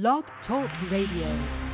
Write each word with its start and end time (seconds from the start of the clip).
Blog 0.00 0.22
Talk 0.46 0.70
Radio. 0.92 1.67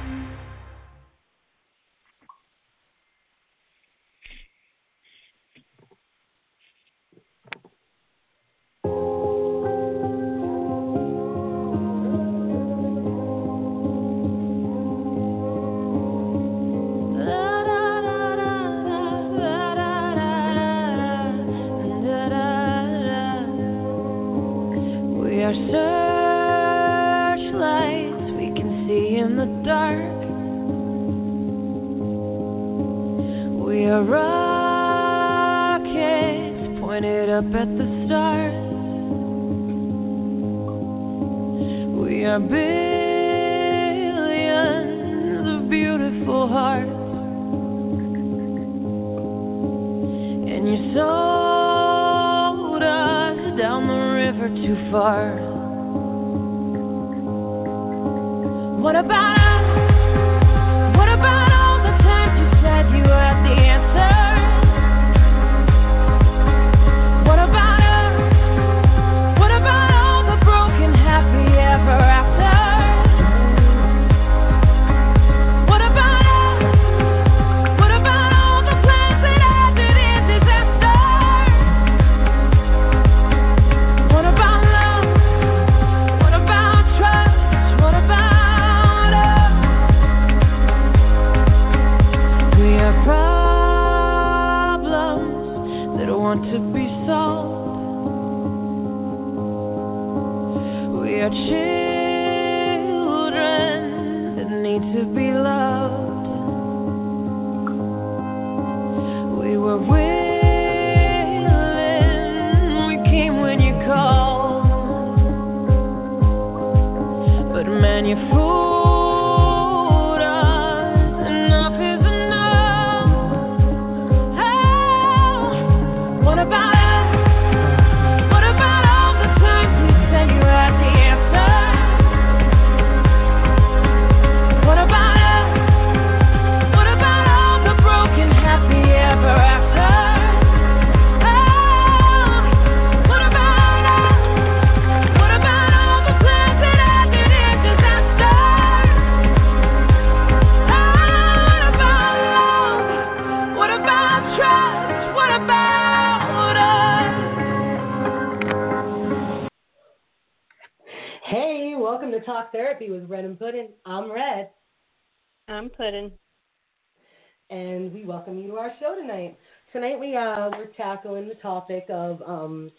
And 167.50 167.92
we 167.92 168.04
welcome 168.04 168.38
you 168.38 168.48
to 168.48 168.56
our 168.56 168.72
show 168.80 168.94
tonight. 168.94 169.38
Tonight 169.72 169.98
we 169.98 170.16
uh 170.16 170.50
we're 170.52 170.72
tackling 170.76 171.28
the 171.28 171.34
topic 171.36 171.86
of 171.90 172.22
um 172.22 172.70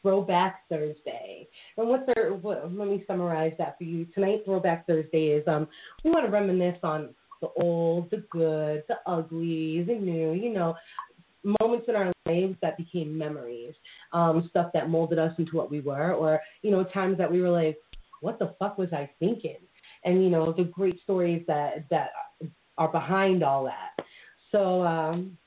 Throwback 0.00 0.68
Thursday. 0.68 1.48
And 1.76 1.88
what 1.88 2.06
they're 2.06 2.34
what, 2.34 2.72
let 2.72 2.88
me 2.88 3.04
summarize 3.06 3.52
that 3.58 3.76
for 3.78 3.84
you. 3.84 4.06
Tonight 4.14 4.42
Throwback 4.44 4.86
Thursday 4.86 5.28
is 5.28 5.46
um 5.48 5.66
we 6.04 6.10
want 6.10 6.24
to 6.26 6.30
reminisce 6.30 6.78
on 6.82 7.14
the 7.40 7.48
old, 7.56 8.10
the 8.10 8.24
good, 8.30 8.84
the 8.88 8.96
ugly, 9.06 9.82
the 9.82 9.94
new, 9.94 10.32
you 10.32 10.52
know, 10.52 10.76
moments 11.60 11.86
in 11.88 11.96
our 11.96 12.12
lives 12.26 12.54
that 12.62 12.76
became 12.76 13.18
memories, 13.18 13.74
um, 14.12 14.46
stuff 14.50 14.70
that 14.72 14.88
molded 14.88 15.18
us 15.18 15.32
into 15.38 15.56
what 15.56 15.68
we 15.68 15.80
were, 15.80 16.12
or 16.12 16.40
you 16.62 16.70
know, 16.70 16.84
times 16.84 17.18
that 17.18 17.30
we 17.30 17.40
were 17.42 17.50
like, 17.50 17.78
what 18.20 18.38
the 18.38 18.54
fuck 18.60 18.78
was 18.78 18.92
I 18.92 19.10
thinking? 19.18 19.56
And 20.04 20.22
you 20.22 20.30
know, 20.30 20.52
the 20.52 20.64
great 20.64 21.00
stories 21.02 21.42
that 21.48 21.86
that 21.90 22.10
are 22.78 22.88
behind 22.88 23.42
all 23.42 23.64
that. 23.64 24.04
So 24.52 24.82
um, 24.82 25.38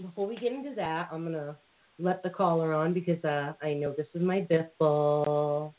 before 0.00 0.26
we 0.26 0.36
get 0.36 0.52
into 0.52 0.74
that, 0.76 1.08
I'm 1.10 1.24
gonna 1.24 1.56
let 1.98 2.22
the 2.22 2.30
caller 2.30 2.74
on 2.74 2.92
because 2.92 3.22
uh, 3.24 3.54
I 3.62 3.74
know 3.74 3.94
this 3.96 4.06
is 4.14 4.22
my 4.22 4.46
biffle. 4.50 5.72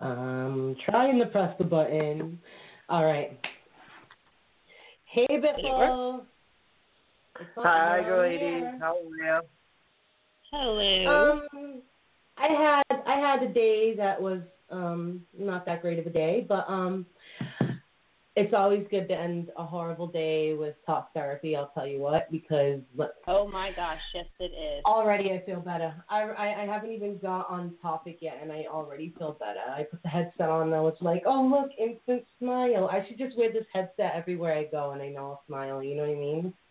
Um, 0.00 0.76
trying 0.84 1.18
to 1.20 1.26
press 1.26 1.56
the 1.58 1.64
button. 1.64 2.40
All 2.88 3.04
right. 3.04 3.38
Hey, 5.04 5.26
Biffle. 5.30 6.22
It's. 7.40 7.50
Hi, 7.56 8.00
You're 8.04 8.22
ladies. 8.22 8.64
How 8.80 8.96
are 8.96 9.00
you? 9.00 9.40
Hello. 10.50 11.32
Um, 11.52 11.82
I 12.36 12.82
had 12.88 13.02
I 13.06 13.14
had 13.14 13.42
a 13.42 13.52
day 13.52 13.94
that 13.96 14.20
was 14.20 14.40
um 14.70 15.22
not 15.38 15.64
that 15.66 15.82
great 15.82 15.98
of 15.98 16.06
a 16.06 16.10
day, 16.10 16.44
but 16.48 16.64
um, 16.68 17.06
it's 18.36 18.52
always 18.52 18.84
good 18.90 19.06
to 19.08 19.14
end 19.14 19.50
a 19.56 19.64
horrible 19.64 20.08
day 20.08 20.54
with 20.54 20.74
talk 20.84 21.12
therapy. 21.14 21.54
I'll 21.54 21.70
tell 21.72 21.86
you 21.86 22.00
what, 22.00 22.30
because 22.32 22.80
look, 22.96 23.12
oh 23.28 23.46
my 23.46 23.70
gosh, 23.76 24.00
yes 24.12 24.26
it 24.40 24.44
is. 24.44 24.84
already 24.84 25.30
I 25.30 25.42
feel 25.46 25.60
better. 25.60 25.94
I, 26.08 26.22
I 26.22 26.62
I 26.62 26.66
haven't 26.66 26.90
even 26.90 27.18
got 27.18 27.48
on 27.48 27.74
topic 27.80 28.18
yet, 28.20 28.38
and 28.42 28.50
I 28.50 28.66
already 28.68 29.14
feel 29.16 29.36
better. 29.38 29.60
I 29.68 29.84
put 29.84 30.02
the 30.02 30.08
headset 30.08 30.48
on 30.48 30.70
now. 30.70 30.88
It's 30.88 31.00
like, 31.00 31.22
oh 31.26 31.44
look, 31.46 31.70
instant 31.78 32.24
smile. 32.40 32.88
I 32.90 33.06
should 33.06 33.18
just 33.18 33.38
wear 33.38 33.52
this 33.52 33.66
headset 33.72 34.12
everywhere 34.14 34.54
I 34.58 34.64
go, 34.64 34.90
and 34.90 35.00
I 35.00 35.10
know 35.10 35.26
I'll 35.26 35.42
smile. 35.46 35.82
You 35.82 35.94
know 35.94 36.02
what 36.02 36.10
I 36.10 36.14
mean? 36.14 36.54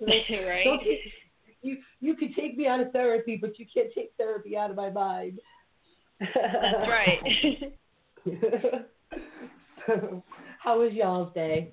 Right? 0.00 0.80
you 1.62 1.78
you 2.00 2.16
could 2.16 2.34
take 2.34 2.56
me 2.56 2.66
out 2.66 2.80
of 2.80 2.90
therapy, 2.90 3.38
but 3.40 3.58
you 3.58 3.66
can't 3.72 3.88
take 3.94 4.12
therapy 4.18 4.56
out 4.56 4.70
of 4.70 4.76
my 4.76 4.90
mind. 4.90 5.38
That's 6.18 6.88
right. 6.88 7.20
so, 9.86 10.22
how 10.64 10.80
was 10.80 10.94
y'all's 10.94 11.32
day? 11.34 11.70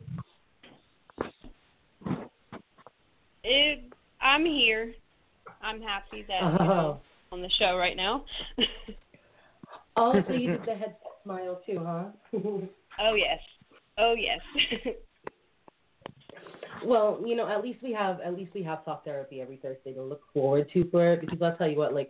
it, 3.44 3.84
I'm 4.22 4.46
here. 4.46 4.94
I'm 5.62 5.82
happy 5.82 6.26
that 6.28 6.42
you 6.42 6.66
know, 6.66 7.00
Oh, 7.32 7.36
on 7.36 7.42
the 7.42 7.50
show 7.58 7.78
right 7.78 7.96
now. 7.96 8.26
oh, 9.96 10.22
so 10.28 10.34
you 10.34 10.52
did 10.52 10.62
the 10.66 10.74
headset 10.74 11.00
smile 11.24 11.62
too, 11.66 11.80
huh? 11.82 12.04
oh 13.00 13.14
yes. 13.14 13.40
Oh 13.98 14.14
yes. 14.18 14.42
Well, 16.86 17.22
you 17.26 17.36
know, 17.36 17.48
at 17.48 17.64
least 17.64 17.82
we 17.84 17.94
have 17.94 18.20
at 18.22 18.36
least 18.36 18.54
we 18.54 18.64
have 18.64 18.84
talk 18.86 19.06
therapy 19.06 19.42
every 19.42 19.58
Thursday 19.58 19.94
to 19.94 20.02
look 20.02 20.22
forward 20.34 20.70
to 20.74 20.90
for 20.90 21.14
it 21.14 21.22
because 21.22 21.42
I'll 21.42 21.56
tell 21.56 21.70
you 21.70 21.78
what, 21.78 21.94
like 21.94 22.10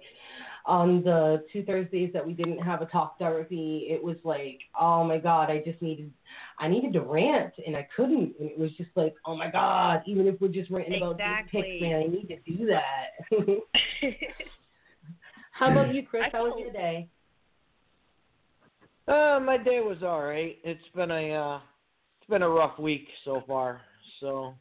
on 0.66 1.04
the 1.04 1.44
two 1.52 1.64
Thursdays 1.64 2.12
that 2.14 2.26
we 2.26 2.34
didn't 2.34 2.60
have 2.60 2.82
a 2.82 2.86
talk 2.86 3.18
therapy, 3.18 3.88
it 3.90 4.02
was 4.02 4.18
like, 4.24 4.60
oh 4.80 5.04
my 5.04 5.18
god, 5.18 5.50
I 5.50 5.62
just 5.66 5.82
needed 5.82 6.12
I 6.60 6.68
needed 6.68 6.94
to 6.94 7.02
rant 7.02 7.54
and 7.66 7.76
I 7.76 7.88
couldn't 7.96 8.36
and 8.40 8.50
it 8.50 8.58
was 8.58 8.72
just 8.78 8.92
like, 8.96 9.16
oh 9.26 9.36
my 9.36 9.50
god, 9.50 10.04
even 10.06 10.28
if 10.28 10.40
we're 10.40 10.50
just 10.50 10.72
ranting 10.72 11.02
about 11.02 11.18
dick 11.18 11.26
Exactly. 11.54 11.80
man, 11.82 12.04
I 12.04 12.08
need 12.08 12.28
to 12.28 12.58
do 12.58 12.66
that. 12.68 13.12
How 15.52 15.72
about 15.72 15.94
you, 15.94 16.04
Chris? 16.06 16.24
How 16.32 16.46
was 16.46 16.60
your 16.60 16.72
day? 16.72 17.08
Uh, 19.08 19.40
my 19.40 19.58
day 19.58 19.80
was 19.80 19.98
all 20.04 20.22
right. 20.24 20.58
It's 20.64 20.82
been 20.96 21.12
a 21.12 21.34
uh, 21.34 21.60
it's 22.20 22.30
been 22.30 22.44
a 22.44 22.50
rough 22.50 22.80
week 22.80 23.08
so 23.26 23.44
far. 23.48 23.82
So 24.20 24.54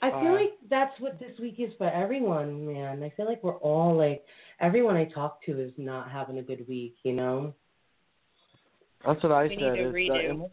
I 0.00 0.10
feel 0.10 0.30
Uh, 0.30 0.34
like 0.34 0.52
that's 0.70 0.98
what 1.00 1.18
this 1.18 1.36
week 1.40 1.56
is 1.58 1.72
for 1.76 1.88
everyone, 1.90 2.66
man. 2.72 3.02
I 3.02 3.10
feel 3.10 3.26
like 3.26 3.42
we're 3.42 3.56
all 3.58 3.96
like 3.96 4.24
everyone 4.60 4.96
I 4.96 5.06
talk 5.06 5.42
to 5.46 5.60
is 5.60 5.72
not 5.76 6.10
having 6.10 6.38
a 6.38 6.42
good 6.42 6.66
week, 6.68 6.96
you 7.02 7.12
know. 7.12 7.54
that's 9.04 9.22
what 9.22 9.32
I 9.32 9.44
We 9.44 9.56
said. 9.56 9.74
to 9.74 9.88
It's, 9.88 9.94
redo. 9.94 10.44
Uh, 10.44 10.48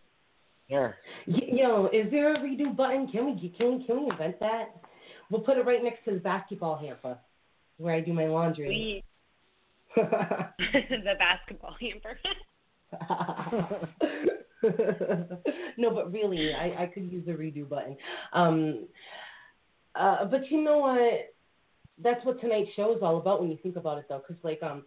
yeah. 0.67 0.91
Yo, 1.27 1.87
is 1.93 2.09
there 2.11 2.33
a 2.35 2.39
redo 2.39 2.75
button? 2.75 3.07
Can 3.07 3.25
we 3.27 3.49
can 3.57 3.77
we 3.77 3.85
can 3.85 4.03
we 4.05 4.09
invent 4.09 4.39
that? 4.39 4.75
We'll 5.29 5.41
put 5.41 5.57
it 5.57 5.65
right 5.65 5.83
next 5.83 6.03
to 6.05 6.11
the 6.13 6.19
basketball 6.19 6.77
hamper 6.77 7.17
where 7.77 7.93
I 7.93 7.99
do 7.99 8.13
my 8.13 8.25
laundry. 8.27 8.67
We 8.67 9.03
the 9.95 11.15
basketball 11.19 11.75
hamper. 11.79 12.17
no, 15.77 15.91
but 15.91 16.11
really, 16.11 16.53
I, 16.53 16.83
I 16.83 16.85
could 16.87 17.11
use 17.11 17.25
the 17.25 17.33
redo 17.33 17.67
button. 17.67 17.97
Um, 18.33 18.87
uh, 19.97 20.25
but 20.25 20.49
you 20.51 20.63
know 20.63 20.79
what? 20.79 21.33
That's 22.03 22.23
what 22.25 22.41
tonight's 22.41 22.73
show 22.75 22.95
is 22.95 23.01
all 23.01 23.17
about 23.17 23.41
when 23.41 23.51
you 23.51 23.57
think 23.63 23.75
about 23.77 23.97
it, 23.97 24.05
though. 24.09 24.21
Because, 24.27 24.43
like, 24.43 24.61
um, 24.61 24.83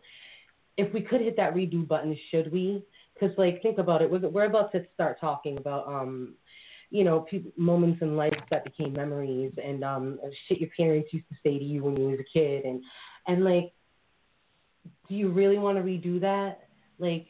if 0.77 0.93
we 0.93 1.01
could 1.01 1.21
hit 1.21 1.37
that 1.37 1.55
redo 1.55 1.87
button, 1.87 2.17
should 2.31 2.53
we? 2.53 2.85
Because, 3.15 3.37
like, 3.39 3.63
think 3.63 3.79
about 3.79 4.03
it. 4.03 4.11
We're, 4.11 4.29
we're 4.29 4.45
about 4.45 4.73
to 4.73 4.85
start 4.95 5.19
talking 5.21 5.57
about, 5.59 5.87
um, 5.89 6.35
you 6.91 7.05
know, 7.05 7.27
moments 7.57 8.03
in 8.03 8.17
life 8.17 8.39
that 8.51 8.65
became 8.65 8.93
memories 8.93 9.53
and 9.63 9.85
um, 9.85 10.19
shit 10.47 10.61
your 10.61 10.71
parents 10.77 11.13
used 11.13 11.29
to 11.29 11.37
say 11.43 11.59
to 11.59 11.65
you 11.65 11.85
when 11.85 11.97
you 11.97 12.09
was 12.09 12.21
a 12.21 12.39
kid, 12.39 12.65
and 12.65 12.83
and 13.27 13.45
like, 13.45 13.73
do 15.09 15.15
you 15.15 15.31
really 15.31 15.59
want 15.59 15.77
to 15.77 15.83
redo 15.83 16.21
that? 16.21 16.69
Like, 16.99 17.27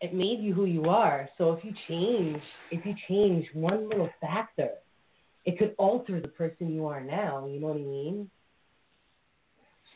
it 0.00 0.12
made 0.12 0.40
you 0.40 0.54
who 0.54 0.64
you 0.64 0.84
are. 0.84 1.28
So 1.38 1.52
if 1.52 1.64
you 1.64 1.72
change, 1.88 2.42
if 2.70 2.84
you 2.84 2.94
change 3.08 3.46
one 3.52 3.88
little 3.88 4.10
factor, 4.20 4.70
it 5.46 5.58
could 5.58 5.74
alter 5.78 6.20
the 6.20 6.28
person 6.28 6.70
you 6.72 6.86
are 6.86 7.00
now. 7.00 7.46
You 7.46 7.58
know 7.60 7.68
what 7.68 7.76
I 7.76 7.80
mean? 7.80 8.28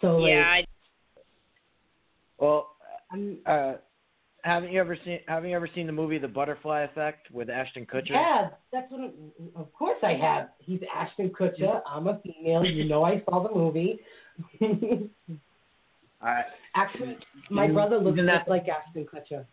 So 0.01 0.17
like, 0.19 0.31
yeah, 0.31 0.45
I, 0.49 0.65
Well, 2.39 2.71
uh, 3.47 3.75
haven't 4.43 4.73
you 4.73 4.81
ever 4.81 4.97
seen 5.05 5.19
Haven't 5.29 5.51
you 5.51 5.57
ever 5.57 5.69
seen 5.75 5.87
the 5.87 5.93
movie 5.93 6.17
The 6.19 6.29
Butterfly 6.29 6.83
Effect 6.83 7.31
with 7.31 7.51
Ashton 7.51 7.85
Kutcher? 7.85 8.11
yeah, 8.11 8.49
that's 8.73 8.91
what. 8.91 9.01
I'm, 9.03 9.13
of 9.57 9.71
course 9.75 9.99
I 10.03 10.15
have. 10.15 10.49
He's 10.59 10.81
Ashton 10.95 11.31
Kutcher. 11.31 11.83
I'm 11.87 12.07
a 12.07 12.19
female. 12.21 12.65
You 12.65 12.85
know 12.89 13.05
I 13.05 13.23
saw 13.29 13.43
the 13.47 13.55
movie. 13.55 13.99
I, 16.23 16.43
Actually, 16.77 17.17
my 17.51 17.67
You- 17.67 17.73
brother 17.75 17.99
looks 17.99 18.15
isn't 18.17 18.27
that- 18.27 18.39
just 18.41 18.49
like 18.51 18.67
Ashton 18.69 19.05
Kutcher. 19.07 19.45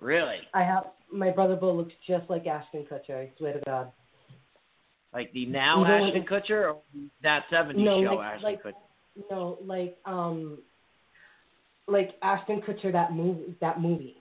really? 0.00 0.38
I 0.54 0.62
have 0.62 0.88
my 1.10 1.30
brother 1.30 1.56
Bo 1.56 1.72
looks 1.72 1.94
just 2.06 2.28
like 2.30 2.46
Ashton 2.46 2.84
Kutcher. 2.90 3.16
I 3.16 3.30
swear 3.38 3.54
to 3.54 3.60
God. 3.64 3.90
Like 5.12 5.32
the 5.32 5.46
now 5.46 5.80
You 5.80 5.86
Ashton 5.86 6.22
what- 6.30 6.44
Kutcher 6.44 6.74
or 6.74 6.76
that 7.22 7.44
70s 7.52 7.76
No, 7.76 8.02
show 8.04 8.14
like- 8.14 8.26
Ashton 8.26 8.42
like- 8.44 8.62
Kutcher? 8.62 8.72
No, 9.30 9.58
like 9.64 9.98
um, 10.04 10.58
like 11.88 12.10
Ashton 12.22 12.60
Kutcher 12.62 12.92
that 12.92 13.12
movie. 13.12 13.56
That 13.60 13.80
movie. 13.80 14.16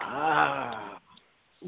Ah. 0.00 0.98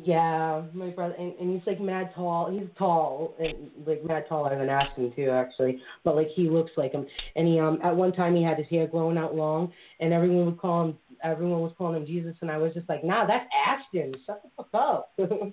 Yeah, 0.05 0.63
my 0.75 0.91
brother, 0.91 1.15
and, 1.19 1.33
and 1.41 1.51
he's 1.55 1.67
like 1.67 1.81
mad 1.81 2.11
tall. 2.15 2.51
He's 2.51 2.69
tall, 2.77 3.35
and 3.39 3.71
like 3.87 4.05
mad 4.05 4.27
taller 4.29 4.57
than 4.57 4.69
Ashton 4.69 5.11
too, 5.17 5.31
actually. 5.31 5.81
But 6.05 6.17
like 6.17 6.29
he 6.35 6.51
looks 6.51 6.73
like 6.77 6.93
him. 6.93 7.07
And 7.35 7.49
he 7.49 7.59
um 7.59 7.79
at 7.83 7.97
one 7.97 8.13
time 8.13 8.37
he 8.37 8.43
had 8.43 8.59
his 8.59 8.67
hair 8.69 8.87
growing 8.87 9.17
out 9.17 9.35
long, 9.35 9.73
and 10.01 10.13
everyone 10.13 10.47
would 10.47 10.59
call 10.59 10.85
him. 10.89 10.99
Everyone 11.25 11.61
was 11.63 11.73
calling 11.79 11.97
him 12.03 12.07
Jesus, 12.07 12.37
and 12.43 12.51
I 12.51 12.59
was 12.59 12.75
just 12.75 12.89
like, 12.91 13.05
Nah, 13.05 13.27
that's 13.27 13.49
Ashton. 13.67 14.15
Shut 14.27 14.43
the 14.43 14.51
fuck 14.57 14.69
up. 14.75 15.19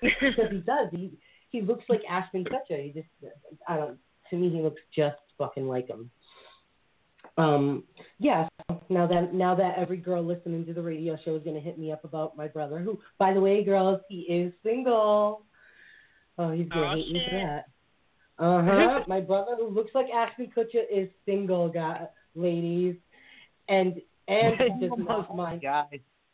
Because 0.00 0.50
he 0.50 0.58
does. 0.58 0.88
He 0.90 1.12
he 1.52 1.60
looks 1.60 1.84
like 1.88 2.00
Ashton 2.08 2.44
Kutcher. 2.44 2.82
He 2.82 2.90
just 2.90 3.08
I 3.68 3.76
don't. 3.76 3.98
To 4.30 4.36
me, 4.36 4.48
he 4.48 4.62
looks 4.62 4.80
just 4.94 5.18
fucking 5.38 5.68
like 5.68 5.86
him. 5.86 6.10
Um, 7.36 7.84
yeah. 8.18 8.48
so 8.68 8.82
Now 8.88 9.06
that 9.06 9.34
now 9.34 9.54
that 9.54 9.78
every 9.78 9.98
girl 9.98 10.22
listening 10.22 10.66
to 10.66 10.74
the 10.74 10.82
radio 10.82 11.16
show 11.24 11.36
is 11.36 11.42
gonna 11.44 11.60
hit 11.60 11.78
me 11.78 11.92
up 11.92 12.04
about 12.04 12.36
my 12.36 12.48
brother, 12.48 12.78
who, 12.78 12.98
by 13.18 13.32
the 13.32 13.40
way, 13.40 13.62
girls, 13.62 14.00
he 14.08 14.20
is 14.22 14.52
single. 14.64 15.42
Oh, 16.38 16.50
he's 16.50 16.68
gonna 16.68 16.86
Aw, 16.86 16.94
hate 16.96 17.12
me 17.12 17.22
for 17.28 17.36
that. 17.36 18.44
Uh 18.44 18.62
huh. 18.64 19.00
my 19.08 19.20
brother, 19.20 19.56
who 19.58 19.68
looks 19.68 19.94
like 19.94 20.06
Ashton 20.10 20.50
Kutcher, 20.56 20.82
is 20.90 21.08
single, 21.26 21.68
guy, 21.68 22.06
ladies, 22.34 22.96
and 23.68 24.00
and 24.28 24.54
he 24.80 24.88
does 24.88 24.98
not 24.98 25.36
mind 25.36 25.62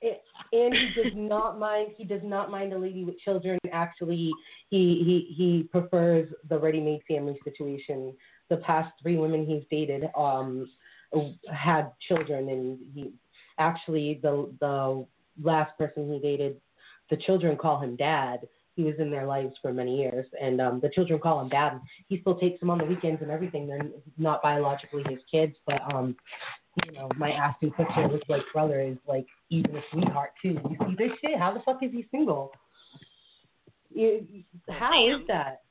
Guy. 0.03 0.09
and 0.53 0.75
he 0.75 1.03
does 1.03 1.12
not 1.15 1.59
mind 1.59 1.93
he 1.97 2.05
does 2.05 2.21
not 2.23 2.50
mind 2.50 2.73
a 2.73 2.79
lady 2.79 3.05
with 3.05 3.19
children. 3.21 3.59
Actually 3.73 4.33
he 4.71 5.03
he 5.05 5.35
he 5.37 5.62
prefers 5.71 6.29
the 6.49 6.59
ready-made 6.59 7.03
family 7.09 7.39
situation. 7.45 8.15
The 8.49 8.59
past 8.59 8.93
three 9.03 9.17
women 9.17 9.47
he's 9.47 9.65
dated 9.71 10.09
um 10.17 10.71
had 11.53 11.93
children 12.06 12.49
and 12.49 12.79
he 12.95 13.12
actually 13.59 14.21
the 14.23 14.50
the 14.61 15.06
last 15.43 15.77
person 15.79 16.12
he 16.12 16.19
dated 16.19 16.61
the 17.11 17.17
children 17.17 17.56
call 17.56 17.81
him 17.81 17.97
dad. 17.97 18.41
He 18.77 18.85
was 18.85 18.95
in 19.00 19.11
their 19.11 19.27
lives 19.27 19.55
for 19.61 19.73
many 19.73 19.99
years 19.99 20.27
and 20.41 20.61
um 20.61 20.81
the 20.81 20.91
children 20.91 21.19
call 21.19 21.41
him 21.41 21.49
dad. 21.49 21.81
He 22.09 22.21
still 22.21 22.39
takes 22.39 22.61
them 22.61 22.71
on 22.71 22.79
the 22.79 22.85
weekends 22.85 23.23
and 23.23 23.31
everything. 23.31 23.67
They're 23.67 23.89
not 24.17 24.43
biologically 24.43 25.03
his 25.09 25.21
kids 25.31 25.56
but 25.67 25.83
um 25.93 26.17
you 26.87 26.93
know, 26.93 27.11
my 27.17 27.33
Ashton 27.33 27.73
Kutcher 27.73 28.11
looks 28.11 28.29
like 28.29 28.43
brother 28.53 28.81
is 28.81 28.99
like 29.06 29.27
even 29.50 29.77
a 29.77 29.81
sweetheart 29.93 30.31
too. 30.43 30.59
You 30.71 30.77
see 30.87 30.95
this 30.97 31.12
shit? 31.21 31.39
How 31.39 31.53
the 31.53 31.61
fuck 31.61 31.83
is 31.83 31.91
he 31.93 32.06
single? 32.11 32.53
How 34.69 35.06
is 35.06 35.27
that? 35.29 35.62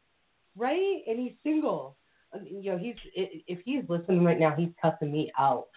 Right? 0.55 1.01
And 1.07 1.19
he's 1.19 1.33
single. 1.43 1.97
I 2.33 2.39
mean, 2.39 2.61
you 2.61 2.71
know, 2.71 2.77
he's 2.77 2.95
if 3.15 3.59
he's 3.63 3.83
listening 3.87 4.23
right 4.23 4.39
now, 4.39 4.53
he's 4.57 4.69
cussing 4.81 5.11
me 5.11 5.31
out. 5.37 5.67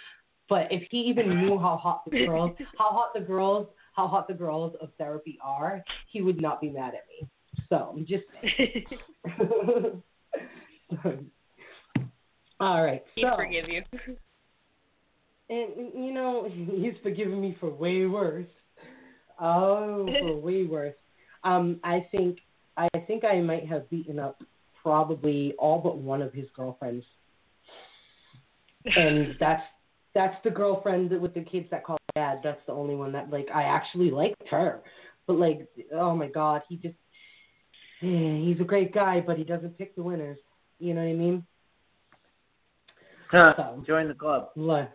But 0.49 0.67
if 0.73 0.83
he 0.91 0.99
even 0.99 1.29
knew 1.41 1.59
how 1.59 1.77
hot 1.77 2.03
the 2.11 2.27
girls, 2.27 2.57
how 2.79 2.91
hot 2.91 3.15
the 3.15 3.21
girls, 3.21 3.69
how 3.95 4.09
hot 4.09 4.27
the 4.27 4.35
girls 4.35 4.75
of 4.81 4.91
therapy 4.99 5.39
are, 5.43 5.83
he 6.09 6.23
would 6.23 6.41
not 6.41 6.61
be 6.61 6.71
mad 6.71 6.95
at 6.95 7.07
me. 7.09 7.29
So 7.69 7.95
I'm 7.95 8.07
just. 8.07 8.25
All 12.61 12.83
right. 12.85 13.03
He'd 13.15 13.23
so, 13.23 13.37
forgive 13.37 13.69
you. 13.69 13.83
And 15.51 15.93
you 15.95 16.13
know, 16.13 16.49
he's 16.53 16.95
forgiven 17.03 17.41
me 17.41 17.57
for 17.61 17.69
way 17.71 18.07
worse. 18.07 18.47
Oh, 19.41 20.09
for 20.21 20.37
way 20.37 20.65
worse. 20.65 20.95
Um, 21.45 21.81
I 21.85 22.07
think 22.11 22.39
I 22.77 22.89
think 23.07 23.25
I 23.25 23.41
might 23.41 23.67
have 23.67 23.91
beaten 23.91 24.19
up 24.19 24.43
probably 24.83 25.55
all 25.59 25.79
but 25.79 25.99
one 25.99 26.23
of 26.23 26.33
his 26.33 26.47
girlfriends, 26.55 27.05
and 28.85 29.35
that's 29.41 29.63
that's 30.15 30.37
the 30.45 30.51
girlfriend 30.51 31.11
with 31.21 31.35
the 31.35 31.43
kids 31.43 31.67
that 31.71 31.85
call 31.85 31.99
dad. 32.15 32.41
That's 32.43 32.61
the 32.67 32.73
only 32.73 32.95
one 32.95 33.13
that 33.13 33.31
like 33.31 33.49
I 33.55 33.65
actually 33.65 34.11
liked 34.11 34.49
her, 34.51 34.81
but 35.27 35.35
like 35.35 35.69
oh 35.93 36.15
my 36.15 36.29
god, 36.29 36.63
he 36.69 36.77
just 36.77 36.97
he's 38.01 38.61
a 38.61 38.65
great 38.65 38.95
guy, 38.95 39.21
but 39.21 39.37
he 39.37 39.45
doesn't 39.45 39.77
pick 39.77 39.95
the 39.97 40.03
winners. 40.03 40.39
You 40.79 40.95
know 40.95 41.03
what 41.03 41.11
I 41.11 41.15
mean? 41.15 41.47
Huh. 43.31 43.55
So- 43.57 43.85
Join 43.87 44.09
the 44.09 44.15
club. 44.15 44.49
What? 44.55 44.91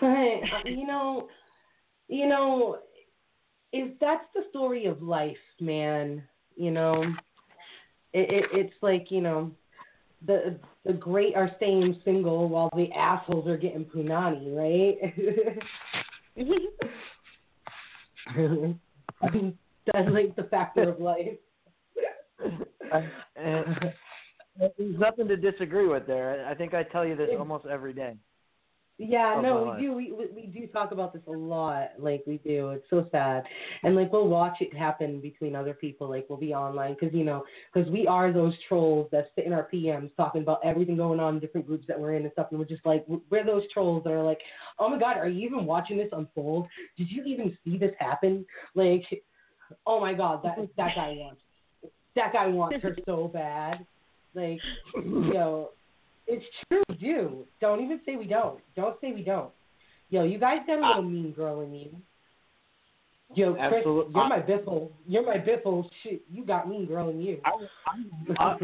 Hey, 0.00 0.42
um, 0.54 0.62
you 0.66 0.86
know, 0.86 1.28
you 2.08 2.26
know, 2.28 2.78
is 3.72 3.90
that's 4.00 4.24
the 4.34 4.42
story 4.50 4.86
of 4.86 5.02
life, 5.02 5.36
man. 5.60 6.22
You 6.56 6.70
know, 6.70 7.02
it, 8.12 8.30
it 8.30 8.44
it's 8.52 8.74
like 8.82 9.10
you 9.10 9.20
know, 9.20 9.50
the 10.26 10.58
the 10.84 10.92
great 10.92 11.34
are 11.34 11.50
staying 11.56 12.00
single 12.04 12.48
while 12.48 12.70
the 12.74 12.90
assholes 12.92 13.46
are 13.46 13.56
getting 13.56 13.84
punani, 13.84 14.54
right? 14.56 15.14
that's 19.92 20.10
like 20.10 20.36
the 20.36 20.44
factor 20.44 20.90
of 20.90 21.00
life. 21.00 21.36
And 23.36 23.92
there's 24.58 24.98
nothing 24.98 25.28
to 25.28 25.36
disagree 25.36 25.86
with 25.86 26.06
there. 26.06 26.46
I 26.48 26.54
think 26.54 26.74
I 26.74 26.82
tell 26.82 27.06
you 27.06 27.16
this 27.16 27.30
almost 27.38 27.66
every 27.66 27.92
day. 27.92 28.14
Yeah, 29.00 29.40
no, 29.40 29.76
we 29.76 29.82
do. 29.82 29.92
We, 29.92 30.10
we 30.10 30.26
we 30.34 30.46
do 30.46 30.66
talk 30.66 30.90
about 30.90 31.12
this 31.12 31.22
a 31.28 31.30
lot. 31.30 31.90
Like 32.00 32.24
we 32.26 32.38
do. 32.38 32.70
It's 32.70 32.84
so 32.90 33.06
sad, 33.12 33.44
and 33.84 33.94
like 33.94 34.12
we'll 34.12 34.26
watch 34.26 34.56
it 34.60 34.76
happen 34.76 35.20
between 35.20 35.54
other 35.54 35.72
people. 35.72 36.08
Like 36.10 36.26
we'll 36.28 36.36
be 36.36 36.52
online 36.52 36.96
because 36.98 37.14
you 37.14 37.22
know 37.22 37.44
because 37.72 37.88
we 37.90 38.08
are 38.08 38.32
those 38.32 38.54
trolls 38.68 39.08
that 39.12 39.30
sit 39.36 39.46
in 39.46 39.52
our 39.52 39.68
PMs 39.72 40.10
talking 40.16 40.42
about 40.42 40.58
everything 40.64 40.96
going 40.96 41.20
on 41.20 41.34
in 41.34 41.40
different 41.40 41.68
groups 41.68 41.86
that 41.86 41.98
we're 41.98 42.14
in 42.14 42.24
and 42.24 42.32
stuff, 42.32 42.48
and 42.50 42.58
we're 42.58 42.66
just 42.66 42.84
like 42.84 43.06
we're 43.30 43.46
those 43.46 43.62
trolls 43.72 44.02
that 44.02 44.12
are 44.12 44.24
like, 44.24 44.40
oh 44.80 44.88
my 44.88 44.98
god, 44.98 45.16
are 45.16 45.28
you 45.28 45.46
even 45.46 45.64
watching 45.64 45.96
this 45.96 46.10
unfold? 46.10 46.66
Did 46.96 47.08
you 47.08 47.22
even 47.22 47.56
see 47.64 47.78
this 47.78 47.94
happen? 48.00 48.44
Like, 48.74 49.04
oh 49.86 50.00
my 50.00 50.12
god, 50.12 50.40
that 50.42 50.56
that 50.76 50.96
guy 50.96 51.14
wants 51.16 51.40
that 52.16 52.32
guy 52.32 52.48
wants 52.48 52.82
her 52.82 52.96
so 53.06 53.30
bad. 53.32 53.86
Like, 54.34 54.58
you 54.96 55.32
know, 55.32 55.70
It's 56.30 56.44
true, 56.68 56.82
we 56.88 56.94
do. 56.96 57.46
Don't 57.60 57.82
even 57.82 58.00
say 58.04 58.16
we 58.16 58.26
don't. 58.26 58.60
Don't 58.76 59.00
say 59.00 59.12
we 59.12 59.22
don't. 59.22 59.50
Yo, 60.10 60.24
you 60.24 60.38
guys 60.38 60.58
got 60.66 60.78
a 60.78 60.86
little 60.86 61.02
mean 61.02 61.32
girl 61.32 61.60
in 61.62 61.74
you. 61.74 61.96
Yo, 63.34 63.54
Chris, 63.54 63.64
Absolute- 63.78 64.10
you're 64.14 64.28
my 64.28 64.40
biffle. 64.40 64.90
You're 65.06 65.26
my 65.26 65.38
biffle. 65.38 65.88
Shit, 66.02 66.22
you 66.30 66.44
got 66.44 66.68
mean 66.68 66.86
girl 66.86 67.08
in 67.10 67.20
you. 67.20 67.40
I, 67.44 67.52
I, 68.38 68.56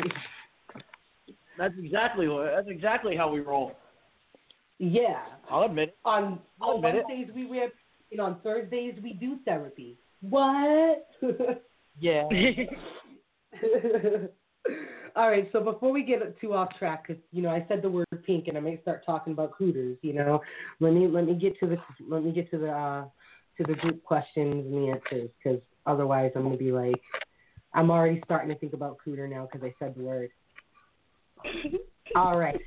that's 1.58 1.74
exactly 1.78 2.28
what. 2.28 2.50
That's 2.54 2.68
exactly 2.68 3.16
how 3.16 3.30
we 3.30 3.40
roll. 3.40 3.72
yeah. 4.78 5.22
I'll 5.50 5.64
admit. 5.64 5.90
it. 5.90 5.96
On 6.04 6.38
I'll 6.60 6.70
on 6.70 6.76
admit 6.84 6.94
it. 6.96 7.04
Wednesdays 7.08 7.34
we 7.34 7.44
rip, 7.50 7.74
and 8.10 8.20
on 8.20 8.40
Thursdays 8.40 8.94
we 9.02 9.12
do 9.14 9.38
therapy. 9.44 9.98
What? 10.20 11.06
Yeah. 12.00 12.24
All 15.16 15.28
right, 15.28 15.48
so 15.52 15.60
before 15.60 15.92
we 15.92 16.02
get 16.02 16.40
too 16.40 16.54
off 16.54 16.76
track, 16.76 17.06
because 17.06 17.22
you 17.30 17.40
know 17.40 17.50
I 17.50 17.64
said 17.68 17.82
the 17.82 17.88
word 17.88 18.06
pink, 18.26 18.48
and 18.48 18.56
I 18.56 18.60
may 18.60 18.80
start 18.82 19.06
talking 19.06 19.32
about 19.32 19.52
Hooters. 19.56 19.96
You 20.02 20.12
know, 20.12 20.40
let 20.80 20.92
me 20.92 21.06
let 21.06 21.24
me 21.24 21.34
get 21.34 21.56
to 21.60 21.68
the 21.68 21.76
let 22.08 22.24
me 22.24 22.32
get 22.32 22.50
to 22.50 22.58
the 22.58 22.70
uh, 22.70 23.04
to 23.56 23.62
the 23.62 23.74
group 23.74 24.02
questions 24.02 24.66
and 24.66 24.74
the 24.74 24.90
answers, 24.90 25.30
because 25.42 25.60
otherwise 25.86 26.32
I'm 26.34 26.42
gonna 26.42 26.56
be 26.56 26.72
like, 26.72 27.00
I'm 27.74 27.92
already 27.92 28.20
starting 28.24 28.48
to 28.48 28.58
think 28.58 28.72
about 28.72 28.96
Cooter 29.06 29.30
now 29.30 29.48
because 29.50 29.64
I 29.64 29.72
said 29.78 29.94
the 29.96 30.02
word. 30.02 30.30
All 32.16 32.36
right, 32.36 32.60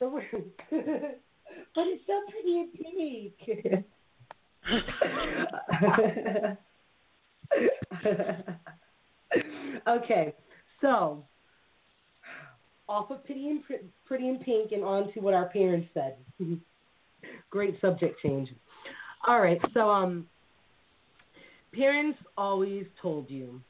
so 0.00 0.08
we're, 0.08 0.26
but 0.70 1.86
it's 1.86 2.02
so 2.08 2.22
pretty 2.30 2.58
and 2.58 2.72
pink. 2.74 3.34
okay, 9.88 10.34
so 10.80 11.24
off 12.88 13.10
of 13.10 13.24
Pretty 13.24 13.48
and, 13.48 13.62
Pretty 14.06 14.28
and 14.28 14.40
Pink 14.40 14.72
and 14.72 14.84
on 14.84 15.12
to 15.14 15.20
what 15.20 15.34
our 15.34 15.48
parents 15.48 15.88
said. 15.94 16.16
Great 17.50 17.80
subject 17.80 18.20
change. 18.22 18.48
All 19.26 19.40
right, 19.40 19.58
so 19.72 19.88
um, 19.88 20.26
parents 21.72 22.18
always 22.36 22.84
told 23.00 23.30
you, 23.30 23.60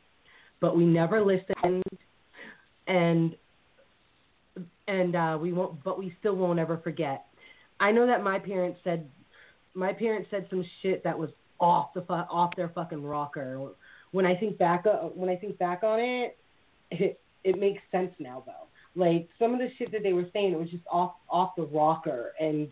but 0.61 0.77
we 0.77 0.85
never 0.85 1.25
listened, 1.25 1.85
and 2.89 3.37
and 4.89 5.17
uh, 5.17 5.39
we 5.41 5.53
won't, 5.53 5.83
but 5.85 5.99
we 5.99 6.15
still 6.21 6.35
won't 6.35 6.59
ever 6.59 6.79
forget. 6.79 7.27
I 7.81 7.93
know 7.93 8.07
that 8.07 8.23
my 8.23 8.39
parents 8.39 8.79
said, 8.85 9.09
my 9.75 9.93
parents 9.93 10.29
said 10.31 10.47
some 10.51 10.65
shit 10.83 11.05
that 11.05 11.19
was 11.19 11.31
off 11.61 11.95
the 11.95 12.03
fu- 12.03 12.13
off 12.13 12.55
their 12.57 12.69
fucking 12.69 13.03
rocker. 13.03 13.71
When 14.13 14.27
I 14.27 14.35
think 14.35 14.59
back, 14.59 14.85
uh, 14.87 15.09
when 15.09 15.29
I 15.29 15.37
think 15.37 15.59
back 15.59 15.83
on 15.83 16.01
it, 16.01 16.37
it 16.91 17.21
it 17.45 17.59
makes 17.59 17.83
sense 17.93 18.13
now 18.19 18.43
though. 18.47 18.67
Like 18.97 19.29
some 19.39 19.53
of 19.53 19.59
the 19.59 19.71
shit 19.77 19.91
that 19.93 20.03
they 20.03 20.13
were 20.13 20.27
saying, 20.33 20.53
it 20.53 20.59
was 20.59 20.71
just 20.71 20.85
off 20.91 21.15
off 21.29 21.57
the 21.57 21.65
rocker, 21.65 22.33
and 22.39 22.69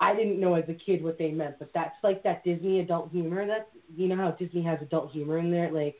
I 0.00 0.14
didn't 0.14 0.40
know 0.40 0.54
as 0.54 0.64
a 0.68 0.74
kid 0.74 1.04
what 1.04 1.18
they 1.18 1.30
meant. 1.30 1.58
But 1.58 1.70
that's 1.74 1.94
like 2.02 2.22
that 2.22 2.42
Disney 2.44 2.80
adult 2.80 3.10
humor. 3.10 3.46
That 3.46 3.68
you 3.94 4.08
know 4.08 4.16
how 4.16 4.30
Disney 4.32 4.62
has 4.62 4.78
adult 4.80 5.12
humor 5.12 5.38
in 5.38 5.50
there, 5.50 5.70
like 5.70 5.96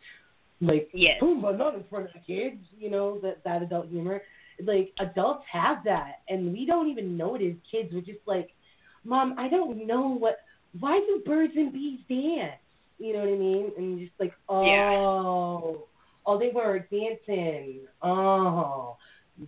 like 0.61 0.89
Yes. 0.95 1.21
Pumbaa 1.23 1.59
not 1.59 1.75
in 1.75 1.85
front 1.91 2.07
of 2.07 2.13
the 2.13 2.21
kids. 2.21 2.63
You 2.79 2.91
know 2.91 3.19
that 3.21 3.45
that 3.45 3.63
adult 3.63 3.89
humor. 3.89 4.23
Like 4.65 4.93
adults 4.99 5.45
have 5.51 5.85
that, 5.85 6.21
and 6.29 6.53
we 6.53 6.65
don't 6.65 6.89
even 6.89 7.17
know 7.17 7.35
it 7.35 7.43
as 7.43 7.55
kids. 7.71 7.91
We're 7.93 8.01
just 8.01 8.27
like, 8.27 8.51
Mom, 9.05 9.35
I 9.39 9.49
don't 9.49 9.87
know 9.87 10.09
what. 10.09 10.39
Why 10.81 11.01
do 11.01 11.23
birds 11.27 11.53
and 11.57 11.73
bees 11.73 12.01
dance? 12.09 12.61
You 12.99 13.13
know 13.13 13.21
what 13.21 13.29
I 13.29 13.37
mean? 13.37 13.73
And 13.77 13.99
you're 13.99 14.09
just 14.09 14.21
like, 14.21 14.33
oh. 14.49 15.87
Oh, 16.27 16.39
they 16.39 16.51
were 16.55 16.87
dancing. 16.91 17.81
Oh, 18.03 18.97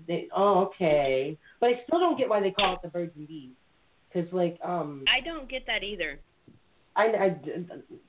they. 0.06 0.28
Oh, 0.34 0.64
okay. 0.66 1.38
But 1.60 1.70
I 1.70 1.72
still 1.86 2.00
don't 2.00 2.18
get 2.18 2.28
why 2.28 2.40
they 2.40 2.50
call 2.50 2.74
it 2.74 2.82
the 2.82 2.88
birds 2.88 3.12
and 3.16 3.28
bees. 3.28 3.50
Cause 4.12 4.26
like 4.30 4.58
um, 4.62 5.02
I 5.08 5.24
don't 5.24 5.50
get 5.50 5.66
that 5.66 5.82
either. 5.82 6.20
I, 6.96 7.02
I 7.02 7.36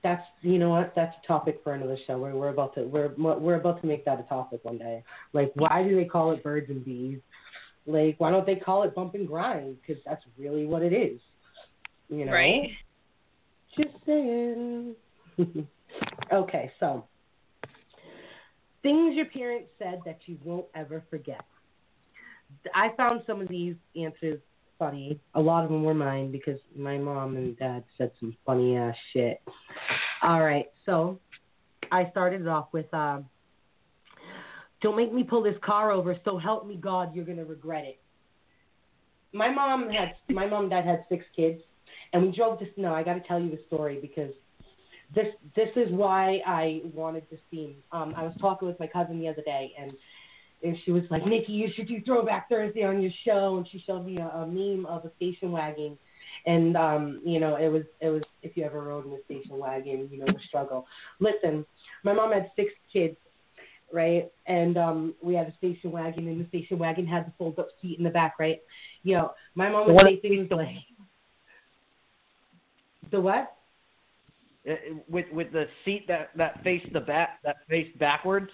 that's 0.03 0.21
you 0.41 0.59
know 0.59 0.69
what 0.69 0.93
that's 0.95 1.15
a 1.23 1.27
topic 1.27 1.61
for 1.63 1.73
another 1.73 1.97
show. 2.05 2.19
We're 2.19 2.35
we're 2.35 2.49
about 2.49 2.75
to 2.75 2.83
we're 2.83 3.11
we're 3.17 3.55
about 3.55 3.81
to 3.81 3.87
make 3.87 4.05
that 4.05 4.19
a 4.19 4.23
topic 4.23 4.63
one 4.63 4.77
day. 4.77 5.03
Like 5.33 5.51
why 5.55 5.83
do 5.83 5.95
they 5.95 6.05
call 6.05 6.31
it 6.31 6.43
birds 6.43 6.69
and 6.69 6.85
bees? 6.85 7.19
Like 7.87 8.15
why 8.19 8.29
don't 8.29 8.45
they 8.45 8.55
call 8.55 8.83
it 8.83 8.93
bump 8.93 9.15
and 9.15 9.27
grind? 9.27 9.77
Because 9.81 10.01
that's 10.05 10.23
really 10.37 10.67
what 10.67 10.83
it 10.83 10.93
is. 10.93 11.19
You 12.09 12.25
know. 12.25 12.31
Right. 12.31 12.69
Just 13.75 13.95
saying. 14.05 14.95
okay, 16.31 16.71
so 16.79 17.05
things 18.85 19.15
your 19.15 19.25
parents 19.25 19.69
said 19.79 19.99
that 20.05 20.19
you 20.27 20.37
won't 20.43 20.67
ever 20.75 21.03
forget. 21.09 21.41
I 22.75 22.89
found 22.95 23.23
some 23.25 23.41
of 23.41 23.47
these 23.47 23.73
answers 23.99 24.39
funny. 24.77 25.19
A 25.33 25.41
lot 25.41 25.63
of 25.63 25.71
them 25.71 25.83
were 25.83 25.95
mine 25.95 26.31
because 26.31 26.59
my 26.75 26.95
mom 26.99 27.35
and 27.35 27.57
dad 27.57 27.83
said 27.97 28.11
some 28.19 28.37
funny 28.45 28.77
ass 28.77 28.95
shit. 29.11 29.41
All 30.21 30.43
right, 30.43 30.67
so 30.85 31.19
I 31.91 32.11
started 32.11 32.41
it 32.41 32.47
off 32.47 32.67
with 32.73 32.93
um, 32.93 33.25
"Don't 34.81 34.95
make 34.95 35.11
me 35.11 35.23
pull 35.23 35.41
this 35.41 35.57
car 35.63 35.91
over. 35.91 36.15
So 36.23 36.37
help 36.37 36.67
me 36.67 36.75
God, 36.75 37.15
you're 37.15 37.25
gonna 37.25 37.43
regret 37.43 37.85
it." 37.85 37.99
My 39.33 39.49
mom 39.49 39.89
had 39.89 40.13
my 40.29 40.45
mom 40.45 40.65
and 40.65 40.69
dad 40.69 40.85
had 40.85 41.05
six 41.09 41.25
kids, 41.35 41.59
and 42.13 42.21
we 42.21 42.31
drove 42.31 42.59
to. 42.59 42.67
No, 42.77 42.93
I 42.93 43.01
got 43.01 43.15
to 43.15 43.21
tell 43.21 43.39
you 43.39 43.49
the 43.49 43.61
story 43.65 43.97
because 43.99 44.31
this 45.13 45.27
this 45.55 45.69
is 45.75 45.91
why 45.91 46.41
I 46.45 46.81
wanted 46.93 47.23
this 47.29 47.39
theme. 47.51 47.75
Um, 47.91 48.13
I 48.17 48.23
was 48.23 48.33
talking 48.39 48.67
with 48.67 48.79
my 48.79 48.87
cousin 48.87 49.19
the 49.19 49.27
other 49.27 49.43
day, 49.43 49.73
and 49.79 49.91
and 50.63 50.77
she 50.83 50.91
was 50.91 51.03
like, 51.09 51.25
"Nikki, 51.25 51.53
you 51.53 51.69
should 51.75 51.87
do 51.87 52.01
Throwback 52.01 52.49
Thursday 52.49 52.83
on 52.83 53.01
your 53.01 53.11
show." 53.23 53.57
And 53.57 53.67
she 53.71 53.83
showed 53.85 54.05
me 54.05 54.17
a, 54.17 54.27
a 54.27 54.47
meme 54.47 54.85
of 54.85 55.05
a 55.05 55.11
station 55.17 55.51
wagon, 55.51 55.97
and 56.45 56.75
um, 56.75 57.21
you 57.23 57.39
know, 57.39 57.55
it 57.55 57.67
was 57.67 57.83
it 58.01 58.09
was 58.09 58.23
if 58.41 58.57
you 58.57 58.63
ever 58.63 58.81
rode 58.81 59.05
in 59.05 59.13
a 59.13 59.23
station 59.25 59.57
wagon, 59.57 60.09
you 60.11 60.19
know 60.19 60.25
the 60.25 60.39
struggle. 60.47 60.85
Listen, 61.19 61.65
my 62.03 62.13
mom 62.13 62.31
had 62.31 62.51
six 62.55 62.71
kids, 62.91 63.17
right? 63.93 64.31
And 64.47 64.77
um, 64.77 65.15
we 65.21 65.35
had 65.35 65.47
a 65.47 65.55
station 65.57 65.91
wagon, 65.91 66.27
and 66.27 66.43
the 66.43 66.47
station 66.49 66.79
wagon 66.79 67.05
had 67.05 67.27
the 67.27 67.33
fold 67.37 67.59
up 67.59 67.67
seat 67.81 67.97
in 67.97 68.03
the 68.03 68.09
back, 68.09 68.35
right? 68.39 68.59
Yo, 69.03 69.31
my 69.55 69.69
mom 69.69 69.87
would 69.87 70.01
say 70.01 70.19
things 70.19 70.49
like, 70.51 70.77
"The 73.11 73.21
what?" 73.21 73.55
Uh, 74.67 74.73
with 75.07 75.25
with 75.31 75.51
the 75.51 75.65
seat 75.83 76.07
that 76.07 76.31
that 76.35 76.63
faced 76.63 76.91
the 76.91 76.99
back 76.99 77.39
that 77.43 77.57
faced 77.69 77.97
backwards. 77.99 78.49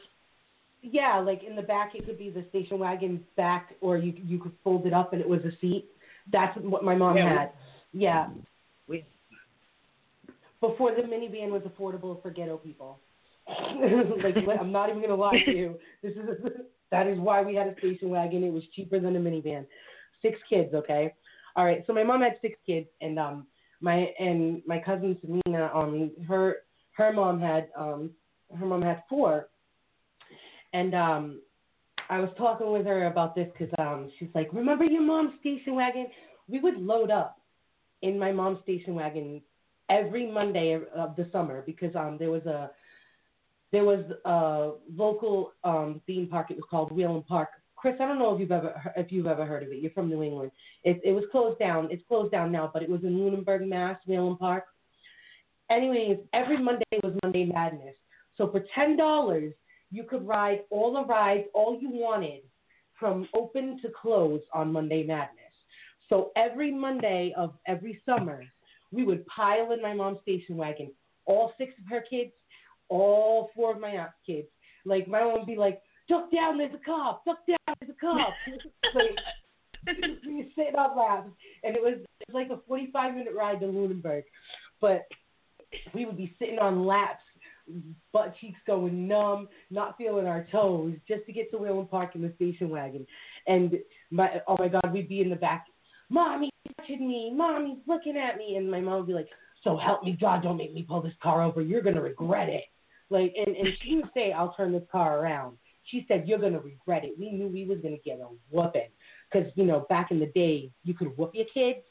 Yeah, 0.82 1.20
like 1.20 1.44
in 1.44 1.56
the 1.56 1.62
back, 1.62 1.96
it 1.96 2.06
could 2.06 2.18
be 2.18 2.30
the 2.30 2.46
station 2.50 2.80
wagon 2.80 3.24
back, 3.38 3.75
or 3.82 3.98
you 3.98 4.13
you 4.25 4.38
could 4.39 4.51
fold 4.63 4.86
it 4.86 4.94
up 4.94 5.13
and 5.13 5.22
it 5.22 5.30
was 5.30 5.39
a 5.46 5.51
seat. 5.62 5.86
That's 6.32 6.58
what 6.58 6.84
my 6.84 6.96
mom 6.96 7.15
Yeah, 7.15 7.24
we- 7.24 7.38
had. 7.38 7.51
Yeah, 7.94 8.30
We 8.88 9.06
before 10.60 10.94
the 10.96 11.01
minivan 11.01 11.50
was 11.50 11.62
affordable 11.63 12.22
for 12.22 12.30
ghetto 12.30 12.58
people. 12.58 13.00
like 13.48 14.60
I'm 14.60 14.72
not 14.72 14.89
even 14.89 15.01
gonna 15.01 15.15
lie 15.15 15.41
to 15.46 15.51
you. 15.51 15.80
This 16.03 16.13
is 16.13 16.27
that 16.91 17.08
is 17.08 17.18
why 17.20 17.41
we 17.41 17.56
had 17.56 17.68
a 17.68 17.77
station 17.77 18.10
wagon. 18.10 18.44
It 18.44 18.51
was 18.51 18.63
cheaper 18.75 19.00
than 19.00 19.15
a 19.15 19.20
minivan. 19.20 19.65
Six 20.22 20.39
kids, 20.50 20.74
okay. 20.74 21.13
All 21.56 21.65
right, 21.65 21.84
so 21.88 21.94
my 21.94 22.03
mom 22.03 22.22
had 22.22 22.38
six 22.41 22.58
kids, 22.65 22.88
and 23.01 23.18
um 23.18 23.48
my 23.81 24.13
and 24.19 24.61
my 24.65 24.79
cousin 24.79 25.17
Samina, 25.23 25.75
um 25.75 26.11
her 26.27 26.57
her 26.91 27.11
mom 27.11 27.39
had 27.39 27.69
um 27.77 28.11
her 28.57 28.65
mom 28.65 28.81
had 28.81 29.03
four, 29.09 29.50
and 30.73 30.93
um 30.93 31.41
I 32.09 32.19
was 32.19 32.29
talking 32.38 32.71
with 32.71 32.85
her 32.85 33.07
about 33.07 33.35
this 33.35 33.47
because 33.57 33.73
um 33.79 34.11
she's 34.17 34.29
like, 34.33 34.50
remember 34.53 34.85
your 34.85 35.01
mom's 35.01 35.39
station 35.39 35.75
wagon? 35.75 36.07
We 36.47 36.59
would 36.59 36.77
load 36.77 37.11
up 37.11 37.39
in 38.01 38.17
my 38.19 38.31
mom's 38.31 38.61
station 38.63 38.95
wagon 38.95 39.41
every 39.89 40.31
Monday 40.31 40.79
of 40.95 41.15
the 41.15 41.27
summer 41.31 41.63
because 41.65 41.95
um 41.95 42.17
there 42.19 42.31
was 42.31 42.45
a 42.45 42.71
there 43.71 43.85
was 43.85 44.03
a 44.25 44.71
local 44.95 45.53
um 45.63 46.01
theme 46.05 46.27
park. 46.27 46.51
It 46.51 46.57
was 46.57 46.65
called 46.69 46.91
Whalom 46.91 47.23
Park. 47.23 47.50
Chris, 47.81 47.95
I 48.00 48.05
don't 48.05 48.19
know 48.19 48.33
if 48.33 48.39
you've 48.39 48.51
ever 48.51 48.93
if 48.95 49.11
you've 49.11 49.25
ever 49.25 49.43
heard 49.43 49.63
of 49.63 49.71
it. 49.71 49.79
You're 49.79 49.91
from 49.91 50.07
New 50.07 50.21
England. 50.21 50.51
It 50.83 51.01
it 51.03 51.13
was 51.13 51.23
closed 51.31 51.57
down. 51.57 51.89
It's 51.89 52.03
closed 52.07 52.31
down 52.31 52.51
now, 52.51 52.69
but 52.71 52.83
it 52.83 52.89
was 52.89 53.03
in 53.03 53.17
Lunenburg, 53.17 53.67
Mass. 53.67 53.97
Whalom 54.05 54.38
Park. 54.38 54.65
Anyways, 55.71 56.17
every 56.33 56.61
Monday 56.61 56.85
was 57.01 57.17
Monday 57.23 57.45
Madness. 57.45 57.95
So 58.38 58.51
for 58.51 58.63
ten 58.75 58.97
dollars, 58.97 59.53
you 59.89 60.03
could 60.03 60.27
ride 60.27 60.59
all 60.69 60.93
the 60.93 61.05
rides, 61.05 61.45
all 61.55 61.79
you 61.81 61.89
wanted, 61.89 62.41
from 63.00 63.27
open 63.35 63.79
to 63.81 63.89
close 64.00 64.41
on 64.53 64.71
Monday 64.71 65.01
Madness. 65.01 65.38
So 66.07 66.31
every 66.35 66.71
Monday 66.71 67.33
of 67.35 67.55
every 67.65 68.00
summer, 68.05 68.43
we 68.91 69.03
would 69.03 69.25
pile 69.25 69.71
in 69.71 69.81
my 69.81 69.93
mom's 69.95 70.21
station 70.21 70.55
wagon, 70.55 70.91
all 71.25 71.53
six 71.57 71.73
of 71.79 71.89
her 71.89 72.03
kids, 72.07 72.31
all 72.89 73.50
four 73.55 73.73
of 73.73 73.81
my 73.81 73.89
aunt's 73.89 74.13
kids. 74.23 74.47
Like 74.85 75.07
my 75.07 75.23
mom 75.23 75.39
would 75.39 75.47
be 75.47 75.55
like, 75.55 75.81
"Duck 76.12 76.30
down, 76.30 76.58
there's 76.58 76.74
a 76.74 76.86
cop! 76.86 77.24
Duck 77.24 77.38
down, 77.48 77.75
there's 77.80 77.91
a 77.91 78.00
cop!" 78.01 78.34
like 78.96 79.18
we 80.27 80.36
were 80.36 80.44
sitting 80.56 80.75
on 80.75 80.98
laps, 80.98 81.30
and 81.63 81.74
it 81.74 81.82
was, 81.82 82.00
it 82.20 82.32
was 82.32 82.34
like 82.34 82.50
a 82.50 82.62
45 82.68 83.15
minute 83.15 83.34
ride 83.34 83.62
to 83.62 83.65
Lunenburg, 83.65 84.24
but 84.82 85.06
we 85.94 86.06
would 86.06 86.18
be 86.18 86.36
sitting 86.38 86.60
on 86.60 86.86
laps, 86.86 87.24
butt 88.12 88.34
cheeks 88.41 88.60
going 88.68 89.08
numb, 89.08 89.48
not 89.70 89.98
feeling 89.98 90.27
our 90.27 90.46
toes, 90.51 90.96
just 91.08 91.25
to 91.27 91.32
get 91.32 91.50
to 91.51 91.58
Whalom 91.58 91.88
Park 91.88 92.15
in 92.15 92.22
the 92.22 92.34
station 92.36 92.70
wagon. 92.70 93.08
and 93.48 93.77
my 94.10 94.41
oh 94.48 94.58
my 94.60 94.68
god, 94.68 94.91
we'd 94.91 95.08
be 95.08 95.22
in 95.22 95.30
the 95.30 95.36
back, 95.38 95.65
mommy's 96.10 96.51
touching 96.77 97.08
me, 97.08 97.32
mommy's 97.34 97.80
looking 97.88 98.18
at 98.18 98.38
me, 98.38 98.58
and 98.58 98.70
my 98.70 98.82
mom 98.82 98.98
would 98.98 99.08
be 99.08 99.13
like, 99.13 99.30
so 99.63 99.77
help 99.77 100.03
me 100.03 100.18
God, 100.20 100.44
don't 100.44 100.58
make 100.58 100.74
me 100.74 100.84
pull 100.84 101.01
this 101.01 101.13
car 101.24 101.41
over, 101.41 101.62
you're 101.62 101.82
gonna 101.82 102.01
regret 102.01 102.50
it. 102.50 102.65
Like, 103.10 103.34
and 103.38 103.56
and 103.56 103.70
she 103.82 103.91
didn't 103.91 104.12
say 104.13 104.34
I'll 104.34 104.53
turn 104.53 104.74
this 104.74 104.84
car 104.91 105.20
around. 105.20 105.58
She 105.85 106.05
said 106.07 106.27
you're 106.27 106.39
gonna 106.39 106.59
regret 106.59 107.03
it. 107.03 107.17
We 107.19 107.31
knew 107.31 107.47
we 107.47 107.65
was 107.65 107.79
gonna 107.81 107.97
get 108.03 108.19
a 108.19 108.27
whooping 108.50 108.89
because 109.31 109.51
you 109.55 109.65
know 109.65 109.85
back 109.89 110.11
in 110.11 110.19
the 110.19 110.27
day 110.27 110.71
you 110.83 110.93
could 110.93 111.17
whoop 111.17 111.31
your 111.33 111.47
kids, 111.53 111.85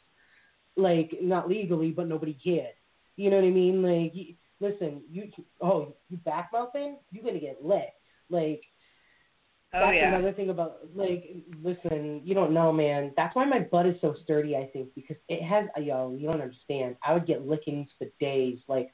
like 0.76 1.12
not 1.20 1.48
legally, 1.48 1.90
but 1.90 2.08
nobody 2.08 2.36
cared. 2.42 2.74
You 3.16 3.30
know 3.30 3.36
what 3.36 3.44
I 3.44 3.50
mean? 3.50 3.82
Like, 3.82 4.12
you, 4.14 4.34
listen, 4.60 5.02
you 5.10 5.30
oh 5.60 5.94
you 6.08 6.16
back 6.18 6.50
mouthing, 6.52 6.98
you're 7.10 7.24
gonna 7.24 7.40
get 7.40 7.64
lit. 7.64 7.90
Like 8.28 8.62
Oh 9.72 9.78
that's 9.78 9.94
yeah. 9.96 10.08
another 10.08 10.32
thing 10.32 10.50
about 10.50 10.78
like 10.96 11.24
listen, 11.62 12.22
you 12.24 12.34
don't 12.34 12.52
know, 12.52 12.72
man. 12.72 13.12
That's 13.16 13.36
why 13.36 13.44
my 13.44 13.60
butt 13.60 13.86
is 13.86 13.94
so 14.00 14.16
sturdy, 14.24 14.56
I 14.56 14.66
think, 14.72 14.88
because 14.96 15.16
it 15.28 15.42
has 15.44 15.66
yo, 15.80 16.16
you 16.18 16.26
don't 16.26 16.40
understand. 16.40 16.96
I 17.04 17.12
would 17.12 17.26
get 17.26 17.46
lickings 17.46 17.88
for 17.96 18.06
days, 18.18 18.58
like 18.66 18.92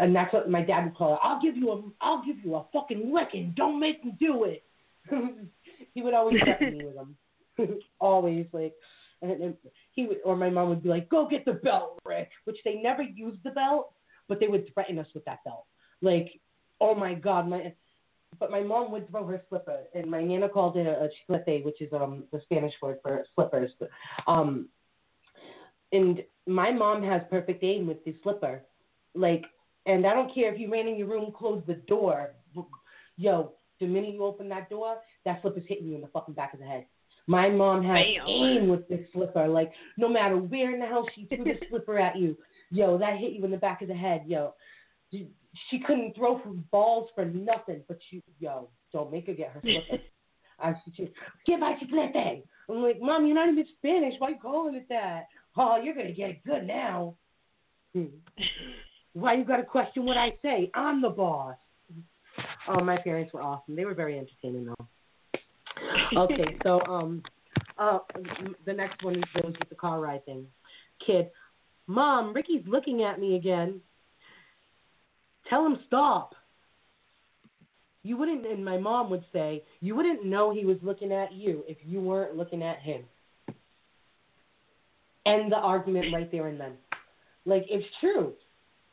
and 0.00 0.16
that's 0.16 0.32
what 0.32 0.50
my 0.50 0.62
dad 0.62 0.84
would 0.84 0.96
call 0.96 1.14
it. 1.14 1.20
I'll 1.22 1.40
give 1.40 1.56
you 1.56 1.70
a 1.70 1.82
I'll 2.00 2.24
give 2.24 2.36
you 2.42 2.54
a 2.56 2.64
fucking 2.72 3.12
licking. 3.12 3.52
Don't 3.56 3.78
make 3.78 4.04
me 4.04 4.16
do 4.18 4.44
it. 4.44 4.64
he 5.94 6.02
would 6.02 6.14
always 6.14 6.40
threaten 6.44 6.78
me 6.78 6.84
with 6.84 6.94
them. 6.94 7.16
always 8.00 8.46
like 8.52 8.74
and, 9.22 9.54
he 9.92 10.06
would 10.06 10.18
or 10.24 10.36
my 10.36 10.48
mom 10.48 10.70
would 10.70 10.82
be 10.82 10.88
like, 10.88 11.08
Go 11.08 11.28
get 11.28 11.44
the 11.44 11.52
belt, 11.52 11.98
Rick 12.04 12.30
which 12.44 12.56
they 12.64 12.76
never 12.76 13.02
used 13.02 13.42
the 13.44 13.50
belt, 13.50 13.92
but 14.28 14.40
they 14.40 14.48
would 14.48 14.72
threaten 14.72 14.98
us 14.98 15.08
with 15.14 15.24
that 15.26 15.44
belt. 15.44 15.66
Like, 16.00 16.40
oh 16.80 16.94
my 16.94 17.14
god, 17.14 17.48
my 17.48 17.74
but 18.38 18.50
my 18.50 18.60
mom 18.60 18.90
would 18.92 19.10
throw 19.10 19.26
her 19.26 19.42
slipper, 19.48 19.80
and 19.94 20.10
my 20.10 20.22
nana 20.22 20.48
called 20.48 20.76
it 20.76 20.86
a, 20.86 21.04
a 21.04 21.08
chiclete, 21.28 21.64
which 21.64 21.82
is 21.82 21.92
um 21.92 22.24
the 22.32 22.40
Spanish 22.44 22.74
word 22.80 22.98
for 23.02 23.24
slippers. 23.34 23.70
Um, 24.26 24.68
and 25.92 26.22
my 26.46 26.70
mom 26.70 27.02
has 27.02 27.22
perfect 27.28 27.62
aim 27.64 27.86
with 27.86 28.02
the 28.04 28.14
slipper, 28.22 28.62
like, 29.14 29.44
and 29.86 30.06
I 30.06 30.14
don't 30.14 30.34
care 30.34 30.52
if 30.52 30.60
you 30.60 30.70
ran 30.70 30.88
in 30.88 30.96
your 30.96 31.08
room, 31.08 31.32
closed 31.36 31.66
the 31.66 31.74
door, 31.74 32.30
yo, 33.16 33.52
the 33.80 33.86
minute 33.86 34.14
you 34.14 34.24
open 34.24 34.48
that 34.50 34.68
door, 34.68 34.98
that 35.24 35.40
slipper's 35.42 35.64
hitting 35.66 35.86
you 35.86 35.94
in 35.94 36.00
the 36.00 36.08
fucking 36.08 36.34
back 36.34 36.52
of 36.52 36.60
the 36.60 36.66
head. 36.66 36.86
My 37.26 37.48
mom 37.48 37.82
Bam. 37.82 38.26
aim 38.26 38.68
with 38.68 38.88
this 38.88 39.06
slipper, 39.12 39.46
like 39.46 39.72
no 39.96 40.08
matter 40.08 40.36
where 40.36 40.74
in 40.74 40.80
the 40.80 40.86
house 40.86 41.06
she 41.14 41.26
threw 41.26 41.44
the 41.44 41.58
slipper 41.70 41.98
at 41.98 42.16
you, 42.16 42.36
yo, 42.70 42.98
that 42.98 43.18
hit 43.18 43.32
you 43.32 43.44
in 43.44 43.50
the 43.50 43.56
back 43.56 43.82
of 43.82 43.88
the 43.88 43.94
head, 43.94 44.24
yo 44.26 44.54
she 45.68 45.78
couldn't 45.80 46.14
throw 46.14 46.40
balls 46.70 47.10
for 47.14 47.24
nothing, 47.24 47.82
but 47.88 47.98
she, 48.08 48.22
yo, 48.38 48.68
don't 48.92 49.10
make 49.10 49.26
her 49.26 49.34
get 49.34 49.50
her 49.50 49.60
slipper. 49.62 50.02
I 50.58 50.72
said, 50.72 50.94
she, 50.96 51.12
get 51.46 51.58
my 51.58 51.76
chiclete. 51.80 52.42
I'm 52.68 52.82
like, 52.82 53.00
Mom, 53.00 53.26
you're 53.26 53.34
not 53.34 53.48
even 53.48 53.64
Spanish. 53.78 54.14
Why 54.18 54.30
you 54.30 54.36
calling 54.40 54.74
it 54.74 54.86
that? 54.90 55.28
Oh, 55.56 55.80
you're 55.82 55.94
going 55.94 56.06
to 56.06 56.12
get 56.12 56.30
it 56.30 56.44
good 56.46 56.66
now. 56.66 57.16
Hmm. 57.94 58.04
Why 59.12 59.34
you 59.34 59.44
got 59.44 59.56
to 59.56 59.64
question 59.64 60.04
what 60.04 60.16
I 60.16 60.30
say? 60.42 60.70
I'm 60.74 61.02
the 61.02 61.08
boss. 61.08 61.56
Oh, 62.68 62.82
my 62.84 62.98
parents 62.98 63.32
were 63.32 63.42
awesome. 63.42 63.74
They 63.74 63.84
were 63.84 63.94
very 63.94 64.18
entertaining, 64.18 64.66
though. 64.66 64.86
Okay, 66.16 66.56
so 66.62 66.80
um, 66.82 67.22
uh, 67.78 67.98
the 68.66 68.72
next 68.72 69.02
one 69.02 69.16
is 69.16 69.24
goes 69.34 69.54
with 69.58 69.68
the 69.68 69.74
car 69.74 70.00
ride 70.00 70.24
thing. 70.24 70.46
Kid, 71.04 71.30
Mom, 71.86 72.32
Ricky's 72.32 72.64
looking 72.66 73.02
at 73.02 73.18
me 73.18 73.36
again. 73.36 73.80
Tell 75.48 75.66
him 75.66 75.78
stop. 75.86 76.34
You 78.02 78.16
wouldn't, 78.16 78.46
and 78.46 78.64
my 78.64 78.78
mom 78.78 79.10
would 79.10 79.24
say, 79.32 79.64
you 79.80 79.94
wouldn't 79.94 80.24
know 80.24 80.54
he 80.54 80.64
was 80.64 80.78
looking 80.82 81.12
at 81.12 81.32
you 81.32 81.64
if 81.66 81.76
you 81.84 82.00
weren't 82.00 82.36
looking 82.36 82.62
at 82.62 82.78
him. 82.78 83.02
End 85.26 85.52
the 85.52 85.56
argument 85.56 86.06
right 86.12 86.30
there 86.30 86.46
and 86.46 86.58
then. 86.58 86.72
Like, 87.44 87.64
it's 87.68 87.86
true. 88.00 88.34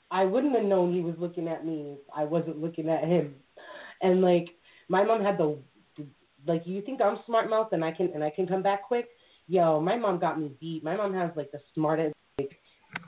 I 0.09 0.25
wouldn't 0.25 0.55
have 0.55 0.65
known 0.65 0.93
he 0.93 1.01
was 1.01 1.15
looking 1.17 1.47
at 1.47 1.65
me 1.65 1.97
if 1.99 1.99
I 2.15 2.23
wasn't 2.23 2.61
looking 2.61 2.89
at 2.89 3.03
him. 3.03 3.35
And 4.01 4.21
like, 4.21 4.49
my 4.89 5.03
mom 5.03 5.23
had 5.23 5.37
the, 5.37 5.57
like, 6.45 6.63
you 6.65 6.81
think 6.81 7.01
I'm 7.01 7.19
smart 7.25 7.49
mouth 7.49 7.69
and 7.73 7.83
I 7.83 7.91
can 7.91 8.11
and 8.13 8.23
I 8.23 8.29
can 8.29 8.47
come 8.47 8.63
back 8.63 8.83
quick? 8.83 9.09
Yo, 9.47 9.81
my 9.81 9.97
mom 9.97 10.19
got 10.19 10.39
me 10.39 10.51
beat. 10.59 10.83
My 10.83 10.95
mom 10.95 11.13
has 11.13 11.31
like 11.35 11.51
the 11.51 11.59
smartest. 11.73 12.13
Like, 12.37 12.59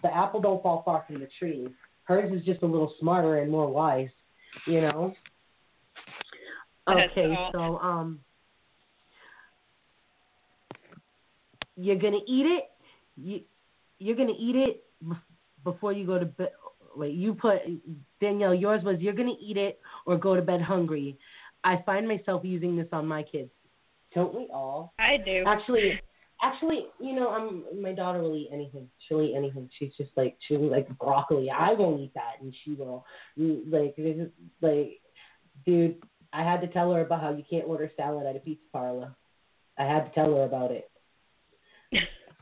the 0.01 0.15
apple 0.15 0.41
don't 0.41 0.61
fall 0.61 0.83
far 0.83 1.03
from 1.07 1.19
the 1.19 1.27
tree. 1.37 1.67
Hers 2.03 2.31
is 2.33 2.43
just 2.45 2.63
a 2.63 2.65
little 2.65 2.93
smarter 2.99 3.37
and 3.37 3.51
more 3.51 3.67
wise, 3.67 4.09
you 4.65 4.81
know. 4.81 5.13
Okay, 6.87 7.37
so 7.51 7.77
um, 7.77 8.19
you're 11.75 11.97
gonna 11.97 12.17
eat 12.27 12.45
it. 12.45 12.63
You 13.15 13.41
you're 13.99 14.15
gonna 14.15 14.33
eat 14.37 14.55
it 14.55 14.83
before 15.63 15.93
you 15.93 16.05
go 16.05 16.17
to 16.17 16.25
bed. 16.25 16.49
Wait, 16.95 17.13
you 17.13 17.33
put 17.33 17.59
Danielle. 18.21 18.53
Yours 18.53 18.83
was 18.83 18.97
you're 18.99 19.13
gonna 19.13 19.33
eat 19.39 19.57
it 19.57 19.79
or 20.05 20.17
go 20.17 20.35
to 20.35 20.41
bed 20.41 20.61
hungry. 20.61 21.17
I 21.63 21.81
find 21.85 22.07
myself 22.07 22.43
using 22.43 22.75
this 22.75 22.87
on 22.91 23.05
my 23.05 23.23
kids. 23.23 23.51
Don't 24.15 24.33
we 24.33 24.47
all? 24.53 24.93
I 24.99 25.17
do. 25.17 25.43
Actually, 25.45 25.99
actually, 26.41 26.87
you 26.99 27.13
know, 27.13 27.29
I'm 27.29 27.81
my 27.81 27.93
daughter 27.93 28.21
will 28.21 28.35
eat 28.35 28.49
anything. 28.51 28.89
She'll 29.07 29.21
eat 29.21 29.35
anything. 29.35 29.69
She's 29.77 29.93
just 29.97 30.11
like 30.15 30.37
she'll 30.47 30.65
eat, 30.65 30.71
like 30.71 30.87
broccoli. 30.97 31.49
I 31.49 31.73
won't 31.73 32.01
eat 32.01 32.13
that, 32.15 32.41
and 32.41 32.53
she 32.63 32.73
will. 32.73 33.05
Like, 33.37 33.95
this 33.95 34.17
is- 34.17 34.31
like, 34.61 34.99
dude, 35.65 36.01
I 36.33 36.43
had 36.43 36.61
to 36.61 36.67
tell 36.67 36.91
her 36.93 37.01
about 37.01 37.21
how 37.21 37.31
you 37.31 37.43
can't 37.49 37.67
order 37.67 37.91
salad 37.95 38.25
at 38.25 38.35
a 38.35 38.39
pizza 38.39 38.65
parlor. 38.71 39.15
I 39.77 39.83
had 39.85 40.05
to 40.05 40.11
tell 40.11 40.35
her 40.35 40.43
about 40.43 40.71
it. 40.71 40.89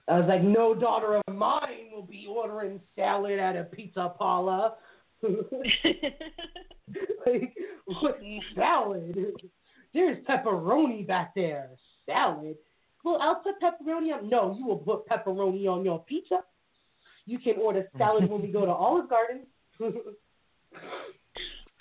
I 0.10 0.20
was 0.20 0.28
like, 0.28 0.42
no 0.42 0.74
daughter 0.74 1.22
of 1.28 1.36
mine 1.36 1.90
will 1.94 2.04
be 2.04 2.26
ordering 2.30 2.80
salad 2.96 3.40
at 3.40 3.58
a 3.58 3.66
pizza 3.66 4.14
parlor. 4.18 4.72
like, 5.24 5.34
what 7.86 8.18
salad? 8.56 9.18
There's 9.94 10.18
pepperoni 10.26 11.06
back 11.06 11.36
there. 11.36 11.72
Salad. 12.06 12.56
Well, 13.04 13.20
I'll 13.22 13.42
put 13.42 13.60
pepperoni 13.62 14.14
on. 14.14 14.30
No, 14.30 14.56
you 14.58 14.66
will 14.66 14.78
put 14.78 15.06
pepperoni 15.08 15.68
on 15.68 15.84
your 15.84 16.00
pizza. 16.04 16.40
You 17.26 17.38
can 17.40 17.56
order 17.62 17.90
salad 17.98 18.30
when 18.30 18.42
we 18.42 18.48
go 18.48 18.66
to 18.66 18.72
Olive 18.72 19.10
Garden. 19.10 19.42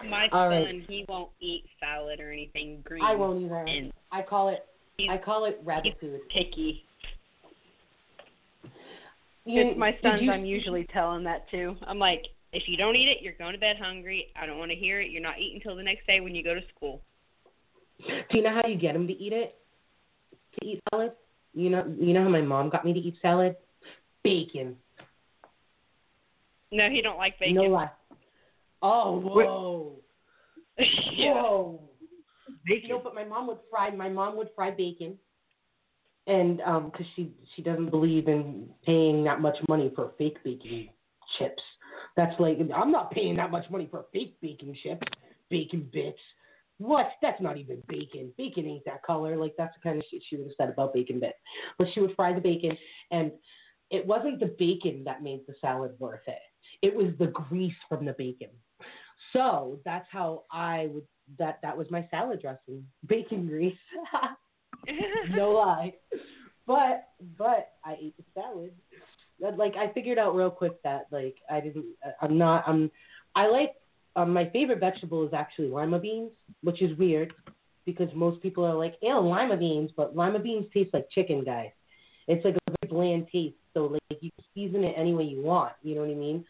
My 0.08 0.28
All 0.32 0.50
son, 0.50 0.64
right. 0.64 0.84
he 0.88 1.04
won't 1.08 1.30
eat 1.40 1.64
salad 1.80 2.18
or 2.20 2.30
anything 2.32 2.82
green. 2.84 3.04
I 3.04 3.14
won't 3.14 3.44
either. 3.44 3.64
I 4.12 4.22
call 4.22 4.48
it. 4.48 4.64
I 5.10 5.18
call 5.18 5.44
it 5.44 5.60
rabbit 5.62 5.98
food. 6.00 6.20
picky. 6.30 6.85
You- 9.46 9.62
It's 9.62 9.78
my 9.78 9.96
sons. 10.02 10.22
you- 10.22 10.30
I'm 10.32 10.44
usually 10.44 10.84
telling 10.92 11.22
that 11.24 11.48
too. 11.50 11.76
I'm 11.86 11.98
like, 11.98 12.26
if 12.52 12.68
you 12.68 12.76
don't 12.76 12.96
eat 12.96 13.08
it, 13.08 13.22
you're 13.22 13.32
going 13.34 13.52
to 13.52 13.58
bed 13.58 13.76
hungry. 13.78 14.32
I 14.34 14.44
don't 14.46 14.58
want 14.58 14.70
to 14.72 14.76
hear 14.76 15.00
it. 15.00 15.10
You're 15.10 15.22
not 15.22 15.38
eating 15.38 15.56
until 15.62 15.76
the 15.76 15.82
next 15.82 16.06
day 16.06 16.20
when 16.20 16.34
you 16.34 16.42
go 16.42 16.54
to 16.54 16.60
school. 16.74 17.02
Do 18.06 18.12
you 18.32 18.42
know 18.42 18.52
how 18.52 18.66
you 18.68 18.76
get 18.76 18.92
them 18.94 19.06
to 19.06 19.12
eat 19.12 19.32
it? 19.32 19.56
To 20.58 20.66
eat 20.66 20.80
salad? 20.90 21.12
You 21.54 21.70
know, 21.70 21.94
you 21.98 22.12
know 22.12 22.24
how 22.24 22.28
my 22.28 22.42
mom 22.42 22.68
got 22.70 22.84
me 22.84 22.92
to 22.92 22.98
eat 22.98 23.16
salad? 23.22 23.56
Bacon. 24.22 24.76
No, 26.72 26.90
he 26.90 27.00
don't 27.00 27.16
like 27.16 27.38
bacon. 27.38 27.54
No 27.54 27.62
lie. 27.62 27.90
Oh, 28.82 29.18
whoa, 29.20 30.00
yeah. 31.12 31.32
whoa. 31.32 31.80
You 32.66 32.88
know, 32.88 32.98
but 33.02 33.14
my 33.14 33.24
mom 33.24 33.46
would 33.46 33.58
fry. 33.70 33.90
My 33.90 34.08
mom 34.08 34.36
would 34.36 34.50
fry 34.54 34.70
bacon, 34.70 35.18
and 36.26 36.60
um, 36.62 36.90
because 36.90 37.06
she 37.14 37.32
she 37.54 37.62
doesn't 37.62 37.90
believe 37.90 38.28
in 38.28 38.68
paying 38.84 39.24
that 39.24 39.40
much 39.40 39.56
money 39.68 39.92
for 39.94 40.12
fake 40.18 40.38
bacon 40.44 40.88
chips. 41.38 41.62
That's 42.16 42.38
like 42.40 42.58
I'm 42.74 42.90
not 42.90 43.10
paying 43.10 43.36
that 43.36 43.50
much 43.50 43.68
money 43.70 43.88
for 43.90 44.06
fake 44.12 44.36
bacon 44.40 44.74
chips, 44.82 45.06
bacon 45.50 45.88
bits. 45.92 46.18
What? 46.78 47.06
That's 47.22 47.40
not 47.40 47.56
even 47.56 47.82
bacon. 47.88 48.32
Bacon 48.36 48.66
ain't 48.66 48.84
that 48.84 49.02
color. 49.02 49.36
Like 49.36 49.54
that's 49.56 49.74
the 49.74 49.88
kind 49.88 49.98
of 49.98 50.04
shit 50.10 50.22
she 50.28 50.36
would 50.36 50.46
have 50.46 50.54
said 50.56 50.68
about 50.68 50.94
bacon 50.94 51.20
bits. 51.20 51.38
But 51.78 51.88
she 51.94 52.00
would 52.00 52.14
fry 52.16 52.34
the 52.34 52.40
bacon, 52.40 52.76
and 53.10 53.32
it 53.90 54.06
wasn't 54.06 54.40
the 54.40 54.54
bacon 54.58 55.04
that 55.04 55.22
made 55.22 55.42
the 55.46 55.54
salad 55.60 55.92
worth 55.98 56.26
it. 56.26 56.38
It 56.82 56.94
was 56.94 57.12
the 57.18 57.28
grease 57.28 57.74
from 57.88 58.04
the 58.04 58.14
bacon. 58.18 58.50
So 59.32 59.80
that's 59.84 60.06
how 60.10 60.44
I 60.50 60.88
would. 60.92 61.04
That 61.38 61.58
that 61.62 61.76
was 61.76 61.90
my 61.90 62.06
salad 62.10 62.40
dressing, 62.40 62.84
bacon 63.06 63.46
grease. 63.46 63.74
no 65.30 65.50
lie. 65.50 65.94
But 66.66 67.08
but 67.38 67.72
I 67.84 67.96
ate 68.00 68.14
the 68.16 68.24
salad. 68.34 68.72
Like 69.56 69.74
I 69.76 69.92
figured 69.92 70.18
out 70.18 70.34
real 70.34 70.50
quick 70.50 70.82
that 70.82 71.06
like 71.10 71.36
I 71.50 71.60
didn't. 71.60 71.86
I'm 72.20 72.38
not. 72.38 72.64
I'm. 72.66 72.90
I 73.34 73.48
like. 73.48 73.74
Um, 74.16 74.32
my 74.32 74.48
favorite 74.48 74.80
vegetable 74.80 75.26
is 75.26 75.34
actually 75.34 75.68
lima 75.68 75.98
beans, 75.98 76.30
which 76.62 76.80
is 76.80 76.96
weird 76.98 77.34
because 77.84 78.08
most 78.14 78.42
people 78.42 78.64
are 78.64 78.74
like, 78.74 78.96
ew, 79.02 79.20
lima 79.20 79.56
beans, 79.56 79.90
but 79.96 80.16
lima 80.16 80.38
beans 80.38 80.66
taste 80.72 80.92
like 80.94 81.08
chicken, 81.10 81.44
guys. 81.44 81.70
It's 82.26 82.44
like 82.44 82.56
a 82.56 82.74
very 82.80 82.92
bland 82.92 83.28
taste, 83.30 83.56
so 83.74 83.86
like 83.86 84.22
you 84.22 84.30
season 84.54 84.84
it 84.84 84.94
any 84.96 85.14
way 85.14 85.24
you 85.24 85.42
want. 85.42 85.72
You 85.82 85.94
know 85.94 86.00
what 86.00 86.10
I 86.10 86.14
mean? 86.14 86.44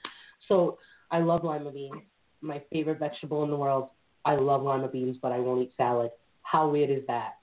So 0.48 0.78
I 1.10 1.18
love 1.18 1.44
lima 1.44 1.70
beans. 1.70 2.02
My 2.40 2.62
favorite 2.72 2.98
vegetable 2.98 3.44
in 3.44 3.50
the 3.50 3.56
world. 3.56 3.88
I 4.24 4.36
love 4.36 4.62
lima 4.62 4.88
beans, 4.88 5.16
but 5.20 5.32
I 5.32 5.38
won't 5.38 5.62
eat 5.62 5.72
salad. 5.76 6.10
How 6.42 6.68
weird 6.68 6.90
is 6.90 7.06
that? 7.08 7.34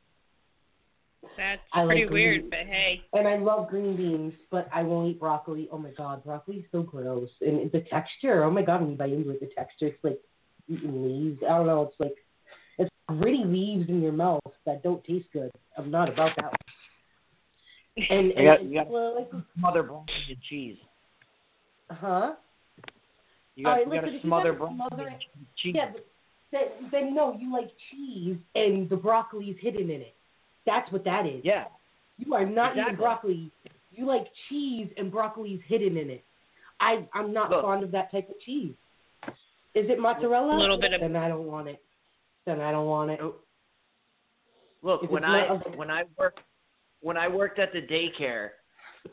That's 1.37 1.61
I 1.73 1.83
like 1.83 1.97
pretty 1.97 2.13
weird, 2.13 2.41
green. 2.41 2.49
but 2.49 2.59
hey. 2.59 3.01
And 3.13 3.27
I 3.27 3.37
love 3.37 3.69
green 3.69 3.95
beans, 3.95 4.33
but 4.51 4.67
I 4.73 4.83
won't 4.83 5.09
eat 5.09 5.19
broccoli. 5.19 5.67
Oh 5.71 5.77
my 5.77 5.91
god, 5.91 6.23
broccoli's 6.23 6.65
so 6.71 6.83
gross. 6.83 7.29
And 7.41 7.71
the 7.71 7.81
texture, 7.81 8.43
oh 8.43 8.51
my 8.51 8.61
god, 8.61 8.81
when 8.81 8.91
you 8.91 8.97
bite 8.97 9.11
into 9.13 9.29
it, 9.31 9.39
the 9.39 9.47
texture, 9.55 9.87
it's 9.87 10.03
like 10.03 10.19
eating 10.67 11.03
leaves. 11.03 11.39
I 11.43 11.57
don't 11.57 11.67
know, 11.67 11.83
it's 11.83 11.95
like 11.99 12.15
it's 12.77 12.89
gritty 13.07 13.43
leaves 13.45 13.89
in 13.89 14.01
your 14.01 14.11
mouth 14.11 14.41
that 14.65 14.83
don't 14.83 15.03
taste 15.05 15.27
good. 15.33 15.51
I'm 15.77 15.89
not 15.89 16.09
about 16.09 16.31
that 16.37 16.45
one. 16.45 18.07
And, 18.09 18.31
and 18.31 18.39
You 18.39 18.45
got- 18.45 18.63
you 18.63 18.73
got- 18.75 18.87
well, 18.89 19.15
like, 19.15 19.43
Smother 19.57 19.83
broccoli 19.83 20.15
and 20.29 20.41
cheese. 20.49 20.77
huh? 21.91 22.33
You 23.55 23.65
got, 23.65 23.69
All 23.69 23.75
right, 23.77 23.85
you 23.87 23.93
got 24.01 24.07
if 24.07 24.13
to 24.21 24.27
smother 24.27 24.51
gotta 24.53 24.57
broccoli 24.59 24.77
smother 24.87 25.07
and 25.09 25.21
cheese. 25.55 25.75
Yeah, 25.75 25.91
but 25.93 26.05
then, 26.51 26.89
then 26.91 27.13
no, 27.15 27.37
you 27.39 27.51
like 27.51 27.69
cheese 27.91 28.37
and 28.55 28.89
the 28.89 28.95
broccoli's 28.95 29.57
hidden 29.59 29.89
in 29.91 30.01
it. 30.01 30.15
That's 30.65 30.91
what 30.91 31.03
that 31.05 31.25
is. 31.25 31.41
Yeah. 31.43 31.65
You 32.17 32.33
are 32.33 32.45
not 32.45 32.77
eating 32.77 32.95
broccoli. 32.95 33.51
You 33.91 34.05
like 34.05 34.27
cheese 34.49 34.87
and 34.97 35.11
broccoli's 35.11 35.61
hidden 35.67 35.97
in 35.97 36.09
it. 36.09 36.23
I 36.79 37.07
I'm 37.13 37.33
not 37.33 37.49
Look. 37.49 37.61
fond 37.63 37.83
of 37.83 37.91
that 37.91 38.11
type 38.11 38.29
of 38.29 38.35
cheese. 38.45 38.73
Is 39.75 39.89
it 39.89 39.99
mozzarella? 39.99 40.55
A 40.55 40.59
little 40.59 40.79
bit 40.79 40.93
of- 40.93 41.01
Then 41.01 41.15
I 41.15 41.27
don't 41.27 41.45
want 41.45 41.67
it. 41.67 41.81
Then 42.45 42.59
I 42.61 42.71
don't 42.71 42.87
want 42.87 43.11
it. 43.11 43.19
Oh. 43.21 43.35
Look, 44.81 45.03
If 45.03 45.09
when 45.09 45.23
I 45.23 45.47
not- 45.47 45.65
okay. 45.67 45.77
when 45.77 45.89
I 45.89 46.03
worked 46.17 46.39
when 47.01 47.17
I 47.17 47.27
worked 47.27 47.59
at 47.59 47.71
the 47.73 47.81
daycare, 47.81 48.51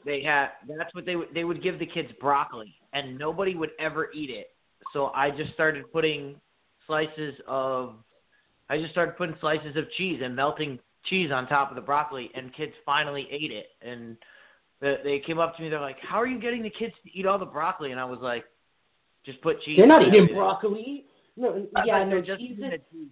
they 0.04 0.22
had 0.22 0.50
that's 0.68 0.94
what 0.94 1.04
they 1.06 1.16
would 1.16 1.32
they 1.34 1.44
would 1.44 1.62
give 1.62 1.78
the 1.78 1.86
kids 1.86 2.10
broccoli, 2.20 2.74
and 2.92 3.18
nobody 3.18 3.54
would 3.54 3.70
ever 3.78 4.10
eat 4.12 4.30
it. 4.30 4.50
So 4.92 5.06
I 5.14 5.30
just 5.30 5.52
started 5.52 5.90
putting 5.92 6.40
slices 6.86 7.34
of 7.46 7.94
I 8.68 8.78
just 8.78 8.92
started 8.92 9.16
putting 9.16 9.36
slices 9.40 9.76
of 9.76 9.90
cheese 9.92 10.20
and 10.22 10.34
melting 10.34 10.78
cheese 11.08 11.30
on 11.32 11.46
top 11.46 11.70
of 11.70 11.76
the 11.76 11.82
broccoli, 11.82 12.30
and 12.34 12.54
kids 12.54 12.72
finally 12.84 13.26
ate 13.30 13.50
it. 13.50 13.66
And 13.82 14.16
the, 14.80 14.96
they 15.04 15.20
came 15.24 15.38
up 15.38 15.56
to 15.56 15.62
me, 15.62 15.68
they're 15.68 15.80
like, 15.80 15.98
"How 16.00 16.20
are 16.20 16.26
you 16.26 16.40
getting 16.40 16.62
the 16.62 16.70
kids 16.70 16.94
to 17.04 17.18
eat 17.18 17.26
all 17.26 17.38
the 17.38 17.46
broccoli?" 17.46 17.90
And 17.90 18.00
I 18.00 18.04
was 18.04 18.18
like, 18.20 18.44
"Just 19.24 19.40
put 19.42 19.62
cheese." 19.62 19.76
They're 19.78 19.86
not 19.86 20.02
eating 20.02 20.14
everything." 20.14 20.36
broccoli. 20.36 21.04
No, 21.36 21.66
yeah, 21.84 22.04
no 22.04 22.20
just 22.20 22.40
cheese. 22.40 22.58
Is, 22.58 22.80
cheese. 22.92 23.08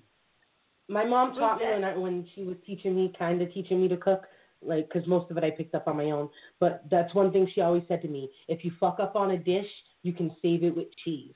my 0.89 1.05
mom 1.05 1.35
taught 1.35 1.61
me 1.61 1.67
when 1.67 1.85
I, 1.85 1.97
when 1.97 2.27
she 2.35 2.45
was 2.45 2.57
teaching 2.67 2.95
me, 2.95 3.13
kind 3.19 3.41
of 3.41 3.53
teaching 3.53 3.81
me 3.81 3.89
to 3.89 3.97
cook, 3.97 4.25
like 4.61 4.89
because 4.93 5.09
most 5.09 5.31
of 5.31 5.39
it 5.39 5.45
I 5.45 5.51
picked 5.51 5.75
up 5.75 5.87
on 5.89 5.97
my 5.97 6.11
own. 6.11 6.29
But 6.61 6.85
that's 6.91 7.15
one 7.15 7.33
thing 7.33 7.49
she 7.55 7.61
always 7.61 7.85
said 7.89 8.03
to 8.03 8.09
me: 8.09 8.31
if 8.49 8.65
you 8.65 8.73
fuck 8.79 8.99
up 9.01 9.17
on 9.17 9.31
a 9.33 9.39
dish, 9.39 9.67
you 10.03 10.13
can 10.13 10.35
save 10.43 10.65
it 10.65 10.77
with 10.77 10.89
cheese. 11.05 11.35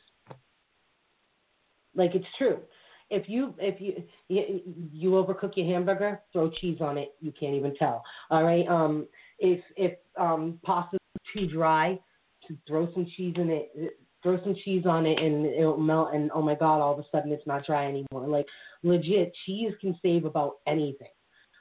Like 1.94 2.14
it's 2.14 2.26
true. 2.38 2.58
If 3.12 3.28
you 3.28 3.54
if 3.58 3.78
you 3.80 4.02
you, 4.28 5.10
overcook 5.10 5.52
your 5.56 5.66
hamburger, 5.66 6.20
throw 6.32 6.50
cheese 6.50 6.78
on 6.80 6.96
it. 6.96 7.14
You 7.20 7.30
can't 7.38 7.54
even 7.54 7.74
tell. 7.76 8.02
All 8.30 8.42
right. 8.42 8.66
Um, 8.66 9.06
if 9.38 9.60
if 9.76 9.92
um 10.18 10.58
pasta's 10.64 10.98
too 11.34 11.46
dry, 11.46 11.98
to 12.48 12.56
throw 12.66 12.92
some 12.94 13.06
cheese 13.16 13.34
in 13.36 13.50
it. 13.50 13.98
Throw 14.22 14.42
some 14.44 14.54
cheese 14.64 14.84
on 14.86 15.04
it 15.04 15.18
and 15.18 15.44
it'll 15.46 15.76
melt. 15.76 16.14
And 16.14 16.30
oh 16.32 16.42
my 16.42 16.54
god, 16.54 16.80
all 16.80 16.92
of 16.92 16.98
a 16.98 17.04
sudden 17.10 17.32
it's 17.32 17.46
not 17.46 17.66
dry 17.66 17.86
anymore. 17.86 18.26
Like 18.28 18.46
legit, 18.82 19.32
cheese 19.44 19.72
can 19.80 19.98
save 20.00 20.24
about 20.24 20.56
anything. 20.66 21.08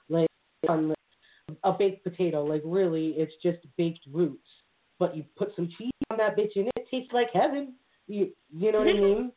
Like 0.09 0.27
on 0.69 0.93
a 1.63 1.71
baked 1.71 2.03
potato, 2.03 2.43
like 2.43 2.61
really, 2.63 3.09
it's 3.17 3.33
just 3.41 3.59
baked 3.77 4.05
roots. 4.11 4.47
But 4.99 5.17
you 5.17 5.25
put 5.35 5.55
some 5.55 5.69
cheese 5.77 5.91
on 6.11 6.17
that 6.17 6.37
bitch 6.37 6.55
and 6.55 6.67
it 6.77 6.87
tastes 6.89 7.11
like 7.13 7.29
heaven. 7.33 7.73
You 8.07 8.31
you 8.55 8.71
know 8.71 8.79
what 8.79 8.87
I 8.87 8.93
mean? 8.99 9.31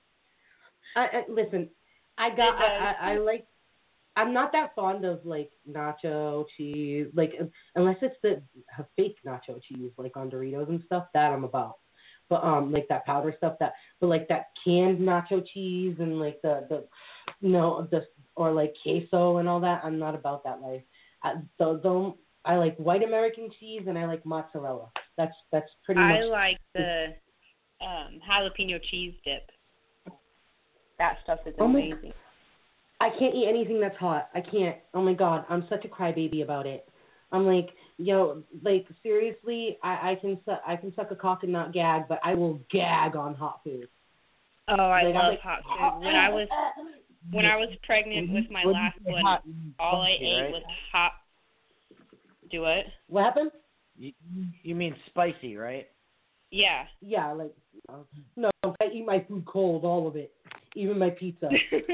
I, 0.96 1.00
I 1.00 1.22
listen. 1.29 1.68
I 2.18 2.31
got. 2.31 2.55
I. 2.55 2.94
I, 3.00 3.12
I 3.12 3.18
like. 3.18 3.46
I'm 4.16 4.33
not 4.33 4.53
that 4.53 4.74
fond 4.77 5.05
of 5.05 5.24
like 5.24 5.50
nacho 5.68 6.44
cheese, 6.57 7.09
like 7.14 7.33
unless 7.74 7.96
it's 8.00 8.16
the 8.22 8.40
fake 8.96 9.16
nacho 9.27 9.61
cheese, 9.62 9.90
like 9.96 10.16
on 10.16 10.31
Doritos 10.31 10.68
and 10.68 10.83
stuff. 10.87 11.07
That 11.14 11.33
I'm 11.33 11.44
about. 11.44 11.79
But 12.31 12.44
um, 12.44 12.72
like 12.72 12.87
that 12.88 13.05
powder 13.05 13.35
stuff, 13.37 13.57
that 13.61 13.74
but 14.00 14.07
like 14.07 14.29
that 14.29 14.46
canned 14.64 14.98
nacho 14.98 15.44
cheese 15.53 15.96
and 15.98 16.20
like 16.20 16.40
the 16.42 16.66
the, 16.68 16.85
no 17.42 17.88
the 17.90 18.07
or 18.37 18.53
like 18.53 18.74
queso 18.83 19.38
and 19.38 19.48
all 19.48 19.61
that. 19.61 19.83
I'm 19.85 19.98
not 19.98 20.14
about 20.14 20.44
that 20.44 20.61
life. 20.61 20.83
I, 21.22 21.35
so 21.59 21.81
don't. 21.83 22.16
I 22.44 22.57
like 22.57 22.77
white 22.77 23.03
American 23.03 23.50
cheese 23.59 23.83
and 23.87 23.98
I 23.98 24.07
like 24.07 24.24
mozzarella. 24.24 24.90
That's 25.16 25.35
that's 25.50 25.70
pretty 25.85 26.00
I 26.00 26.20
much. 26.20 26.31
like 26.31 26.61
the 26.74 27.14
um 27.81 28.20
jalapeno 28.29 28.81
cheese 28.90 29.14
dip. 29.24 29.50
That 30.98 31.18
stuff 31.24 31.40
is 31.46 31.54
Oh 31.59 31.68
my- 31.68 31.80
amazing. 31.80 32.12
I 33.00 33.11
can't 33.11 33.35
eat 33.35 33.48
anything 33.48 33.80
that's 33.80 33.96
hot. 33.96 34.30
I 34.35 34.40
can't. 34.40 34.78
Oh 34.94 35.02
my 35.02 35.14
god, 35.14 35.44
I'm 35.48 35.66
such 35.68 35.85
a 35.85 35.88
crybaby 35.88 36.42
about 36.42 36.66
it. 36.66 36.88
I'm 37.33 37.44
like, 37.44 37.70
yo, 37.98 38.42
like 38.62 38.87
seriously, 39.02 39.78
I, 39.83 40.12
I 40.12 40.14
can 40.14 40.38
su- 40.44 40.61
I 40.66 40.76
can 40.76 40.94
suck 40.94 41.11
a 41.11 41.16
cock 41.16 41.42
and 41.42 41.52
not 41.52 41.72
gag, 41.72 42.07
but 42.09 42.20
I 42.22 42.35
will 42.35 42.61
gag 42.70 43.16
on 43.16 43.35
hot 43.35 43.61
food. 43.64 43.88
Oh, 44.68 44.74
I 44.74 45.02
Like, 45.02 45.14
love 45.14 45.24
like, 45.33 45.40
hot 45.40 45.62
food. 45.64 46.04
When 46.07 46.14
I 46.14 46.28
was 46.30 46.48
when 47.30 47.44
I 47.44 47.57
was 47.57 47.68
pregnant 47.83 48.30
with 48.30 48.48
my 48.50 48.64
When 48.64 48.74
last 48.74 48.98
one, 49.02 49.22
hot, 49.24 49.42
all 49.80 50.02
I 50.02 50.11
ate 50.20 50.40
right? 50.42 50.52
was 50.52 50.62
hot. 50.92 51.12
Do 52.50 52.61
what? 52.62 52.85
What 53.09 53.24
happened? 53.24 53.50
You, 53.98 54.12
you 54.62 54.74
mean 54.74 54.94
spicy, 55.07 55.57
right? 55.57 55.88
Yeah. 56.50 56.85
Yeah, 57.00 57.33
like 57.33 57.54
no, 58.37 58.50
I 58.64 58.87
eat 58.92 59.04
my 59.04 59.24
food 59.28 59.44
cold, 59.46 59.85
all 59.85 60.07
of 60.07 60.16
it, 60.16 60.33
even 60.74 60.98
my 60.98 61.10
pizza. 61.10 61.48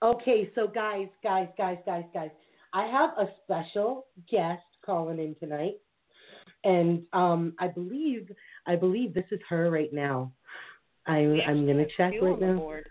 Okay, 0.00 0.48
so 0.54 0.68
guys, 0.68 1.08
guys, 1.24 1.48
guys, 1.58 1.78
guys, 1.84 2.04
guys, 2.14 2.30
I 2.72 2.86
have 2.86 3.10
a 3.18 3.28
special 3.42 4.06
guest 4.30 4.62
calling 4.86 5.18
in 5.18 5.34
tonight, 5.40 5.74
and 6.62 7.04
um, 7.12 7.54
I 7.58 7.66
believe 7.66 8.30
I 8.66 8.76
believe 8.76 9.12
this 9.12 9.24
is 9.32 9.40
her 9.48 9.70
right 9.70 9.92
now. 9.92 10.30
I, 11.06 11.22
We 11.22 11.42
I'm 11.42 11.66
gonna 11.66 11.86
check 11.96 12.12
right 12.22 12.40
now. 12.40 12.54
board. 12.54 12.88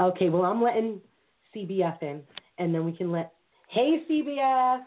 Okay, 0.00 0.28
well 0.28 0.44
I'm 0.44 0.62
letting 0.62 1.00
CBF 1.56 2.02
in, 2.02 2.22
and 2.58 2.74
then 2.74 2.84
we 2.84 2.92
can 2.92 3.10
let. 3.10 3.32
Hey 3.68 4.04
CBF. 4.10 4.80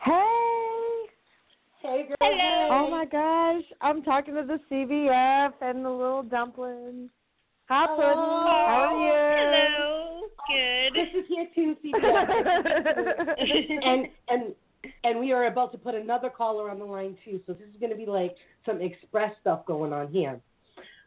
Hey! 0.00 0.67
Hey 1.80 2.08
girl. 2.08 2.16
Hello. 2.20 2.68
Oh 2.72 2.90
my 2.90 3.04
gosh, 3.04 3.62
I'm 3.80 4.02
talking 4.02 4.34
to 4.34 4.42
the 4.42 4.58
CVF 4.70 5.52
and 5.60 5.84
the 5.84 5.90
little 5.90 6.24
dumplings. 6.24 7.08
Hi, 7.68 7.86
Puddin'. 7.86 8.16
How 8.16 8.88
are 8.88 8.96
you? 8.98 9.12
Hello. 9.78 10.22
Good. 10.48 10.94
This 10.94 11.08
is 11.14 11.28
here 11.28 11.46
too, 11.54 11.76
CBF. 11.84 13.34
and 13.84 14.08
and 14.28 14.54
and 15.04 15.20
we 15.20 15.32
are 15.32 15.46
about 15.46 15.70
to 15.70 15.78
put 15.78 15.94
another 15.94 16.30
caller 16.30 16.68
on 16.68 16.80
the 16.80 16.84
line 16.84 17.16
too. 17.24 17.40
So 17.46 17.52
this 17.52 17.68
is 17.68 17.78
going 17.78 17.92
to 17.92 17.96
be 17.96 18.06
like 18.06 18.34
some 18.66 18.80
express 18.80 19.32
stuff 19.40 19.64
going 19.64 19.92
on 19.92 20.08
here. 20.08 20.40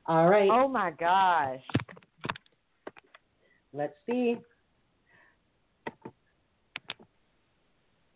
All 0.06 0.30
right, 0.30 0.50
oh 0.50 0.70
my 0.70 0.92
gosh. 0.92 1.60
let's 3.74 3.96
see. 4.10 4.38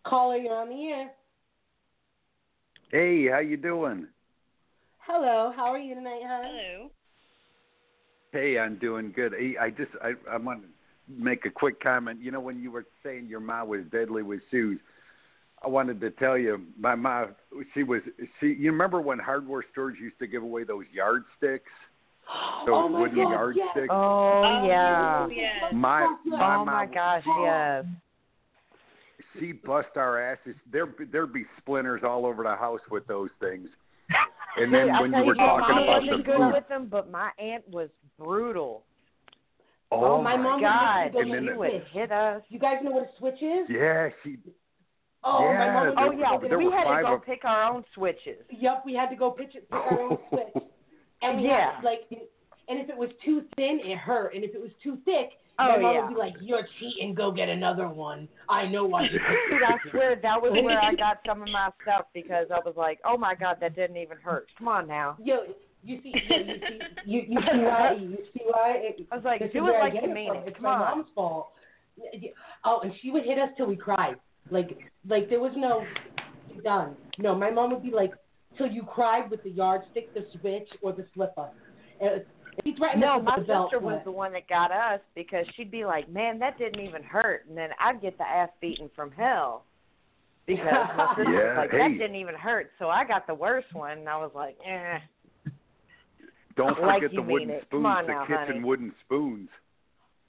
Caller, 0.05 0.37
you're 0.37 0.55
on 0.55 0.69
the 0.69 0.85
air. 0.85 1.11
Hey, 2.95 3.27
how 3.27 3.39
you 3.39 3.57
doing? 3.57 4.07
Hello, 4.99 5.51
how 5.53 5.65
are 5.65 5.77
you 5.77 5.95
tonight, 5.95 6.21
hon? 6.25 6.45
Hello. 6.45 6.91
Hey, 8.31 8.57
I'm 8.57 8.77
doing 8.77 9.11
good. 9.13 9.33
Hey, 9.37 9.55
I 9.59 9.69
just 9.69 9.91
I 10.01 10.13
I 10.31 10.37
want 10.37 10.61
to 10.61 10.67
make 11.09 11.45
a 11.45 11.49
quick 11.49 11.83
comment. 11.83 12.21
You 12.21 12.31
know, 12.31 12.39
when 12.39 12.61
you 12.61 12.71
were 12.71 12.85
saying 13.03 13.27
your 13.27 13.41
mom 13.41 13.67
was 13.67 13.81
deadly 13.91 14.23
with 14.23 14.39
shoes, 14.49 14.79
I 15.61 15.67
wanted 15.67 15.99
to 15.99 16.11
tell 16.11 16.37
you 16.37 16.61
my 16.79 16.95
mom. 16.95 17.35
She 17.73 17.83
was 17.83 17.99
she. 18.39 18.55
You 18.57 18.71
remember 18.71 19.01
when 19.01 19.19
hardware 19.19 19.65
stores 19.73 19.97
used 19.99 20.17
to 20.19 20.27
give 20.27 20.43
away 20.43 20.63
those 20.63 20.85
yardsticks? 20.93 21.69
Those 22.65 22.75
oh 22.85 22.89
my 22.89 23.01
wooden 23.01 23.17
God, 23.17 23.31
yardsticks. 23.31 23.67
yes. 23.75 23.89
Oh, 23.91 24.67
yeah. 24.71 25.27
yeah. 25.27 25.71
My 25.73 26.15
my 26.25 26.55
Oh 26.55 26.63
my 26.63 26.85
mom. 26.85 26.93
gosh, 26.93 27.23
yes. 27.43 27.85
She 29.39 29.51
bust 29.51 29.89
our 29.95 30.19
asses. 30.21 30.55
There 30.71 30.87
there'd 31.11 31.33
be 31.33 31.45
splinters 31.57 32.01
all 32.03 32.25
over 32.25 32.43
the 32.43 32.55
house 32.55 32.81
with 32.89 33.05
those 33.07 33.29
things. 33.39 33.69
And 34.57 34.73
then 34.73 34.89
I 34.89 35.01
when 35.01 35.11
tell 35.11 35.21
you 35.21 35.25
were 35.27 35.35
my 35.35 35.45
talking 35.45 35.83
about 35.83 36.01
the 36.01 36.07
wasn't 36.07 36.25
good 36.25 36.37
food, 36.37 36.53
with 36.53 36.67
them, 36.69 36.87
but 36.89 37.11
my 37.11 37.31
aunt 37.39 37.67
was 37.69 37.89
brutal. 38.17 38.83
Oh, 39.91 40.05
oh 40.15 40.21
my 40.21 40.37
mom 40.37 40.61
God, 40.61 41.13
would 41.13 41.25
And 41.27 41.33
then 41.33 41.43
she 41.43 41.49
the- 41.51 41.57
would 41.57 41.69
switch. 41.71 41.83
hit 41.91 42.11
us. 42.11 42.41
You 42.49 42.59
guys 42.59 42.77
know 42.83 42.91
what 42.91 43.03
a 43.03 43.17
switch 43.17 43.41
is? 43.41 43.67
yeah, 43.69 44.09
she 44.23 44.37
Oh, 45.23 45.51
my 45.53 45.71
mom 45.73 45.87
would 45.87 45.97
Oh 45.97 46.11
yeah, 46.11 46.47
there 46.47 46.57
we 46.57 46.65
had 46.71 46.83
to 46.97 47.01
go 47.03 47.13
of- 47.15 47.25
pick 47.25 47.43
our 47.45 47.63
own 47.73 47.83
switches. 47.93 48.43
Yep, 48.49 48.83
we 48.85 48.93
had 48.93 49.09
to 49.09 49.15
go 49.15 49.31
pitch 49.31 49.55
it, 49.55 49.69
pick 49.69 49.73
our 49.79 49.99
own 50.01 50.17
switch. 50.29 50.63
And 51.21 51.41
Yeah. 51.41 51.75
had, 51.75 51.83
like, 51.83 52.01
and 52.11 52.79
if 52.79 52.89
it 52.89 52.97
was 52.97 53.09
too 53.23 53.43
thin, 53.55 53.79
it 53.83 53.97
hurt. 53.97 54.33
And 54.35 54.43
if 54.43 54.53
it 54.55 54.61
was 54.61 54.71
too 54.83 54.97
thick, 55.05 55.31
Oh, 55.57 55.69
my 55.69 55.77
mom 55.77 55.95
yeah. 55.95 56.01
would 56.01 56.13
be 56.13 56.19
like, 56.19 56.33
"You're 56.41 56.67
cheating. 56.79 57.13
Go 57.13 57.31
get 57.31 57.47
another 57.47 57.87
one. 57.87 58.27
I 58.49 58.67
know 58.67 58.85
why 58.85 59.03
you." 59.11 59.11
Dude, 59.11 59.63
I 59.63 59.89
swear 59.89 60.19
that 60.21 60.41
was 60.41 60.51
where 60.51 60.81
I 60.81 60.93
got 60.95 61.19
some 61.25 61.41
of 61.41 61.49
my 61.49 61.69
stuff 61.81 62.07
because 62.13 62.47
I 62.53 62.59
was 62.65 62.73
like, 62.75 62.99
oh 63.05 63.17
my 63.17 63.35
god, 63.35 63.57
that 63.61 63.75
didn't 63.75 63.97
even 63.97 64.17
hurt. 64.17 64.47
Come 64.57 64.67
on 64.67 64.87
now. 64.87 65.17
Yo, 65.23 65.37
you 65.83 65.99
see, 66.03 66.13
yo, 66.29 66.37
you 66.37 66.45
see, 66.45 66.79
you, 67.05 67.21
you 67.29 67.39
see 67.39 67.59
why? 67.59 67.95
You 67.97 68.17
see 68.33 68.41
why? 68.45 68.73
It, 68.77 69.07
I 69.11 69.15
was 69.15 69.23
like, 69.23 69.39
this 69.39 69.47
is 69.47 69.53
do 69.53 69.67
it 69.67 69.79
like 69.79 69.93
get 69.93 70.03
you 70.03 70.11
it 70.11 70.13
mean 70.13 70.35
it. 70.35 70.43
It's 70.47 70.55
Come 70.55 70.63
my 70.63 70.71
on. 70.71 70.97
mom's 70.97 71.07
fault. 71.15 71.49
Oh, 72.65 72.81
and 72.83 72.91
she 73.01 73.11
would 73.11 73.23
hit 73.23 73.37
us 73.39 73.49
till 73.55 73.67
we 73.67 73.77
cried. 73.77 74.15
Like, 74.51 74.77
like 75.07 75.29
there 75.29 75.39
was 75.39 75.53
no 75.55 75.85
done. 76.63 76.95
No, 77.17 77.35
my 77.35 77.49
mom 77.49 77.71
would 77.71 77.83
be 77.83 77.91
like, 77.91 78.11
till 78.57 78.67
you 78.67 78.83
cried 78.83 79.29
with 79.29 79.43
the 79.43 79.49
yardstick, 79.51 80.13
the 80.13 80.25
switch, 80.39 80.67
or 80.81 80.91
the 80.91 81.05
slipper. 81.13 81.49
And 82.57 82.65
he 82.65 82.75
threatened 82.77 83.01
No, 83.01 83.21
my 83.21 83.37
the 83.39 83.41
sister 83.41 83.79
was 83.79 83.95
but- 83.97 84.05
the 84.05 84.11
one 84.11 84.31
that 84.33 84.47
got 84.47 84.71
us 84.71 84.99
because 85.15 85.45
she'd 85.55 85.71
be 85.71 85.85
like, 85.85 86.07
"Man, 86.09 86.39
that 86.39 86.57
didn't 86.57 86.81
even 86.81 87.03
hurt," 87.03 87.45
and 87.47 87.57
then 87.57 87.69
I'd 87.79 88.01
get 88.01 88.17
the 88.17 88.27
ass 88.27 88.49
beaten 88.61 88.89
from 88.95 89.11
hell 89.11 89.63
because 90.45 90.65
my 90.65 91.07
sister 91.17 91.31
was 91.31 91.41
Yeah, 91.43 91.57
like, 91.57 91.71
hey. 91.71 91.77
"That 91.79 91.97
didn't 91.97 92.15
even 92.15 92.35
hurt," 92.35 92.71
so 92.79 92.89
I 92.89 93.03
got 93.05 93.27
the 93.27 93.33
worst 93.35 93.73
one, 93.73 93.97
and 93.99 94.09
I 94.09 94.17
was 94.17 94.31
like, 94.33 94.57
"Eh." 94.65 94.99
Don't 96.55 96.77
forget 96.77 97.11
you 97.11 97.21
the 97.21 97.21
wooden 97.21 97.49
spoons, 97.63 97.83
Come 97.83 97.85
on 97.85 98.05
the 98.05 98.13
now, 98.13 98.25
kitchen 98.25 98.45
honey. 98.47 98.63
wooden 98.63 98.93
spoons. 99.05 99.49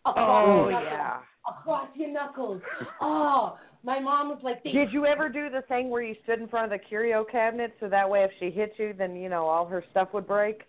Across 0.04 0.18
Oh 0.48 0.68
your 0.68 0.70
knuckles. 0.72 0.88
yeah. 0.90 1.16
Across 1.48 1.88
your 1.96 2.08
knuckles. 2.08 2.62
Oh, 3.00 3.58
my 3.84 4.00
mom 4.00 4.30
was 4.30 4.38
like, 4.42 4.60
Did 4.64 4.92
you 4.92 5.06
ever 5.06 5.28
do 5.28 5.48
the 5.50 5.62
thing 5.68 5.88
where 5.88 6.02
you 6.02 6.16
stood 6.24 6.40
in 6.40 6.48
front 6.48 6.64
of 6.64 6.70
the 6.76 6.84
curio 6.84 7.22
cabinet 7.22 7.76
so 7.78 7.88
that 7.88 8.10
way 8.10 8.24
if 8.24 8.32
she 8.40 8.50
hit 8.50 8.72
you, 8.76 8.92
then 8.92 9.14
you 9.14 9.28
know 9.28 9.46
all 9.46 9.66
her 9.66 9.84
stuff 9.92 10.08
would 10.14 10.26
break? 10.26 10.62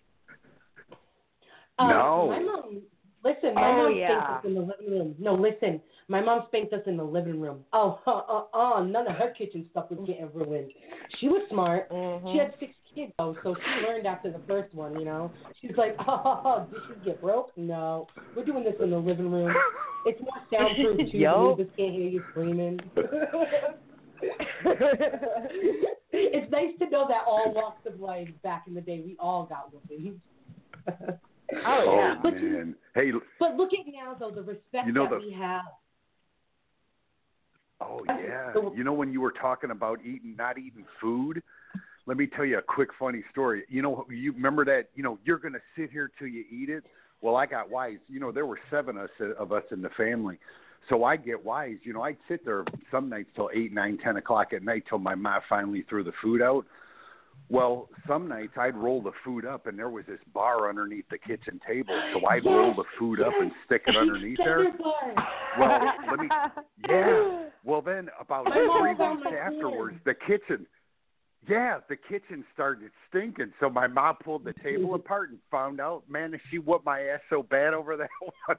Um, 1.78 1.88
No. 1.88 2.26
My 2.28 2.40
mom, 2.40 2.82
listen, 3.24 3.54
my 3.54 3.70
Oh, 3.70 3.82
mom 3.84 3.96
yeah. 3.96 4.08
spanked 4.08 4.30
us 4.30 4.44
in 4.44 4.54
the 4.54 4.60
living 4.60 4.90
room. 4.90 5.14
No, 5.18 5.34
listen, 5.34 5.80
my 6.08 6.20
mom 6.20 6.44
spanked 6.48 6.72
us 6.72 6.82
in 6.86 6.96
the 6.96 7.04
living 7.04 7.40
room. 7.40 7.64
Oh, 7.72 8.00
uh, 8.06 8.10
uh, 8.10 8.44
uh, 8.56 8.82
none 8.82 9.06
of 9.06 9.16
her 9.16 9.30
kitchen 9.36 9.66
stuff 9.70 9.90
was 9.90 10.00
getting 10.06 10.30
ruined. 10.32 10.72
She 11.18 11.28
was 11.28 11.42
smart. 11.50 11.90
Mm-hmm. 11.90 12.32
She 12.32 12.38
had 12.38 12.54
six 12.58 12.72
kids 12.94 13.12
though, 13.18 13.36
so 13.42 13.54
she 13.54 13.86
learned 13.86 14.06
after 14.06 14.30
the 14.30 14.40
first 14.46 14.74
one. 14.74 14.98
You 14.98 15.04
know, 15.04 15.30
she's 15.60 15.76
like, 15.76 15.96
oh, 16.08 16.66
dishes 16.70 17.02
get 17.04 17.20
broke? 17.20 17.52
No, 17.56 18.06
we're 18.34 18.44
doing 18.44 18.64
this 18.64 18.74
in 18.80 18.90
the 18.90 18.98
living 18.98 19.30
room. 19.30 19.54
It's 20.06 20.20
more 20.20 20.32
soundproof 20.52 21.10
too. 21.10 21.18
Yup. 21.18 21.36
The 21.36 21.48
neighbors 21.48 21.72
can't 21.76 21.92
hear 21.92 22.08
you 22.08 22.22
screaming. 22.30 22.80
it's 26.12 26.50
nice 26.50 26.70
to 26.80 26.90
know 26.90 27.06
that 27.08 27.22
all 27.26 27.52
walks 27.54 27.86
of 27.86 28.00
life 28.00 28.28
back 28.42 28.64
in 28.66 28.74
the 28.74 28.80
day, 28.80 29.02
we 29.04 29.16
all 29.20 29.44
got 29.46 29.72
whoopings. 29.72 30.18
Oh, 31.52 31.56
oh, 31.64 31.96
yeah. 31.96 32.14
Oh 32.18 32.20
But 32.22 32.40
you- 32.40 32.48
man. 32.50 32.74
Hey, 32.94 33.12
But 33.38 33.56
look 33.56 33.70
at 33.72 33.86
now, 33.92 34.14
though, 34.18 34.30
the 34.30 34.42
respect 34.42 34.86
You 34.86 34.92
know 34.92 35.04
that 35.08 35.20
the- 35.20 35.26
we 35.26 35.32
have. 35.32 35.62
Oh 37.80 38.02
yeah. 38.08 38.52
so- 38.52 38.74
You 38.74 38.84
know 38.84 38.92
when 38.92 39.12
you 39.12 39.20
were 39.20 39.30
talking 39.32 39.70
about 39.70 40.00
eating 40.04 40.34
not 40.36 40.58
eating 40.58 40.84
food? 41.00 41.42
Let 42.06 42.16
me 42.16 42.26
tell 42.26 42.44
you 42.44 42.58
a 42.58 42.62
quick 42.62 42.88
funny 42.98 43.22
story. 43.30 43.64
You 43.68 43.82
know 43.82 44.06
you 44.10 44.32
remember 44.32 44.64
that, 44.64 44.88
you 44.94 45.02
know, 45.02 45.18
you're 45.24 45.38
going 45.38 45.52
to 45.54 45.60
sit 45.76 45.90
here 45.90 46.10
till 46.18 46.26
you 46.28 46.44
eat 46.50 46.70
it? 46.70 46.84
Well, 47.20 47.36
I 47.36 47.46
got 47.46 47.70
wise. 47.70 47.98
You 48.08 48.18
know, 48.20 48.32
there 48.32 48.46
were 48.46 48.58
7 48.70 48.96
of 48.96 49.04
us 49.04 49.10
of 49.38 49.52
us 49.52 49.64
in 49.70 49.82
the 49.82 49.90
family. 49.90 50.38
So 50.88 51.04
I 51.04 51.16
get 51.16 51.44
wise. 51.44 51.76
You 51.82 51.92
know, 51.92 52.02
I'd 52.02 52.16
sit 52.28 52.44
there 52.44 52.64
some 52.90 53.08
nights 53.08 53.30
till 53.34 53.50
eight, 53.52 53.72
nine, 53.72 53.98
ten 53.98 54.16
o'clock 54.16 54.52
at 54.52 54.62
night 54.62 54.84
till 54.88 54.98
my 54.98 55.14
mom 55.14 55.42
finally 55.48 55.82
threw 55.82 56.02
the 56.02 56.12
food 56.22 56.40
out. 56.40 56.64
Well, 57.50 57.88
some 58.06 58.28
nights 58.28 58.52
I'd 58.58 58.76
roll 58.76 59.00
the 59.00 59.12
food 59.24 59.46
up, 59.46 59.66
and 59.66 59.78
there 59.78 59.88
was 59.88 60.04
this 60.06 60.18
bar 60.34 60.68
underneath 60.68 61.06
the 61.10 61.16
kitchen 61.16 61.58
table, 61.66 61.98
so 62.12 62.26
I'd 62.26 62.44
roll 62.44 62.74
the 62.74 62.84
food 62.98 63.20
up 63.20 63.32
and 63.40 63.50
stick 63.64 63.82
it 63.86 63.96
underneath 63.96 64.36
there. 64.38 64.70
Bar. 64.72 65.14
Well, 65.58 65.92
let 66.10 66.20
me. 66.20 66.28
Yeah. 66.88 67.44
Well, 67.64 67.82
then 67.82 68.08
about 68.18 68.46
My 68.46 68.52
three 68.52 68.94
weeks 68.94 69.26
afterwards, 69.44 69.98
the 70.06 70.14
kitchen. 70.14 70.64
Yeah, 71.48 71.78
the 71.88 71.96
kitchen 71.96 72.44
started 72.52 72.90
stinking. 73.08 73.52
So 73.58 73.70
my 73.70 73.86
mom 73.86 74.16
pulled 74.22 74.44
the 74.44 74.52
table 74.62 74.94
apart 74.96 75.30
and 75.30 75.38
found 75.50 75.80
out. 75.80 76.02
Man, 76.08 76.38
she 76.50 76.58
whooped 76.58 76.84
my 76.84 77.00
ass 77.00 77.20
so 77.30 77.42
bad 77.42 77.74
over 77.74 77.96
that 77.96 78.08
one. 78.46 78.56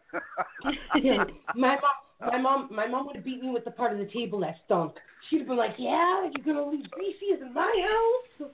My 1.55 1.75
mom, 1.75 1.81
my 2.19 2.37
mom, 2.37 2.69
my 2.71 2.87
mom 2.87 3.07
would 3.07 3.15
have 3.15 3.23
beat 3.23 3.41
me 3.41 3.49
with 3.49 3.63
the 3.63 3.71
part 3.71 3.93
of 3.93 3.97
the 3.97 4.11
table 4.11 4.39
that 4.41 4.55
stunk. 4.65 4.95
She'd 5.29 5.39
have 5.39 5.47
been 5.47 5.55
like, 5.57 5.75
"Yeah, 5.77 6.29
you're 6.35 6.45
gonna 6.45 6.69
leave 6.69 6.85
feces 6.97 7.41
in 7.41 7.53
my 7.53 7.87
house. 8.41 8.49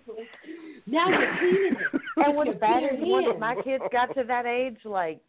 now 0.85 1.09
you're 1.09 1.35
cleaning 1.39 1.73
it." 1.73 2.01
And 2.17 2.27
with 2.27 2.35
what's 2.35 2.47
your 2.47 2.55
bad 2.55 2.83
is 2.83 2.99
when 3.01 3.39
my 3.39 3.55
kids 3.63 3.83
got 3.91 4.13
to 4.15 4.23
that 4.23 4.45
age, 4.45 4.77
like 4.85 5.19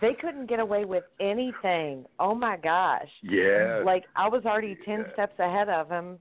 they 0.00 0.14
couldn't 0.20 0.46
get 0.46 0.58
away 0.60 0.84
with 0.84 1.04
anything. 1.20 2.04
Oh 2.18 2.34
my 2.34 2.56
gosh! 2.56 3.08
yeah. 3.22 3.82
Like 3.84 4.04
I 4.16 4.28
was 4.28 4.44
already 4.44 4.76
ten 4.84 5.04
Yeah. 5.06 5.12
steps 5.12 5.38
ahead 5.38 5.68
of 5.68 5.88
them, 5.88 6.18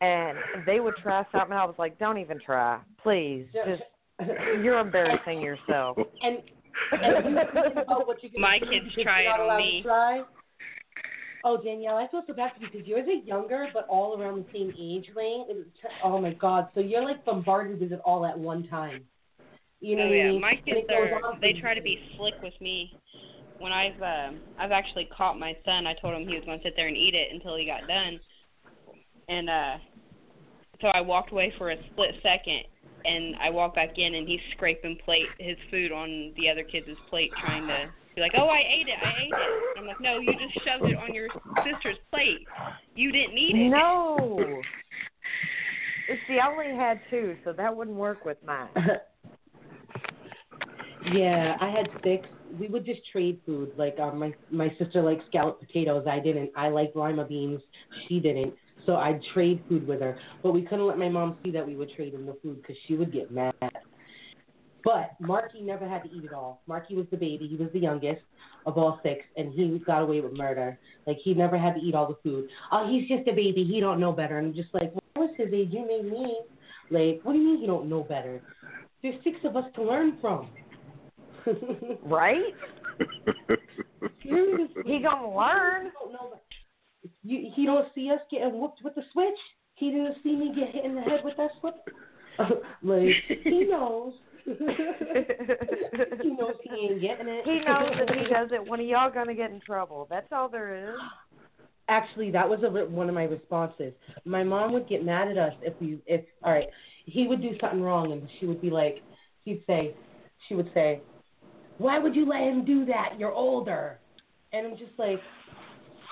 and 0.00 0.38
they 0.66 0.80
would 0.80 0.96
try 0.96 1.24
something. 1.32 1.56
I 1.56 1.64
was 1.64 1.74
like, 1.78 1.98
"Don't 1.98 2.18
even 2.18 2.38
try, 2.44 2.80
please. 3.02 3.46
Just 3.52 3.82
you're 4.62 4.78
embarrassing 4.78 5.40
yourself." 5.40 5.96
and 6.22 6.38
and 6.92 7.24
you 7.24 7.62
think 7.62 7.72
about 7.76 8.06
what 8.06 8.22
you're 8.22 8.32
gonna 8.32 8.40
My 8.40 8.58
kids 8.58 8.94
try 9.02 9.22
it 9.22 9.26
on 9.26 9.56
me. 9.56 9.82
Try. 9.82 10.22
Oh 11.42 11.62
Danielle, 11.62 11.96
I 11.96 12.06
feel 12.08 12.22
so 12.26 12.34
bad 12.34 12.52
for 12.54 12.62
you 12.62 12.68
because 12.70 12.86
yours 12.86 13.08
are 13.08 13.12
younger, 13.12 13.68
but 13.72 13.86
all 13.88 14.20
around 14.20 14.44
the 14.44 14.46
same 14.52 14.72
age 14.78 15.10
range. 15.16 15.48
Oh 16.04 16.20
my 16.20 16.34
God! 16.34 16.68
So 16.74 16.80
you're 16.80 17.04
like 17.04 17.24
bombarded 17.24 17.80
with 17.80 17.92
it 17.92 18.00
all 18.04 18.26
at 18.26 18.38
one 18.38 18.66
time. 18.68 19.04
You 19.80 19.96
know 19.96 20.02
oh 20.02 20.06
what 20.06 20.12
I 20.12 20.16
yeah, 20.16 20.30
mean? 20.32 20.40
my 20.40 20.54
kids 20.56 20.86
are. 20.90 21.38
They 21.40 21.54
try 21.54 21.74
to 21.74 21.80
be 21.80 21.98
slick 22.16 22.34
with 22.42 22.52
me. 22.60 22.92
When 23.58 23.72
I've 23.72 24.00
uh, 24.00 24.30
I've 24.58 24.72
actually 24.72 25.08
caught 25.16 25.38
my 25.38 25.56
son. 25.64 25.86
I 25.86 25.94
told 25.94 26.14
him 26.14 26.28
he 26.28 26.34
was 26.34 26.44
going 26.44 26.58
to 26.58 26.62
sit 26.62 26.74
there 26.76 26.88
and 26.88 26.96
eat 26.96 27.14
it 27.14 27.28
until 27.32 27.56
he 27.56 27.64
got 27.64 27.88
done, 27.88 28.20
and 29.28 29.48
uh, 29.48 29.76
so 30.80 30.88
I 30.88 31.00
walked 31.00 31.32
away 31.32 31.52
for 31.58 31.70
a 31.70 31.76
split 31.92 32.14
second, 32.22 32.62
and 33.04 33.36
I 33.36 33.50
walked 33.50 33.76
back 33.76 33.98
in, 33.98 34.14
and 34.14 34.28
he's 34.28 34.40
scraping 34.52 34.98
plate 35.04 35.26
his 35.38 35.56
food 35.70 35.92
on 35.92 36.32
the 36.36 36.48
other 36.48 36.64
kids' 36.64 36.88
plate, 37.08 37.30
trying 37.40 37.66
to 37.68 37.90
be 38.14 38.20
like, 38.20 38.32
"Oh, 38.36 38.48
I 38.48 38.60
ate 38.60 38.88
it, 38.88 38.98
I 39.02 39.22
ate 39.22 39.32
it." 39.32 39.78
I'm 39.78 39.86
like, 39.86 40.00
"No, 40.00 40.18
you 40.18 40.32
just 40.32 40.54
shoved 40.64 40.90
it 40.90 40.96
on 40.96 41.14
your 41.14 41.28
sister's 41.64 41.98
plate. 42.10 42.46
You 42.94 43.12
didn't 43.12 43.38
eat 43.38 43.56
it." 43.56 43.68
No. 43.68 44.62
See, 46.26 46.38
I 46.40 46.50
only 46.50 46.74
had 46.76 47.00
two, 47.08 47.36
so 47.44 47.52
that 47.52 47.74
wouldn't 47.74 47.96
work 47.96 48.24
with 48.24 48.38
mine. 48.44 48.68
yeah, 51.12 51.56
I 51.60 51.70
had 51.70 51.88
six. 52.02 52.26
We 52.58 52.66
would 52.66 52.84
just 52.84 53.00
trade 53.12 53.40
food. 53.46 53.72
Like 53.76 53.96
uh, 54.00 54.12
my 54.12 54.34
my 54.50 54.74
sister 54.78 55.02
liked 55.02 55.22
scalloped 55.28 55.64
potatoes. 55.64 56.06
I 56.10 56.18
didn't. 56.18 56.50
I 56.56 56.68
liked 56.68 56.96
lima 56.96 57.24
beans. 57.24 57.60
She 58.08 58.18
didn't. 58.18 58.54
So 58.86 58.96
I'd 58.96 59.20
trade 59.34 59.62
food 59.68 59.86
with 59.86 60.00
her. 60.00 60.18
But 60.42 60.52
we 60.52 60.62
couldn't 60.62 60.86
let 60.86 60.98
my 60.98 61.08
mom 61.08 61.36
see 61.44 61.50
that 61.52 61.66
we 61.66 61.76
would 61.76 61.90
trade 61.94 62.14
in 62.14 62.26
the 62.26 62.36
food 62.42 62.62
because 62.62 62.76
she 62.86 62.94
would 62.94 63.12
get 63.12 63.30
mad. 63.30 63.54
But 64.82 65.10
Marky 65.20 65.60
never 65.60 65.86
had 65.88 66.02
to 66.04 66.10
eat 66.10 66.24
it 66.24 66.32
all. 66.32 66.62
Marky 66.66 66.94
was 66.94 67.06
the 67.10 67.16
baby. 67.16 67.46
He 67.46 67.56
was 67.56 67.68
the 67.72 67.78
youngest 67.78 68.22
of 68.66 68.78
all 68.78 68.98
six, 69.02 69.20
and 69.36 69.52
he 69.52 69.78
got 69.86 70.02
away 70.02 70.20
with 70.20 70.32
murder. 70.32 70.78
Like 71.06 71.18
he 71.22 71.34
never 71.34 71.58
had 71.58 71.74
to 71.74 71.80
eat 71.80 71.94
all 71.94 72.08
the 72.08 72.16
food. 72.22 72.48
Oh, 72.72 72.88
he's 72.90 73.08
just 73.08 73.28
a 73.28 73.32
baby. 73.32 73.64
He 73.64 73.80
don't 73.80 74.00
know 74.00 74.12
better. 74.12 74.38
And 74.38 74.48
I'm 74.48 74.54
just 74.54 74.72
like, 74.72 74.92
well, 74.92 75.02
I 75.16 75.18
was 75.20 75.30
his 75.36 75.52
age. 75.52 75.68
You 75.70 75.86
made 75.86 76.10
me. 76.10 76.40
Like, 76.90 77.20
what 77.22 77.34
do 77.34 77.38
you 77.38 77.44
mean 77.44 77.60
you 77.60 77.66
don't 77.66 77.88
know 77.88 78.02
better? 78.02 78.42
There's 79.02 79.22
six 79.22 79.36
of 79.44 79.56
us 79.56 79.64
to 79.76 79.82
learn 79.82 80.18
from. 80.20 80.48
Right? 82.04 82.54
He 84.22 85.00
gonna 85.02 85.34
learn. 85.34 85.90
You, 87.22 87.50
he 87.54 87.66
don't 87.66 87.88
see 87.94 88.10
us 88.10 88.20
getting 88.30 88.58
whooped 88.60 88.80
with 88.84 88.94
the 88.94 89.02
switch. 89.12 89.38
He 89.74 89.90
didn't 89.90 90.16
see 90.22 90.36
me 90.36 90.52
get 90.54 90.70
hit 90.74 90.84
in 90.84 90.94
the 90.94 91.00
head 91.00 91.20
with 91.24 91.36
that 91.36 91.50
switch. 91.60 91.74
like 92.82 93.08
he 93.44 93.64
knows. 93.64 94.14
he 94.44 94.52
knows 96.30 96.54
he 96.62 96.88
ain't 96.88 97.00
getting 97.00 97.28
it. 97.28 97.44
He 97.44 97.60
knows 97.60 97.92
if 97.94 98.08
he 98.08 98.32
does 98.32 98.50
it, 98.52 98.66
one 98.66 98.80
of 98.80 98.86
y'all 98.86 99.10
gonna 99.10 99.34
get 99.34 99.50
in 99.50 99.60
trouble. 99.60 100.06
That's 100.10 100.28
all 100.32 100.48
there 100.48 100.92
is. 100.92 100.98
Actually, 101.88 102.30
that 102.30 102.48
was 102.48 102.60
a, 102.62 102.70
re- 102.70 102.86
one 102.86 103.08
of 103.08 103.14
my 103.14 103.24
responses. 103.24 103.92
My 104.24 104.44
mom 104.44 104.72
would 104.72 104.88
get 104.88 105.04
mad 105.04 105.28
at 105.28 105.38
us 105.38 105.54
if 105.62 105.74
we, 105.80 105.98
if 106.06 106.22
all 106.44 106.52
right, 106.52 106.68
he 107.04 107.26
would 107.26 107.42
do 107.42 107.50
something 107.60 107.82
wrong, 107.82 108.12
and 108.12 108.28
she 108.38 108.46
would 108.46 108.62
be 108.62 108.70
like, 108.70 109.02
he'd 109.44 109.62
say, 109.66 109.94
she 110.48 110.54
would 110.54 110.70
say, 110.72 111.00
"Why 111.78 111.98
would 111.98 112.14
you 112.14 112.26
let 112.28 112.42
him 112.42 112.64
do 112.64 112.84
that? 112.86 113.18
You're 113.18 113.32
older." 113.32 113.98
And 114.52 114.66
I'm 114.66 114.76
just 114.76 114.92
like, 114.98 115.20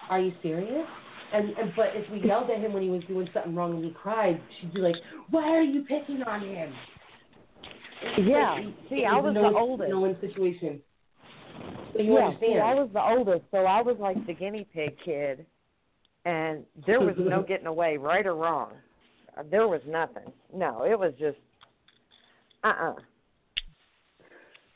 "Are 0.08 0.20
you 0.20 0.32
serious?" 0.42 0.86
And, 1.32 1.50
and 1.58 1.72
but 1.76 1.88
if 1.94 2.10
we 2.10 2.26
yelled 2.26 2.50
at 2.50 2.58
him 2.58 2.72
when 2.72 2.82
he 2.82 2.88
was 2.88 3.02
doing 3.04 3.28
something 3.34 3.54
wrong 3.54 3.74
and 3.74 3.84
he 3.84 3.90
cried, 3.90 4.40
she'd 4.60 4.72
be 4.72 4.80
like, 4.80 4.96
"Why 5.30 5.44
are 5.50 5.62
you 5.62 5.82
picking 5.82 6.22
on 6.22 6.40
him?" 6.40 6.72
It's 8.02 8.28
Yeah. 8.28 8.54
like, 8.54 8.64
See, 8.88 9.04
I 9.04 9.20
was 9.20 9.36
a 9.36 9.40
the 9.40 9.58
oldest. 9.58 9.90
No 9.90 10.00
win 10.00 10.16
situation. 10.20 10.80
So 11.92 12.00
you 12.00 12.14
yeah, 12.14 12.26
understand? 12.26 12.52
see, 12.52 12.58
I 12.58 12.74
was 12.74 12.88
the 12.92 13.02
oldest, 13.02 13.44
so 13.50 13.58
I 13.58 13.82
was 13.82 13.96
like 13.98 14.24
the 14.26 14.32
guinea 14.34 14.66
pig 14.72 14.96
kid, 15.04 15.44
and 16.24 16.64
there 16.86 17.00
was 17.00 17.16
no 17.18 17.42
getting 17.48 17.66
away, 17.66 17.96
right 17.96 18.26
or 18.26 18.34
wrong. 18.34 18.72
There 19.50 19.68
was 19.68 19.80
nothing. 19.86 20.32
No, 20.54 20.84
it 20.84 20.98
was 20.98 21.12
just, 21.18 21.38
uh 22.64 22.68
uh 22.68 22.94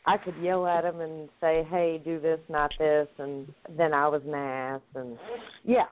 I 0.04 0.16
could 0.16 0.34
yell 0.42 0.66
at 0.66 0.84
him 0.84 1.00
and 1.00 1.28
say, 1.40 1.64
"Hey, 1.70 2.00
do 2.04 2.18
this, 2.18 2.40
not 2.48 2.72
this," 2.78 3.08
and 3.18 3.52
then 3.76 3.94
I 3.94 4.08
was 4.08 4.22
an 4.26 4.34
ass, 4.34 4.80
and 4.94 5.16
yeah. 5.64 5.86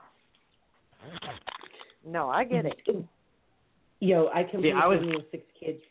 No, 2.05 2.29
I 2.29 2.43
get 2.43 2.65
it. 2.65 2.77
Yo, 3.99 4.29
I 4.33 4.43
completely 4.43 4.73
I 4.73 4.87
was- 4.87 5.01
knew 5.01 5.21
six 5.31 5.43
kids. 5.59 5.81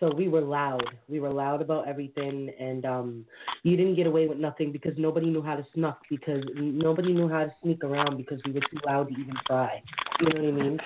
so 0.00 0.10
we 0.14 0.28
were 0.28 0.40
loud. 0.42 0.84
We 1.08 1.20
were 1.20 1.32
loud 1.32 1.60
about 1.62 1.88
everything, 1.88 2.50
and 2.60 2.84
um, 2.84 3.26
you 3.62 3.76
didn't 3.76 3.94
get 3.94 4.06
away 4.06 4.26
with 4.28 4.38
nothing 4.38 4.70
because 4.70 4.92
nobody 4.98 5.26
knew 5.30 5.42
how 5.42 5.56
to 5.56 5.66
snuff 5.74 5.96
because 6.10 6.44
nobody 6.54 7.12
knew 7.12 7.28
how 7.28 7.44
to 7.44 7.52
sneak 7.62 7.82
around 7.82 8.16
because 8.16 8.40
we 8.46 8.52
were 8.52 8.60
too 8.60 8.78
loud 8.86 9.08
to 9.08 9.14
even 9.14 9.34
try. 9.46 9.82
You 10.20 10.28
know 10.28 10.42
what 10.42 10.60
I 10.60 10.64
mean? 10.64 10.78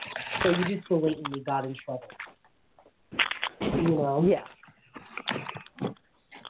So 0.42 0.50
you 0.50 0.76
just 0.76 0.88
blatantly 0.88 1.40
got 1.40 1.64
in 1.64 1.74
trouble. 1.84 2.04
You 3.60 3.96
know? 3.96 4.24
Yeah. 4.26 4.44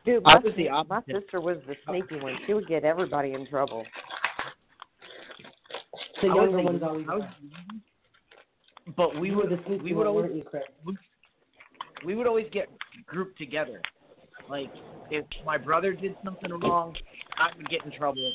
Dude, 0.05 0.23
I 0.25 0.35
my, 0.35 0.41
was 0.41 0.53
the 0.57 0.69
my 0.89 1.03
sister 1.03 1.41
was 1.41 1.59
the 1.67 1.75
sneaky 1.87 2.21
one. 2.23 2.37
She 2.47 2.55
would 2.55 2.67
get 2.67 2.85
everybody 2.85 3.33
in 3.35 3.47
trouble. 3.47 3.85
The 6.23 6.29
younger 6.29 6.57
the- 6.57 6.63
ones 6.63 6.83
always. 6.83 7.07
Was- 7.07 7.23
But 8.97 9.21
we 9.21 9.31
you 9.31 9.37
were 9.37 9.47
would 9.47 9.65
the 9.67 9.77
we 9.83 9.93
would 9.93 10.07
always 10.07 10.25
weren't 10.25 10.37
you, 10.37 10.43
Chris? 10.45 10.63
we 12.05 12.15
would 12.15 12.27
always 12.27 12.47
get 12.53 12.69
grouped 13.07 13.39
together. 13.39 13.81
Like 14.49 14.71
if 15.11 15.25
my 15.45 15.59
brother 15.59 15.93
did 15.93 16.17
something 16.25 16.51
wrong, 16.61 16.97
I 17.39 17.57
would 17.57 17.69
get 17.69 17.85
in 17.85 17.93
trouble. 17.93 18.33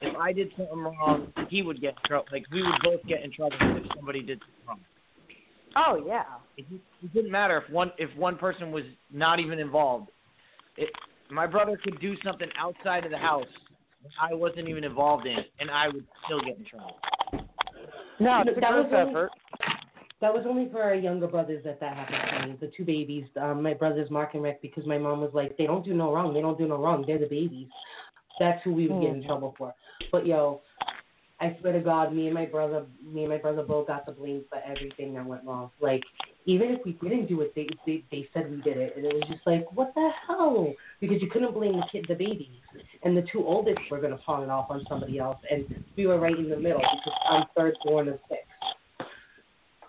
If 0.00 0.16
I 0.16 0.32
did 0.32 0.50
something 0.56 0.78
wrong, 0.78 1.32
he 1.48 1.62
would 1.62 1.80
get 1.80 1.90
in 1.90 2.08
trouble. 2.08 2.26
Like 2.32 2.44
we 2.50 2.62
would 2.62 2.74
both 2.82 3.04
get 3.06 3.22
in 3.22 3.32
trouble 3.32 3.56
if 3.60 3.84
somebody 3.94 4.22
did 4.22 4.40
something 4.40 4.66
wrong. 4.66 4.80
Oh 5.76 6.04
yeah. 6.06 6.24
It, 6.56 6.66
it 7.02 7.12
didn't 7.14 7.30
matter 7.30 7.62
if 7.64 7.70
one 7.72 7.92
if 7.98 8.14
one 8.16 8.36
person 8.36 8.72
was 8.72 8.84
not 9.12 9.40
even 9.40 9.58
involved. 9.58 10.10
It, 10.76 10.90
my 11.30 11.46
brother 11.46 11.78
could 11.82 12.00
do 12.00 12.14
something 12.24 12.48
outside 12.58 13.04
of 13.04 13.10
the 13.10 13.18
house 13.18 13.46
that 14.02 14.10
I 14.20 14.34
wasn't 14.34 14.68
even 14.68 14.84
involved 14.84 15.26
in, 15.26 15.38
and 15.60 15.70
I 15.70 15.88
would 15.88 16.06
still 16.24 16.40
get 16.40 16.58
in 16.58 16.64
trouble. 16.64 16.98
No, 18.20 18.42
it's 18.46 18.56
a 18.56 18.60
That 18.60 18.72
was 18.74 18.86
group 18.88 18.94
only- 18.94 19.28
That 20.20 20.32
was 20.32 20.44
only 20.46 20.68
for 20.70 20.82
our 20.82 20.94
younger 20.94 21.26
brothers 21.26 21.64
that 21.64 21.80
that 21.80 21.96
happened 21.96 22.42
to 22.42 22.48
me. 22.48 22.56
The 22.60 22.72
two 22.76 22.84
babies, 22.84 23.24
um, 23.40 23.62
my 23.62 23.74
brothers 23.74 24.10
Mark 24.10 24.34
and 24.34 24.42
Rick, 24.42 24.62
because 24.62 24.86
my 24.86 24.98
mom 24.98 25.20
was 25.20 25.32
like, 25.34 25.56
they 25.56 25.66
don't 25.66 25.84
do 25.84 25.94
no 25.94 26.12
wrong. 26.12 26.32
They 26.32 26.40
don't 26.40 26.56
do 26.56 26.68
no 26.68 26.76
wrong. 26.76 27.04
They're 27.06 27.18
the 27.18 27.26
babies. 27.26 27.68
That's 28.38 28.62
who 28.62 28.72
we 28.72 28.86
would 28.88 29.00
get 29.02 29.14
in 29.14 29.24
trouble 29.24 29.54
for. 29.58 29.74
But 30.12 30.26
yo, 30.26 30.62
I 31.40 31.56
swear 31.60 31.72
to 31.72 31.80
God, 31.80 32.14
me 32.14 32.26
and 32.26 32.34
my 32.34 32.46
brother, 32.46 32.86
me 33.04 33.22
and 33.22 33.30
my 33.30 33.38
brother 33.38 33.62
both 33.64 33.88
got 33.88 34.06
the 34.06 34.12
blame 34.12 34.44
for 34.48 34.58
everything 34.64 35.14
that 35.14 35.26
went 35.26 35.44
wrong. 35.44 35.70
Like 35.80 36.02
even 36.44 36.70
if 36.70 36.80
we 36.84 36.92
didn't 36.92 37.26
do 37.26 37.40
it, 37.42 37.54
they 37.54 37.68
they 37.86 38.04
they 38.10 38.28
said 38.32 38.50
we 38.50 38.60
did 38.62 38.76
it, 38.76 38.94
and 38.96 39.06
it 39.06 39.14
was 39.14 39.22
just 39.28 39.46
like, 39.46 39.64
what 39.72 39.92
the 39.94 40.10
hell? 40.26 40.72
Because 41.00 41.22
you 41.22 41.28
couldn't 41.28 41.54
blame 41.54 41.76
the 41.76 41.86
kid, 41.90 42.04
the 42.08 42.14
babies, 42.14 42.48
and 43.02 43.16
the 43.16 43.24
two 43.32 43.44
oldest 43.44 43.80
were 43.90 44.00
gonna 44.00 44.18
pawn 44.18 44.42
it 44.42 44.50
off 44.50 44.70
on 44.70 44.84
somebody 44.88 45.18
else, 45.18 45.38
and 45.50 45.64
we 45.96 46.06
were 46.06 46.18
right 46.18 46.36
in 46.36 46.48
the 46.48 46.56
middle 46.56 46.80
because 46.80 47.18
I'm 47.30 47.44
third 47.56 47.74
born 47.84 48.08
of 48.08 48.18
six. 48.28 48.42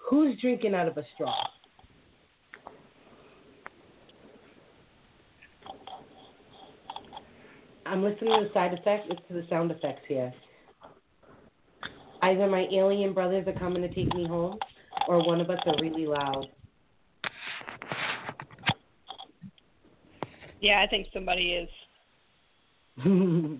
Who's 0.10 0.40
drinking 0.40 0.76
out 0.76 0.88
of 0.88 0.98
a 0.98 1.04
straw? 1.16 1.36
I'm 7.86 8.04
listening 8.04 8.40
to 8.40 8.48
the 8.48 8.54
side 8.54 8.74
effects, 8.74 9.08
to 9.28 9.34
the 9.34 9.46
sound 9.50 9.72
effects 9.72 10.04
here. 10.08 10.34
Either 12.22 12.48
my 12.48 12.66
alien 12.72 13.14
brothers 13.14 13.48
are 13.48 13.54
coming 13.54 13.82
to 13.82 13.94
take 13.94 14.14
me 14.16 14.26
home, 14.26 14.58
or 15.08 15.26
one 15.26 15.42
of 15.42 15.50
us 15.50 15.60
are 15.66 15.76
really 15.82 16.06
loud. 16.06 16.48
Yeah, 20.62 20.82
I 20.82 20.88
think 20.88 21.08
somebody 21.14 21.54
is. 21.54 21.70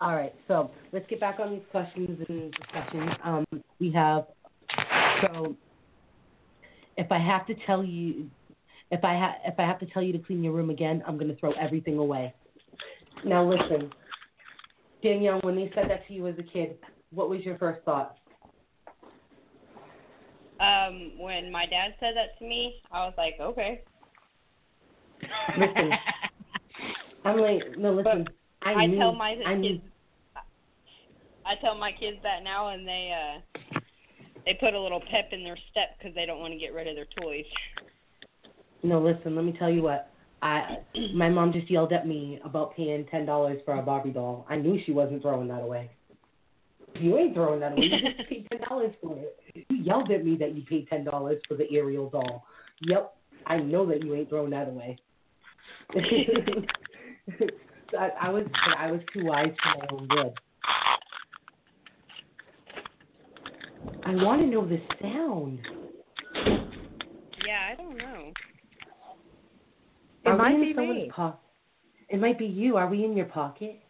All 0.00 0.16
right, 0.16 0.34
so 0.48 0.70
let's 0.92 1.06
get 1.10 1.20
back 1.20 1.40
on 1.40 1.50
these 1.50 1.62
questions 1.70 2.24
and 2.28 2.52
discussions. 2.52 3.10
Um, 3.22 3.44
we 3.78 3.92
have 3.92 4.24
so 5.22 5.54
if 6.96 7.10
I 7.12 7.18
have 7.18 7.46
to 7.48 7.54
tell 7.66 7.84
you, 7.84 8.30
if 8.90 9.04
I 9.04 9.14
ha- 9.16 9.38
if 9.44 9.58
I 9.58 9.62
have 9.62 9.78
to 9.80 9.86
tell 9.86 10.02
you 10.02 10.12
to 10.12 10.18
clean 10.18 10.42
your 10.42 10.52
room 10.52 10.70
again, 10.70 11.02
I'm 11.06 11.18
gonna 11.18 11.34
throw 11.36 11.52
everything 11.52 11.98
away. 11.98 12.32
Now 13.24 13.44
listen, 13.44 13.92
Danielle, 15.02 15.40
when 15.42 15.56
they 15.56 15.70
said 15.74 15.90
that 15.90 16.06
to 16.08 16.14
you 16.14 16.26
as 16.28 16.38
a 16.38 16.42
kid, 16.42 16.78
what 17.10 17.28
was 17.28 17.40
your 17.40 17.58
first 17.58 17.84
thought? 17.84 18.16
Um, 20.60 21.12
when 21.18 21.50
my 21.50 21.64
dad 21.64 21.94
said 22.00 22.12
that 22.16 22.38
to 22.38 22.44
me, 22.44 22.82
I 22.92 23.06
was 23.06 23.14
like, 23.16 23.34
okay. 23.40 23.82
Listen, 25.58 25.90
I'm 27.24 27.38
like, 27.38 27.78
no, 27.78 27.92
listen. 27.94 28.28
I, 28.62 28.72
I 28.72 28.86
knew, 28.86 28.98
tell 28.98 29.14
my 29.14 29.36
I 29.46 29.54
kids, 29.56 29.80
I 31.46 31.54
tell 31.62 31.76
my 31.76 31.92
kids 31.92 32.18
that 32.22 32.44
now, 32.44 32.68
and 32.68 32.86
they 32.86 33.10
uh, 33.10 33.80
they 34.44 34.54
put 34.54 34.74
a 34.74 34.80
little 34.80 35.00
pep 35.10 35.30
in 35.32 35.42
their 35.42 35.56
step 35.70 35.96
because 35.98 36.14
they 36.14 36.26
don't 36.26 36.40
want 36.40 36.52
to 36.52 36.58
get 36.58 36.74
rid 36.74 36.86
of 36.86 36.94
their 36.94 37.08
toys. 37.20 37.46
No, 38.82 39.00
listen. 39.00 39.34
Let 39.34 39.44
me 39.44 39.54
tell 39.58 39.70
you 39.70 39.82
what. 39.82 40.10
I 40.42 40.78
my 41.14 41.28
mom 41.28 41.52
just 41.52 41.70
yelled 41.70 41.92
at 41.92 42.06
me 42.06 42.40
about 42.44 42.74
paying 42.76 43.06
ten 43.10 43.24
dollars 43.26 43.60
for 43.64 43.78
a 43.78 43.82
Barbie 43.82 44.10
doll. 44.10 44.46
I 44.48 44.56
knew 44.56 44.78
she 44.84 44.92
wasn't 44.92 45.22
throwing 45.22 45.48
that 45.48 45.62
away. 45.62 45.90
You 47.00 47.18
ain't 47.18 47.34
throwing 47.34 47.60
that 47.60 47.72
away. 47.72 47.84
You 47.84 48.00
just 48.16 48.28
paid 48.28 48.46
ten 48.50 48.60
dollars 48.68 48.94
for 49.02 49.16
it. 49.16 49.66
You 49.68 49.76
yelled 49.76 50.10
at 50.10 50.24
me 50.24 50.36
that 50.36 50.54
you 50.54 50.62
paid 50.64 50.88
ten 50.88 51.04
dollars 51.04 51.40
for 51.48 51.54
the 51.56 51.66
Ariel 51.72 52.10
doll. 52.10 52.44
Yep, 52.82 53.14
I 53.46 53.58
know 53.58 53.86
that 53.86 54.02
you 54.04 54.14
ain't 54.14 54.28
throwing 54.28 54.50
that 54.50 54.68
away. 54.68 54.96
I, 57.98 58.10
I 58.20 58.30
was 58.30 58.46
I 58.78 58.90
was 58.90 59.00
too 59.12 59.24
wise 59.24 59.52
for 59.62 59.78
my 59.78 59.86
own 59.92 60.08
good. 60.08 60.32
I 64.04 64.14
want 64.14 64.40
to 64.42 64.46
know 64.46 64.66
the 64.66 64.80
sound. 65.00 65.58
Yeah, 67.46 67.70
I 67.72 67.74
don't 67.76 67.96
know. 67.96 68.32
It 70.24 70.28
Are 70.28 70.36
might 70.36 70.60
be 70.60 70.74
me. 70.74 71.10
po- 71.14 71.38
it 72.08 72.20
might 72.20 72.38
be 72.38 72.46
you. 72.46 72.76
Are 72.76 72.88
we 72.88 73.04
in 73.04 73.16
your 73.16 73.26
pocket? 73.26 73.80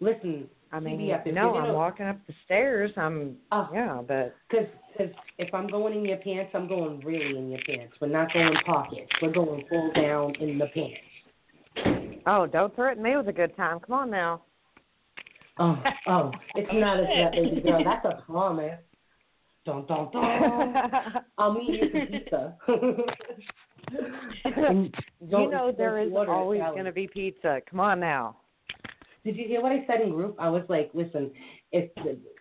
Listen, 0.00 0.48
I 0.74 0.80
mean, 0.80 1.08
no, 1.32 1.54
I'm 1.54 1.72
walking 1.72 2.06
up 2.06 2.18
the 2.26 2.34
stairs. 2.44 2.90
I'm 2.96 3.36
Oh. 3.52 3.68
yeah, 3.72 4.02
but 4.06 4.34
Because 4.50 4.66
if 5.38 5.54
I'm 5.54 5.68
going 5.68 5.96
in 5.96 6.04
your 6.04 6.16
pants, 6.16 6.50
I'm 6.52 6.66
going 6.66 6.98
really 7.04 7.38
in 7.38 7.48
your 7.48 7.60
pants. 7.64 7.94
We're 8.00 8.08
not 8.08 8.32
going 8.32 8.52
pockets. 8.66 9.08
We're 9.22 9.32
going 9.32 9.64
full 9.68 9.92
down 9.92 10.34
in 10.40 10.58
the 10.58 10.66
pants. 10.74 12.22
oh, 12.26 12.46
don't 12.46 12.74
threaten 12.74 13.04
me 13.04 13.16
with 13.16 13.28
a 13.28 13.32
good 13.32 13.56
time. 13.56 13.78
Come 13.78 13.94
on 13.94 14.10
now. 14.10 14.42
Oh, 15.60 15.80
oh, 16.08 16.32
it's 16.56 16.68
not 16.72 16.98
a 16.98 17.06
threat, 17.06 17.32
baby 17.32 17.60
girl. 17.60 17.84
That's 17.84 18.04
a 18.04 18.22
promise. 18.22 18.80
Dun, 19.64 19.86
dun, 19.86 20.08
dun. 20.12 20.74
I'll 21.38 21.54
meet 21.54 21.82
you 21.82 21.90
for 21.92 22.06
pizza. 22.06 22.56
You 25.20 25.50
know 25.50 25.72
there 25.76 26.00
is 26.00 26.12
always 26.12 26.60
going 26.60 26.84
to 26.84 26.92
be 26.92 27.06
pizza. 27.06 27.60
Come 27.70 27.78
on 27.78 28.00
now. 28.00 28.38
Did 29.24 29.36
you 29.36 29.48
hear 29.48 29.62
what 29.62 29.72
I 29.72 29.84
said 29.86 30.02
in 30.02 30.10
group? 30.10 30.36
I 30.38 30.50
was 30.50 30.64
like, 30.68 30.90
listen, 30.92 31.30
if, 31.72 31.90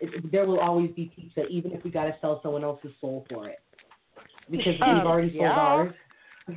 if 0.01 0.31
there 0.31 0.45
will 0.45 0.59
always 0.59 0.91
be 0.91 1.11
pizza, 1.15 1.45
even 1.47 1.71
if 1.71 1.83
we 1.83 1.89
got 1.89 2.05
to 2.05 2.15
sell 2.19 2.41
someone 2.43 2.63
else's 2.63 2.91
soul 2.99 3.25
for 3.29 3.47
it, 3.47 3.59
because 4.51 4.73
Oh, 4.81 4.93
we've 4.93 5.05
already 5.05 5.29
sold 5.29 5.41
yeah. 5.41 5.51
ours. 5.51 5.93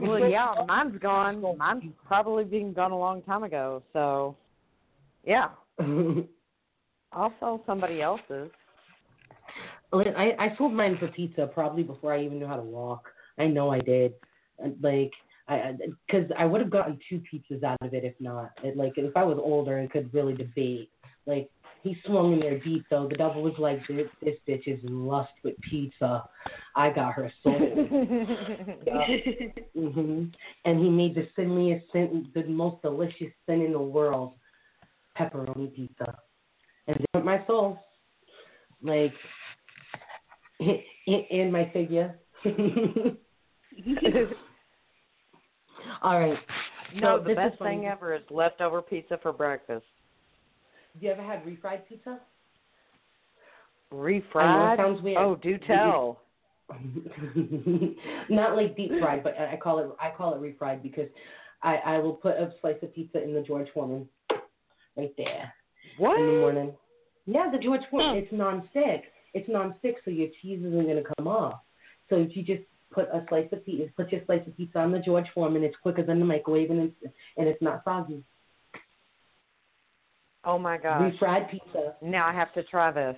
Well, 0.00 0.28
yeah, 0.28 0.54
mine's 0.68 0.96
gone. 1.00 1.42
Mine's 1.58 1.82
probably 2.06 2.44
been 2.44 2.72
gone 2.72 2.92
a 2.92 2.98
long 2.98 3.20
time 3.22 3.42
ago. 3.42 3.82
So, 3.92 4.36
yeah, 5.24 5.48
I'll 7.12 7.34
sell 7.40 7.60
somebody 7.66 8.00
else's. 8.00 8.48
I 9.92 10.34
I 10.38 10.54
sold 10.56 10.72
mine 10.72 10.98
for 11.00 11.08
pizza 11.08 11.50
probably 11.52 11.82
before 11.82 12.12
I 12.14 12.22
even 12.22 12.38
knew 12.38 12.46
how 12.46 12.56
to 12.56 12.62
walk. 12.62 13.08
I 13.38 13.46
know 13.48 13.70
I 13.70 13.80
did. 13.80 14.12
Like 14.80 15.10
I 15.48 15.72
because 16.06 16.30
I 16.38 16.44
would 16.44 16.60
have 16.60 16.70
gotten 16.70 16.98
two 17.08 17.22
pizzas 17.32 17.64
out 17.64 17.78
of 17.80 17.94
it 17.94 18.04
if 18.04 18.14
not. 18.20 18.50
It, 18.62 18.76
like 18.76 18.92
if 18.96 19.16
I 19.16 19.24
was 19.24 19.38
older 19.40 19.78
and 19.78 19.90
could 19.90 20.12
really 20.12 20.34
debate. 20.34 20.90
Like 21.26 21.50
he 21.82 21.96
swung 22.04 22.34
in 22.34 22.40
there 22.40 22.58
deep 22.58 22.84
though. 22.90 23.08
The 23.08 23.16
devil 23.16 23.42
was 23.42 23.54
like, 23.58 23.86
this, 23.86 24.08
this 24.22 24.36
bitch 24.48 24.66
is 24.66 24.82
in 24.84 25.06
lust 25.06 25.32
with 25.44 25.54
pizza. 25.60 26.24
I 26.74 26.90
got 26.90 27.14
her 27.14 27.32
soul. 27.42 27.58
hmm 29.74 30.24
And 30.64 30.80
he 30.80 30.90
made 30.90 31.14
the 31.14 31.28
sinliest 31.36 31.84
sin, 31.92 32.30
the 32.34 32.44
most 32.44 32.82
delicious 32.82 33.32
sin 33.46 33.62
in 33.62 33.72
the 33.72 33.80
world, 33.80 34.34
pepperoni 35.18 35.74
pizza, 35.74 36.18
and 36.86 36.98
they 37.14 37.20
my 37.20 37.44
soul, 37.46 37.78
like, 38.82 39.14
and 40.60 41.52
my 41.52 41.70
figure. 41.72 42.18
All 46.02 46.20
right. 46.20 46.38
no, 46.94 47.18
So 47.18 47.24
the 47.28 47.34
best 47.34 47.54
is 47.54 47.58
funny. 47.58 47.76
thing 47.76 47.86
ever 47.86 48.14
is 48.14 48.22
leftover 48.30 48.82
pizza 48.82 49.18
for 49.22 49.32
breakfast. 49.32 49.84
Have 50.94 51.02
you 51.02 51.10
ever 51.10 51.22
had 51.22 51.44
refried 51.44 51.86
pizza? 51.88 52.18
Refried. 53.92 54.76
sounds 54.76 55.00
weird. 55.02 55.18
Oh, 55.18 55.36
do 55.36 55.58
tell. 55.58 56.20
Not 58.28 58.56
like 58.56 58.76
deep 58.76 58.90
fried, 59.00 59.22
but 59.24 59.34
I 59.38 59.54
I 59.54 59.56
call 59.56 59.78
it 59.78 59.88
I 60.00 60.10
call 60.14 60.34
it 60.34 60.40
refried 60.42 60.82
because 60.82 61.08
I 61.62 61.76
I 61.76 61.98
will 61.98 62.12
put 62.12 62.32
a 62.36 62.52
slice 62.60 62.76
of 62.82 62.94
pizza 62.94 63.22
in 63.22 63.32
the 63.34 63.40
George 63.40 63.68
Foreman, 63.72 64.06
right 64.96 65.12
there 65.16 65.52
What? 65.96 66.20
in 66.20 66.26
the 66.26 66.32
morning. 66.40 66.72
Yeah, 67.26 67.50
the 67.50 67.58
George 67.58 67.80
Foreman. 67.90 68.16
Oh. 68.16 68.18
It's 68.18 68.32
non-stick. 68.32 69.04
It's 69.34 69.48
non-stick, 69.48 69.96
so 70.04 70.10
your 70.10 70.28
cheese 70.42 70.58
isn't 70.64 70.86
gonna 70.86 71.02
come 71.16 71.26
off. 71.26 71.60
So 72.10 72.16
if 72.16 72.36
you 72.36 72.42
just 72.42 72.62
put 72.92 73.08
a 73.08 73.24
slice 73.28 73.48
of 73.52 73.64
pizza, 73.64 73.88
put 73.96 74.10
your 74.12 74.20
slice 74.26 74.46
of 74.46 74.56
pizza 74.56 74.78
on 74.78 74.92
the 74.92 74.98
George 75.00 75.26
Foreman. 75.34 75.62
It's 75.64 75.76
quicker 75.82 76.02
than 76.02 76.18
the 76.18 76.24
microwave, 76.24 76.70
and 76.70 76.80
it's 76.80 77.14
and 77.36 77.46
it's 77.48 77.60
not 77.62 77.82
soggy. 77.84 78.22
Oh 80.44 80.58
my 80.58 80.78
gosh. 80.78 81.12
Refried 81.20 81.50
pizza. 81.50 81.94
Now 82.02 82.26
I 82.26 82.32
have 82.32 82.52
to 82.54 82.62
try 82.64 82.90
this. 82.90 83.16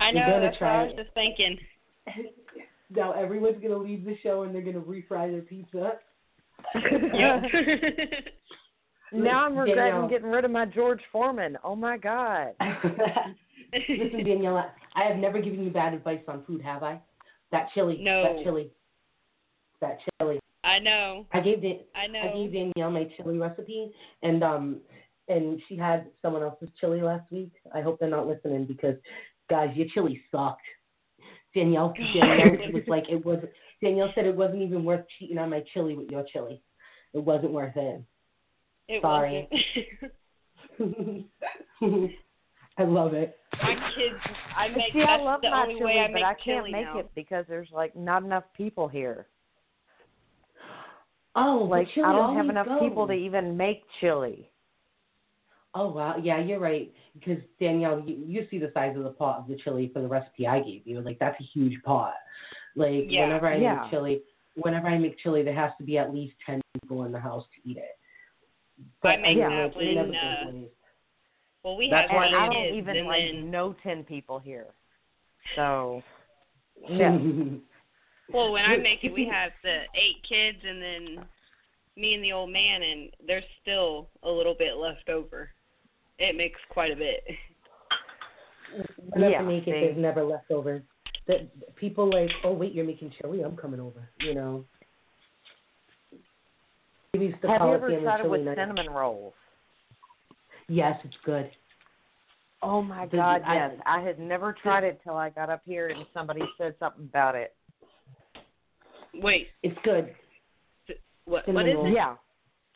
I 0.00 0.10
You're 0.10 0.14
know 0.26 0.32
gonna 0.32 0.40
that's 0.50 0.60
what 0.60 0.70
I 0.70 0.82
was 0.84 0.92
it. 0.92 1.02
just 1.02 1.14
thinking. 1.14 1.58
now 2.90 3.12
everyone's 3.12 3.62
gonna 3.62 3.76
leave 3.78 4.04
the 4.04 4.16
show 4.22 4.42
and 4.42 4.54
they're 4.54 4.62
gonna 4.62 4.80
refry 4.80 5.30
their 5.30 5.42
pizza. 5.42 5.92
Yep. 6.74 7.42
now 9.12 9.44
I'm 9.46 9.56
regretting 9.56 9.76
Danielle. 9.92 10.08
getting 10.08 10.30
rid 10.30 10.44
of 10.44 10.50
my 10.50 10.64
George 10.66 11.00
Foreman. 11.12 11.56
Oh 11.62 11.76
my 11.76 11.96
god. 11.96 12.52
Listen, 13.88 14.24
Danielle, 14.24 14.56
I- 14.58 14.70
I 14.94 15.04
have 15.04 15.16
never 15.18 15.40
given 15.40 15.62
you 15.62 15.70
bad 15.70 15.94
advice 15.94 16.20
on 16.28 16.42
food, 16.44 16.60
have 16.62 16.82
I? 16.82 17.00
That 17.52 17.68
chili. 17.74 17.98
No. 18.00 18.22
That 18.22 18.44
chili. 18.44 18.70
That 19.80 19.98
chili. 20.20 20.40
I 20.64 20.78
know. 20.78 21.26
I 21.32 21.40
gave 21.40 21.62
Dan- 21.62 21.80
I 21.94 22.06
know. 22.06 22.20
I 22.20 22.32
gave 22.34 22.52
Danielle 22.52 22.90
my 22.90 23.08
chili 23.16 23.38
recipe, 23.38 23.92
and 24.22 24.42
um, 24.42 24.80
and 25.28 25.60
she 25.68 25.76
had 25.76 26.06
someone 26.20 26.42
else's 26.42 26.68
chili 26.80 27.00
last 27.00 27.30
week. 27.30 27.52
I 27.74 27.80
hope 27.80 27.98
they're 28.00 28.08
not 28.08 28.26
listening 28.26 28.64
because, 28.66 28.96
guys, 29.48 29.70
your 29.76 29.86
chili 29.94 30.20
sucked. 30.32 30.62
Danielle, 31.54 31.94
Danielle 32.14 32.72
was 32.72 32.82
like, 32.88 33.04
it 33.08 33.24
was. 33.24 33.38
Danielle 33.82 34.10
said 34.14 34.26
it 34.26 34.34
wasn't 34.34 34.62
even 34.62 34.84
worth 34.84 35.04
cheating 35.18 35.38
on 35.38 35.50
my 35.50 35.62
chili 35.72 35.94
with 35.94 36.10
your 36.10 36.24
chili. 36.32 36.62
It 37.12 37.22
wasn't 37.22 37.52
worth 37.52 37.76
it. 37.76 38.02
It 38.88 39.02
Sorry. 39.02 39.48
wasn't. 40.78 41.26
I 42.78 42.82
love 42.82 43.14
it. 43.14 43.36
My 43.62 43.74
kids, 43.96 44.16
I 44.56 44.68
make 44.68 44.92
See, 44.92 45.00
that's 45.00 45.20
I 45.20 45.22
love 45.22 45.40
the 45.42 45.48
my 45.48 45.62
only 45.62 45.76
chili, 45.76 45.92
way 45.92 46.06
I 46.08 46.12
but 46.12 46.22
I 46.22 46.34
can't 46.34 46.70
make 46.70 46.86
now. 46.86 46.98
it 46.98 47.10
because 47.14 47.44
there's 47.48 47.68
like 47.72 47.94
not 47.96 48.22
enough 48.22 48.44
people 48.56 48.88
here. 48.88 49.26
Oh, 51.34 51.66
Like 51.70 51.88
chili 51.94 52.06
I 52.06 52.12
don't 52.12 52.36
have 52.36 52.48
enough 52.48 52.66
goes. 52.66 52.80
people 52.80 53.06
to 53.06 53.12
even 53.12 53.56
make 53.56 53.82
chili. 54.00 54.50
Oh 55.74 55.88
wow, 55.90 56.16
yeah, 56.16 56.40
you're 56.40 56.58
right. 56.58 56.92
Because 57.18 57.42
Danielle, 57.60 58.02
you, 58.06 58.16
you 58.26 58.46
see 58.50 58.58
the 58.58 58.70
size 58.72 58.96
of 58.96 59.04
the 59.04 59.10
pot 59.10 59.40
of 59.40 59.48
the 59.48 59.56
chili 59.56 59.90
for 59.92 60.00
the 60.00 60.08
recipe 60.08 60.46
I 60.46 60.60
gave 60.60 60.86
you. 60.86 61.02
Like 61.02 61.18
that's 61.18 61.38
a 61.38 61.44
huge 61.44 61.82
pot. 61.82 62.14
Like 62.74 63.06
Yeah. 63.08 63.22
whenever 63.26 63.48
I 63.48 63.58
Yeah. 63.58 63.80
make 63.80 63.90
chili, 63.90 64.22
whenever 64.56 64.86
I 64.86 64.96
make 64.96 65.18
chili, 65.18 65.42
there 65.42 65.54
has 65.54 65.72
to 65.78 65.84
be 65.84 65.98
at 65.98 66.14
least 66.14 66.34
ten 66.46 66.62
people 66.80 67.04
in 67.04 67.12
the 67.12 67.20
house 67.20 67.44
to 67.54 67.70
eat 67.70 67.76
it. 67.76 67.98
I 69.04 69.16
make 69.16 69.36
Yeah. 69.36 69.48
that 69.50 69.66
like, 69.66 69.76
when 69.76 69.94
never 69.94 70.08
uh, 70.08 70.44
goes 70.44 70.54
waste. 70.54 70.72
Well 71.66 71.76
we 71.76 71.90
That's 71.90 72.08
have 72.08 72.16
why 72.16 72.28
I 72.28 72.46
don't 72.46 72.76
even 72.78 73.06
like 73.06 73.22
then 73.32 73.50
know 73.50 73.74
ten 73.82 74.04
people 74.04 74.38
here. 74.38 74.66
So 75.56 76.00
yeah. 76.88 77.18
well 78.32 78.52
when 78.52 78.64
I 78.70 78.76
make 78.76 79.02
it 79.02 79.12
we 79.12 79.28
have 79.30 79.50
the 79.64 79.80
eight 79.96 80.22
kids 80.26 80.58
and 80.66 80.80
then 80.80 81.24
me 81.96 82.14
and 82.14 82.22
the 82.22 82.32
old 82.32 82.50
man 82.50 82.82
and 82.82 83.10
there's 83.26 83.42
still 83.62 84.08
a 84.22 84.30
little 84.30 84.54
bit 84.56 84.76
left 84.76 85.08
over. 85.08 85.50
It 86.20 86.36
makes 86.36 86.60
quite 86.70 86.92
a 86.92 86.96
bit. 86.96 87.24
Whenever 89.10 89.30
Yeah, 89.32 89.38
I 89.40 89.42
make 89.42 89.66
it, 89.66 89.72
they- 89.72 89.80
there's 89.80 89.98
never 89.98 90.22
left 90.22 90.44
leftovers. 90.48 90.82
That 91.26 91.74
people 91.74 92.08
like, 92.08 92.30
oh 92.44 92.52
wait, 92.52 92.72
you're 92.72 92.84
making 92.84 93.12
chili, 93.20 93.42
I'm 93.42 93.56
coming 93.56 93.80
over. 93.80 94.08
You 94.20 94.34
know. 94.34 94.64
We 97.14 97.26
used 97.26 97.42
to 97.42 97.48
Have 97.48 97.62
you 97.62 97.74
ever 97.74 97.88
family 97.88 98.04
tried 98.04 98.20
it 98.20 98.30
with 98.30 98.40
night. 98.42 98.56
cinnamon 98.56 98.88
rolls? 98.90 99.34
Yes, 100.68 100.98
it's 101.04 101.16
good. 101.24 101.50
Oh 102.62 102.82
my 102.82 103.06
The- 103.06 103.16
god, 103.16 103.42
I- 103.44 103.54
yes. 103.54 103.80
I 103.86 104.00
had 104.00 104.18
never 104.18 104.52
tried 104.52 104.84
it 104.84 105.00
till 105.02 105.16
I 105.16 105.30
got 105.30 105.50
up 105.50 105.62
here 105.64 105.88
and 105.88 106.06
somebody 106.12 106.42
said 106.58 106.74
something 106.78 107.04
about 107.04 107.34
it. 107.34 107.54
Wait, 109.14 109.48
It's 109.62 109.78
good. 109.82 110.14
what 111.24 111.44
Cinnamon 111.44 111.64
what 111.64 111.68
is 111.70 111.76
roll. 111.76 111.86
it? 111.86 111.92
Yeah. 111.94 112.16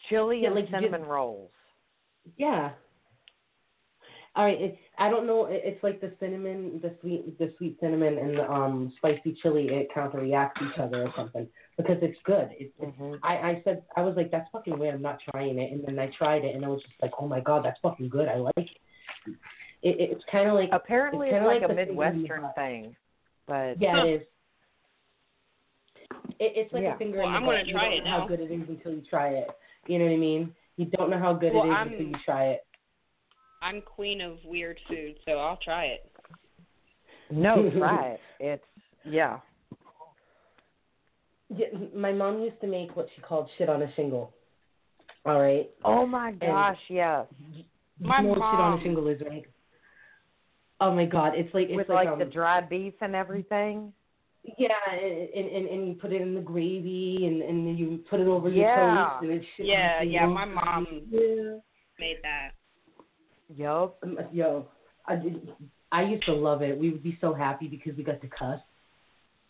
Chili 0.09 0.41
Yeah, 0.41 0.47
and 0.49 0.55
like 0.57 0.65
you 0.67 0.71
cinnamon 0.71 1.05
rolls. 1.05 1.51
Yeah. 2.37 2.73
All 4.37 4.45
right. 4.45 4.61
It, 4.61 4.79
I 4.99 5.11
don't 5.11 5.27
know. 5.27 5.49
It's 5.51 5.83
like 5.83 6.01
the 6.01 6.13
cinnamon, 6.21 6.79
the 6.83 6.95
sweet, 7.01 7.37
the 7.39 7.53
sweet 7.59 7.77
cinnamon, 7.81 8.17
and 8.19 8.37
the 8.39 8.49
um 8.49 8.93
spicy 8.97 9.37
chili. 9.43 9.69
It 9.69 9.89
counterreacts 9.95 10.53
each 10.63 10.79
other 10.79 11.03
or 11.03 11.13
something 11.17 11.49
because 11.77 11.97
it's 12.01 12.19
good. 12.25 12.49
It, 12.53 12.73
it, 12.79 12.95
hmm 12.97 13.15
I 13.25 13.35
I 13.37 13.61
said 13.65 13.83
I 13.97 14.03
was 14.03 14.15
like 14.17 14.31
that's 14.31 14.49
fucking 14.53 14.79
weird. 14.79 14.95
I'm 14.95 15.03
not 15.03 15.19
trying 15.33 15.59
it, 15.59 15.73
and 15.73 15.83
then 15.85 15.99
I 15.99 16.11
tried 16.17 16.45
it, 16.45 16.55
and 16.55 16.65
I 16.65 16.69
was 16.69 16.81
just 16.83 16.95
like, 17.03 17.11
oh 17.19 17.27
my 17.27 17.41
god, 17.41 17.65
that's 17.65 17.81
fucking 17.83 18.09
good. 18.09 18.29
I 18.29 18.37
like 18.37 18.53
it. 18.57 18.69
it 19.83 19.97
it's 20.13 20.25
kind 20.31 20.49
of 20.49 20.55
like 20.55 20.69
Apparently 20.73 21.29
It's 21.29 21.35
it's, 21.35 21.41
kinda 21.41 21.49
like, 21.49 21.63
like 21.63 21.71
a 21.71 21.75
the 21.75 21.87
finger 21.87 22.05
in 22.05 22.13
the 22.13 22.19
Midwestern 22.29 22.51
thing. 22.55 22.97
But 23.49 23.83
yeah, 23.83 24.05
it 24.05 24.09
is. 24.21 24.23
It, 26.39 26.53
it's 26.57 26.73
like 26.73 26.83
Yeah. 26.85 26.95
a 26.95 26.99
finger 26.99 27.19
Well, 27.19 27.27
in 27.27 27.33
the 27.33 27.39
I'm 27.39 27.45
butt. 27.47 27.57
gonna 27.57 27.67
You 27.67 27.73
try 27.75 27.85
don't 27.85 27.93
it 27.95 28.05
know 28.05 28.11
how 28.11 28.27
good 28.27 28.41
it 28.41 28.51
is 28.51 28.69
until 28.69 28.93
you 28.93 29.03
try 29.11 29.29
it. 29.31 29.49
You 29.89 29.99
know 29.99 30.05
what 30.05 30.13
I 30.15 30.17
mean? 30.19 30.55
You 30.77 30.87
don't 30.87 31.11
know 31.11 31.19
how 31.19 31.35
good 31.35 31.53
Well, 31.53 31.65
it 31.65 31.69
is 31.69 31.75
I'm- 31.75 31.89
until 31.89 32.07
you 32.07 32.17
try 32.25 32.45
it. 32.55 32.61
I'm 33.63 33.83
queen 33.83 34.21
of 34.21 34.39
weird 34.45 34.79
food, 34.89 35.17
so 35.25 35.33
I'll 35.33 35.59
try 35.59 35.85
it. 35.87 36.11
no, 37.31 37.71
try 37.79 38.07
it. 38.09 38.21
It's 38.39 38.65
yeah. 39.05 39.39
Yeah, 41.55 41.67
my 41.95 42.13
mom 42.13 42.41
used 42.43 42.61
to 42.61 42.67
make 42.69 42.97
what 42.97 43.09
she 43.15 43.23
called 43.23 43.49
shit 43.59 43.69
on 43.69 43.83
a 43.83 43.93
shingle. 43.95 44.33
All 45.27 45.41
right. 45.41 45.69
Oh 45.85 46.07
my 46.07 46.33
gosh, 46.33 46.79
yes. 46.89 47.27
My 48.01 48.21
know 48.23 48.29
what 48.29 48.37
shit 48.37 48.61
on 48.61 48.79
a 48.79 48.83
shingle 48.83 49.09
is, 49.09 49.21
right? 49.29 49.45
Oh 50.81 50.95
my 50.95 51.05
god, 51.05 51.33
it's 51.37 51.53
like 51.53 51.67
it's 51.69 51.77
With 51.77 51.89
like, 51.89 52.07
like, 52.07 52.09
um, 52.15 52.19
the 52.19 52.25
dried 52.25 52.69
beef 52.71 52.95
and 53.03 53.15
everything. 53.15 53.93
yeah, 54.57 54.69
and, 54.91 55.49
and 55.49 55.69
and 55.69 55.89
you 55.89 55.95
put 55.95 56.13
it 56.13 56.23
in 56.23 56.35
the 56.35 56.41
gravy 56.41 57.19
and 57.27 57.43
and 57.43 57.67
then 57.67 57.77
you 57.77 58.01
put 58.09 58.21
it 58.21 58.27
over 58.29 58.49
your 58.49 58.67
Yeah. 58.67 59.05
toast 59.17 59.25
and 59.25 59.33
it's 59.33 59.47
shit. 59.57 59.67
on 59.67 59.73
Yeah, 59.73 60.01
a 60.01 60.05
yeah, 60.05 60.27
my 60.27 60.45
mom 60.47 60.87
Yeah. 61.11 61.59
made 61.99 62.17
that. 62.23 62.53
Yup. 63.57 63.97
Um, 64.03 64.19
Yo, 64.33 64.67
I 65.07 65.17
did- 65.17 65.49
I 65.93 66.03
used 66.03 66.25
to 66.25 66.33
love 66.33 66.63
it. 66.63 66.79
We 66.79 66.91
would 66.91 67.03
be 67.03 67.19
so 67.21 67.35
happy 67.35 67.67
because 67.67 67.97
we 67.97 68.05
got 68.05 68.21
to 68.21 68.29
cuss. 68.29 68.61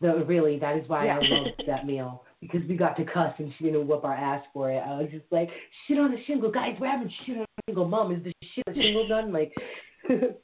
No, 0.01 0.17
really, 0.25 0.59
that 0.59 0.77
is 0.79 0.89
why 0.89 1.05
Yeah. 1.07 1.19
I 1.19 1.21
loved 1.29 1.63
that 1.67 1.85
meal 1.87 2.25
because 2.41 2.63
we 2.67 2.77
got 2.77 2.97
to 2.97 3.05
cuss 3.05 3.35
and 3.39 3.53
she 3.59 3.65
didn't 3.65 3.87
whoop 3.87 4.03
our 4.05 4.15
ass 4.15 4.43
for 4.55 4.71
it. 4.71 4.79
I 4.79 4.97
was 5.03 5.09
just 5.11 5.27
like, 5.31 5.51
shit 5.87 5.99
on 5.99 6.15
a 6.15 6.25
shingle, 6.25 6.51
guys. 6.51 6.77
We're 6.81 6.87
having 6.91 7.13
shit 7.27 7.37
on 7.37 7.43
a 7.43 7.47
shingle. 7.69 7.87
Mom, 7.87 8.11
is 8.13 8.25
the 8.25 8.33
shit 8.55 8.65
on 8.67 8.73
a 8.79 8.83
shingle 8.83 9.07
done? 9.09 9.31
Like, 9.33 9.53
man, 10.09 10.35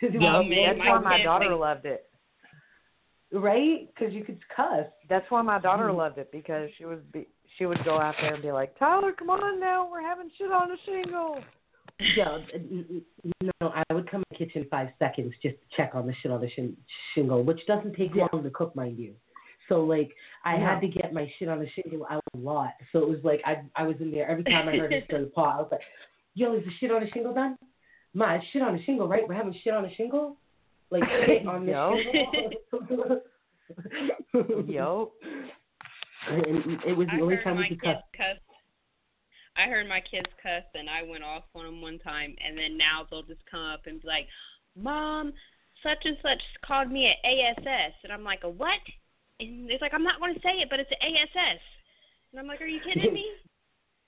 That's 0.00 0.78
why 0.78 0.98
my 1.00 1.22
daughter 1.22 1.48
think- 1.48 1.60
loved 1.60 1.86
it. 1.86 2.08
right? 3.32 3.88
Because 3.92 4.14
you 4.14 4.24
could 4.24 4.38
cuss. 4.54 4.86
That's 5.08 5.28
why 5.30 5.42
my 5.42 5.58
daughter 5.58 5.88
Mhm. 5.88 5.96
loved 5.96 6.18
it 6.18 6.30
because 6.30 6.70
she 6.78 6.84
would 6.84 7.10
be 7.12 7.26
she 7.58 7.66
would 7.66 7.82
go 7.84 7.98
out 7.98 8.14
there 8.20 8.32
and 8.34 8.42
be 8.42 8.52
like, 8.52 8.78
Tyler, 8.78 9.12
come 9.12 9.28
on 9.30 9.58
now, 9.58 9.88
we're 9.90 10.00
having 10.00 10.30
shit 10.38 10.52
on 10.52 10.68
the 10.68 10.76
shingle. 10.86 11.42
Yeah, 12.16 12.38
n- 12.54 13.02
n- 13.24 13.50
no, 13.60 13.68
I 13.74 13.82
would 13.92 14.10
come 14.10 14.20
in 14.22 14.26
the 14.30 14.36
kitchen 14.46 14.66
five 14.70 14.88
seconds 14.98 15.32
just 15.42 15.56
to 15.56 15.76
check 15.76 15.94
on 15.94 16.06
the 16.06 16.14
shit 16.22 16.30
on 16.30 16.40
the 16.40 16.48
shin- 16.50 16.76
shingle, 17.14 17.42
which 17.44 17.64
doesn't 17.66 17.94
take 17.94 18.14
Yeah. 18.14 18.26
long 18.32 18.42
to 18.42 18.50
cook, 18.50 18.74
mind 18.74 18.98
you. 18.98 19.14
So 19.68 19.84
like, 19.84 20.10
I 20.44 20.56
Yeah. 20.56 20.74
had 20.74 20.80
to 20.80 20.88
get 20.88 21.12
my 21.12 21.30
shit 21.38 21.48
on 21.48 21.58
the 21.60 21.68
shingle 21.70 22.06
out 22.10 22.22
a 22.34 22.38
lot. 22.38 22.74
So 22.92 23.00
it 23.00 23.08
was 23.08 23.22
like 23.22 23.40
I 23.44 23.62
I 23.76 23.84
was 23.84 23.96
in 24.00 24.10
there 24.10 24.28
every 24.28 24.44
time 24.44 24.68
I 24.68 24.76
heard 24.76 24.92
it 24.92 25.04
stir 25.08 25.20
the 25.20 25.26
pot. 25.26 25.56
I 25.56 25.62
was 25.62 25.68
like, 25.70 25.82
"Yo, 26.34 26.54
is 26.54 26.64
the 26.64 26.70
shit 26.80 26.90
on 26.90 27.00
the 27.02 27.10
shingle 27.10 27.34
done? 27.34 27.56
My 28.14 28.40
shit 28.52 28.62
on 28.62 28.76
the 28.76 28.82
shingle, 28.84 29.06
right? 29.06 29.26
We're 29.28 29.34
having 29.34 29.54
shit 29.62 29.72
on 29.74 29.82
the 29.84 29.94
shingle, 29.94 30.36
like 30.90 31.04
shit 31.26 31.46
on 31.46 31.66
the 31.66 31.72
Yo. 31.72 31.96
shingle." 32.72 33.20
Yup. 34.66 35.12
And 36.28 36.82
it 36.84 36.96
was 36.96 37.06
I 37.10 37.16
the 37.16 37.22
only 37.22 37.36
time 37.44 37.56
we 37.56 37.68
could 37.68 37.80
kids 37.82 37.98
cuss. 38.16 38.26
cuss. 38.36 38.36
I 39.56 39.68
heard 39.68 39.88
my 39.88 40.00
kids 40.00 40.30
cuss, 40.42 40.64
and 40.74 40.88
I 40.88 41.02
went 41.02 41.24
off 41.24 41.44
on 41.54 41.64
them 41.64 41.82
one 41.82 41.98
time, 41.98 42.34
and 42.44 42.56
then 42.56 42.76
now 42.76 43.06
they'll 43.10 43.22
just 43.22 43.44
come 43.50 43.60
up 43.60 43.86
and 43.86 44.00
be 44.00 44.08
like, 44.08 44.28
"Mom, 44.76 45.32
such 45.82 46.04
and 46.04 46.16
such 46.22 46.42
called 46.66 46.90
me 46.90 47.06
an 47.06 47.16
ASS," 47.24 47.94
and 48.04 48.12
I'm 48.12 48.24
like, 48.24 48.44
"A 48.44 48.48
what?" 48.48 48.80
And 49.38 49.70
it's 49.70 49.82
like, 49.82 49.94
"I'm 49.94 50.04
not 50.04 50.20
going 50.20 50.34
to 50.34 50.40
say 50.40 50.60
it, 50.60 50.70
but 50.70 50.80
it's 50.80 50.90
an 50.90 51.14
ASS," 51.14 51.60
and 52.32 52.40
I'm 52.40 52.46
like, 52.46 52.60
"Are 52.60 52.66
you 52.66 52.80
kidding 52.80 53.12
me?" 53.12 53.26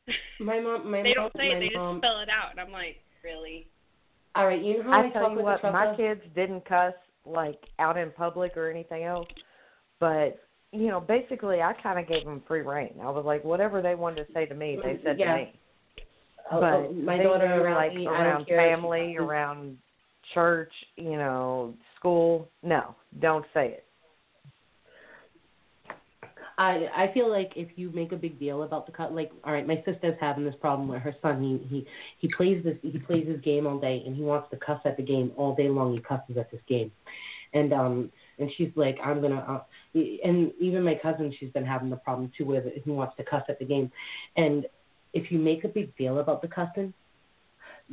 My 0.41 0.59
mom, 0.59 0.91
my 0.91 1.03
they 1.03 1.15
don't 1.15 1.33
say 1.37 1.49
it; 1.49 1.61
they 1.61 1.77
mom. 1.77 1.97
just 1.97 2.07
spell 2.07 2.21
it 2.21 2.29
out, 2.29 2.51
and 2.51 2.61
I'm 2.61 2.73
like, 2.73 3.03
"Really?" 3.23 3.69
All 4.35 4.47
right, 4.47 4.63
you 4.63 4.79
know 4.79 4.85
how 4.85 5.03
I, 5.03 5.07
I 5.07 5.11
tell 5.11 5.31
you 5.31 5.43
what, 5.43 5.63
my 5.63 5.95
kids 5.97 6.23
didn't 6.35 6.65
cuss 6.65 6.95
like 7.27 7.61
out 7.79 7.97
in 7.97 8.11
public 8.11 8.57
or 8.57 8.71
anything 8.71 9.05
else, 9.05 9.29
but 10.01 10.41
you 10.73 10.89
know, 10.89 11.01
basically, 11.01 11.61
I 11.61 11.75
kind 11.75 11.99
of 11.99 12.09
gave 12.09 12.25
them 12.25 12.43
free 12.49 12.63
reign. 12.63 12.95
I 13.01 13.11
was 13.11 13.25
like, 13.25 13.45
whatever 13.45 13.83
they 13.83 13.95
wanted 13.95 14.27
to 14.27 14.33
say 14.33 14.47
to 14.47 14.55
me, 14.55 14.79
they 14.83 14.99
said 15.05 15.19
Yeah. 15.19 15.33
to 15.33 15.39
me. 15.39 15.53
Oh, 16.51 16.61
But 16.61 16.73
oh, 16.73 16.93
my 16.93 17.19
daughter 17.19 17.63
around 17.63 17.75
like 17.75 17.95
me, 17.95 18.07
around 18.07 18.47
care 18.47 18.59
if 18.59 18.63
she 18.63 18.75
family, 18.75 19.17
around 19.17 19.79
church, 20.35 20.73
you 20.97 21.17
know, 21.17 21.75
school. 21.97 22.49
No, 22.63 22.95
don't 23.21 23.45
say 23.55 23.69
it. 23.69 23.85
I 26.59 26.89
I 26.95 27.11
feel 27.15 27.31
like 27.31 27.53
if 27.57 27.69
you 27.77 27.91
make 27.93 28.13
a 28.13 28.17
big 28.17 28.39
deal 28.39 28.63
about 28.63 28.87
the 28.87 28.93
cut, 28.93 29.15
like 29.15 29.31
all 29.45 29.53
right, 29.53 29.67
my 29.67 29.83
sister's 29.87 30.17
having 30.21 30.45
this 30.45 30.55
problem 30.61 30.89
where 30.89 30.99
her 30.99 31.15
son 31.23 31.43
he 31.43 31.67
he 31.69 31.87
he 32.19 32.29
plays 32.35 32.63
this 32.65 32.77
he 32.83 32.99
plays 32.99 33.27
his 33.27 33.41
game 33.41 33.67
all 33.67 33.79
day 33.79 34.03
and 34.05 34.17
he 34.17 34.23
wants 34.23 34.51
to 34.51 34.57
cuss 34.57 34.81
at 34.85 34.97
the 34.97 35.03
game 35.03 35.33
all 35.37 35.55
day 35.55 35.69
long. 35.69 35.95
He 35.95 36.01
cusses 36.01 36.37
at 36.37 36.51
this 36.51 36.61
game, 36.69 36.91
and 37.55 37.73
um 37.73 38.13
and 38.39 38.51
she's 38.57 38.71
like, 38.77 38.99
I'm 39.03 39.21
gonna. 39.21 39.65
Uh, 39.95 39.99
and 40.25 40.53
even 40.61 40.83
my 40.83 40.99
cousin, 41.03 41.35
she's 41.39 41.51
been 41.51 41.67
having 41.67 41.91
the 41.91 41.97
problem 41.97 42.33
too, 42.37 42.45
with 42.45 42.65
who 42.85 42.95
wants 42.95 43.17
to 43.17 43.25
cuss 43.25 43.43
at 43.49 43.59
the 43.59 43.65
game, 43.65 43.91
and 44.37 44.67
if 45.13 45.31
you 45.31 45.39
make 45.39 45.65
a 45.65 45.69
big 45.69 45.95
deal 45.97 46.19
about 46.19 46.43
the 46.43 46.49
cussing, 46.49 46.95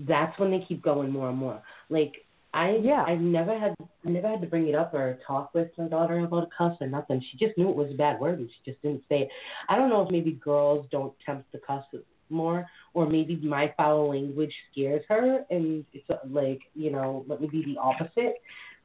that's 0.08 0.38
when 0.40 0.52
they 0.52 0.64
keep 0.68 0.82
going 0.82 1.12
more 1.12 1.30
and 1.30 1.38
more. 1.38 1.62
Like 1.90 2.26
I, 2.54 2.80
Yeah. 2.82 3.04
I've 3.06 3.20
never 3.20 3.58
had, 3.58 3.76
I 4.06 4.10
never 4.10 4.28
had 4.28 4.42
to 4.42 4.48
bring 4.48 4.68
it 4.68 4.76
up 4.76 4.94
or 4.94 5.20
talk 5.26 5.54
with 5.54 5.70
my 5.78 5.88
daughter 5.88 6.20
about 6.20 6.44
a 6.44 6.50
cuss 6.58 6.78
or 6.82 6.88
nothing. 6.88 7.22
She 7.32 7.38
just 7.38 7.58
knew 7.58 7.70
it 7.70 7.76
was 7.76 7.92
a 7.92 7.96
bad 7.96 8.20
word 8.20 8.40
and 8.40 8.50
she 8.50 8.72
just 8.72 8.82
didn't 8.82 9.04
say 9.10 9.24
it. 9.24 9.30
I 9.68 9.76
don't 9.76 9.90
know 9.90 10.02
if 10.02 10.12
maybe 10.12 10.32
girls 10.32 10.88
don't 10.92 11.14
tempt 11.26 11.52
the 11.52 11.60
cuss 11.60 11.84
more, 12.30 12.66
or 12.94 13.08
maybe 13.08 13.36
my 13.38 13.74
foul 13.76 14.10
language 14.10 14.54
scares 14.72 15.04
her, 15.10 15.44
and 15.50 15.86
it's 15.94 16.08
like 16.30 16.62
you 16.76 16.92
know, 16.92 17.26
let 17.28 17.42
me 17.42 17.48
be 17.48 17.64
the 17.66 17.80
opposite. 17.80 18.36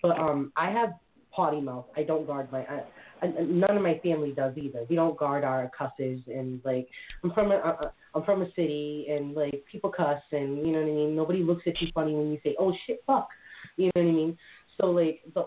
But 0.03 0.19
um, 0.19 0.53
I 0.57 0.71
have 0.71 0.95
potty 1.35 1.61
mouth. 1.61 1.87
I 1.97 2.03
don't 2.03 2.27
guard 2.27 2.51
my. 2.53 2.61
I, 2.61 2.83
and 3.23 3.61
none 3.61 3.77
of 3.77 3.83
my 3.83 3.99
family 4.03 4.33
does 4.33 4.57
either. 4.57 4.85
We 4.89 4.97
don't 4.97 5.19
guard 5.19 5.45
our 5.45 5.71
cusses, 5.77 6.21
and 6.27 6.61
like 6.65 6.89
I'm 7.23 7.33
from 7.33 7.53
a, 7.53 7.57
uh, 7.57 7.91
I'm 8.15 8.25
from 8.25 8.43
a 8.43 8.51
city, 8.51 9.07
and 9.11 9.35
like 9.35 9.65
people 9.71 9.91
cuss, 9.91 10.21
and 10.33 10.59
you 10.59 10.73
know 10.73 10.81
what 10.81 10.89
I 10.89 10.95
mean. 10.95 11.17
Nobody 11.17 11.43
looks 11.43 11.63
at 11.67 11.81
you 11.81 11.89
funny 11.95 12.15
when 12.15 12.31
you 12.31 12.39
say, 12.43 12.55
"Oh 12.59 12.73
shit, 12.87 13.03
fuck," 13.07 13.29
you 13.77 13.87
know 13.87 14.03
what 14.03 14.09
I 14.09 14.13
mean. 14.13 14.39
So 14.79 14.87
like 14.87 15.23
the 15.35 15.45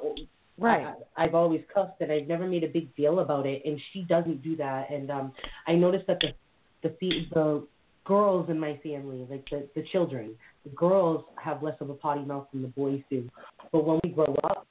Right. 0.60 0.88
I, 1.16 1.24
I've 1.24 1.36
always 1.36 1.62
cussed, 1.72 2.02
and 2.02 2.12
I've 2.12 2.28
never 2.28 2.48
made 2.48 2.64
a 2.64 2.68
big 2.68 2.96
deal 2.96 3.20
about 3.20 3.46
it, 3.46 3.62
and 3.64 3.80
she 3.94 4.02
doesn't 4.04 4.42
do 4.42 4.56
that. 4.56 4.90
And 4.90 5.12
um, 5.12 5.32
I 5.68 5.74
noticed 5.74 6.08
that 6.08 6.20
the 6.20 6.34
the 6.84 6.96
fe- 7.00 7.28
the 7.34 7.68
girls 8.06 8.50
in 8.50 8.60
my 8.60 8.80
family, 8.84 9.28
like 9.30 9.48
the 9.52 9.68
the 9.76 9.84
children, 9.92 10.36
the 10.64 10.72
girls 10.72 11.24
have 11.36 11.62
less 11.62 11.76
of 11.80 11.90
a 11.90 11.94
potty 11.94 12.26
mouth 12.26 12.48
than 12.52 12.64
the 12.64 12.70
boys 12.70 13.02
do. 13.10 13.30
But 13.72 13.86
when 13.86 14.00
we 14.04 14.10
grow 14.10 14.36
up, 14.46 14.66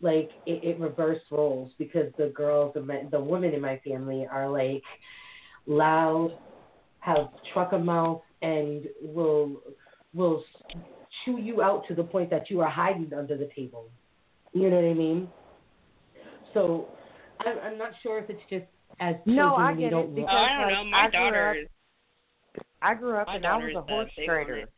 like 0.00 0.30
it, 0.46 0.64
it 0.64 0.80
reversed 0.80 1.24
roles 1.30 1.72
because 1.78 2.10
the 2.18 2.28
girls 2.34 2.72
and 2.76 2.86
my, 2.86 3.02
the 3.10 3.20
women 3.20 3.52
in 3.52 3.60
my 3.60 3.78
family 3.86 4.26
are 4.30 4.48
like 4.48 4.82
loud, 5.66 6.36
have 7.00 7.28
trucker 7.52 7.78
mouth, 7.78 8.22
and 8.42 8.84
will 9.02 9.60
will 10.14 10.42
chew 11.24 11.38
you 11.40 11.62
out 11.62 11.86
to 11.88 11.94
the 11.94 12.02
point 12.04 12.30
that 12.30 12.50
you 12.50 12.60
are 12.60 12.70
hiding 12.70 13.12
under 13.16 13.36
the 13.36 13.48
table. 13.54 13.88
You 14.52 14.70
know 14.70 14.76
what 14.76 14.84
I 14.90 14.94
mean? 14.94 15.28
So 16.54 16.88
I'm, 17.40 17.58
I'm 17.58 17.78
not 17.78 17.92
sure 18.02 18.18
if 18.18 18.28
it's 18.30 18.40
just 18.50 18.64
as 19.00 19.14
children 19.24 19.36
No, 19.36 19.54
I 19.54 19.72
we 19.72 19.78
get 19.80 19.86
it, 19.88 19.90
don't 19.90 20.14
because- 20.14 20.28
Oh, 20.30 20.36
I 20.36 20.48
don't 20.48 20.62
like, 20.62 20.72
know. 20.74 20.84
My 20.84 20.98
I 20.98 21.10
grew 21.10 21.20
daughter 21.20 21.50
up- 21.50 21.56
is 21.56 21.68
I 22.82 22.94
grew 22.94 23.16
up 23.16 23.26
My 23.26 23.36
and 23.36 23.46
I 23.46 23.56
was 23.56 23.74
a 23.76 23.82
horse 23.82 24.10
big 24.16 24.26
trader. 24.26 24.56
it. 24.56 24.68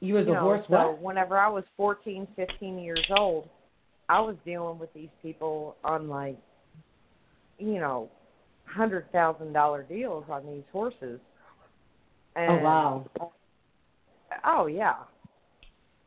you 0.00 0.18
as 0.18 0.26
you 0.26 0.32
a 0.32 0.34
know, 0.34 0.40
horse 0.42 0.64
so 0.68 0.74
what? 0.90 1.00
whenever 1.02 1.38
I 1.38 1.48
was 1.48 1.64
fourteen, 1.76 2.28
fifteen 2.36 2.78
years 2.78 3.04
old, 3.16 3.48
I 4.12 4.20
was 4.20 4.36
dealing 4.44 4.78
with 4.78 4.92
these 4.92 5.08
people 5.22 5.74
on 5.84 6.06
like, 6.06 6.36
you 7.58 7.80
know, 7.80 8.10
hundred 8.66 9.10
thousand 9.10 9.54
dollar 9.54 9.84
deals 9.84 10.24
on 10.28 10.44
these 10.44 10.64
horses. 10.70 11.18
Oh, 12.36 12.40
and, 12.42 12.50
Oh 12.50 12.62
wow. 12.62 13.06
Oh 14.44 14.66
yeah. 14.66 14.96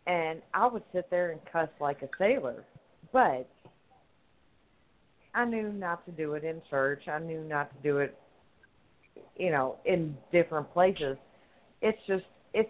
And 0.06 0.44
I 0.54 0.68
would 0.68 0.84
sit 0.94 1.10
there 1.10 1.32
and 1.32 1.40
cuss 1.52 1.68
like 1.82 2.04
a 2.04 2.10
sailor, 2.20 2.64
but 3.12 3.50
I 5.34 5.46
knew 5.46 5.74
not 5.74 6.06
to 6.06 6.12
do 6.12 6.36
it 6.36 6.44
in 6.44 6.62
church. 6.70 7.08
I 7.08 7.18
knew 7.18 7.44
not 7.44 7.76
to 7.76 7.82
do 7.82 7.98
it, 7.98 8.16
you 9.36 9.50
know, 9.50 9.78
in 9.84 10.16
different 10.32 10.72
places. 10.74 11.18
It's 11.82 11.98
just 12.06 12.26
it's 12.54 12.70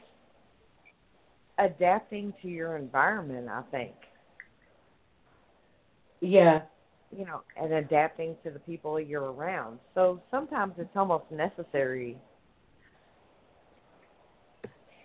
adapting 1.60 2.34
to 2.42 2.48
your 2.48 2.78
environment. 2.78 3.50
I 3.50 3.64
think 3.70 3.92
Yeah. 6.22 6.61
you 7.16 7.26
know, 7.26 7.41
and 7.55 7.74
adapting 7.74 8.36
to 8.43 8.51
the 8.51 8.59
people 8.59 8.99
you're 8.99 9.32
around. 9.32 9.80
So 9.93 10.22
sometimes 10.32 10.74
it's 10.78 10.95
almost 10.95 11.26
necessary. 11.32 12.18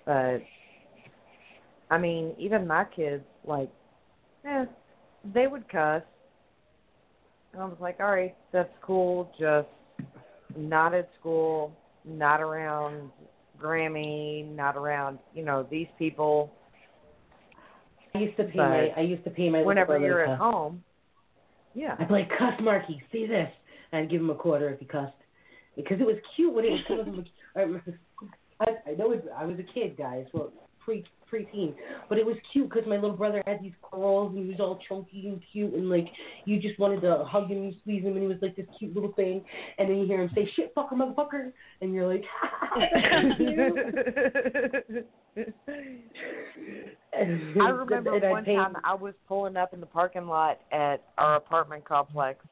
But 0.06 0.40
I 1.90 1.98
mean, 1.98 2.34
even 2.38 2.66
my 2.66 2.84
kids, 2.84 3.24
like, 3.44 3.70
eh, 4.44 4.64
they 5.34 5.46
would 5.46 5.68
cuss. 5.68 6.02
And 7.52 7.62
I 7.62 7.64
was 7.66 7.76
like, 7.80 7.98
all 8.00 8.10
right, 8.10 8.34
that's 8.52 8.72
cool. 8.80 9.32
Just 9.38 9.68
not 10.56 10.94
at 10.94 11.10
school, 11.18 11.72
not 12.04 12.40
around 12.40 13.10
Grammy, 13.60 14.46
not 14.54 14.76
around, 14.76 15.18
you 15.34 15.44
know, 15.44 15.66
these 15.70 15.88
people. 15.98 16.52
I 18.14 18.18
used 18.18 18.36
to 18.38 18.44
But 18.44 18.56
my 18.56 18.88
I 18.96 19.00
used 19.00 19.24
to 19.24 19.30
pay 19.30 19.50
my 19.50 19.62
Whenever 19.62 19.98
you're 19.98 20.24
at 20.24 20.38
home, 20.38 20.82
yeah. 21.74 21.94
Be 21.96 22.12
like, 22.12 22.30
cuss 22.38 22.54
Marky, 22.60 23.02
see 23.12 23.26
this 23.26 23.50
and 23.92 24.02
I'd 24.02 24.10
give 24.10 24.20
him 24.20 24.30
a 24.30 24.34
quarter 24.34 24.68
if 24.70 24.78
he 24.78 24.86
cussed. 24.86 25.12
Because 25.76 26.00
it 26.00 26.06
was 26.06 26.16
cute 26.36 26.52
when 26.52 26.64
he 26.64 26.70
was 26.70 26.80
I, 28.60 28.90
I 28.90 28.94
know 28.94 29.12
it's, 29.12 29.26
I 29.36 29.44
was 29.46 29.58
a 29.58 29.72
kid, 29.74 29.96
guys, 29.96 30.26
well 30.32 30.52
pre 30.90 31.04
preteen, 31.32 31.74
but 32.08 32.18
it 32.18 32.26
was 32.26 32.34
cute 32.52 32.68
because 32.68 32.86
my 32.88 32.96
little 32.96 33.16
brother 33.16 33.40
had 33.46 33.62
these 33.62 33.72
curls 33.88 34.34
and 34.34 34.44
he 34.44 34.50
was 34.50 34.58
all 34.58 34.80
chunky 34.88 35.28
and 35.28 35.40
cute 35.52 35.72
and 35.74 35.88
like 35.88 36.08
you 36.44 36.60
just 36.60 36.76
wanted 36.78 37.00
to 37.00 37.24
hug 37.24 37.48
him 37.48 37.58
and 37.58 37.74
squeeze 37.80 38.02
him 38.02 38.14
and 38.14 38.22
he 38.22 38.26
was 38.26 38.38
like 38.42 38.56
this 38.56 38.66
cute 38.78 38.92
little 38.94 39.12
thing 39.12 39.42
and 39.78 39.88
then 39.88 39.98
you 39.98 40.06
hear 40.06 40.22
him 40.22 40.30
say 40.34 40.50
shit 40.56 40.74
fucker 40.74 40.92
motherfucker 40.94 41.52
and 41.80 41.94
you're 41.94 42.12
like. 42.12 42.24
I 47.12 47.68
remember 47.68 48.16
And 48.16 48.30
one 48.30 48.44
pay- 48.44 48.56
time 48.56 48.74
I 48.84 48.94
was 48.94 49.14
pulling 49.28 49.56
up 49.56 49.74
in 49.74 49.80
the 49.80 49.86
parking 49.86 50.26
lot 50.26 50.60
at 50.72 51.02
our 51.18 51.36
apartment 51.36 51.84
complex, 51.84 52.44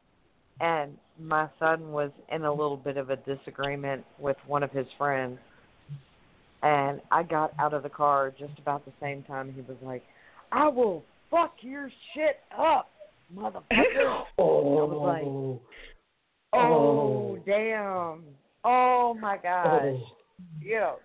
and 0.60 0.96
my 1.20 1.48
son 1.58 1.90
was 1.92 2.10
in 2.30 2.44
a 2.44 2.50
little 2.50 2.76
bit 2.76 2.96
of 2.96 3.10
a 3.10 3.16
disagreement 3.16 4.04
with 4.18 4.36
one 4.46 4.62
of 4.62 4.70
his 4.70 4.86
friends. 4.96 5.38
And 6.62 7.00
I 7.10 7.22
got 7.22 7.52
out 7.58 7.74
of 7.74 7.82
the 7.82 7.88
car 7.88 8.32
just 8.38 8.58
about 8.58 8.84
the 8.84 8.92
same 9.00 9.22
time 9.22 9.52
he 9.54 9.60
was 9.62 9.76
like, 9.82 10.02
I 10.50 10.68
will 10.68 11.04
fuck 11.30 11.54
your 11.60 11.90
shit 12.14 12.40
up, 12.56 12.90
motherfucker. 13.34 13.62
Oh, 14.38 14.86
was 14.86 15.02
like, 15.06 15.22
oh. 15.24 15.60
oh, 16.52 16.58
oh, 16.58 17.38
damn. 17.44 18.24
Oh, 18.64 19.14
my 19.20 19.36
gosh. 19.36 19.82
oh. 19.84 20.00
you 20.60 20.76
know, 20.76 20.96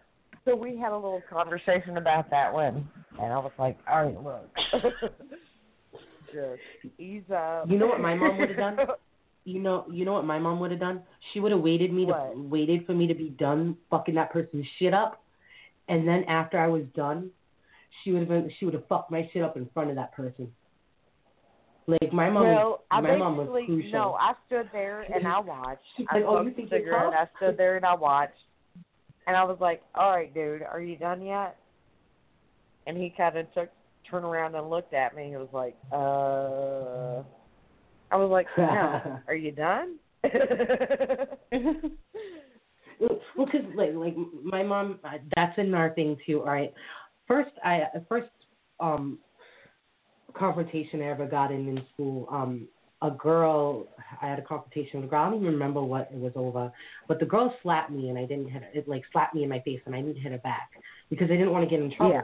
so 0.45 0.55
we 0.55 0.77
had 0.77 0.91
a 0.91 0.95
little 0.95 1.21
conversation 1.29 1.97
about 1.97 2.29
that 2.29 2.53
one, 2.53 2.87
and 3.19 3.31
I 3.31 3.37
was 3.37 3.51
like, 3.57 3.77
all 3.89 4.05
right, 4.05 4.23
look, 4.23 4.49
just 6.33 6.99
ease 6.99 7.23
up. 7.33 7.69
You 7.69 7.77
know 7.77 7.87
what 7.87 8.01
my 8.01 8.15
mom 8.15 8.37
would've 8.37 8.57
done? 8.57 8.77
You 9.45 9.59
know, 9.59 9.85
you 9.91 10.05
know 10.05 10.13
what 10.13 10.23
my 10.23 10.39
mom 10.39 10.61
would 10.61 10.71
have 10.71 10.79
done? 10.79 11.01
She 11.33 11.41
would 11.41 11.51
have 11.51 11.59
waited 11.59 11.91
me 11.91 12.05
to 12.05 12.13
What? 12.13 12.37
waited 12.37 12.85
for 12.85 12.93
me 12.93 13.07
to 13.07 13.13
be 13.13 13.27
done 13.27 13.75
fucking 13.89 14.15
that 14.15 14.31
person's 14.31 14.65
shit 14.79 14.93
up, 14.93 15.21
and 15.87 16.07
then 16.07 16.23
after 16.25 16.59
I 16.59 16.67
was 16.67 16.83
done, 16.95 17.29
she 18.03 18.11
would 18.11 18.21
have 18.21 18.29
been 18.29 18.51
she 18.59 18.65
would 18.65 18.73
have 18.73 18.87
fucked 18.87 19.11
my 19.11 19.29
shit 19.33 19.43
up 19.43 19.57
in 19.57 19.67
front 19.73 19.89
of 19.89 19.95
that 19.95 20.13
person. 20.13 20.51
Like 21.85 22.13
my 22.13 22.29
mom, 22.29 22.43
well, 22.43 22.69
was, 22.69 22.79
I 22.91 23.01
my 23.01 23.17
mom 23.17 23.37
was 23.37 23.63
crucial. 23.65 23.91
no. 23.91 24.13
I 24.13 24.33
stood 24.47 24.69
there 24.71 25.01
and 25.01 25.27
I 25.27 25.39
watched. 25.39 25.81
I 26.09 26.15
like, 26.15 26.23
"Oh, 26.25 26.41
smoked 26.41 26.45
you 26.45 26.53
think 26.55 26.69
cigarette. 26.69 27.13
I 27.13 27.27
stood 27.37 27.57
there 27.57 27.75
and 27.75 27.85
I 27.85 27.93
watched, 27.93 28.37
and 29.27 29.35
I 29.35 29.43
was 29.43 29.57
like, 29.59 29.83
"All 29.93 30.11
right, 30.11 30.33
dude, 30.33 30.61
are 30.61 30.81
you 30.81 30.95
done 30.95 31.21
yet?" 31.21 31.57
And 32.87 32.97
he 32.97 33.13
kind 33.15 33.37
of 33.37 33.53
took 33.53 33.69
turned 34.09 34.25
around 34.25 34.55
and 34.55 34.69
looked 34.69 34.93
at 34.93 35.15
me. 35.15 35.29
He 35.29 35.35
was 35.35 35.49
like, 35.51 35.75
"Uh." 35.91 37.23
I 38.11 38.15
was 38.15 38.29
like, 38.29 38.47
"No, 38.57 39.19
are 39.27 39.35
you 39.35 39.51
done?" 39.51 39.95
well, 43.35 43.45
because 43.45 43.65
like 43.75 43.93
like 43.93 44.15
my 44.43 44.63
mom, 44.63 44.99
uh, 45.03 45.17
that's 45.35 45.57
another 45.57 45.91
thing 45.95 46.17
too. 46.25 46.39
All 46.39 46.47
right, 46.47 46.73
first 47.27 47.51
I 47.63 47.83
first 48.07 48.29
um 48.79 49.19
confrontation 50.33 51.01
I 51.01 51.05
ever 51.05 51.25
got 51.25 51.51
in 51.51 51.67
in 51.67 51.81
school. 51.93 52.27
Um, 52.31 52.67
a 53.01 53.11
girl, 53.11 53.85
I 54.21 54.29
had 54.29 54.39
a 54.39 54.41
confrontation 54.41 55.01
with 55.01 55.09
a 55.09 55.11
girl. 55.11 55.23
I 55.25 55.29
don't 55.29 55.41
even 55.41 55.53
remember 55.53 55.83
what 55.83 56.09
it 56.11 56.17
was 56.17 56.31
over, 56.35 56.71
but 57.07 57.19
the 57.19 57.25
girl 57.25 57.53
slapped 57.61 57.91
me 57.91 58.09
and 58.09 58.17
I 58.17 58.25
didn't 58.25 58.49
hit 58.49 58.63
her. 58.63 58.69
It 58.73 58.87
like 58.87 59.03
slapped 59.11 59.35
me 59.35 59.43
in 59.43 59.49
my 59.49 59.59
face 59.59 59.81
and 59.85 59.93
I 59.93 60.01
didn't 60.01 60.21
hit 60.21 60.31
her 60.31 60.37
back 60.39 60.69
because 61.09 61.25
I 61.25 61.33
didn't 61.33 61.51
want 61.51 61.65
to 61.65 61.69
get 61.69 61.83
in 61.83 61.93
trouble. 61.95 62.13
Yeah. 62.13 62.21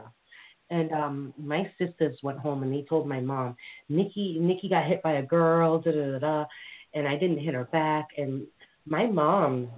And 0.72 0.92
um, 0.92 1.34
my 1.38 1.70
sisters 1.78 2.18
went 2.24 2.40
home 2.40 2.64
and 2.64 2.72
they 2.72 2.86
told 2.88 3.08
my 3.08 3.20
mom, 3.20 3.58
Nikki, 3.90 4.38
Nikki 4.40 4.70
got 4.70 4.86
hit 4.86 5.02
by 5.04 5.14
a 5.14 5.24
girl, 5.24 5.80
da 5.80 5.92
da 5.92 6.12
da 6.12 6.20
da, 6.20 6.46
and 6.94 7.08
I 7.08 7.18
didn't 7.18 7.40
hit 7.40 7.56
her 7.56 7.66
back. 7.66 8.10
And 8.18 8.46
my 8.86 9.06
mom 9.06 9.70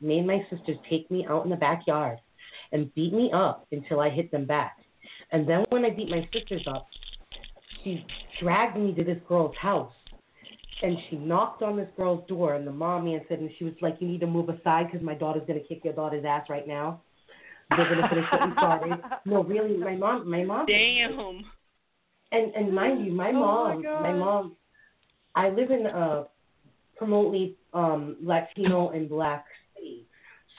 made 0.00 0.26
my 0.26 0.44
sisters 0.50 0.76
take 0.88 1.10
me 1.10 1.26
out 1.28 1.44
in 1.44 1.50
the 1.50 1.56
backyard 1.56 2.18
and 2.72 2.92
beat 2.94 3.12
me 3.12 3.30
up 3.32 3.66
until 3.72 4.00
I 4.00 4.10
hit 4.10 4.30
them 4.30 4.46
back. 4.46 4.76
And 5.32 5.48
then 5.48 5.64
when 5.70 5.84
I 5.84 5.90
beat 5.90 6.08
my 6.08 6.28
sisters 6.32 6.66
up, 6.66 6.86
she 7.82 8.04
dragged 8.40 8.76
me 8.76 8.94
to 8.94 9.04
this 9.04 9.18
girl's 9.28 9.56
house. 9.56 9.92
And 10.82 10.96
she 11.08 11.16
knocked 11.16 11.62
on 11.62 11.76
this 11.76 11.88
girl's 11.96 12.26
door, 12.26 12.54
and 12.54 12.66
the 12.66 12.72
mom 12.72 13.06
answered, 13.06 13.40
and 13.40 13.50
she 13.58 13.64
was 13.64 13.74
like, 13.82 14.00
"You 14.00 14.08
need 14.08 14.20
to 14.20 14.26
move 14.26 14.48
aside 14.48 14.86
because 14.86 15.02
my 15.02 15.14
daughter's 15.14 15.46
gonna 15.46 15.60
kick 15.60 15.84
your 15.84 15.92
daughter's 15.92 16.24
ass 16.24 16.48
right 16.48 16.66
now. 16.66 17.02
They're 17.76 17.86
gonna 17.86 18.08
finish 18.08 18.24
what 18.32 18.44
we 18.46 18.52
started." 18.52 18.98
No, 19.26 19.42
really, 19.42 19.76
my 19.76 19.94
mom, 19.94 20.30
my 20.30 20.42
mom. 20.42 20.64
Damn. 20.66 21.44
And 22.32 22.54
and 22.54 22.72
mind 22.72 23.04
you, 23.04 23.12
my 23.12 23.28
Oh, 23.28 23.32
my 23.32 23.40
mom, 23.40 23.82
God. 23.82 24.02
my 24.02 24.12
mom, 24.12 24.56
I 25.34 25.50
live 25.50 25.70
in 25.70 25.84
a 25.84 26.26
remotely 26.98 27.56
um 27.74 28.16
Latino 28.22 28.88
and 28.90 29.06
black. 29.06 29.44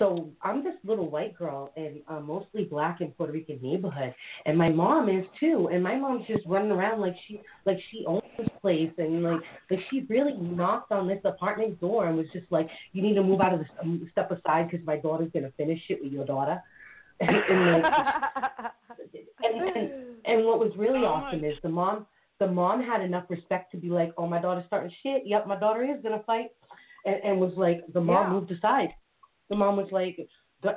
So 0.01 0.31
I'm 0.41 0.63
this 0.63 0.73
little 0.83 1.11
white 1.11 1.37
girl 1.37 1.71
in 1.77 2.01
a 2.07 2.19
mostly 2.19 2.63
black 2.63 3.01
and 3.01 3.15
Puerto 3.15 3.31
Rican 3.31 3.59
neighborhood, 3.61 4.15
and 4.47 4.57
my 4.57 4.67
mom 4.67 5.09
is 5.09 5.23
too. 5.39 5.69
And 5.71 5.83
my 5.83 5.95
mom's 5.95 6.25
just 6.25 6.43
running 6.47 6.71
around 6.71 7.01
like 7.01 7.15
she 7.27 7.39
like 7.67 7.77
she 7.91 8.03
owns 8.07 8.23
this 8.35 8.47
place, 8.61 8.89
and 8.97 9.21
like 9.21 9.41
like 9.69 9.79
she 9.91 10.07
really 10.09 10.33
knocked 10.33 10.91
on 10.91 11.07
this 11.07 11.21
apartment 11.23 11.79
door 11.79 12.07
and 12.07 12.17
was 12.17 12.25
just 12.33 12.51
like, 12.51 12.67
"You 12.93 13.03
need 13.03 13.13
to 13.13 13.21
move 13.23 13.41
out 13.41 13.53
of 13.53 13.59
this, 13.59 13.69
um, 13.79 14.09
step 14.11 14.31
aside 14.31 14.71
because 14.71 14.83
my 14.87 14.97
daughter's 14.97 15.29
gonna 15.31 15.51
finish 15.55 15.81
it 15.89 15.99
with 16.01 16.11
your 16.11 16.25
daughter." 16.25 16.59
and, 17.21 17.35
and, 17.35 17.71
like, 17.71 17.85
and, 19.43 19.61
and 19.75 19.91
and 20.25 20.45
what 20.45 20.57
was 20.57 20.71
really 20.77 21.01
awesome 21.01 21.43
is 21.43 21.53
the 21.61 21.69
mom 21.69 22.07
the 22.39 22.47
mom 22.47 22.81
had 22.81 23.01
enough 23.01 23.25
respect 23.29 23.69
to 23.71 23.77
be 23.77 23.89
like, 23.89 24.11
Oh, 24.17 24.25
my 24.25 24.41
daughter's 24.41 24.65
starting 24.65 24.91
shit, 25.03 25.27
yep, 25.27 25.45
my 25.45 25.59
daughter 25.59 25.83
is 25.83 26.01
gonna 26.01 26.23
fight 26.25 26.47
and, 27.05 27.17
and 27.23 27.39
was 27.39 27.53
like 27.55 27.81
the 27.93 28.01
mom 28.01 28.25
Yeah. 28.25 28.33
moved 28.33 28.51
aside. 28.51 28.89
The 29.51 29.57
mom 29.57 29.75
was 29.75 29.89
like 29.91 30.17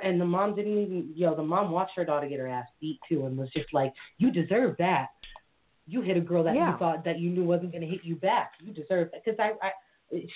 and 0.03 0.19
the 0.19 0.25
mom 0.25 0.53
didn't 0.55 0.77
even 0.77 1.11
you 1.15 1.25
know, 1.25 1.35
the 1.35 1.43
mom 1.43 1.71
watched 1.71 1.93
her 1.95 2.03
daughter 2.05 2.27
get 2.27 2.39
her 2.39 2.47
ass 2.47 2.67
beat 2.81 2.99
too 3.07 3.25
and 3.25 3.37
was 3.37 3.49
just 3.51 3.73
like, 3.73 3.93
You 4.17 4.31
deserve 4.31 4.75
that. 4.79 5.07
You 5.87 6.01
hit 6.01 6.17
a 6.17 6.21
girl 6.21 6.43
that 6.43 6.55
Yeah. 6.55 6.73
you 6.73 6.77
thought 6.77 7.05
that 7.05 7.19
you 7.19 7.29
knew 7.29 7.43
wasn't 7.45 7.71
gonna 7.71 7.85
hit 7.85 8.01
you 8.03 8.15
back. 8.15 8.51
You 8.59 8.73
deserve 8.73 9.09
it. 9.13 9.21
Because 9.23 9.39
I, 9.39 9.53
I 9.65 9.71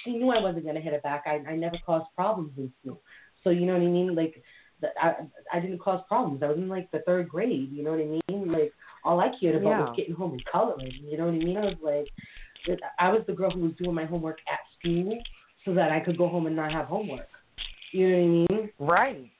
she 0.03 0.11
knew 0.11 0.29
I 0.29 0.41
wasn't 0.41 0.65
gonna 0.65 0.79
hit 0.79 0.93
her 0.93 1.01
back. 1.01 1.23
I 1.25 1.41
I 1.51 1.55
never 1.55 1.77
caused 1.85 2.05
problems 2.15 2.53
in 2.57 2.71
school. 2.81 3.01
So 3.43 3.49
you 3.49 3.65
know 3.65 3.73
what 3.73 3.81
I 3.81 3.85
mean? 3.87 4.15
Like 4.15 4.41
that 4.81 4.91
I 5.01 5.15
I 5.51 5.59
didn't 5.59 5.79
cause 5.79 6.01
problems. 6.07 6.41
I 6.41 6.47
was 6.47 6.57
in 6.57 6.69
like 6.69 6.89
the 6.91 6.99
third 7.05 7.27
grade. 7.27 7.71
You 7.73 7.83
know 7.83 7.91
what 7.91 7.99
I 7.99 8.05
mean? 8.05 8.51
Like 8.51 8.71
all 9.03 9.19
I 9.19 9.31
cared 9.39 9.55
about 9.55 9.69
Yeah. 9.69 9.81
was 9.81 9.95
getting 9.97 10.15
home 10.15 10.31
and 10.33 10.45
coloring. 10.45 10.93
You 11.03 11.17
know 11.17 11.25
what 11.25 11.33
I 11.35 11.37
mean? 11.37 11.57
I 11.57 11.65
was 11.65 11.75
like, 11.81 12.79
I 12.99 13.09
was 13.09 13.21
the 13.27 13.33
girl 13.33 13.49
who 13.51 13.61
was 13.61 13.73
doing 13.73 13.95
my 13.95 14.05
homework 14.05 14.37
at 14.51 14.59
school 14.77 15.17
so 15.65 15.73
that 15.73 15.91
I 15.91 15.99
could 15.99 16.17
go 16.17 16.27
home 16.29 16.45
and 16.45 16.55
not 16.55 16.71
have 16.71 16.85
homework. 16.85 17.27
You 17.91 18.09
know 18.09 18.15
what 18.47 18.51
I 18.51 18.55
mean? 18.55 18.69
Right. 18.79 19.31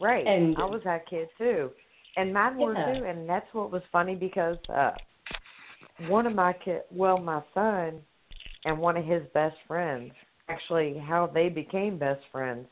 Right. 0.00 0.26
And- 0.26 0.56
I 0.56 0.64
was 0.64 0.82
that 0.84 1.06
kid 1.08 1.28
too. 1.38 1.70
And 2.16 2.32
mine 2.32 2.56
were 2.58 2.74
Yeah. 2.74 2.94
too, 2.94 3.04
and 3.04 3.28
that's 3.28 3.52
what 3.52 3.70
was 3.72 3.82
funny 3.90 4.14
because 4.14 4.58
uh 4.68 4.92
one 6.06 6.26
of 6.26 6.34
my 6.34 6.52
kid 6.52 6.82
well, 6.90 7.18
my 7.18 7.42
son 7.52 8.00
and 8.64 8.78
one 8.78 8.96
of 8.96 9.04
his 9.04 9.22
best 9.34 9.56
friends, 9.66 10.12
actually 10.48 10.98
how 10.98 11.26
they 11.26 11.48
became 11.48 11.98
best 11.98 12.24
friends 12.30 12.66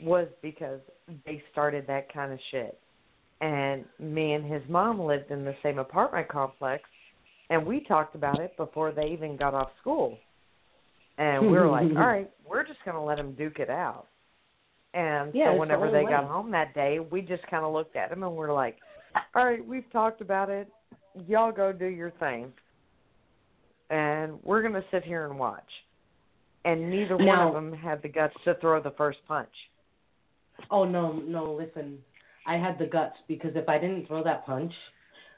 was 0.00 0.28
because 0.42 0.80
they 1.24 1.42
started 1.52 1.86
that 1.86 2.12
kind 2.12 2.32
of 2.32 2.38
shit. 2.50 2.78
And 3.40 3.84
me 3.98 4.32
and 4.32 4.44
his 4.44 4.62
mom 4.68 5.00
lived 5.00 5.30
in 5.30 5.44
the 5.44 5.54
same 5.62 5.78
apartment 5.78 6.28
complex 6.28 6.88
and 7.50 7.64
we 7.64 7.80
talked 7.80 8.14
about 8.14 8.40
it 8.40 8.56
before 8.56 8.92
they 8.92 9.06
even 9.06 9.36
got 9.36 9.54
off 9.54 9.70
school. 9.80 10.18
And 11.18 11.42
we 11.46 11.52
were 11.52 11.68
like, 11.68 11.88
all 11.96 12.06
right, 12.06 12.30
we're 12.44 12.66
just 12.66 12.84
going 12.84 12.96
to 12.96 13.00
let 13.00 13.16
them 13.16 13.34
duke 13.34 13.58
it 13.58 13.70
out. 13.70 14.06
And 14.96 15.34
Yeah, 15.34 15.52
so 15.52 15.58
whenever 15.58 15.90
they 15.90 16.04
got 16.04 16.24
home 16.24 16.50
that 16.52 16.74
day, 16.74 16.98
we 16.98 17.20
just 17.20 17.46
kind 17.48 17.64
of 17.64 17.72
looked 17.72 17.96
at 17.96 18.08
them 18.08 18.22
and 18.22 18.34
we're 18.34 18.52
like, 18.52 18.78
all 19.34 19.44
right, 19.44 19.64
we've 19.64 19.90
talked 19.92 20.22
about 20.22 20.48
it. 20.48 20.68
Y'all 21.28 21.52
go 21.52 21.70
do 21.70 21.86
your 21.86 22.12
thing. 22.12 22.50
And 23.90 24.42
we're 24.42 24.62
going 24.62 24.72
to 24.72 24.84
sit 24.90 25.04
here 25.04 25.26
and 25.26 25.38
watch. 25.38 25.68
And 26.64 26.90
neither 26.90 27.16
one 27.16 27.28
of 27.28 27.52
them 27.52 27.72
had 27.74 28.02
the 28.02 28.08
guts 28.08 28.34
to 28.44 28.54
throw 28.54 28.82
the 28.82 28.90
first 28.92 29.18
punch. 29.28 29.52
Oh 30.70 30.84
no, 30.84 31.12
no, 31.12 31.52
listen. 31.52 31.98
I 32.46 32.56
had 32.56 32.78
the 32.78 32.86
guts 32.86 33.16
because 33.28 33.52
if 33.54 33.68
I 33.68 33.78
didn't 33.78 34.06
throw 34.08 34.24
that 34.24 34.46
punch, 34.46 34.72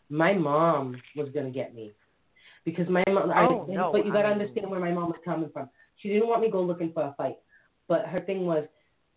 my 0.09 0.33
mom 0.33 0.97
was 1.17 1.29
gonna 1.35 1.51
get 1.51 1.75
me. 1.75 1.93
Because 2.65 2.89
my 2.89 3.03
mom, 3.09 3.31
Oh, 3.31 3.67
I, 3.69 3.75
no, 3.75 3.91
but 3.93 4.07
you 4.07 4.13
gotta 4.13 4.29
understand 4.29 4.71
where 4.71 4.81
my 4.81 4.93
mom 4.93 5.09
was 5.09 5.19
coming 5.25 5.51
from. 5.53 5.69
She 5.99 6.09
didn't 6.09 6.29
want 6.29 6.41
me 6.41 6.47
to 6.47 6.53
go 6.53 6.63
looking 6.63 6.93
for 6.93 7.03
a 7.03 7.15
fight, 7.19 7.37
but 7.89 8.07
her 8.07 8.21
thing 8.21 8.47
was, 8.47 8.65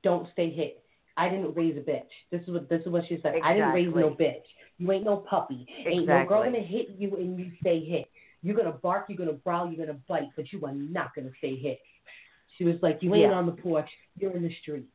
don't 0.03 0.27
stay 0.33 0.49
hit. 0.49 0.83
I 1.17 1.29
didn't 1.29 1.55
raise 1.55 1.77
a 1.77 1.81
bitch. 1.81 2.03
This 2.31 2.41
is 2.43 2.49
what 2.49 2.69
this 2.69 2.81
is 2.81 2.87
what 2.87 3.03
she 3.07 3.19
said. 3.21 3.35
I 3.43 3.53
didn't 3.53 3.73
raise 3.73 3.93
no 3.93 4.09
bitch. 4.09 4.41
You 4.77 4.91
ain't 4.91 5.05
no 5.05 5.17
puppy. 5.17 5.67
Ain't 5.85 6.07
no 6.07 6.25
girl 6.25 6.43
gonna 6.43 6.59
hit 6.59 6.89
you 6.97 7.15
and 7.17 7.37
you 7.37 7.51
stay 7.59 7.83
hit. 7.83 8.05
You're 8.41 8.55
gonna 8.55 8.71
bark, 8.71 9.05
you're 9.07 9.17
gonna 9.17 9.37
growl, 9.37 9.71
you're 9.71 9.85
gonna 9.85 9.99
bite, 10.07 10.29
but 10.35 10.51
you 10.51 10.65
are 10.65 10.73
not 10.73 11.13
gonna 11.15 11.29
stay 11.37 11.55
hit. 11.55 11.79
She 12.57 12.63
was 12.63 12.75
like, 12.81 12.99
you 13.01 13.13
ain't 13.13 13.29
Yeah. 13.29 13.33
on 13.33 13.45
the 13.45 13.51
porch, 13.51 13.89
you're 14.17 14.35
in 14.35 14.43
the 14.43 14.53
street. 14.61 14.87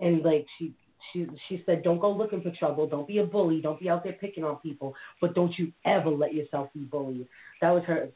And 0.00 0.22
like 0.24 0.46
she 0.58 0.74
she 1.12 1.26
she 1.48 1.62
said, 1.64 1.82
don't 1.82 1.98
go 2.00 2.10
looking 2.10 2.42
for 2.42 2.50
trouble. 2.50 2.86
Don't 2.86 3.06
be 3.06 3.18
a 3.18 3.24
bully. 3.24 3.60
Don't 3.60 3.78
be 3.78 3.88
out 3.88 4.02
there 4.02 4.14
picking 4.14 4.44
on 4.44 4.56
people. 4.56 4.94
But 5.20 5.34
don't 5.34 5.56
you 5.58 5.72
ever 5.84 6.10
let 6.10 6.34
yourself 6.34 6.70
be 6.74 6.80
bullied. 6.80 7.28
That 7.60 7.70
was 7.70 7.84
her. 7.84 8.08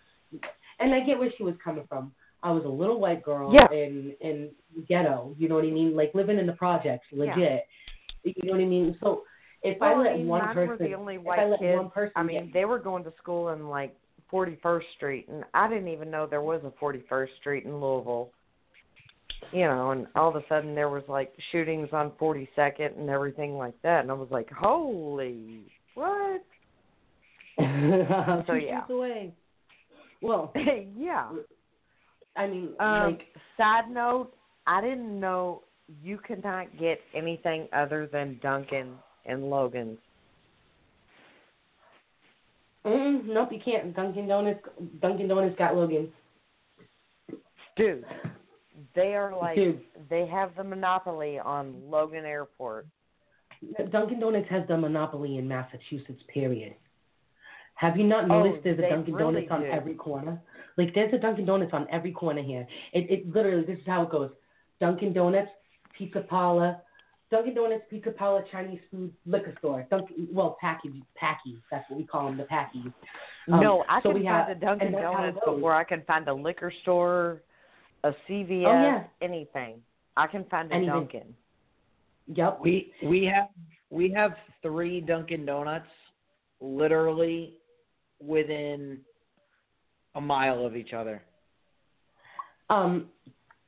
And 0.80 0.92
I 0.92 1.00
get 1.00 1.18
where 1.18 1.30
she 1.36 1.44
was 1.44 1.54
coming 1.62 1.86
from. 1.88 2.12
I 2.42 2.50
was 2.50 2.64
a 2.64 2.68
little 2.68 2.98
white 3.00 3.22
girl 3.22 3.52
Yeah. 3.54 3.70
in 3.76 4.14
in 4.20 4.50
ghetto. 4.88 5.34
You 5.38 5.48
know 5.48 5.54
what 5.56 5.64
I 5.64 5.70
mean? 5.70 5.94
Like 5.94 6.12
living 6.14 6.38
in 6.38 6.46
the 6.46 6.52
projects, 6.54 7.06
legit. 7.12 7.66
You 8.24 8.34
know 8.44 8.52
what 8.52 8.60
I 8.62 8.64
mean? 8.66 8.96
So 9.00 9.24
if 9.62 9.80
I 9.80 9.94
Well, 9.94 10.04
let 10.04 10.16
mean, 10.16 10.28
one 10.28 10.40
person, 10.54 10.68
were 10.68 10.76
the 10.76 10.94
only 10.94 11.16
if 11.16 11.22
white 11.22 11.38
I 11.38 11.46
let 11.46 11.60
kids. 11.60 11.76
one 11.76 11.90
person, 11.90 12.12
I 12.16 12.22
mean, 12.22 12.44
get- 12.46 12.52
they 12.52 12.64
were 12.64 12.78
going 12.78 13.04
to 13.04 13.12
school 13.12 13.50
in 13.50 13.68
like 13.68 13.94
41st 14.30 14.86
Street, 14.96 15.28
and 15.28 15.44
I 15.54 15.68
didn't 15.68 15.88
even 15.88 16.10
know 16.10 16.26
there 16.26 16.40
was 16.42 16.62
a 16.64 16.70
41st 16.82 17.34
Street 17.40 17.64
in 17.64 17.80
Louisville. 17.80 18.30
You 19.52 19.66
know, 19.66 19.90
and 19.90 20.06
all 20.14 20.28
of 20.28 20.36
a 20.36 20.46
sudden 20.48 20.74
there 20.74 20.88
was 20.88 21.02
like 21.08 21.32
shootings 21.50 21.88
on 21.92 22.12
42nd 22.12 22.96
and 22.98 23.10
everything 23.10 23.58
like 23.58 23.74
that, 23.82 24.00
and 24.02 24.10
I 24.10 24.14
was 24.14 24.30
like, 24.30 24.48
"Holy 24.50 25.64
what?" 25.94 26.42
so 28.46 28.54
yeah. 28.54 28.82
Well, 30.22 30.52
yeah. 30.96 31.28
I 32.36 32.46
mean, 32.46 32.74
Um, 32.80 33.12
like 33.12 33.26
side 33.56 33.90
note, 33.90 34.32
I 34.66 34.80
didn't 34.80 35.18
know 35.20 35.62
you 36.02 36.18
could 36.18 36.42
not 36.42 36.66
get 36.78 37.00
anything 37.14 37.68
other 37.72 38.06
than 38.06 38.38
Dunkin' 38.42 38.94
and 39.26 39.50
Logan's. 39.50 39.98
Mm, 42.84 43.26
nope, 43.26 43.50
you 43.52 43.60
can't. 43.64 43.94
Dunkin' 43.94 44.26
Donuts, 44.26 44.60
Dunkin' 45.00 45.28
Donuts 45.28 45.56
got 45.56 45.76
Logan. 45.76 46.12
Dude, 47.76 48.04
they 48.94 49.14
are 49.14 49.36
like 49.36 49.54
Dude. 49.54 49.80
they 50.10 50.26
have 50.26 50.54
the 50.56 50.64
monopoly 50.64 51.38
on 51.38 51.74
Logan 51.88 52.24
Airport. 52.24 52.86
Dunkin' 53.92 54.18
Donuts 54.20 54.48
has 54.50 54.66
the 54.66 54.76
monopoly 54.76 55.38
in 55.38 55.46
Massachusetts. 55.46 56.22
Period. 56.32 56.74
Have 57.76 57.96
you 57.96 58.04
not 58.04 58.24
Oh, 58.24 58.42
noticed 58.42 58.64
there's 58.64 58.78
a 58.78 58.88
Dunkin' 58.88 59.14
really 59.14 59.46
Donuts 59.46 59.52
on 59.52 59.60
do. 59.60 59.66
every 59.68 59.94
corner? 59.94 60.40
Like 60.78 60.94
there's 60.94 61.12
a 61.12 61.18
Dunkin' 61.18 61.44
Donuts 61.46 61.72
on 61.72 61.86
every 61.90 62.12
corner 62.12 62.42
here. 62.42 62.66
It 62.92 63.10
it 63.10 63.34
literally 63.34 63.64
this 63.64 63.78
is 63.78 63.86
how 63.86 64.02
it 64.02 64.10
goes. 64.10 64.30
Dunkin' 64.80 65.12
Donuts, 65.12 65.50
Pizza 65.96 66.20
Parlor, 66.20 66.76
Dunkin' 67.30 67.54
Donuts, 67.54 67.84
Pizza 67.90 68.10
Parlor, 68.10 68.44
Chinese 68.50 68.80
food, 68.90 69.12
liquor 69.26 69.54
store. 69.58 69.86
Dunkin' 69.90 70.28
well, 70.32 70.56
package 70.60 70.94
packies. 71.20 71.60
That's 71.70 71.88
what 71.90 71.98
we 71.98 72.04
call 72.06 72.26
them, 72.26 72.36
the 72.36 72.44
packies. 72.44 72.92
Um, 73.50 73.60
no, 73.60 73.84
I 73.88 74.00
so 74.02 74.10
can 74.10 74.18
we 74.20 74.24
find 74.26 74.48
have- 74.48 74.48
a 74.48 74.54
Dunkin' 74.60 74.86
and 74.88 74.94
that's 74.96 75.04
how 75.04 75.12
it 75.24 75.26
Donuts 75.34 75.46
before 75.46 75.74
I 75.74 75.84
can 75.84 76.02
find 76.02 76.26
a 76.28 76.34
liquor 76.34 76.72
store, 76.82 77.42
a 78.04 78.12
CVS, 78.28 78.66
Oh, 78.66 78.82
yeah. 78.82 79.04
anything. 79.20 79.80
I 80.16 80.26
can 80.26 80.44
find 80.46 80.70
a 80.70 80.74
Anything. 80.74 80.94
Dunkin'. 80.94 81.34
Yep. 82.34 82.58
We 82.60 82.92
we 83.02 83.24
have 83.24 83.48
we 83.90 84.10
have 84.12 84.32
three 84.62 85.00
Dunkin' 85.00 85.44
Donuts 85.44 85.86
literally 86.60 87.54
within 88.20 88.98
a 90.14 90.20
mile 90.20 90.64
of 90.66 90.76
each 90.76 90.92
other. 90.92 91.22
Um. 92.70 93.08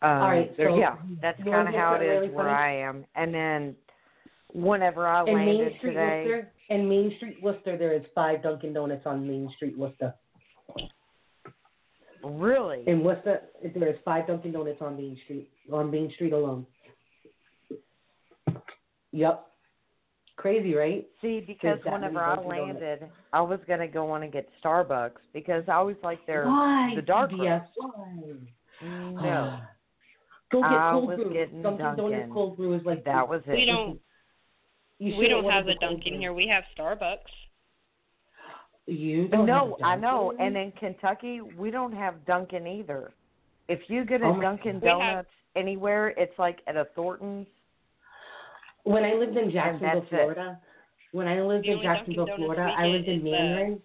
Um, 0.03 0.11
All 0.11 0.29
right, 0.29 0.55
there- 0.59 0.69
so 0.69 0.77
yeah, 0.77 0.97
that's 1.23 1.43
kind 1.43 1.67
of 1.67 1.75
how 1.75 1.95
it 1.95 1.99
something 2.01 2.09
is 2.09 2.21
really 2.21 2.29
where 2.29 2.45
funny? 2.45 2.57
I 2.57 2.73
am. 2.89 3.05
And 3.15 3.33
then 3.33 3.75
whenever 4.53 5.07
I 5.07 5.25
in 5.25 5.35
landed 5.35 5.59
Main 5.59 5.79
Street 5.79 5.91
today, 5.93 6.25
Worcester, 6.27 6.53
in 6.69 6.89
Main 6.89 7.17
Street 7.17 7.43
Worcester, 7.43 7.79
there 7.79 7.93
is 7.95 8.03
five 8.15 8.43
Dunkin' 8.43 8.75
Donuts 8.75 9.07
on 9.07 9.27
Main 9.27 9.51
Street 9.57 9.79
Worcester. 9.79 10.13
really, 12.23 12.83
In 12.87 13.03
Worcester, 13.03 13.43
there 13.75 13.89
is 13.89 13.97
five 14.05 14.27
Dunkin' 14.27 14.53
Donuts 14.53 14.83
on 14.83 14.97
Main 14.97 15.19
Street, 15.25 15.49
on 15.73 15.91
Main 15.91 16.11
Street 16.13 16.33
alone. 16.35 16.67
Yep. 19.13 19.47
Crazy, 20.37 20.75
right? 20.75 21.07
see, 21.23 21.41
because 21.47 21.79
whenever 21.85 22.21
I 22.21 22.41
landed, 22.41 23.09
I 23.33 23.41
was 23.41 23.61
gonna 23.69 23.87
go 23.89 24.11
on 24.11 24.25
and 24.25 24.33
get 24.33 24.49
Starbucks 24.63 25.21
because 25.33 25.63
I 25.69 25.75
always 25.75 25.97
like 26.03 26.25
their 26.27 26.47
Why? 26.47 26.93
the 26.97 27.03
dark 27.03 27.31
CBS? 27.31 27.61
roast. 27.61 27.71
Why? 27.77 28.33
Mm, 28.83 29.17
ah. 29.19 29.23
No, 29.23 29.61
Go 30.53 30.61
get 30.63 30.71
I 30.73 30.91
cold 30.93 31.09
was 31.09 31.17
brew. 31.19 31.33
getting 31.33 31.63
Dunkin' 31.63 31.79
Donuts 31.79 32.01
Dunkin'. 32.03 32.31
cold 32.33 32.57
brew 32.57 32.75
is 32.75 32.85
like 32.85 33.05
that 33.05 33.27
was 33.29 33.43
it. 33.47 33.55
We 33.55 33.65
don't 33.65 34.01
You 34.99 35.17
we 35.17 35.29
don't 35.29 35.49
have 35.49 35.65
a 35.67 35.69
the 35.69 35.75
Dunkin' 35.77 36.19
here. 36.21 36.33
We 36.33 36.49
have 36.49 36.65
Starbucks. 36.77 37.19
You 38.87 39.29
don't 39.29 39.47
No, 39.47 39.77
have 39.81 39.87
I 39.87 39.97
know. 39.97 40.35
And 40.39 40.57
in 40.57 40.73
Kentucky, 40.73 41.41
we 41.41 41.71
don't 41.71 41.93
have 41.95 42.25
Dunkin' 42.27 42.67
either. 42.67 43.13
If 43.69 43.81
you 43.89 44.05
get 44.05 44.21
a 44.21 44.27
Oh 44.27 44.41
Dunkin' 44.41 44.81
We 44.81 44.89
have- 44.89 44.99
Donuts 44.99 45.29
anywhere, 45.57 46.09
it's 46.09 46.37
like 46.39 46.59
at 46.67 46.77
a 46.77 46.85
Thornton's. 46.97 47.47
When 48.85 49.05
I 49.05 49.15
lived 49.15 49.37
in 49.37 49.51
Jacksonville, 49.51 50.03
it. 50.03 50.09
Florida, 50.09 50.61
when 51.13 51.27
I 51.27 51.41
lived 51.41 51.67
in 51.67 51.81
Jacksonville, 51.83 52.29
Florida, 52.37 52.75
I 52.77 52.87
lived 52.87 53.09
in 53.09 53.25
the- 53.25 53.31
Mandarin. 53.31 53.83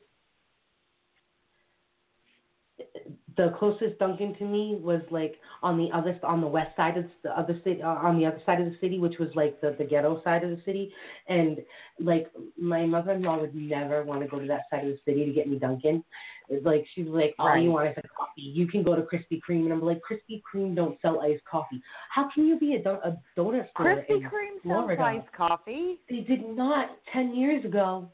The 3.40 3.56
closest 3.58 3.98
Dunkin' 4.00 4.36
to 4.36 4.44
me 4.44 4.78
was 4.82 5.02
like 5.12 5.36
on 5.64 5.78
the 5.78 5.90
other 5.96 6.20
on 6.24 6.42
the 6.42 6.48
west 6.48 6.76
side 6.76 6.98
of 6.98 7.06
the 7.24 7.30
other 7.40 7.58
city, 7.64 7.82
uh, 7.82 7.88
on 7.88 8.20
the 8.20 8.26
other 8.26 8.42
side 8.46 8.60
of 8.60 8.68
the 8.68 8.78
city, 8.82 9.00
which 9.00 9.18
was 9.18 9.30
like 9.34 9.60
the 9.62 9.76
the 9.78 9.86
ghetto 9.86 10.22
side 10.24 10.44
of 10.44 10.50
the 10.50 10.62
city, 10.66 10.92
and 11.28 11.60
like 12.02 12.28
my 12.58 12.86
mother-in-law 12.86 13.40
would 13.40 13.56
never 13.56 14.04
want 14.04 14.22
to 14.22 14.28
go 14.28 14.40
to 14.40 14.48
that 14.48 14.64
side 14.70 14.84
of 14.84 14.92
the 14.92 15.00
city 15.06 15.26
to 15.26 15.32
get 15.32 15.48
me 15.48 15.58
Dunkin'. 15.58 16.04
It's 16.50 16.66
like 16.66 16.86
she's 16.94 17.08
like, 17.08 17.34
all 17.40 17.58
you 17.58 17.72
want 17.72 17.88
is 17.88 17.94
a 17.98 18.08
coffee. 18.10 18.42
You 18.42 18.68
can 18.68 18.84
go 18.84 18.94
to 18.94 19.04
Krispy 19.04 19.40
Kreme, 19.48 19.64
and 19.64 19.72
I'm 19.72 19.82
like, 19.82 20.00
Krispy 20.00 20.42
Kreme 20.44 20.76
don't 20.76 21.00
sell 21.02 21.22
iced 21.22 21.46
coffee. 21.46 21.82
How 22.10 22.30
can 22.34 22.46
you 22.46 22.60
be 22.60 22.76
a, 22.76 22.84
don- 22.84 23.00
a 23.06 23.12
donut 23.40 23.70
store 23.70 24.04
Krispy 24.10 24.10
in 24.10 24.22
Kreme 24.24 24.68
sells 24.68 25.00
iced 25.00 25.32
coffee. 25.32 26.00
They 26.10 26.22
did 26.22 26.46
not 26.46 26.90
ten 27.14 27.34
years 27.34 27.64
ago. 27.64 28.10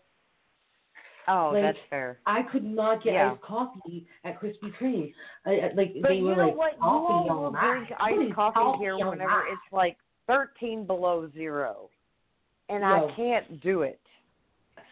Oh, 1.27 1.51
Like, 1.53 1.63
that's 1.63 1.77
fair. 1.89 2.19
I 2.25 2.43
could 2.43 2.63
not 2.63 3.03
get 3.03 3.13
Yeah. 3.13 3.31
iced 3.31 3.41
coffee 3.41 4.07
at 4.23 4.39
Krispy 4.39 4.71
Kreme. 4.79 5.13
I, 5.45 5.51
I, 5.51 5.71
like 5.75 5.95
But 6.01 6.09
they 6.09 6.15
you 6.15 6.25
were 6.25 6.35
know 6.35 6.47
like 6.47 6.57
what? 6.57 6.73
You 6.73 6.79
all 6.83 7.41
will 7.43 7.51
drink 7.51 7.89
iced 7.99 8.35
coffee 8.35 8.77
here 8.79 8.95
whenever 8.97 9.31
that? 9.31 9.45
it's 9.51 9.73
like 9.73 9.97
13 10.27 10.85
below 10.85 11.29
zero, 11.33 11.89
and 12.69 12.81
Yo. 12.81 12.87
I 12.87 13.15
can't 13.15 13.61
do 13.61 13.81
it. 13.83 13.99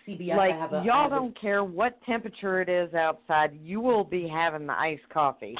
CBS. 0.07 0.35
like 0.35 0.53
I 0.53 0.57
have 0.57 0.73
a, 0.73 0.83
y'all 0.85 1.09
don't 1.09 1.39
care 1.39 1.63
what 1.63 2.01
temperature 2.03 2.59
it 2.61 2.67
is 2.67 2.93
outside, 2.93 3.57
you 3.61 3.79
will 3.79 4.03
be 4.03 4.27
having 4.27 4.67
the 4.67 4.73
iced 4.73 5.07
coffee. 5.09 5.55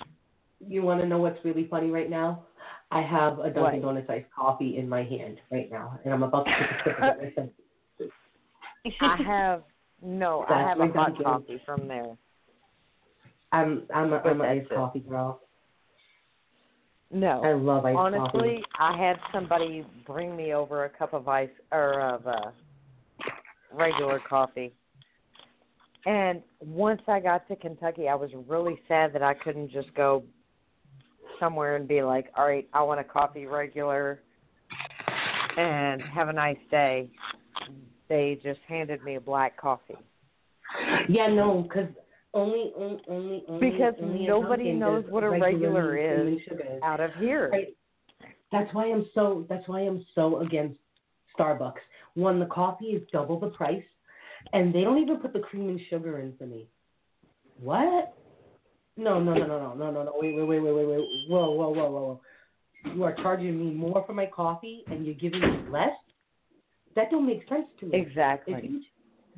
You 0.68 0.82
want 0.82 1.00
to 1.02 1.08
know 1.08 1.18
what's 1.18 1.44
really 1.46 1.66
funny 1.68 1.90
right 1.92 2.10
now? 2.10 2.44
I 2.92 3.02
have 3.02 3.40
a 3.40 3.50
Dunkin'? 3.50 3.82
Donuts 3.82 4.10
iced 4.10 4.30
coffee 4.36 4.78
in 4.78 4.88
my 4.90 5.04
hand 5.04 5.40
right 5.50 5.72
now, 5.72 5.98
and 6.04 6.14
I'm 6.14 6.24
about 6.24 6.46
to 6.46 6.52
take 6.52 6.70
a 6.70 6.84
sip 6.84 7.00
of 7.02 7.50
it. 8.02 8.94
I 9.02 9.16
have 9.26 9.64
no, 10.04 10.46
I 10.50 10.62
have 10.62 10.80
a 10.80 10.88
hot 10.88 11.24
coffee 11.24 11.62
from 11.66 11.88
there. 11.88 12.18
I'm 13.52 13.84
I'm 13.94 14.12
a, 14.12 14.18
I'm 14.18 14.42
an 14.42 14.48
iced 14.48 14.70
coffee 14.70 15.00
girl. 15.00 15.42
No, 17.12 17.42
I 17.44 17.54
love 17.54 17.86
iced 17.86 17.96
honestly, 17.96 18.20
coffee. 18.20 18.38
Honestly, 18.38 18.64
I 18.80 18.98
had 18.98 19.18
somebody 19.32 19.86
bring 20.08 20.36
me 20.36 20.54
over 20.54 20.86
a 20.86 20.90
cup 20.90 21.14
of 21.14 21.28
ice 21.28 21.50
or 21.72 22.02
of 22.02 22.26
uh, 22.26 22.52
regular 23.72 24.20
coffee. 24.28 24.74
And 26.06 26.42
once 26.60 27.02
I 27.08 27.20
got 27.20 27.48
to 27.48 27.56
Kentucky, 27.56 28.10
I 28.10 28.16
was 28.16 28.32
really 28.48 28.80
sad 28.88 29.14
that 29.14 29.24
I 29.24 29.36
couldn't 29.36 29.72
just 29.72 29.94
go 29.94 30.24
somewhere 31.40 31.76
and 31.76 31.88
be 31.88 32.02
like, 32.02 32.32
"All 32.36 32.48
right, 32.48 32.68
I 32.74 32.82
want 32.82 33.00
a 33.00 33.04
coffee 33.04 33.46
regular 33.46 34.22
and 35.56 36.02
have 36.02 36.30
a 36.30 36.34
nice 36.34 36.58
day." 36.72 37.10
They 38.14 38.40
just 38.44 38.60
handed 38.68 39.04
me 39.04 39.16
a 39.16 39.20
black 39.20 39.60
coffee 39.60 39.96
Yeah, 41.10 41.30
no, 41.30 41.64
because 41.64 41.90
only 42.36 42.72
only 42.78 43.02
only 43.08 43.44
because 43.60 43.96
only 44.00 44.28
nobody 44.28 44.72
knows 44.72 45.04
what 45.10 45.24
a 45.24 45.32
regular 45.32 45.98
cream 45.98 46.38
is 46.38 46.82
out 46.84 47.00
of 47.00 47.10
here. 47.16 47.50
Right. 47.52 47.76
That's 48.52 48.72
why 48.76 48.92
I'm 48.92 49.08
so. 49.16 49.48
That's 49.50 49.68
why 49.68 49.80
I'm 49.80 50.06
so 50.14 50.42
against 50.42 50.78
Starbucks. 51.36 51.82
One, 52.14 52.40
the 52.40 52.46
coffee 52.46 52.92
is 52.98 53.02
double 53.12 53.40
the 53.40 53.48
price, 53.48 53.84
and 54.54 54.72
they 54.72 54.82
don't 54.82 55.00
even 55.00 55.18
put 55.18 55.34
the 55.34 55.40
cream 55.40 55.70
and 55.70 55.82
sugar 55.90 56.20
in 56.20 56.34
for 56.38 56.46
me. 56.46 56.68
What? 57.60 58.16
No, 58.96 59.20
no, 59.20 59.34
no, 59.34 59.48
no, 59.48 59.58
no, 59.60 59.74
no, 59.74 59.90
no, 59.90 60.04
no. 60.04 60.14
Wait, 60.18 60.36
wait, 60.36 60.48
wait, 60.48 60.60
wait, 60.60 60.76
wait, 60.76 60.86
wait. 60.86 61.08
Whoa, 61.30 61.50
whoa, 61.50 61.70
whoa, 61.70 61.90
whoa, 61.90 61.90
whoa. 61.90 62.94
You 62.94 63.04
are 63.06 63.16
charging 63.16 63.58
me 63.58 63.74
more 63.74 64.04
for 64.06 64.14
my 64.14 64.28
coffee, 64.28 64.84
and 64.86 65.04
you're 65.04 65.16
giving 65.16 65.42
me 65.42 65.72
less. 65.72 65.90
That 66.96 67.12
don't 67.12 67.26
make 67.26 67.48
sense 67.50 67.68
to 67.80 67.88
me. 67.88 67.98
Exactly. 67.98 68.54
If 68.56 68.64
you, 68.64 68.82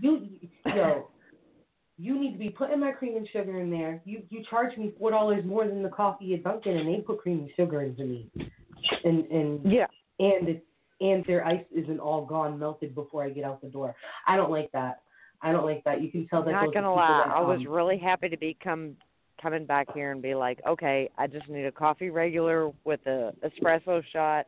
you, 0.02 0.50
yo, 0.66 1.10
you 1.98 2.20
need 2.20 2.34
to 2.34 2.38
be 2.38 2.50
putting 2.50 2.80
my 2.80 2.92
cream 2.92 3.16
and 3.16 3.28
sugar 3.32 3.60
in 3.60 3.70
there. 3.70 4.02
You, 4.06 4.24
you 4.30 4.44
charge 4.50 4.78
me 4.78 4.92
four 5.00 5.12
dollars 5.12 5.46
more 5.46 5.66
than 5.66 5.82
the 5.82 5.90
coffee 5.90 6.34
at 6.34 6.44
Dunkin', 6.44 6.78
and 6.78 6.94
they 6.94 7.02
put 7.02 7.20
cream 7.20 7.40
and 7.40 7.50
sugar 7.56 7.82
into 7.82 8.04
me, 8.04 8.30
and 9.04 9.26
and 9.32 9.72
Yeah. 9.72 9.88
and 10.20 10.50
it, 10.50 10.66
and 11.02 11.26
their 11.26 11.46
ice 11.46 11.66
isn't 11.74 12.00
all 12.00 12.26
gone 12.26 12.60
melted 12.60 12.96
before 12.96 13.24
I 13.24 13.30
get 13.30 13.44
out 13.44 13.62
the 13.62 13.70
door. 13.70 13.96
I 14.28 14.36
don't 14.36 14.52
like 14.52 14.72
that. 14.74 15.02
I 15.42 15.52
don't 15.52 15.66
like 15.66 15.84
that. 15.84 16.02
You 16.02 16.12
can 16.12 16.28
tell 16.28 16.44
that. 16.44 16.52
Not 16.52 16.74
gonna 16.74 16.94
lie, 16.94 17.24
that, 17.26 17.36
I 17.36 17.42
was 17.42 17.60
um, 17.60 17.68
really 17.68 17.98
happy 17.98 18.30
to 18.30 18.38
be 18.38 18.58
come 18.62 18.96
coming 19.42 19.66
back 19.66 19.94
here 19.94 20.12
and 20.12 20.22
be 20.22 20.34
like, 20.34 20.60
okay, 20.68 21.10
I 21.18 21.28
just 21.28 21.48
need 21.50 21.66
a 21.66 21.72
coffee 21.72 22.10
regular 22.10 22.72
with 22.84 23.06
a 23.06 23.34
espresso 23.44 24.02
shot, 24.12 24.48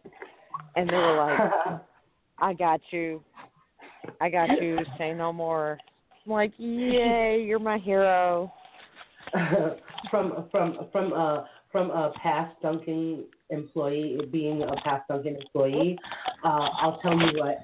and 0.76 0.90
they 0.90 0.96
were 0.96 1.18
like, 1.18 1.82
I 2.40 2.54
got 2.54 2.82
you, 2.92 3.24
I 4.22 4.30
got 4.30 4.62
you, 4.62 4.80
say 4.98 5.14
no 5.14 5.34
more. 5.34 5.78
I'm 6.26 6.32
like, 6.32 6.54
yay, 6.58 7.44
you're 7.48 7.60
my 7.60 7.78
hero. 7.78 8.52
from 10.12 10.48
from 10.52 10.88
from 10.92 11.14
uh 11.14 11.44
from 11.72 11.92
a 11.92 12.12
past 12.22 12.56
Dunkin' 12.62 13.26
employee 13.50 14.20
being 14.32 14.64
a 14.64 14.76
past 14.84 15.08
Dunkin' 15.10 15.36
employee, 15.36 15.98
uh, 16.44 16.70
I'll 16.82 17.00
tell 17.02 17.18
you 17.18 17.40
what. 17.40 17.60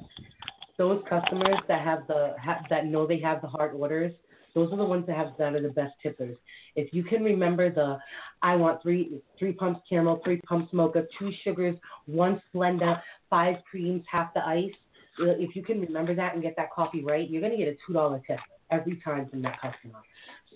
Those 0.78 1.04
customers 1.08 1.58
that 1.68 1.82
have 1.84 2.08
the 2.08 2.34
ha- 2.44 2.64
that 2.70 2.88
know 2.88 3.06
they 3.06 3.20
have 3.20 3.42
the 3.42 3.48
hard 3.48 3.76
orders, 3.76 4.12
those 4.56 4.72
are 4.72 4.78
the 4.78 4.86
ones 4.86 5.06
that 5.08 5.16
have 5.18 5.34
that 5.40 5.54
are 5.56 5.62
the 5.62 5.70
best 5.70 5.94
tippers. 6.02 6.36
If 6.76 6.94
you 6.94 7.04
can 7.04 7.24
remember 7.24 7.70
the, 7.72 7.98
I 8.42 8.56
want 8.56 8.82
three 8.82 9.22
three 9.40 9.54
pumps 9.54 9.82
caramel, 9.90 10.22
three 10.24 10.40
pumps 10.42 10.72
mocha, 10.74 11.06
two 11.18 11.32
sugars, 11.44 11.76
one 12.06 12.42
Splenda, 12.54 13.02
five 13.30 13.56
creams, 13.70 14.04
half 14.12 14.34
the 14.34 14.46
ice. 14.46 14.72
If 15.20 15.56
you 15.56 15.64
can 15.64 15.80
remember 15.80 16.16
that 16.16 16.34
and 16.34 16.42
get 16.42 16.56
that 16.58 16.72
coffee 16.72 17.04
right, 17.04 17.30
you're 17.30 17.42
gonna 17.42 17.58
get 17.58 17.68
a 17.68 17.76
two 17.86 17.94
dollar 17.94 18.22
tip 18.26 18.40
every 18.72 19.00
time 19.04 19.30
from 19.30 19.42
that 19.44 19.60
customer. 19.62 20.00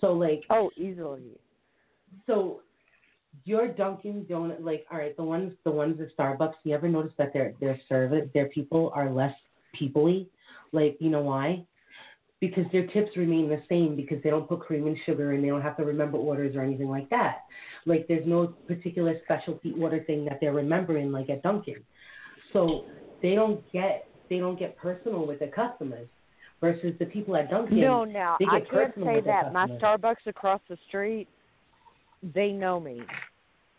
So 0.00 0.12
like 0.12 0.42
Oh, 0.50 0.70
easily. 0.76 1.38
so 2.26 2.62
your 3.44 3.68
Dunkin' 3.68 4.26
Donut, 4.28 4.62
like, 4.62 4.84
all 4.90 4.98
right, 4.98 5.16
the 5.16 5.22
ones, 5.22 5.52
the 5.64 5.70
ones 5.70 6.00
at 6.00 6.16
Starbucks. 6.16 6.54
You 6.64 6.74
ever 6.74 6.88
notice 6.88 7.12
that 7.18 7.32
their 7.32 7.54
their 7.60 7.78
service, 7.88 8.28
their 8.34 8.48
people 8.48 8.90
are 8.94 9.10
less 9.10 9.34
peoply? 9.80 10.26
Like, 10.72 10.96
you 11.00 11.10
know 11.10 11.22
why? 11.22 11.64
Because 12.40 12.64
their 12.70 12.86
tips 12.88 13.16
remain 13.16 13.48
the 13.48 13.60
same 13.68 13.96
because 13.96 14.22
they 14.22 14.30
don't 14.30 14.48
put 14.48 14.60
cream 14.60 14.86
and 14.86 14.96
sugar 15.04 15.32
and 15.32 15.42
they 15.42 15.48
don't 15.48 15.60
have 15.62 15.76
to 15.76 15.84
remember 15.84 16.18
orders 16.18 16.54
or 16.54 16.62
anything 16.62 16.88
like 16.88 17.10
that. 17.10 17.38
Like, 17.84 18.06
there's 18.06 18.26
no 18.26 18.54
particular 18.68 19.16
specialty 19.24 19.74
order 19.80 20.04
thing 20.04 20.24
that 20.26 20.38
they're 20.40 20.52
remembering 20.52 21.10
like 21.10 21.30
at 21.30 21.42
Dunkin'. 21.42 21.82
So 22.52 22.84
they 23.22 23.34
don't 23.34 23.60
get 23.72 24.06
they 24.30 24.38
don't 24.38 24.58
get 24.58 24.76
personal 24.76 25.26
with 25.26 25.40
their 25.40 25.50
customers 25.50 26.08
versus 26.60 26.92
the 26.98 27.06
people 27.06 27.34
at 27.36 27.50
Dunkin'. 27.50 27.80
No, 27.80 28.04
now 28.04 28.36
they 28.38 28.46
I 28.46 28.60
can't 28.60 28.94
say 28.94 29.20
that. 29.24 29.52
My. 29.52 29.66
Starbucks 29.66 30.26
across 30.26 30.60
the 30.68 30.76
street, 30.88 31.28
they 32.34 32.52
know 32.52 32.78
me. 32.78 33.02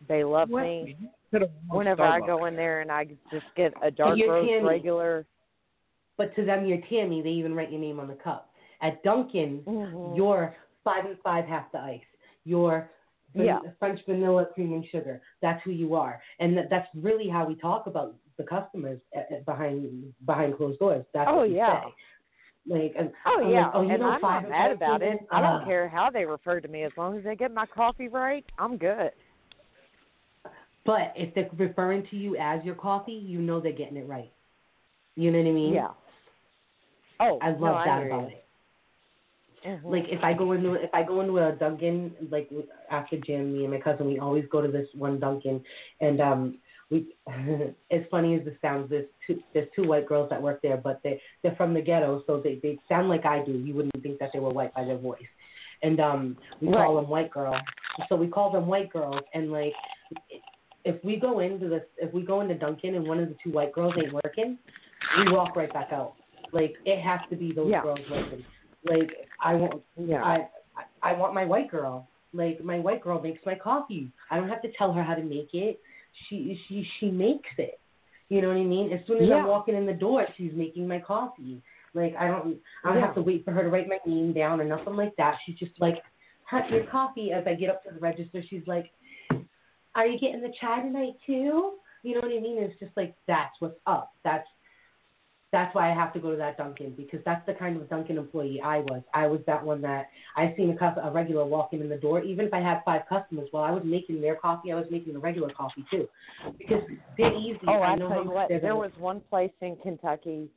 They 0.07 0.23
love 0.23 0.49
What? 0.49 0.63
me. 0.63 0.97
Could've 1.31 1.49
won 1.69 1.77
Whenever 1.79 2.03
I 2.03 2.19
go 2.19 2.45
in 2.45 2.55
there 2.55 2.81
and 2.81 2.91
I 2.91 3.05
just 3.31 3.45
get 3.55 3.73
a 3.83 3.91
dark 3.91 4.17
you're 4.17 4.33
roast 4.33 4.49
Tammy. 4.49 4.67
regular. 4.67 5.25
But 6.17 6.35
to 6.35 6.43
them, 6.43 6.65
you're 6.65 6.81
Tammy. 6.89 7.21
They 7.21 7.29
even 7.29 7.53
write 7.53 7.71
your 7.71 7.79
name 7.79 7.99
on 7.99 8.07
the 8.07 8.15
cup. 8.15 8.48
At 8.81 9.03
Dunkin', 9.03 9.63
Mhm. 9.67 10.15
you're 10.15 10.55
five 10.83 11.05
and 11.05 11.17
five 11.19 11.45
half 11.45 11.71
the 11.71 11.79
ice. 11.79 12.01
You're 12.45 12.89
Yeah. 13.35 13.59
French 13.77 14.03
vanilla 14.05 14.45
cream 14.47 14.73
and 14.73 14.85
sugar. 14.87 15.21
That's 15.41 15.61
who 15.63 15.71
you 15.71 15.93
are, 15.95 16.21
and 16.39 16.57
that, 16.57 16.69
that's 16.69 16.87
really 16.95 17.27
how 17.29 17.45
we 17.45 17.55
talk 17.55 17.85
about 17.87 18.15
the 18.37 18.43
customers 18.43 18.99
at, 19.13 19.31
at 19.31 19.45
behind 19.45 20.13
behind 20.25 20.57
closed 20.57 20.79
doors. 20.79 21.05
That's 21.13 21.29
Oh, 21.31 21.43
yeah. 21.43 21.83
say. 21.83 21.93
Like, 22.65 22.93
and 22.97 23.11
Oh 23.25 23.41
I'm 23.43 23.51
yeah, 23.51 23.65
like, 23.65 23.75
oh, 23.75 23.81
you 23.81 23.89
and 23.91 23.99
know, 24.01 24.09
I'm 24.09 24.21
not 24.21 24.49
mad 24.49 24.71
about 24.71 25.01
it. 25.01 25.19
I 25.31 25.41
don't 25.41 25.61
Uh, 25.61 25.65
care 25.65 25.87
how 25.87 26.09
they 26.09 26.25
refer 26.25 26.59
to 26.59 26.67
me 26.67 26.83
as 26.83 26.91
long 26.97 27.17
as 27.17 27.23
they 27.23 27.35
get 27.35 27.53
my 27.53 27.65
coffee 27.65 28.07
right. 28.07 28.45
I'm 28.57 28.77
good. 28.77 29.11
But 30.85 31.13
if 31.15 31.33
they're 31.35 31.49
referring 31.57 32.07
to 32.07 32.15
you 32.15 32.35
as 32.37 32.63
your 32.63 32.75
coffee, 32.75 33.13
you 33.13 33.39
know 33.39 33.59
they're 33.59 33.71
getting 33.71 33.97
it 33.97 34.07
right. 34.07 34.31
You 35.15 35.31
know 35.31 35.39
what 35.39 35.47
I 35.47 35.51
mean? 35.51 35.73
Yeah. 35.73 35.93
Oh, 37.19 37.37
I 37.41 37.49
love 37.49 37.59
no, 37.59 37.81
that 37.85 37.99
hear 37.99 38.11
about 38.11 38.31
it. 38.31 38.45
Mhm. 39.65 39.91
like 39.91 40.05
if 40.09 40.23
I 40.23 40.33
go 40.33 40.51
into 40.53 40.73
if 40.73 40.93
I 40.93 41.03
go 41.03 41.21
into 41.21 41.37
a 41.37 41.51
Dunkin' 41.53 42.15
like 42.31 42.49
after 42.89 43.17
gym, 43.17 43.53
me 43.53 43.63
and 43.65 43.73
my 43.73 43.79
cousin 43.79 44.07
we 44.07 44.19
always 44.19 44.45
go 44.51 44.61
to 44.61 44.67
this 44.67 44.87
one 44.95 45.19
Dunkin' 45.19 45.63
and 46.01 46.21
um 46.21 46.57
we 46.89 47.15
as 47.91 48.01
funny 48.09 48.35
as 48.35 48.45
this 48.45 48.55
sounds, 48.61 48.89
there's 48.89 49.07
two 49.25 49.39
there's 49.53 49.69
two 49.75 49.87
white 49.87 50.07
girls 50.07 50.29
that 50.29 50.41
work 50.41 50.61
there, 50.61 50.77
but 50.77 51.01
they 51.03 51.21
they're 51.43 51.55
from 51.55 51.73
the 51.73 51.81
ghetto, 51.81 52.23
so 52.25 52.39
they 52.39 52.59
they 52.63 52.77
sound 52.87 53.09
like 53.09 53.25
I 53.25 53.43
do. 53.43 53.51
You 53.51 53.73
wouldn't 53.75 54.01
think 54.01 54.19
that 54.19 54.29
they 54.33 54.39
were 54.39 54.51
white 54.51 54.73
by 54.73 54.85
their 54.85 54.97
voice. 54.97 55.21
And 55.81 55.99
um 55.99 56.37
we 56.61 56.67
call 56.71 56.95
them 56.95 57.09
white 57.09 57.31
girl. 57.31 57.59
So 58.07 58.15
we 58.15 58.27
call 58.27 58.51
them 58.51 58.67
white 58.67 58.91
girls 58.91 59.21
and 59.33 59.51
like 59.51 59.73
if 60.85 61.03
we 61.03 61.17
go 61.17 61.39
into 61.39 61.67
this 61.69 61.83
if 61.97 62.13
we 62.13 62.21
go 62.23 62.41
into 62.41 62.55
Dunkin' 62.55 62.95
and 62.95 63.05
one 63.05 63.19
of 63.19 63.29
the 63.29 63.35
two 63.43 63.51
white 63.51 63.73
girls 63.73 63.93
ain't 63.97 64.13
working, 64.13 64.57
we 65.17 65.31
walk 65.31 65.55
right 65.55 65.71
back 65.73 65.91
out. 65.91 66.13
Like 66.53 66.75
it 66.85 67.01
has 67.01 67.19
to 67.29 67.35
be 67.35 67.51
those 67.51 67.69
Yeah. 67.71 67.81
girls 67.81 67.99
working. 68.09 68.43
Like 68.85 69.28
I 69.41 69.55
want 69.55 69.81
Yeah. 69.97 70.23
I 70.23 70.47
I 71.01 71.13
want 71.13 71.33
my 71.33 71.45
white 71.45 71.69
girl. 71.69 72.07
Like 72.33 72.63
my 72.63 72.79
white 72.79 73.01
girl 73.01 73.21
makes 73.21 73.39
my 73.45 73.55
coffee. 73.55 74.11
I 74.29 74.37
don't 74.37 74.49
have 74.49 74.61
to 74.61 74.71
tell 74.77 74.93
her 74.93 75.03
how 75.03 75.15
to 75.15 75.23
make 75.23 75.53
it. 75.53 75.79
She 76.27 76.59
she 76.67 76.87
she 76.99 77.11
makes 77.11 77.49
it. 77.57 77.79
You 78.29 78.41
know 78.41 78.49
what 78.49 78.57
I 78.57 78.63
mean? 78.63 78.91
As 78.93 78.99
soon 79.07 79.21
as 79.21 79.27
Yeah. 79.27 79.37
I'm 79.37 79.47
walking 79.47 79.75
in 79.75 79.85
the 79.87 79.93
door, 79.93 80.27
she's 80.37 80.53
making 80.53 80.87
my 80.87 80.99
coffee. 80.99 81.61
Like 81.93 82.15
I 82.15 82.27
don't 82.27 82.59
I 82.83 82.89
don't 82.89 82.99
Yeah. 82.99 83.05
have 83.07 83.15
to 83.15 83.21
wait 83.21 83.43
for 83.45 83.51
her 83.51 83.63
to 83.63 83.69
write 83.69 83.87
my 83.87 83.99
name 84.05 84.33
down 84.33 84.61
or 84.61 84.65
nothing 84.65 84.95
like 84.95 85.15
that. 85.15 85.37
She's 85.45 85.57
just 85.57 85.79
like 85.79 86.03
"Cut 86.49 86.69
your 86.69 86.83
coffee." 86.85 87.31
As 87.31 87.45
I 87.47 87.55
get 87.55 87.69
up 87.69 87.83
to 87.83 87.91
the 87.91 87.99
register, 87.99 88.43
she's 88.47 88.65
like, 88.67 88.91
"Are 89.95 90.05
you 90.05 90.19
getting 90.19 90.41
the 90.41 90.53
chai 90.59 90.81
tonight 90.81 91.15
too?" 91.25 91.79
You 92.03 92.13
know 92.15 92.21
what 92.21 92.31
I 92.31 92.39
mean? 92.39 92.57
It's 92.59 92.79
just 92.79 92.95
like 92.95 93.15
that's 93.27 93.55
what's 93.59 93.79
up. 93.87 94.13
That's 94.23 94.47
that's 95.51 95.73
why 95.73 95.89
I 95.91 95.95
have 95.95 96.13
to 96.13 96.19
go 96.19 96.29
to 96.31 96.37
that 96.37 96.57
Dunkin' 96.57 96.93
because 96.95 97.21
that's 97.25 97.43
the 97.47 97.53
kind 97.53 97.75
of 97.75 97.89
Dunkin' 97.89 98.17
employee 98.17 98.61
I 98.63 98.79
was. 98.79 99.01
I 99.13 99.25
was 99.27 99.39
that 99.47 99.63
one 99.63 99.81
that 99.81 100.09
I 100.35 100.53
seen 100.55 100.69
a, 100.69 100.77
cus- 100.77 100.97
a 101.01 101.09
regular 101.11 101.43
walking 101.45 101.81
in 101.81 101.89
the 101.89 101.95
door. 101.97 102.21
Even 102.21 102.45
if 102.45 102.53
I 102.53 102.59
had 102.59 102.81
five 102.85 103.01
customers, 103.09 103.47
while 103.51 103.63
I 103.63 103.71
was 103.71 103.83
making 103.83 104.21
their 104.21 104.35
coffee, 104.35 104.71
I 104.71 104.75
was 104.75 104.85
making 104.91 105.13
the 105.13 105.19
regular 105.19 105.49
coffee 105.49 105.83
too, 105.89 106.07
because 106.57 106.83
they're 107.17 107.33
easy. 107.33 107.59
Oh, 107.67 107.73
I 107.81 107.93
I 107.93 107.95
know 107.95 108.09
tell 108.09 108.23
you 108.23 108.29
what, 108.31 108.49
there 108.49 108.59
gonna- 108.59 108.75
was 108.77 108.91
one 108.99 109.21
place 109.21 109.51
in 109.61 109.75
Kentucky 109.77 110.49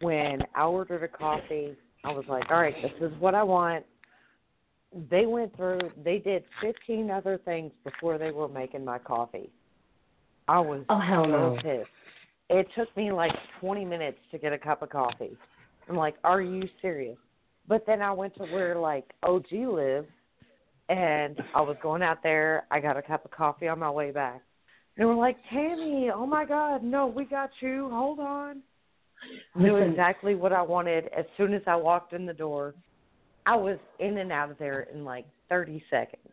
when 0.00 0.40
I 0.54 0.64
ordered 0.64 1.02
a 1.02 1.08
coffee. 1.08 1.76
I 2.04 2.10
was 2.12 2.24
like, 2.26 2.50
all 2.50 2.60
right, 2.62 2.74
this 2.82 3.10
is 3.12 3.18
what 3.20 3.34
I 3.34 3.42
want. 3.42 3.84
They 5.10 5.26
went 5.26 5.54
through, 5.56 5.78
they 6.02 6.18
did 6.18 6.44
15 6.62 7.10
other 7.10 7.38
things 7.44 7.72
before 7.84 8.16
they 8.18 8.30
were 8.32 8.48
making 8.48 8.84
my 8.84 8.98
coffee. 8.98 9.50
I 10.48 10.58
was 10.60 10.84
Oh 10.88 10.98
hell 10.98 11.24
so 11.24 11.30
no! 11.30 11.58
pissed. 11.62 11.88
It 12.50 12.66
took 12.76 12.94
me 12.96 13.12
like 13.12 13.32
20 13.60 13.84
minutes 13.84 14.18
to 14.32 14.38
get 14.38 14.52
a 14.52 14.58
cup 14.58 14.82
of 14.82 14.90
coffee. 14.90 15.36
I'm 15.88 15.94
like, 15.94 16.16
are 16.24 16.42
you 16.42 16.64
serious? 16.82 17.16
But 17.68 17.86
then 17.86 18.02
I 18.02 18.10
went 18.10 18.34
to 18.36 18.42
where 18.42 18.76
like 18.76 19.04
OG 19.22 19.52
lives, 19.52 20.08
and 20.88 21.40
I 21.54 21.60
was 21.60 21.76
going 21.80 22.02
out 22.02 22.24
there. 22.24 22.64
I 22.72 22.80
got 22.80 22.96
a 22.96 23.02
cup 23.02 23.24
of 23.24 23.30
coffee 23.30 23.68
on 23.68 23.78
my 23.78 23.90
way 23.90 24.10
back. 24.10 24.42
They 24.96 25.04
were 25.04 25.14
like, 25.14 25.36
Tammy, 25.48 26.10
oh 26.12 26.26
my 26.26 26.44
God, 26.44 26.82
no, 26.82 27.06
we 27.06 27.24
got 27.24 27.50
you. 27.60 27.88
Hold 27.92 28.18
on. 28.18 28.62
Knew 29.54 29.76
exactly 29.88 30.34
what 30.34 30.52
I 30.52 30.62
wanted 30.62 31.08
as 31.16 31.26
soon 31.36 31.54
as 31.54 31.62
I 31.68 31.76
walked 31.76 32.12
in 32.12 32.26
the 32.26 32.34
door. 32.34 32.74
I 33.46 33.54
was 33.54 33.78
in 34.00 34.18
and 34.18 34.32
out 34.32 34.50
of 34.50 34.58
there 34.58 34.88
in 34.92 35.04
like 35.04 35.26
30 35.48 35.84
seconds. 35.88 36.26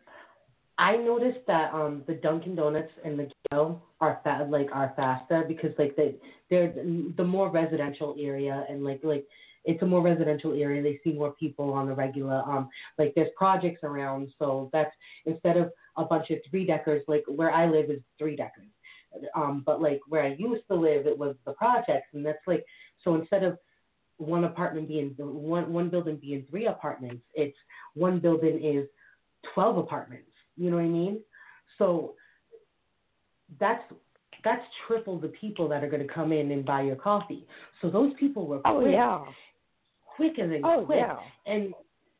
I 0.78 0.96
noticed 0.96 1.44
that 1.46 1.74
um 1.74 2.02
the 2.06 2.14
Dunkin' 2.14 2.54
Donuts 2.54 2.92
and 3.04 3.18
the 3.18 3.30
ghetto 3.50 3.82
are 4.00 4.20
fa- 4.22 4.46
like 4.48 4.68
are 4.72 4.92
faster 4.96 5.44
because 5.46 5.72
like 5.78 5.96
they 5.96 6.14
they're 6.50 6.72
the 7.16 7.24
more 7.24 7.50
residential 7.50 8.14
area 8.18 8.64
and 8.68 8.84
like 8.84 9.00
like 9.02 9.26
it's 9.64 9.82
a 9.82 9.86
more 9.86 10.00
residential 10.00 10.54
area. 10.54 10.82
They 10.82 11.00
see 11.04 11.12
more 11.12 11.32
people 11.32 11.72
on 11.74 11.88
the 11.88 11.94
regular. 11.94 12.42
Um, 12.46 12.70
like 12.96 13.12
there's 13.14 13.28
projects 13.36 13.80
around, 13.82 14.32
so 14.38 14.70
that's 14.72 14.94
instead 15.26 15.56
of 15.56 15.72
a 15.96 16.04
bunch 16.04 16.30
of 16.30 16.38
three 16.48 16.64
deckers. 16.64 17.02
Like 17.08 17.24
where 17.26 17.50
I 17.50 17.66
live 17.66 17.90
is 17.90 18.00
three 18.18 18.36
deckers. 18.36 18.70
Um, 19.34 19.62
but 19.66 19.82
like 19.82 20.00
where 20.08 20.22
I 20.22 20.36
used 20.38 20.62
to 20.70 20.74
live, 20.76 21.06
it 21.06 21.18
was 21.18 21.34
the 21.44 21.52
projects, 21.52 22.08
and 22.14 22.24
that's 22.24 22.46
like 22.46 22.64
so 23.02 23.14
instead 23.16 23.42
of 23.42 23.58
one 24.18 24.44
apartment 24.44 24.88
being 24.88 25.14
one 25.18 25.72
one 25.72 25.90
building 25.90 26.16
being 26.16 26.46
three 26.48 26.66
apartments, 26.66 27.24
it's 27.34 27.56
one 27.94 28.20
building 28.20 28.62
is 28.64 28.86
twelve 29.54 29.76
apartments. 29.76 30.30
You 30.58 30.70
know 30.70 30.76
what 30.76 30.82
I 30.82 30.88
mean? 30.88 31.20
So 31.78 32.14
that's 33.60 33.82
that's 34.44 34.64
triple 34.86 35.18
the 35.18 35.28
people 35.28 35.68
that 35.68 35.82
are 35.82 35.88
going 35.88 36.06
to 36.06 36.12
come 36.12 36.32
in 36.32 36.50
and 36.50 36.64
buy 36.64 36.82
your 36.82 36.96
coffee. 36.96 37.46
So 37.80 37.90
those 37.90 38.12
people 38.18 38.46
were 38.46 38.60
Oh 38.64 38.80
quick, 38.80 38.92
yeah. 38.92 39.24
quicker 40.16 40.48
than 40.48 40.64
Oh 40.64 40.84
quick, 40.84 40.98
yeah. 40.98 41.18
and 41.46 41.72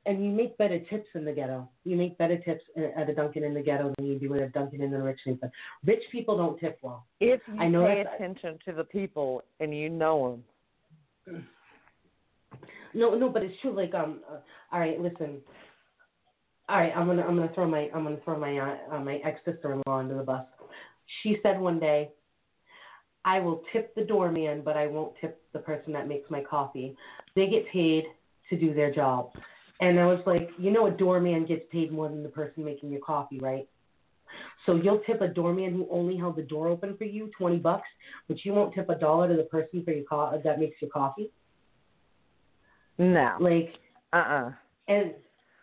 and 0.07 0.25
you 0.25 0.31
make 0.31 0.57
better 0.57 0.79
tips 0.79 1.09
in 1.15 1.25
the 1.25 1.33
ghetto. 1.33 1.69
You 1.85 1.97
make 1.97 2.17
better 2.17 2.39
tips 2.39 2.63
at 2.97 3.11
a 3.11 3.15
Dunkin' 3.15 3.45
in 3.45 3.53
the 3.53 3.61
ghetto 3.61 3.93
than 3.99 4.07
you 4.07 4.19
do 4.19 4.35
at 4.35 4.43
a 4.43 4.49
Dunkin' 4.49 4.81
in 4.81 4.91
the 4.91 5.03
rich 5.03 5.21
neighborhood. 5.27 5.53
Rich 5.85 6.05
people 6.11 6.37
don't 6.37 6.59
tip 6.59 6.79
well. 6.81 7.05
If 7.21 7.41
you 7.47 7.61
I 7.61 7.69
know 7.69 7.87
pay 7.87 8.01
attention 8.01 8.59
to 8.65 8.73
the 8.73 8.85
people 8.85 9.43
and 9.61 9.77
you 9.77 9.91
know 9.91 10.43
them, 11.27 11.47
No, 12.95 13.15
no, 13.15 13.29
but 13.29 13.43
it's 13.43 13.61
true. 13.61 13.77
Like, 13.77 13.95
um, 13.95 14.21
uh, 14.31 14.39
all 14.73 14.81
right, 14.81 14.99
listen. 15.01 15.39
All 16.69 16.77
right, 16.77 16.93
I'm 16.95 17.07
gonna, 17.07 17.23
I'm 17.23 17.35
gonna 17.37 17.53
throw 17.55 17.67
my, 17.67 17.89
I'm 17.95 18.05
gonna 18.05 18.19
throw 18.25 18.39
my, 18.39 18.59
uh, 18.59 19.01
my 19.01 19.17
ex 19.25 19.41
sister-in-law 19.45 19.99
under 19.99 20.17
the 20.17 20.23
bus. 20.23 20.45
She 21.23 21.39
said 21.43 21.59
one 21.59 21.81
day, 21.81 22.11
I 23.25 23.41
will 23.41 23.63
tip 23.73 23.95
the 23.95 24.05
doorman, 24.05 24.63
but 24.65 24.77
I 24.77 24.87
won't 24.87 25.15
tip 25.21 25.43
the 25.53 25.59
person 25.59 25.93
that 25.95 26.09
makes 26.09 26.31
my 26.31 26.43
coffee. 26.43 26.95
They 27.35 27.49
get 27.49 27.67
paid 27.73 28.05
to 28.51 28.59
do 28.59 28.75
their 28.75 28.93
job. 28.93 29.31
And 29.81 29.99
I 29.99 30.07
was 30.07 30.21
like, 30.27 30.51
you 30.59 30.71
know, 30.71 30.87
a 30.87 30.91
doorman 30.91 31.47
gets 31.47 31.65
paid 31.71 31.93
more 31.93 32.09
than 32.09 32.23
the 32.23 32.29
person 32.29 32.65
making 32.65 32.91
your 32.91 33.01
coffee, 33.01 33.39
right? 33.41 33.69
So 34.67 34.75
you'll 34.75 35.01
tip 35.01 35.21
a 35.21 35.29
doorman 35.29 35.73
who 35.73 35.89
only 35.91 36.17
held 36.17 36.37
the 36.37 36.43
door 36.43 36.69
open 36.69 36.97
for 36.97 37.05
you, 37.05 37.31
twenty 37.39 37.57
bucks, 37.59 37.89
but 38.29 38.45
you 38.45 38.53
won't 38.53 38.75
tip 38.75 38.91
a 38.91 38.95
dollar 38.95 39.29
to 39.29 39.37
the 39.37 39.45
person 39.45 39.83
for 39.85 39.93
your 39.93 40.05
co- 40.05 40.39
that 40.45 40.59
makes 40.59 40.83
your 40.83 40.91
coffee. 40.91 41.31
no. 42.99 43.37
Like, 43.41 43.75
Uh 44.13 44.17
uh 44.17 44.53
and 44.89 45.15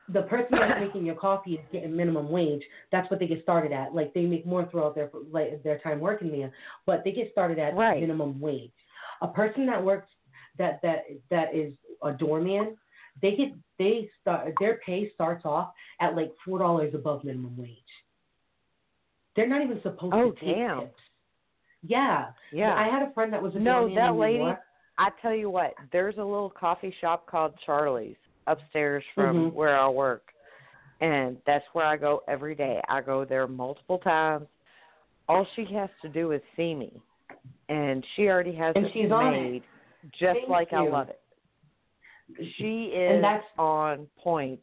the 0.10 0.22
person 0.24 0.50
that's 0.60 0.80
making 0.86 1.06
your 1.06 1.16
coffee 1.16 1.54
is 1.56 1.60
getting 1.72 1.96
minimum 1.96 2.30
wage. 2.30 2.64
That's 2.92 3.10
what 3.10 3.20
they 3.20 3.28
get 3.28 3.42
started 3.44 3.72
at. 3.72 3.94
Like 3.96 4.14
they 4.14 4.22
make 4.22 4.46
more 4.46 4.68
throughout 4.70 4.96
their 4.96 5.10
like 5.32 5.62
their 5.64 5.80
time 5.80 6.00
working 6.00 6.32
there, 6.32 6.52
but 6.86 7.04
they 7.04 7.12
get 7.12 7.32
started 7.32 7.60
at 7.60 7.76
Right. 7.76 8.00
minimum 8.02 8.40
wage. 8.40 8.72
A 9.22 9.28
person 9.28 9.66
that 9.68 9.84
works 9.84 10.08
that 10.58 10.80
that 10.84 11.06
that 11.30 11.56
is 11.56 11.74
a 12.04 12.12
doorman, 12.12 12.78
they 13.22 13.36
get 13.36 13.50
they 13.80 14.10
start 14.22 14.54
their 14.60 14.80
pay 14.86 15.12
starts 15.14 15.46
off 15.46 15.72
at 16.02 16.16
like 16.16 16.32
four 16.46 16.60
dollars 16.60 16.94
above 16.94 17.24
minimum 17.24 17.56
wage. 17.58 17.78
They're 19.36 19.48
not 19.48 19.64
even 19.64 19.82
supposed 19.82 20.14
Oh, 20.14 20.32
to 20.32 20.40
take 20.40 20.56
damn. 20.56 20.80
tips. 20.82 21.00
Yeah. 21.88 22.28
Yeah. 22.52 22.74
I 22.74 22.88
had 22.88 23.02
a 23.08 23.12
friend 23.14 23.34
that 23.34 23.42
was 23.42 23.54
a 23.56 23.60
No, 23.60 23.94
that 23.96 24.16
lady- 24.16 24.44
I 24.98 25.10
tell 25.22 25.34
you 25.36 25.50
what, 25.50 25.74
there's 25.92 26.16
a 26.16 26.24
little 26.24 26.50
coffee 26.50 26.96
shop 27.02 27.28
called 27.28 27.54
Charlie's 27.66 28.16
upstairs 28.48 29.04
from 29.14 29.52
Mhm. 29.52 29.54
where 29.54 29.78
I 29.78 29.88
work. 29.90 30.32
And 31.02 31.38
that's 31.46 31.66
where 31.74 31.86
I 31.86 31.98
go 31.98 32.24
every 32.28 32.56
day. 32.56 32.82
I 32.88 33.02
go 33.02 33.26
there 33.26 33.48
multiple 33.48 33.98
times. 34.00 34.48
All 35.28 35.46
she 35.56 35.66
has 35.66 35.90
to 36.02 36.10
do 36.10 36.32
is 36.32 36.42
see 36.56 36.74
me. 36.76 37.02
And 37.70 38.06
she 38.16 38.30
already 38.30 38.54
has 38.54 38.76
And 38.76 38.86
it 38.86 38.94
she's 38.94 39.06
it. 39.06 39.10
made 39.10 39.64
just 40.12 40.38
Thank 40.40 40.50
like 40.50 40.72
I 40.74 40.82
love 40.82 41.10
it. 41.10 41.20
She 42.58 42.94
And 42.96 43.18
is 43.18 43.22
that's- 43.22 43.44
on 43.58 44.08
point. 44.18 44.62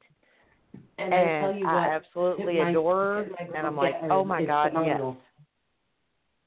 And, 0.98 1.12
I 1.14 1.40
tell 1.40 1.54
you 1.54 1.66
I 1.66 1.74
what, 1.74 1.88
absolutely 1.90 2.58
my- 2.58 2.70
adore 2.70 2.94
her. 2.96 3.30
And 3.54 3.66
I'm 3.66 3.76
like, 3.76 3.96
oh 4.04 4.24
my 4.24 4.44
God, 4.44 4.68
phenomenal. 4.72 5.16
yes. 5.18 5.26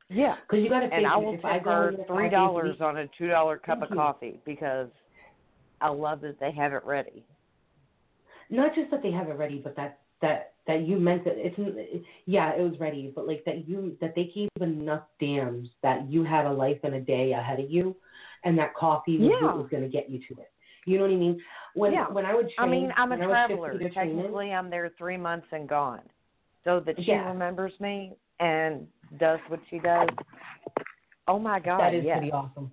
Yeah. 0.07 0.35
Because 0.41 0.63
you 0.63 0.69
got 0.69 0.79
to 0.81 0.93
and 0.93 1.05
I 1.05 1.15
will 1.17 1.33
if 1.35 1.45
I 1.45 1.57
tip 1.57 1.65
her 1.65 1.91
three 1.91 2.05
five 2.07 2.17
days 2.21 2.27
a 2.27 2.31
dollars 2.31 2.81
on 2.81 2.97
a 2.97 3.07
two 3.17 3.27
dollar 3.27 3.57
cup 3.57 3.81
of 3.81 3.89
you. 3.89 3.95
coffee 3.95 4.39
because 4.45 4.89
I 5.85 5.89
love 5.89 6.21
that 6.21 6.39
they 6.39 6.51
have 6.51 6.73
it 6.73 6.83
ready. 6.83 7.23
Not 8.49 8.73
just 8.73 8.89
that 8.91 9.03
they 9.03 9.11
have 9.11 9.29
it 9.29 9.37
ready, 9.37 9.59
but 9.63 9.75
that 9.75 9.99
that 10.21 10.53
that 10.67 10.81
you 10.87 10.97
meant 10.97 11.23
that 11.25 11.33
it's 11.37 11.55
it, 11.59 12.03
yeah, 12.25 12.53
it 12.55 12.61
was 12.61 12.79
ready, 12.79 13.11
but 13.15 13.27
like 13.27 13.43
that 13.45 13.67
you 13.67 13.95
that 14.01 14.15
they 14.15 14.31
gave 14.33 14.49
enough 14.61 15.03
dams 15.19 15.69
that 15.83 16.09
you 16.09 16.23
had 16.23 16.45
a 16.45 16.51
life 16.51 16.79
and 16.83 16.95
a 16.95 17.01
day 17.01 17.33
ahead 17.33 17.59
of 17.59 17.69
you, 17.69 17.95
and 18.43 18.57
that 18.57 18.73
coffee 18.75 19.17
was 19.19 19.29
Yeah. 19.31 19.45
what 19.47 19.57
was 19.57 19.67
going 19.69 19.83
to 19.83 19.89
get 19.89 20.09
you 20.09 20.19
to 20.27 20.41
it. 20.41 20.51
You 20.85 20.97
know 20.97 21.03
what 21.05 21.13
I 21.13 21.17
mean? 21.17 21.41
When 21.75 21.93
Yeah. 21.93 22.07
when 22.09 22.25
I 22.25 22.33
would 22.33 22.49
I 22.57 22.65
mean, 22.65 22.91
I'm 22.97 23.11
a 23.11 23.17
when 23.17 23.23
I 23.23 23.27
was 23.27 23.35
shift 23.35 23.47
traveler. 23.47 23.69
training- 23.77 23.93
Technically, 23.93 24.53
I'm 24.53 24.69
there 24.69 24.89
three 24.97 25.17
months 25.17 25.47
and 25.51 25.67
gone, 25.69 26.01
so 26.63 26.79
that 26.79 26.95
she 26.97 27.11
Yeah. 27.11 27.27
remembers 27.29 27.79
me 27.79 28.15
and 28.39 28.87
does 29.17 29.39
what 29.49 29.59
she 29.69 29.77
does. 29.79 30.09
Oh 31.27 31.39
my 31.39 31.59
God! 31.59 31.79
That 31.79 31.93
is 31.93 32.05
yes. 32.05 32.17
pretty 32.17 32.31
awesome. 32.31 32.71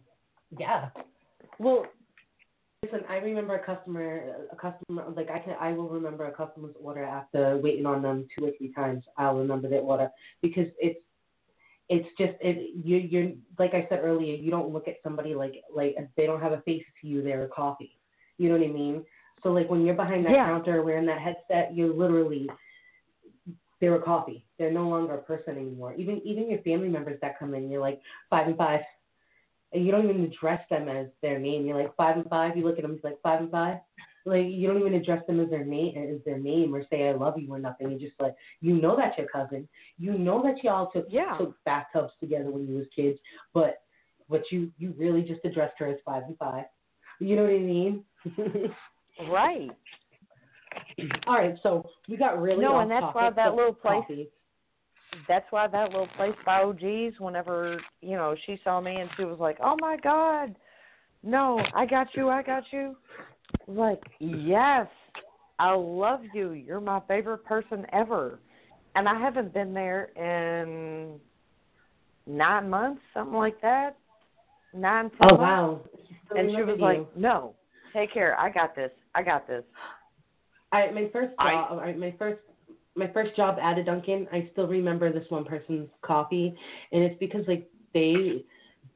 Yeah. 0.59 0.91
Well, 1.59 1.87
listen, 2.83 3.01
I 3.09 3.17
remember 3.17 3.55
a 3.55 3.65
customer, 3.65 4.35
a 4.51 4.57
customer, 4.57 5.05
like 5.17 5.31
I 5.31 5.39
can, 5.39 5.55
I 5.61 5.73
will 5.73 5.89
remember 5.89 6.27
a 6.27 6.33
customer's 6.33 6.75
order 6.81 7.05
after 7.05 7.57
waiting 7.59 7.87
on 7.87 8.03
them 8.03 8.27
two 8.37 8.47
or 8.47 8.51
three 8.59 8.73
times. 8.73 9.05
I'll 9.17 9.37
remember 9.39 9.69
their 9.69 9.81
order 9.81 10.11
because 10.41 10.67
it's, 10.79 11.01
it's 11.89 12.09
just 12.17 12.33
it. 12.41 12.71
You, 12.85 12.97
you're 12.97 13.33
like 13.59 13.75
I 13.75 13.87
said 13.89 14.01
earlier, 14.03 14.35
you 14.35 14.51
don't 14.51 14.73
look 14.73 14.89
at 14.89 14.97
somebody 15.03 15.35
like 15.35 15.57
like 15.75 15.97
they 16.17 16.27
don't 16.27 16.41
have 16.41 16.53
a 16.53 16.63
face 16.63 16.85
to 17.01 17.07
you. 17.07 17.23
They're 17.23 17.45
a 17.45 17.49
coffee. 17.49 17.99
You 18.39 18.49
know 18.49 18.57
what 18.57 18.67
I 18.67 18.73
mean? 18.73 19.05
So 19.43 19.51
like 19.51 19.69
when 19.69 19.85
you're 19.85 19.95
behind 19.97 20.25
that 20.25 20.33
Yeah. 20.33 20.47
counter 20.47 20.83
wearing 20.83 21.07
that 21.07 21.19
headset, 21.19 21.75
you're 21.75 21.93
literally 21.93 22.49
they're 23.81 23.97
a 23.97 24.03
coffee. 24.03 24.47
They're 24.59 24.73
no 24.73 24.89
longer 24.89 25.15
a 25.15 25.23
person 25.23 25.57
anymore. 25.57 25.93
Even 25.95 26.23
even 26.25 26.49
your 26.49 26.63
family 26.63 26.89
members 26.89 27.19
that 27.21 27.39
come 27.39 27.53
in, 27.53 27.69
you're 27.69 27.81
like 27.81 28.01
five 28.31 28.47
and 28.47 28.57
five. 28.57 28.81
And 29.73 29.85
you 29.87 29.91
don't 29.91 30.09
even 30.09 30.25
address 30.25 30.61
them 30.69 30.89
as 30.89 31.07
their 31.23 31.39
name. 31.39 31.67
You're 31.67 31.81
like 31.81 31.97
five 31.97 32.17
and 32.17 32.29
five. 32.29 32.57
You 32.57 32.65
look 32.65 32.77
at 32.79 32.83
them, 32.83 32.93
it's 32.95 33.05
like 33.05 33.21
five 33.23 33.41
and 33.41 33.51
five. 33.51 33.79
Like 34.25 34.47
you 34.47 34.69
don't 34.69 34.79
even 34.79 34.95
address 34.95 35.27
them 35.27 35.41
as 35.41 35.51
their 35.51 35.65
name 35.65 35.97
as 35.97 36.23
their 36.25 36.39
name 36.39 36.75
or 36.75 36.85
say 36.91 37.09
I 37.09 37.13
love 37.13 37.39
you 37.39 37.53
or 37.53 37.59
nothing. 37.59 37.91
You 37.91 37.99
just 37.99 38.21
like 38.21 38.35
you 38.61 38.81
know 38.81 38.95
that's 38.97 39.19
your 39.19 39.27
cousin. 39.29 39.69
You 39.99 40.17
know 40.17 40.43
that 40.45 40.63
y'all 40.63 40.91
took 40.93 41.07
Yeah. 41.11 41.37
took 41.39 41.57
bathtubs 41.65 42.13
together 42.21 42.51
when 42.51 42.69
you 42.69 42.77
was 42.77 42.87
kids, 42.95 43.19
but 43.53 43.83
but 44.31 44.43
you 44.53 44.71
you 44.79 44.95
really 44.97 45.23
just 45.23 45.45
addressed 45.45 45.75
her 45.79 45.87
as 45.87 45.99
five 46.05 46.23
and 46.29 46.39
five. 46.39 46.67
You 47.19 47.35
know 47.37 47.43
what 47.43 47.53
I 47.53 47.59
mean? 47.59 48.05
Right. 49.31 49.71
All 51.27 51.35
right, 51.35 51.55
so 51.63 51.91
we 52.09 52.17
got 52.17 52.41
really 52.41 52.63
No, 52.63 52.79
and 52.79 52.91
that's 52.91 53.15
why 53.15 53.29
that 53.31 53.55
little 53.55 53.75
place- 53.75 54.03
coffee. 54.07 54.29
That's 55.29 55.47
why 55.51 55.67
that 55.69 55.91
little 55.91 56.09
place 56.17 56.35
by 56.45 56.63
OG's. 56.63 57.19
Whenever 57.19 57.81
you 58.01 58.17
know 58.17 58.35
she 58.47 58.59
saw 58.65 58.81
me 58.81 58.97
and 58.97 59.11
she 59.17 59.25
was 59.25 59.39
like, 59.39 59.59
"Oh 59.63 59.77
my 59.81 59.97
God, 60.03 60.55
no, 61.23 61.61
I 61.75 61.87
got 61.87 62.09
you, 62.15 62.29
I 62.29 62.43
got 62.43 62.65
you." 62.73 62.97
Like, 63.67 64.03
yes, 64.19 64.89
I 65.59 65.75
love 65.75 66.21
you. 66.33 66.53
You're 66.53 66.81
my 66.81 67.01
favorite 67.07 67.45
person 67.45 67.87
ever. 67.93 68.41
And 68.95 69.09
I 69.09 69.19
haven't 69.19 69.55
been 69.55 69.73
there 69.73 70.11
in 70.17 71.19
nine 72.27 72.69
months, 72.69 73.01
something 73.15 73.37
like 73.37 73.61
that. 73.63 73.97
Nine, 74.75 75.11
ten 75.11 75.19
Oh 75.31 75.37
months. 75.37 75.41
wow. 75.41 75.81
And 76.37 76.51
she 76.51 76.63
was 76.63 76.77
you. 76.79 76.85
like, 76.85 77.17
No, 77.17 77.55
take 77.93 78.13
care. 78.13 78.39
I 78.39 78.51
got 78.51 78.75
this. 78.75 78.91
I 79.15 79.23
got 79.23 79.47
this. 79.47 79.65
I 80.73 80.91
my 80.91 81.09
first 81.13 81.35
job, 81.39 81.79
I, 81.79 81.93
my 81.93 82.15
first 82.19 82.41
my 82.95 83.09
first 83.13 83.35
job 83.37 83.59
at 83.61 83.79
a 83.79 83.85
Dunkin', 83.85 84.27
I 84.33 84.49
still 84.53 84.67
remember 84.67 85.13
this 85.13 85.27
one 85.31 85.45
person's 85.45 85.89
coffee, 86.03 86.55
and 86.93 87.03
it's 87.03 87.19
because 87.19 87.47
like 87.49 87.69
they 87.95 88.45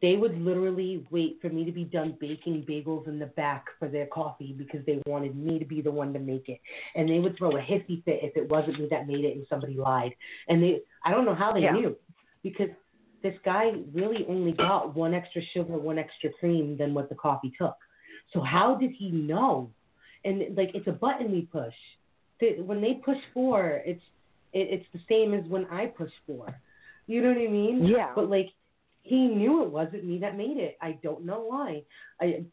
they 0.02 0.16
would 0.16 0.36
literally 0.40 1.06
wait 1.10 1.38
for 1.40 1.48
me 1.48 1.64
to 1.64 1.72
be 1.72 1.84
done 1.84 2.16
baking 2.20 2.66
bagels 2.68 3.06
in 3.06 3.18
the 3.18 3.26
back 3.26 3.64
for 3.78 3.88
their 3.88 4.06
coffee 4.06 4.52
because 4.52 4.84
they 4.84 5.00
wanted 5.06 5.36
me 5.36 5.58
to 5.58 5.64
be 5.64 5.80
the 5.80 5.90
one 5.90 6.12
to 6.12 6.18
make 6.18 6.48
it, 6.48 6.60
and 6.94 7.08
they 7.08 7.18
would 7.18 7.36
throw 7.38 7.56
a 7.56 7.60
hissy 7.60 8.04
fit 8.04 8.20
if 8.22 8.36
it 8.36 8.48
wasn't 8.50 8.78
me 8.78 8.88
that 8.90 9.06
made 9.06 9.24
it 9.24 9.36
and 9.36 9.46
somebody 9.48 9.74
lied, 9.74 10.14
and 10.48 10.62
they 10.62 10.80
I 11.04 11.10
don't 11.10 11.24
know 11.24 11.34
how 11.34 11.52
they 11.52 11.60
Yeah. 11.60 11.72
knew 11.72 11.96
because 12.42 12.70
this 13.22 13.34
guy 13.44 13.72
really 13.92 14.24
only 14.28 14.52
got 14.52 14.94
one 14.94 15.14
extra 15.14 15.42
sugar, 15.52 15.78
one 15.78 15.98
extra 15.98 16.30
cream 16.38 16.76
than 16.76 16.94
what 16.94 17.08
the 17.08 17.14
coffee 17.14 17.52
took. 17.58 17.76
So 18.32 18.40
how 18.40 18.74
did 18.76 18.92
he 18.92 19.10
know? 19.10 19.70
And 20.24 20.56
like 20.56 20.70
it's 20.74 20.86
a 20.86 20.92
button 20.92 21.32
we 21.32 21.42
push. 21.42 21.74
The- 22.40 22.60
When 22.62 22.80
they 22.80 22.94
push 22.94 23.18
for, 23.34 23.82
it's 23.84 24.02
it, 24.52 24.68
it's 24.70 24.86
the 24.92 25.00
same 25.08 25.34
as 25.34 25.44
when 25.50 25.66
I 25.66 25.86
push 25.86 26.10
for. 26.26 26.58
You 27.06 27.22
know 27.22 27.28
what 27.28 27.38
I 27.38 27.48
mean? 27.50 27.84
Yeah. 27.86 28.12
But 28.14 28.30
like 28.30 28.50
he 29.02 29.28
knew 29.28 29.62
it 29.62 29.70
wasn't 29.70 30.04
me 30.04 30.18
that 30.18 30.36
made 30.36 30.56
it. 30.56 30.76
I 30.80 30.98
don't 31.02 31.24
know 31.24 31.44
why. 31.46 31.82
I 32.20 32.44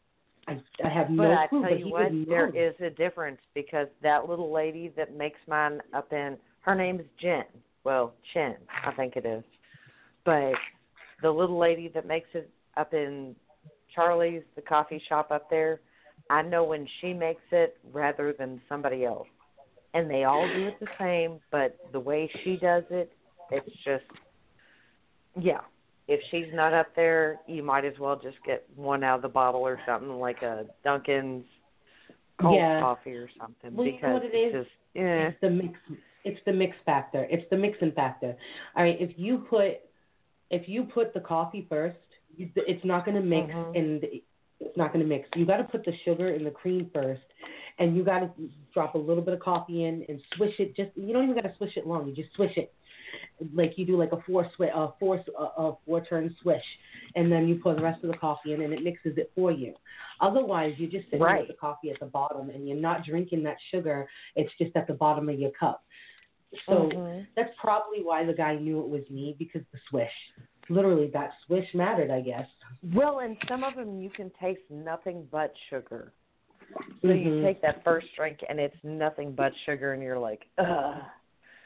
I 0.46 0.60
I 0.84 0.88
have 0.88 1.10
no 1.10 1.22
But 1.24 1.32
I 1.32 1.46
clue. 1.48 1.62
tell 1.62 1.78
you 1.78 1.88
what, 1.88 2.12
would 2.12 2.28
there 2.28 2.52
know. 2.52 2.60
is 2.60 2.74
a 2.80 2.90
difference 2.90 3.40
because 3.54 3.88
that 4.02 4.28
little 4.28 4.52
lady 4.52 4.92
that 4.96 5.16
makes 5.16 5.38
mine 5.48 5.80
up 5.94 6.12
in 6.12 6.36
her 6.60 6.74
name's 6.74 7.04
Jen. 7.20 7.44
Well, 7.82 8.14
Chen, 8.32 8.56
I 8.84 8.92
think 8.92 9.16
it 9.16 9.26
is. 9.26 9.44
But 10.24 10.52
the 11.22 11.30
little 11.30 11.58
lady 11.58 11.88
that 11.94 12.06
makes 12.06 12.28
it 12.34 12.48
up 12.76 12.94
in 12.94 13.34
Charlie's, 13.94 14.42
the 14.56 14.62
coffee 14.62 15.02
shop 15.08 15.30
up 15.30 15.50
there, 15.50 15.80
I 16.30 16.42
know 16.42 16.64
when 16.64 16.86
she 17.00 17.12
makes 17.12 17.42
it 17.52 17.76
rather 17.92 18.32
than 18.38 18.60
somebody 18.68 19.04
else. 19.04 19.28
And 19.94 20.10
they 20.10 20.24
all 20.24 20.46
do 20.48 20.66
it 20.66 20.80
the 20.80 20.88
same, 20.98 21.38
but 21.52 21.76
the 21.92 22.00
way 22.00 22.28
she 22.42 22.56
does 22.56 22.82
it, 22.90 23.12
it's 23.50 23.70
just 23.84 24.04
yeah. 25.40 25.60
If 26.06 26.20
she's 26.30 26.46
not 26.52 26.74
up 26.74 26.88
there, 26.94 27.40
you 27.46 27.62
might 27.62 27.84
as 27.84 27.94
well 27.98 28.16
just 28.20 28.36
get 28.44 28.66
one 28.76 29.02
out 29.02 29.16
of 29.16 29.22
the 29.22 29.28
bottle 29.28 29.62
or 29.62 29.78
something 29.86 30.18
like 30.20 30.42
a 30.42 30.66
Dunkin's 30.84 31.44
cold 32.40 32.56
Yeah. 32.56 32.80
coffee 32.80 33.14
or 33.14 33.28
something 33.40 33.74
Well, 33.74 33.86
you 33.86 33.92
know 33.92 33.98
because 33.98 34.14
what 34.14 34.24
it 34.24 34.34
it's 34.34 34.54
is? 34.54 34.64
just 34.66 34.76
eh. 34.96 35.28
It's 35.28 35.40
the 35.40 35.50
mix. 35.50 35.78
It's 36.24 36.40
the 36.44 36.52
mix 36.52 36.76
factor. 36.84 37.26
It's 37.30 37.48
the 37.50 37.56
mixing 37.56 37.92
factor. 37.92 38.36
All 38.76 38.82
right, 38.82 39.00
if 39.00 39.12
you 39.18 39.38
put 39.48 39.80
if 40.50 40.68
you 40.68 40.84
put 40.84 41.14
the 41.14 41.20
coffee 41.20 41.66
first, 41.70 41.96
it's 42.36 42.84
not 42.84 43.04
going 43.06 43.16
to 43.16 43.22
mix 43.22 43.50
Mhm. 43.52 43.76
and 43.78 44.04
it's 44.60 44.76
not 44.76 44.92
going 44.92 45.02
to 45.02 45.08
mix. 45.08 45.28
You 45.36 45.46
got 45.46 45.56
to 45.56 45.64
put 45.64 45.84
the 45.84 45.96
sugar 46.04 46.28
and 46.34 46.44
the 46.46 46.50
cream 46.50 46.90
first, 46.92 47.22
and 47.78 47.96
you 47.96 48.04
got 48.04 48.20
to 48.20 48.30
drop 48.72 48.94
a 48.94 48.98
little 48.98 49.22
bit 49.22 49.34
of 49.34 49.40
coffee 49.40 49.84
in 49.84 50.04
and 50.08 50.20
swish 50.36 50.54
it. 50.58 50.76
Just 50.76 50.90
you 50.96 51.12
don't 51.12 51.24
even 51.24 51.34
got 51.34 51.42
to 51.48 51.54
swish 51.56 51.76
it 51.76 51.86
long. 51.86 52.06
You 52.08 52.14
just 52.14 52.34
swish 52.34 52.56
it 52.56 52.72
like 53.54 53.74
you 53.76 53.84
do 53.84 53.96
like 53.96 54.12
a 54.12 54.20
four 54.26 54.48
swi 54.58 54.68
a 54.74 54.92
four 54.98 55.22
a, 55.38 55.42
a 55.42 55.76
four 55.84 56.04
turn 56.04 56.34
swish, 56.42 56.62
and 57.16 57.30
then 57.30 57.48
you 57.48 57.60
pour 57.62 57.74
the 57.74 57.82
rest 57.82 58.02
of 58.04 58.10
the 58.10 58.16
coffee 58.16 58.52
in 58.52 58.62
and 58.62 58.72
it 58.72 58.82
mixes 58.82 59.16
it 59.16 59.30
for 59.34 59.50
you. 59.50 59.74
Otherwise, 60.20 60.74
you're 60.78 60.90
just 60.90 61.04
sitting 61.06 61.20
Right. 61.20 61.40
with 61.40 61.48
the 61.48 61.54
coffee 61.54 61.90
at 61.90 62.00
the 62.00 62.06
bottom 62.06 62.50
and 62.50 62.68
you're 62.68 62.76
not 62.76 63.04
drinking 63.04 63.42
that 63.44 63.56
sugar. 63.70 64.08
It's 64.36 64.52
just 64.58 64.74
at 64.76 64.86
the 64.86 64.94
bottom 64.94 65.28
of 65.28 65.38
your 65.38 65.50
cup. 65.52 65.84
So 66.66 66.88
Mhm. 66.88 67.26
that's 67.34 67.52
probably 67.56 68.02
why 68.02 68.24
the 68.24 68.32
guy 68.32 68.54
knew 68.54 68.80
it 68.80 68.88
was 68.88 69.08
me 69.10 69.34
because 69.38 69.62
the 69.72 69.78
swish. 69.88 70.12
Literally, 70.68 71.08
that 71.08 71.32
swish 71.46 71.74
mattered, 71.74 72.10
I 72.10 72.20
guess. 72.20 72.48
Well, 72.94 73.18
and 73.18 73.36
some 73.48 73.64
of 73.64 73.74
them 73.74 74.00
you 74.00 74.08
can 74.10 74.30
taste 74.40 74.62
nothing 74.70 75.26
but 75.30 75.52
sugar. 75.68 76.12
So 77.02 77.08
you 77.08 77.30
Mhm. 77.30 77.42
take 77.42 77.60
that 77.62 77.84
first 77.84 78.06
drink 78.16 78.44
and 78.48 78.58
it's 78.58 78.76
nothing 78.82 79.32
but 79.34 79.54
sugar, 79.66 79.92
and 79.92 80.02
you're 80.02 80.18
like, 80.18 80.48
ugh. 80.58 81.02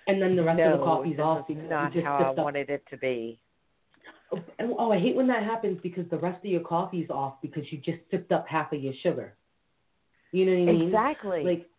And 0.06 0.20
then 0.22 0.36
the 0.36 0.42
rest 0.42 0.58
no, 0.58 0.72
of 0.72 0.80
the 0.80 0.84
coffee's 0.84 1.18
off 1.18 1.46
because 1.46 1.68
not 1.68 1.94
you 1.94 2.00
just 2.00 2.06
how 2.06 2.16
I 2.16 2.28
up. 2.28 2.36
wanted 2.36 2.70
it 2.70 2.82
to 2.90 2.96
be. 2.96 3.38
Oh, 4.32 4.42
oh, 4.78 4.90
I 4.92 4.98
hate 4.98 5.14
when 5.16 5.26
that 5.28 5.42
happens 5.42 5.80
because 5.82 6.08
the 6.10 6.18
rest 6.18 6.44
of 6.44 6.50
your 6.50 6.60
coffee's 6.62 7.08
off 7.10 7.40
because 7.40 7.70
you 7.70 7.78
just 7.78 7.98
sipped 8.10 8.32
up 8.32 8.46
half 8.48 8.72
of 8.72 8.82
your 8.82 8.94
sugar. 9.02 9.36
You 10.32 10.46
know 10.46 10.52
what 10.52 10.58
I 10.58 10.72
mean? 10.72 10.88
Exactly. 10.88 11.44
Like 11.44 11.70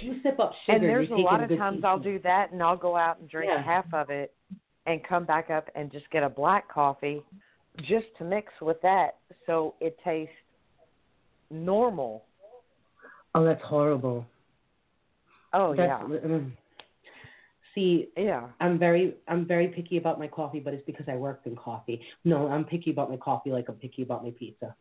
you 0.00 0.20
sip 0.22 0.38
up 0.38 0.52
sugar. 0.66 0.76
and 0.76 0.84
there's 0.84 1.10
a 1.10 1.14
lot 1.14 1.42
of 1.42 1.48
times 1.56 1.84
I'll 1.84 1.98
do 1.98 2.18
that, 2.20 2.52
and 2.52 2.62
I'll 2.62 2.76
go 2.76 2.96
out 2.96 3.18
and 3.18 3.28
drink 3.28 3.50
Yeah. 3.52 3.62
half 3.62 3.92
of 3.92 4.10
it, 4.10 4.34
and 4.86 5.02
come 5.04 5.24
back 5.24 5.50
up 5.50 5.68
and 5.74 5.90
just 5.90 6.08
get 6.10 6.22
a 6.22 6.28
black 6.28 6.68
coffee, 6.68 7.22
just 7.78 8.06
to 8.18 8.24
mix 8.24 8.52
with 8.60 8.80
that, 8.82 9.18
so 9.46 9.74
it 9.80 9.98
tastes 10.04 10.34
normal. 11.50 12.24
Oh, 13.34 13.44
that's 13.44 13.62
horrible. 13.62 14.26
Oh 15.54 15.74
That's, 15.74 16.02
yeah. 16.08 16.40
See, 17.74 18.08
yeah. 18.16 18.48
I'm 18.60 18.78
very 18.78 19.14
I'm 19.28 19.46
very 19.46 19.68
picky 19.68 19.96
about 19.96 20.18
my 20.18 20.28
coffee, 20.28 20.60
but 20.60 20.74
it's 20.74 20.84
because 20.84 21.06
I 21.08 21.16
worked 21.16 21.46
in 21.46 21.56
coffee. 21.56 22.02
No, 22.24 22.48
I'm 22.48 22.64
picky 22.64 22.90
about 22.90 23.10
my 23.10 23.16
coffee 23.16 23.50
like 23.50 23.68
I'm 23.68 23.76
picky 23.76 24.02
about 24.02 24.22
my 24.22 24.32
pizza. 24.38 24.74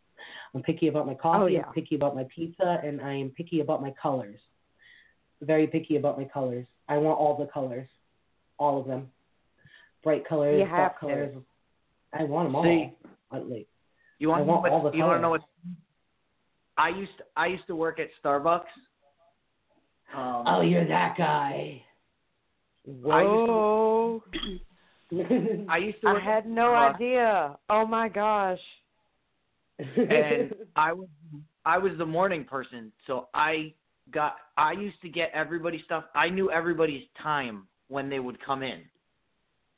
I'm 0.54 0.62
picky 0.62 0.88
about 0.88 1.08
my 1.08 1.14
oh, 1.14 1.18
coffee, 1.22 1.44
Oh, 1.44 1.48
yeah. 1.48 1.64
I'm 1.68 1.74
picky 1.74 1.96
about 1.96 2.16
my 2.16 2.26
pizza, 2.34 2.80
and 2.84 3.02
I 3.02 3.14
am 3.14 3.30
picky 3.30 3.62
about 3.62 3.82
my 3.82 3.94
colors. 4.02 4.40
Very 5.42 5.68
picky 5.68 5.98
about 5.98 6.18
my 6.18 6.26
colors. 6.26 6.68
I 6.88 6.98
want 6.98 7.18
all 7.18 7.38
the 7.38 7.52
colors. 7.52 7.88
All 8.60 8.80
of 8.80 8.86
them. 8.86 9.10
Bright 10.04 10.28
colors, 10.28 10.60
You 10.60 10.66
have 10.66 10.78
dark 10.78 11.00
to. 11.00 11.06
colors. 11.08 11.36
I 12.14 12.24
want 12.24 12.50
them 12.50 12.56
all. 12.56 12.64
See. 12.64 12.94
I- 13.32 13.38
like, 13.40 13.68
You 14.20 14.30
want 14.30 14.42
I 14.42 14.44
to 14.44 14.50
want 14.50 14.62
what? 14.64 14.72
all 14.72 14.84
the 14.84 14.98
you 14.98 15.04
want 15.04 15.18
to 15.18 15.22
know 15.22 15.30
what? 15.32 15.42
I 16.82 16.90
used 16.90 17.18
to, 17.20 17.24
I 17.38 17.46
used 17.48 17.68
to 17.68 17.76
work 17.76 18.00
at 18.00 18.08
Starbucks. 18.24 18.62
Um, 20.16 20.44
oh, 20.48 20.62
you're 20.62 20.88
that 20.88 21.16
guy. 21.18 21.84
Whoa! 22.86 24.24
I 25.70 25.78
used 25.78 26.02
to 26.02 26.08
I 26.08 26.14
work 26.14 26.24
had 26.24 26.46
no 26.48 26.70
Starbucks, 26.70 26.96
idea. 26.96 27.58
Oh 27.70 27.86
my 27.86 28.10
gosh. 28.10 28.60
and 29.80 30.54
I 30.76 30.94
was 30.94 31.08
I 31.66 31.78
was 31.78 31.94
the 31.98 32.06
morning 32.06 32.44
person, 32.46 32.92
so 33.08 33.28
I 33.34 33.74
got 34.12 34.36
I 34.58 34.72
used 34.74 35.02
to 35.04 35.10
get 35.10 35.32
everybody's 35.34 35.84
stuff. 35.86 36.06
I 36.16 36.30
knew 36.30 36.50
everybody's 36.52 37.04
time 37.22 37.68
when 37.88 38.10
they 38.10 38.20
would 38.20 38.44
come 38.44 38.64
in. 38.64 38.82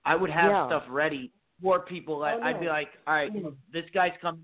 I 0.05 0.15
would 0.15 0.29
have 0.29 0.51
Yeah. 0.51 0.67
stuff 0.67 0.83
ready 0.89 1.31
for 1.61 1.79
people. 1.81 2.23
I, 2.23 2.33
Oh, 2.33 2.41
I'd 2.43 2.59
be 2.59 2.67
like, 2.67 2.89
all 3.07 3.13
right, 3.13 3.33
Mm. 3.33 3.55
this 3.71 3.85
guy's 3.93 4.11
coming. 4.21 4.43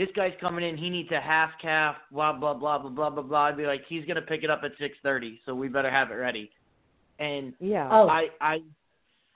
This 0.00 0.08
guy's 0.16 0.32
coming 0.40 0.66
in. 0.66 0.78
He 0.78 0.88
needs 0.88 1.10
a 1.12 1.20
half 1.20 1.50
caf. 1.60 1.94
Blah 2.10 2.32
blah 2.32 2.54
blah 2.54 2.78
blah 2.78 2.88
blah 2.88 3.10
blah 3.10 3.22
blah. 3.22 3.42
I'd 3.48 3.58
be 3.58 3.66
like, 3.66 3.82
he's 3.86 4.06
gonna 4.06 4.22
pick 4.22 4.42
it 4.42 4.48
up 4.48 4.62
at 4.64 4.70
six 4.78 4.96
thirty, 5.02 5.38
so 5.44 5.54
we 5.54 5.68
better 5.68 5.90
have 5.90 6.10
it 6.10 6.14
ready. 6.14 6.50
And 7.18 7.52
Yeah. 7.60 7.86
Oh. 7.92 8.08
I 8.08 8.28
I 8.40 8.62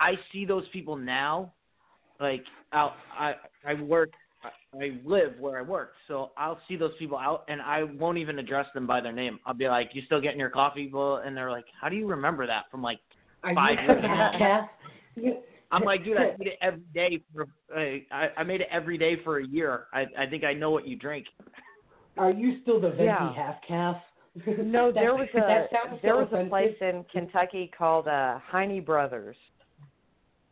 I 0.00 0.14
see 0.32 0.46
those 0.46 0.66
people 0.72 0.96
now. 0.96 1.52
Like 2.18 2.44
out, 2.72 2.94
I 3.14 3.34
I 3.66 3.74
work, 3.74 4.12
I- 4.42 4.78
I 4.82 4.98
live 5.04 5.38
where 5.38 5.58
I 5.58 5.62
work, 5.62 5.92
so 6.08 6.30
I'll 6.38 6.58
see 6.66 6.76
those 6.76 6.92
people 6.98 7.18
out, 7.18 7.44
and 7.48 7.60
I 7.60 7.82
won't 7.84 8.16
even 8.16 8.38
address 8.38 8.66
them 8.72 8.86
by 8.86 9.02
their 9.02 9.12
name. 9.12 9.38
I'll 9.44 9.52
be 9.52 9.68
like, 9.68 9.90
"You 9.92 10.00
still 10.06 10.20
getting 10.22 10.40
your 10.40 10.48
coffee?" 10.48 10.88
Well, 10.90 11.16
and 11.16 11.36
they're 11.36 11.50
like, 11.50 11.66
"How 11.78 11.90
do 11.90 11.96
you 11.96 12.06
remember 12.06 12.46
that 12.46 12.70
from 12.70 12.80
like?" 12.82 13.00
Are 13.42 13.52
Five 13.54 13.76
you 13.82 13.86
years 13.86 14.04
ago. 14.04 14.68
Calf? 15.74 15.80
You- 15.82 15.84
I'm 15.84 15.84
like, 15.84 16.04
dude, 16.04 16.16
I 16.18 16.36
made 16.38 16.48
it 16.48 16.58
every 16.60 16.82
day 16.94 17.20
for. 17.32 17.46
I 17.76 18.02
I 18.10 18.28
I 18.38 18.42
made 18.44 18.60
it 18.60 18.68
every 18.70 18.98
day 18.98 19.16
for 19.24 19.38
a 19.38 19.46
year. 19.46 19.86
I 19.92 20.06
I 20.18 20.26
think 20.28 20.44
I 20.44 20.52
know 20.52 20.70
what 20.70 20.86
you 20.86 20.96
drink. 20.96 21.26
Are 22.16 22.30
you 22.30 22.60
still 22.62 22.80
the 22.80 22.88
veggie 22.90 23.04
Yeah. 23.06 23.34
half 23.34 23.56
caf? 23.66 23.96
No, 24.58 24.90
That- 24.92 25.00
there 25.00 25.14
was 25.14 25.28
a 25.34 25.40
that 25.40 25.68
sounds 25.70 26.00
there 26.02 26.14
so 26.14 26.36
was 26.36 26.46
a 26.46 26.48
place 26.48 26.76
in 26.80 27.04
Kentucky 27.12 27.70
called 27.76 28.08
uh 28.08 28.38
Heine 28.50 28.82
Brothers. 28.84 29.36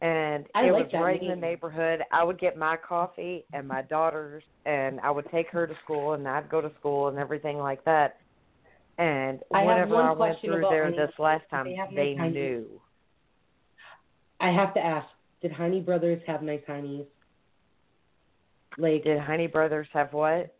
And 0.00 0.46
I 0.56 0.64
it 0.64 0.72
like 0.72 0.84
was 0.84 0.92
that 0.92 0.98
right 0.98 1.22
in 1.22 1.28
the 1.28 1.36
neighborhood. 1.36 2.00
I 2.10 2.24
would 2.24 2.40
get 2.40 2.56
my 2.58 2.76
coffee 2.76 3.44
and 3.52 3.68
my 3.68 3.82
daughter's 3.82 4.42
and 4.66 4.98
I 5.00 5.12
would 5.12 5.30
take 5.30 5.48
her 5.50 5.64
to 5.66 5.74
school 5.84 6.14
and 6.14 6.26
I'd 6.26 6.48
go 6.48 6.60
to 6.60 6.72
school 6.80 7.06
and 7.08 7.18
everything 7.18 7.58
like 7.58 7.84
that. 7.84 8.16
And 8.98 9.40
I 9.54 9.60
have 9.60 9.66
whenever 9.88 9.96
I 10.02 10.10
went 10.12 10.40
through 10.40 10.66
there 10.70 10.90
this 10.90 11.12
last 11.20 11.44
time, 11.50 11.66
They 11.66 11.76
they 11.94 12.14
nice 12.14 12.18
Heine- 12.18 12.32
knew. 12.34 12.80
I 14.42 14.50
have 14.50 14.74
to 14.74 14.80
ask, 14.80 15.06
did 15.40 15.52
Heine 15.52 15.84
Brothers 15.84 16.20
have 16.26 16.42
nice 16.42 16.60
Heinies? 16.68 17.06
Like, 18.76 19.04
Did 19.04 19.20
Heine 19.20 19.48
Brothers 19.50 19.86
have 19.92 20.12
what? 20.12 20.52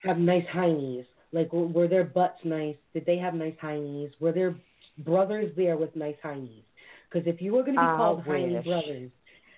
have 0.00 0.18
nice 0.18 0.44
Heinies? 0.54 1.06
Like, 1.32 1.52
were 1.52 1.88
their 1.88 2.04
butts 2.04 2.38
nice? 2.44 2.76
Did 2.94 3.06
they 3.06 3.18
have 3.18 3.34
nice 3.34 3.54
Heinies? 3.62 4.10
Were 4.20 4.32
their 4.32 4.54
brothers 4.98 5.52
there 5.56 5.76
with 5.76 5.94
nice 5.96 6.16
Heinies? 6.24 6.62
Because 7.10 7.26
if 7.26 7.40
you 7.40 7.52
were 7.52 7.62
going 7.62 7.74
to 7.76 7.80
be 7.80 7.86
I 7.86 7.96
called 7.96 8.22
Heine. 8.22 8.62
Brothers, 8.62 9.10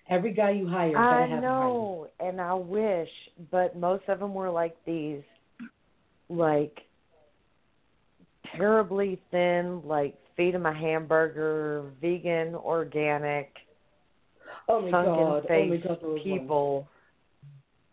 every 0.09 0.33
guy 0.33 0.51
you 0.51 0.69
hire 0.69 0.93
better 0.93 1.01
I 1.01 1.27
have 1.27 1.43
know, 1.43 2.09
and 2.21 2.41
I 2.41 2.55
wish, 2.55 3.09
but 3.51 3.77
most 3.77 4.05
of 4.09 4.21
them 4.21 4.35
were 4.35 4.51
like 4.51 4.77
these, 4.87 5.23
like 6.29 6.79
terribly 8.57 9.21
thin, 9.31 9.83
like 9.85 10.17
feed 10.39 10.55
'em 10.55 10.65
a 10.65 10.73
hamburger, 10.73 11.83
vegan, 12.01 12.55
organic, 12.55 13.51
Oh 14.69 14.81
my 14.81 14.91
sunken 14.91 15.15
god! 15.15 15.47
Oh 15.51 15.65
my 15.67 15.77
god! 15.77 15.99
there 16.01 16.09
was 16.09 16.25
one. 16.25 16.25
people 16.25 16.89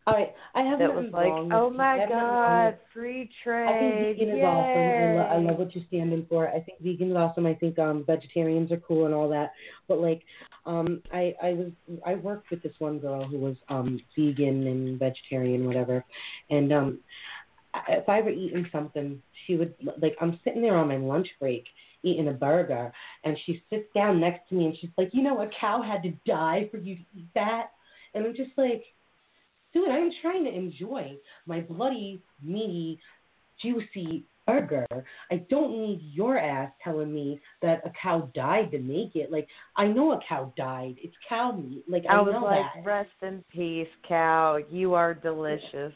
All 0.07 0.13
right, 0.13 0.33
I 0.53 0.61
have 0.61 0.77
that 0.77 0.93
was 0.93 1.05
like, 1.11 1.33
"Oh 1.51 1.69
my 1.71 1.97
God, 2.07 2.77
free 2.93 3.23
I 3.23 3.43
trade! 3.43 3.79
think 3.79 4.19
vegan 4.19 4.37
is 4.37 4.43
awesome. 4.43 4.93
I, 4.93 5.15
lo- 5.15 5.29
I 5.31 5.37
love 5.37 5.57
what 5.57 5.75
you're 5.75 5.83
standing 5.87 6.27
for. 6.29 6.47
I 6.47 6.59
think 6.61 6.79
vegan 6.79 7.09
is 7.09 7.17
awesome. 7.17 7.47
I 7.47 7.55
think 7.55 7.79
um 7.79 8.03
vegetarians 8.05 8.71
are 8.71 8.77
cool 8.77 9.05
and 9.05 9.15
all 9.15 9.27
that. 9.29 9.51
But 9.87 9.99
like, 9.99 10.21
um, 10.67 11.01
I 11.11 11.33
I 11.41 11.53
was 11.53 11.71
I 12.05 12.13
worked 12.15 12.51
with 12.51 12.61
this 12.61 12.75
one 12.77 12.99
girl 12.99 13.25
who 13.25 13.39
was 13.39 13.55
um 13.69 13.99
vegan 14.15 14.67
and 14.67 14.99
vegetarian, 14.99 15.65
whatever, 15.65 16.05
and 16.51 16.71
um, 16.71 16.99
I- 17.73 17.93
if 17.93 18.07
I 18.07 18.21
were 18.21 18.29
eating 18.29 18.67
something, 18.71 19.19
she 19.47 19.55
would 19.55 19.73
like 19.99 20.15
I'm 20.21 20.39
sitting 20.43 20.61
there 20.61 20.75
on 20.77 20.87
my 20.87 20.97
lunch 20.97 21.29
break 21.39 21.65
eating 22.05 22.27
a 22.27 22.33
burger, 22.33 22.93
and 23.23 23.37
she 23.45 23.63
sits 23.69 23.87
down 23.93 24.19
next 24.19 24.47
to 24.49 24.55
me 24.55 24.65
and 24.65 24.77
she's 24.79 24.91
like, 24.97 25.09
you 25.11 25.23
know, 25.23 25.41
a 25.41 25.49
cow 25.59 25.81
had 25.81 26.03
to 26.03 26.13
die 26.25 26.69
for 26.71 26.77
you 26.77 26.95
to 26.95 27.01
eat 27.17 27.27
that, 27.35 27.71
and 28.13 28.25
I'm 28.25 28.35
just 28.35 28.51
like. 28.57 28.83
Dude, 29.73 29.89
I'm 29.89 30.09
trying 30.21 30.45
to 30.45 30.55
enjoy 30.55 31.17
my 31.45 31.59
bloody, 31.59 32.21
meaty, 32.41 32.97
juicy 33.61 34.23
burger. 34.45 34.85
I 35.31 35.37
don't 35.49 35.71
need 35.71 36.01
your 36.13 36.37
ass 36.37 36.71
telling 36.83 37.13
me 37.13 37.39
that 37.61 37.81
a 37.85 37.91
cow 38.01 38.29
died 38.33 38.71
to 38.71 38.79
make 38.79 39.15
it. 39.15 39.31
Like 39.31 39.47
I 39.75 39.87
know 39.87 40.13
a 40.13 40.19
cow 40.27 40.53
died. 40.55 40.95
It's 41.01 41.15
cow 41.27 41.51
meat. 41.51 41.83
Like 41.87 42.05
I, 42.09 42.15
I 42.15 42.21
was 42.21 42.33
know 42.33 42.45
like, 42.45 42.61
that. 42.75 42.85
"Rest 42.85 43.09
in 43.21 43.43
peace, 43.51 43.87
cow. 44.07 44.59
You 44.69 44.93
are 44.93 45.13
delicious." 45.13 45.93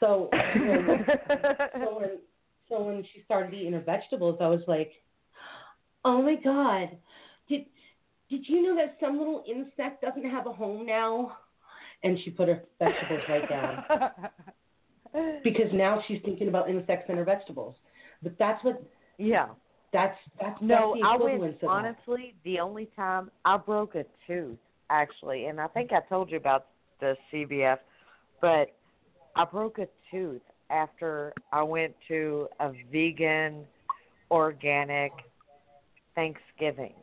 So 0.00 0.28
so 0.32 1.98
when 1.98 2.18
so 2.68 2.82
when 2.82 3.04
she 3.12 3.22
started 3.24 3.54
eating 3.54 3.72
her 3.72 3.80
vegetables, 3.80 4.38
I 4.40 4.48
was 4.48 4.62
like, 4.66 4.92
oh 6.04 6.22
my 6.22 6.36
god, 6.36 6.96
did 7.48 7.66
did 8.30 8.48
you 8.48 8.62
know 8.62 8.76
that 8.76 8.96
some 9.00 9.18
little 9.18 9.44
insect 9.48 10.02
doesn't 10.02 10.28
have 10.28 10.46
a 10.46 10.52
home 10.52 10.86
now? 10.86 11.36
And 12.04 12.18
she 12.24 12.30
put 12.30 12.48
her 12.48 12.62
vegetables 12.78 13.22
right 13.28 13.48
down. 13.48 13.84
because 15.44 15.70
now 15.72 16.02
she's 16.06 16.20
thinking 16.24 16.48
about 16.48 16.68
insects 16.68 17.06
and 17.08 17.18
her 17.18 17.24
vegetables. 17.24 17.74
But 18.22 18.36
that's 18.38 18.62
what 18.64 18.82
yeah. 19.18 19.46
that's 19.92 20.16
that's 20.40 20.60
No, 20.60 20.94
that's 20.94 21.02
the 21.02 21.08
I 21.08 21.16
went 21.16 21.54
of 21.54 21.60
that. 21.60 21.66
honestly. 21.66 22.34
The 22.44 22.60
only 22.60 22.88
time 22.96 23.30
I 23.44 23.56
broke 23.56 23.94
a 23.94 24.04
tooth, 24.26 24.58
actually, 24.90 25.46
and 25.46 25.60
I 25.60 25.66
think 25.68 25.92
I 25.92 26.00
told 26.08 26.30
you 26.30 26.36
about 26.36 26.66
the 27.00 27.16
CBF, 27.32 27.78
but 28.40 28.74
I 29.36 29.44
broke 29.44 29.78
a 29.78 29.88
tooth 30.10 30.42
after 30.70 31.32
I 31.52 31.62
went 31.62 31.94
to 32.08 32.48
a 32.60 32.72
vegan, 32.92 33.64
organic 34.30 35.12
Thanksgiving. 36.18 36.94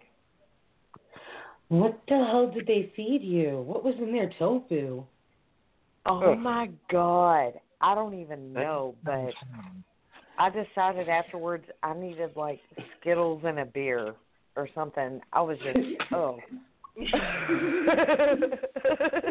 What 1.70 2.02
the 2.10 2.16
hell 2.16 2.52
did 2.54 2.68
they 2.68 2.92
feed 2.98 3.22
you? 3.24 3.64
What 3.66 3.82
was 3.82 3.96
in 3.98 4.12
their 4.12 4.30
tofu? 4.38 5.06
Oh 6.06 6.32
Ugh. 6.34 6.38
my 6.38 6.70
god, 6.92 7.54
I 7.80 7.96
don't 7.96 8.20
even 8.20 8.52
know, 8.52 8.96
but 9.06 9.32
I 10.38 10.50
decided 10.50 11.08
afterwards 11.08 11.64
I 11.82 11.94
needed 11.94 12.32
like 12.36 12.60
Skittles 13.00 13.44
and 13.46 13.60
a 13.60 13.66
beer 13.66 14.16
or 14.58 14.68
something. 14.76 15.22
I 15.32 15.42
was 15.42 15.58
just 15.64 15.80
oh. 16.12 16.38
Did 16.98 17.10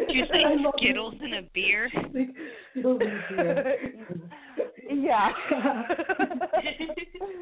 you 0.09 0.25
say 0.31 0.43
Skittles 0.77 1.13
and 1.21 1.35
a 1.35 1.43
beer? 1.53 1.91
Skittles 2.71 3.01
and 3.01 3.37
beer. 3.37 3.77
yeah. 4.89 5.31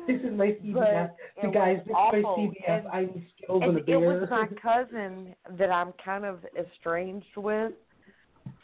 this 0.07 0.21
is 0.21 0.31
my. 0.37 0.55
But 0.73 1.15
The 1.41 1.47
guys, 1.49 1.77
this 1.85 1.91
is 1.91 1.93
my 1.93 2.21
CBF. 2.21 2.53
and- 2.67 2.87
I'm 2.87 3.25
Skittles 3.37 3.63
and, 3.65 3.77
and 3.77 3.89
a 3.89 3.91
it 3.91 3.97
was 3.97 4.27
my 4.29 4.47
cousin 4.61 5.35
that 5.57 5.71
I'm 5.71 5.93
kind 6.03 6.25
of 6.25 6.39
estranged 6.59 7.37
with. 7.37 7.71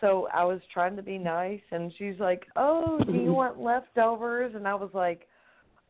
So 0.01 0.27
I 0.33 0.43
was 0.43 0.59
trying 0.73 0.95
to 0.97 1.01
be 1.01 1.17
nice, 1.17 1.61
and 1.71 1.91
she's 1.97 2.19
like, 2.19 2.45
"Oh, 2.55 3.01
do 3.05 3.13
you 3.13 3.33
want 3.41 3.59
leftovers?" 3.59 4.53
And 4.55 4.67
I 4.67 4.75
was 4.75 4.89
like, 4.93 5.27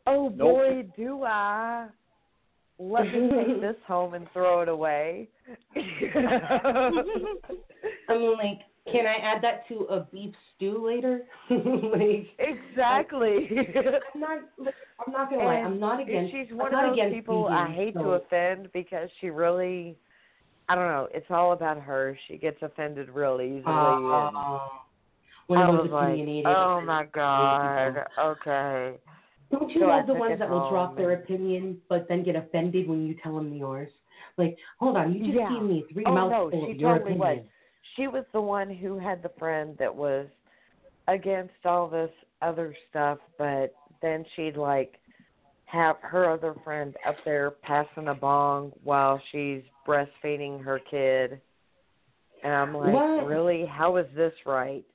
"Oh 0.07 0.29
Nope. 0.29 0.37
boy, 0.37 0.85
do 0.95 1.23
I! 1.23 1.87
Let 2.77 3.05
me 3.05 3.29
take 3.29 3.61
this 3.61 3.75
home 3.87 4.13
and 4.13 4.27
throw 4.31 4.61
it 4.61 4.69
away." 4.69 5.27
I 5.75 6.91
mean, 8.09 8.37
like, 8.37 8.59
can 8.91 9.05
I 9.07 9.15
add 9.21 9.41
that 9.43 9.67
to 9.69 9.85
a 9.85 10.01
beef 10.11 10.33
stew 10.55 10.85
later? 10.85 11.21
like, 11.49 12.27
exactly. 12.39 13.49
I'm 14.13 14.19
not. 14.19 14.37
I'm 15.05 15.13
not 15.13 15.29
gonna 15.29 15.43
lie. 15.43 15.55
I'm 15.55 15.79
not 15.79 16.01
against. 16.01 16.31
she's 16.33 16.47
I'm 16.51 16.57
one 16.57 16.73
of 16.73 16.95
those 16.95 17.13
people 17.13 17.47
I 17.47 17.71
hate 17.73 17.93
so- 17.93 18.03
to 18.03 18.09
offend 18.11 18.69
because 18.73 19.09
she 19.21 19.29
really 19.29 19.97
I 20.67 20.75
don't 20.75 20.87
know, 20.87 21.07
it's 21.11 21.25
all 21.31 21.53
about 21.53 21.79
her. 21.81 22.15
She 22.27 22.37
gets 22.37 22.57
offended 22.61 23.09
real 23.09 23.41
easily 23.41 23.63
and 23.65 23.65
Uh, 23.65 24.59
one 25.47 25.59
I 25.61 25.69
was 25.69 25.89
like. 25.89 26.45
Oh 26.45 26.79
my 26.81 27.05
god. 27.11 28.05
Okay. 28.19 28.97
Don't 29.51 29.71
you 29.71 29.81
So 29.81 29.87
love 29.87 30.05
the 30.05 30.13
ones 30.13 30.37
that 30.37 30.47
will 30.47 30.69
drop 30.69 30.95
their 30.95 31.13
opinion 31.13 31.77
but 31.89 32.07
then 32.07 32.23
get 32.23 32.35
offended 32.35 32.87
when 32.87 33.07
you 33.07 33.15
tell 33.23 33.35
them 33.35 33.51
yours? 33.53 33.89
Like, 34.37 34.57
hold 34.79 34.95
on, 34.95 35.11
you 35.13 35.19
just 35.25 35.33
Yeah. 35.33 35.49
gave 35.49 35.63
me 35.63 35.85
three 35.91 36.03
Oh, 36.05 36.13
no, 36.13 36.29
mouthfuls 36.29 36.65
she 36.67 36.71
of 36.73 36.77
your 36.77 36.97
totally 36.99 37.15
opinion. 37.15 37.37
was. 37.37 37.45
She 37.99 38.07
was 38.07 38.23
the 38.31 38.39
one 38.41 38.69
who 38.73 38.97
had 38.97 39.21
the 39.21 39.31
friend 39.37 39.75
that 39.77 39.93
was 39.93 40.25
against 41.09 41.65
all 41.65 41.89
this 41.89 42.09
other 42.41 42.73
stuff, 42.89 43.17
but 43.37 43.73
then 44.01 44.23
she'd 44.35 44.55
like 44.55 44.93
have 45.65 45.97
her 46.01 46.29
other 46.31 46.55
friend 46.63 46.95
up 47.05 47.15
there 47.25 47.51
passing 47.51 48.07
a 48.07 48.13
bong 48.15 48.71
while 48.85 49.21
she's 49.33 49.61
breastfeeding 49.85 50.63
her 50.63 50.79
kid. 50.89 51.41
And 52.43 52.53
I'm 52.53 52.73
like, 52.73 52.93
What? 52.93 53.27
really? 53.27 53.65
How 53.65 53.97
is 53.97 54.05
this 54.15 54.31
right? 54.45 54.85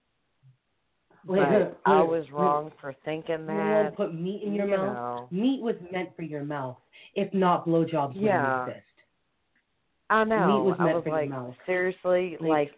Like, 1.27 1.41
But 1.41 1.81
I 1.85 2.01
was 2.01 2.25
wrong 2.33 2.73
for 2.81 2.95
thinking 3.05 3.45
that. 3.47 3.91
You 3.91 3.97
put 3.97 4.15
meat 4.15 4.43
in 4.45 4.55
your 4.55 4.67
you 4.67 4.77
mouth. 4.79 4.95
know. 4.95 5.29
Meat 5.31 5.61
was 5.63 5.77
meant 5.93 6.09
for 6.17 6.23
your 6.23 6.43
mouth. 6.45 6.79
If 7.15 7.33
not, 7.35 7.67
blowjobs 7.67 8.15
Yeah. 8.17 8.61
wouldn't 8.61 8.69
exist. 8.79 8.87
I 10.09 10.25
know. 10.25 10.47
Meat 10.47 10.65
was 10.71 10.77
I 10.79 10.85
meant 10.85 10.95
was 10.97 11.05
for 11.05 11.21
your 11.23 11.29
mouth. 11.29 11.55
seriously, 11.67 12.37
Like- 12.41 12.49
like, 12.49 12.73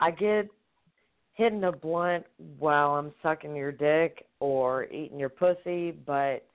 I 0.00 0.10
get 0.10 0.48
hitting 1.34 1.64
a 1.64 1.72
blunt 1.72 2.24
while 2.58 2.90
I'm 2.90 3.12
sucking 3.22 3.54
your 3.54 3.72
dick 3.72 4.26
or 4.40 4.84
eating 4.86 5.18
your 5.18 5.28
pussy, 5.28 5.92
but 5.92 6.46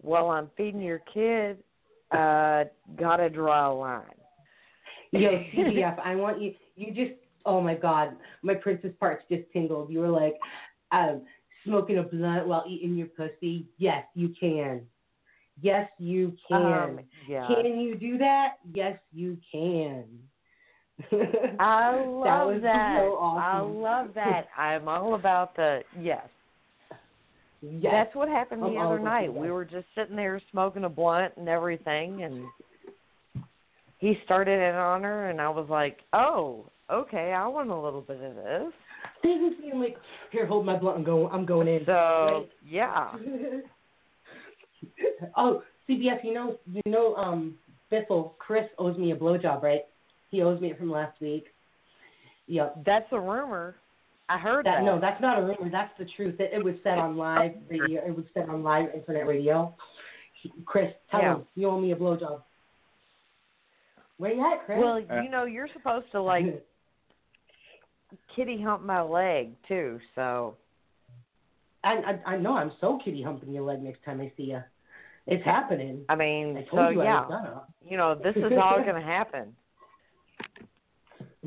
while 0.00 0.30
I'm 0.30 0.50
feeding 0.56 0.80
your 0.80 1.00
kid, 1.12 1.58
uh, 2.10 2.64
gotta 2.98 3.30
draw 3.30 3.72
a 3.72 3.74
line. 3.74 4.04
Yo, 5.12 5.30
CBF, 5.54 5.98
I 6.04 6.14
want 6.14 6.40
you. 6.40 6.54
You 6.76 6.92
just. 6.92 7.18
Oh 7.46 7.60
my 7.62 7.74
God, 7.74 8.16
my 8.42 8.54
princess 8.54 8.90
parts 9.00 9.24
just 9.30 9.44
tingled. 9.52 9.90
You 9.90 10.00
were 10.00 10.08
like, 10.08 10.34
um, 10.92 11.22
smoking 11.64 11.98
a 11.98 12.02
blunt 12.02 12.46
while 12.46 12.64
eating 12.68 12.94
your 12.94 13.06
pussy. 13.06 13.66
Yes, 13.78 14.04
you 14.14 14.34
can. 14.38 14.82
Yes, 15.60 15.88
you 15.98 16.36
can. 16.48 16.62
Um, 16.62 17.00
yeah. 17.26 17.46
Can 17.46 17.80
you 17.80 17.94
do 17.96 18.18
that? 18.18 18.58
Yes, 18.74 18.98
you 19.12 19.38
can. 19.50 20.04
I 21.60 21.94
love 21.96 22.54
was 22.54 22.62
that. 22.62 22.98
so 23.00 23.16
I 23.18 23.60
love 23.60 24.08
that. 24.14 24.48
I'm 24.56 24.88
all 24.88 25.14
about 25.14 25.54
the 25.56 25.80
yes. 26.00 26.26
yes. 27.62 27.92
That's 27.92 28.14
what 28.16 28.28
happened 28.28 28.62
the 28.62 28.66
I'm 28.66 28.78
other 28.86 28.98
night. 28.98 29.32
We 29.32 29.50
were 29.50 29.64
just 29.64 29.86
sitting 29.94 30.16
there 30.16 30.40
smoking 30.50 30.84
a 30.84 30.88
blunt 30.88 31.34
and 31.36 31.48
everything, 31.48 32.24
and 32.24 32.44
he 33.98 34.18
started 34.24 34.74
on 34.74 35.04
her, 35.04 35.30
and 35.30 35.40
I 35.40 35.48
was 35.48 35.68
like, 35.70 35.98
"Oh, 36.12 36.66
okay, 36.90 37.32
I 37.32 37.46
want 37.46 37.70
a 37.70 37.80
little 37.80 38.02
bit 38.02 38.20
of 38.20 38.34
this." 38.34 38.72
Was 39.24 39.54
being 39.60 39.78
like, 39.80 39.96
here, 40.32 40.46
hold 40.46 40.66
my 40.66 40.76
blunt. 40.76 40.98
I'm 40.98 41.04
going. 41.04 41.28
I'm 41.32 41.46
going 41.46 41.68
in. 41.68 41.84
So 41.86 41.92
Right. 41.92 42.48
yeah, 42.68 43.12
oh, 45.36 45.62
CBS, 45.88 46.22
you 46.24 46.34
know, 46.34 46.56
you 46.72 46.82
know, 46.86 47.14
um, 47.14 47.54
Biffle, 47.90 48.32
Chris 48.38 48.64
owes 48.78 48.96
me 48.98 49.12
a 49.12 49.16
blowjob, 49.16 49.62
right? 49.62 49.82
He 50.30 50.42
owes 50.42 50.60
me 50.60 50.70
it 50.70 50.78
from 50.78 50.90
last 50.90 51.20
week. 51.20 51.46
Yep. 52.46 52.84
that's 52.86 53.06
a 53.12 53.20
rumor. 53.20 53.76
I 54.30 54.38
heard 54.38 54.64
that. 54.66 54.78
That 54.78 54.84
no, 54.84 54.98
that's 55.00 55.20
not 55.20 55.38
a 55.38 55.42
rumor. 55.42 55.70
That's 55.70 55.92
the 55.98 56.06
truth. 56.16 56.36
It, 56.38 56.50
it 56.52 56.64
was 56.64 56.74
said 56.82 56.98
on 56.98 57.16
live 57.16 57.52
radio. 57.68 58.06
It 58.06 58.14
was 58.16 58.24
said 58.34 58.48
on 58.48 58.62
live 58.62 58.88
internet 58.94 59.26
radio. 59.26 59.74
He, 60.42 60.52
Chris, 60.66 60.92
tell 61.10 61.20
Yeah. 61.20 61.34
him 61.36 61.46
you 61.54 61.68
owe 61.68 61.80
me 61.80 61.92
a 61.92 61.96
blowjob. 61.96 62.42
Where 64.18 64.32
you 64.32 64.52
at, 64.52 64.64
Chris? 64.66 64.78
Well, 64.80 65.00
you 65.00 65.30
know, 65.30 65.44
you're 65.44 65.68
supposed 65.72 66.06
to 66.12 66.20
like 66.20 66.44
kitty 68.36 68.60
hump 68.62 68.82
my 68.82 69.00
leg 69.02 69.52
too. 69.66 69.98
So 70.14 70.56
I, 71.84 72.18
I 72.26 72.32
I 72.32 72.36
know 72.36 72.56
I'm 72.56 72.72
so 72.80 72.98
kitty 73.04 73.22
humping 73.22 73.52
your 73.52 73.64
leg 73.64 73.82
next 73.82 74.04
time 74.04 74.20
I 74.20 74.32
see 74.36 74.44
you. 74.44 74.62
It's 75.26 75.44
happening. 75.44 76.04
I 76.08 76.14
mean, 76.16 76.56
I 76.56 76.66
so 76.74 76.88
yeah, 76.88 77.26
you 77.86 77.96
know, 77.96 78.14
this 78.14 78.34
is 78.36 78.52
all 78.60 78.82
gonna 78.84 79.02
happen. 79.04 79.54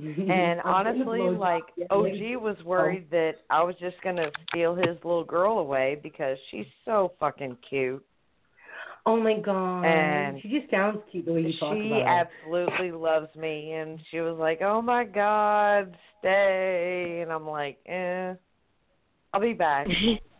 And 0.01 0.61
I'm 0.61 0.85
getting 0.85 1.01
a 1.01 1.09
honestly, 1.09 1.37
like 1.37 1.63
OG 1.89 2.41
was 2.41 2.57
worried 2.65 3.09
that 3.11 3.35
I 3.49 3.63
was 3.63 3.75
just 3.79 3.95
gonna 4.03 4.31
steal 4.49 4.75
his 4.75 4.97
little 5.03 5.23
girl 5.23 5.59
away 5.59 5.99
because 6.01 6.37
she's 6.49 6.65
so 6.85 7.13
fucking 7.19 7.57
cute. 7.67 8.03
Oh 9.05 9.19
my 9.19 9.39
god. 9.39 9.83
And 9.83 10.41
she 10.41 10.49
just 10.49 10.69
sounds 10.69 10.99
cute 11.11 11.25
the 11.25 11.33
way 11.33 11.41
you 11.41 11.53
talk 11.59 11.73
about 11.73 12.01
her. 12.01 12.27
absolutely 12.43 12.91
loves 12.91 13.33
me 13.35 13.73
and 13.73 13.99
she 14.11 14.19
was 14.19 14.37
like 14.37 14.61
oh 14.61 14.81
my 14.81 15.03
god 15.03 15.97
stay 16.19 17.21
and 17.23 17.31
i'm 17.31 17.47
like 17.47 17.79
eh 17.87 18.33
i'll 19.33 19.41
be 19.41 19.53
back 19.53 19.87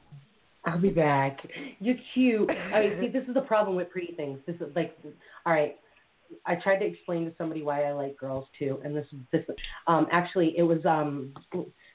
I'll 0.64 0.80
be 0.80 0.90
back. 0.90 1.40
You're 1.80 1.96
cute. 2.14 2.50
I 2.50 2.82
mean, 2.82 2.98
see, 3.02 3.08
this 3.12 3.28
is 3.28 3.34
the 3.34 3.42
problem 3.42 3.76
with 3.76 3.90
pretty 3.90 4.14
things. 4.14 4.40
This 4.46 4.58
is 4.58 4.76
like, 4.76 4.96
all 5.46 5.54
right. 5.54 5.78
I 6.46 6.56
tried 6.56 6.78
to 6.78 6.86
explain 6.86 7.26
to 7.26 7.34
somebody 7.38 7.62
why 7.62 7.84
I 7.84 7.94
like 7.94 8.18
girls 8.18 8.48
too, 8.58 8.80
and 8.84 8.96
this 8.96 9.06
this 9.32 9.44
um 9.88 10.08
actually 10.12 10.58
it 10.58 10.64
was 10.64 10.86
um 10.86 11.34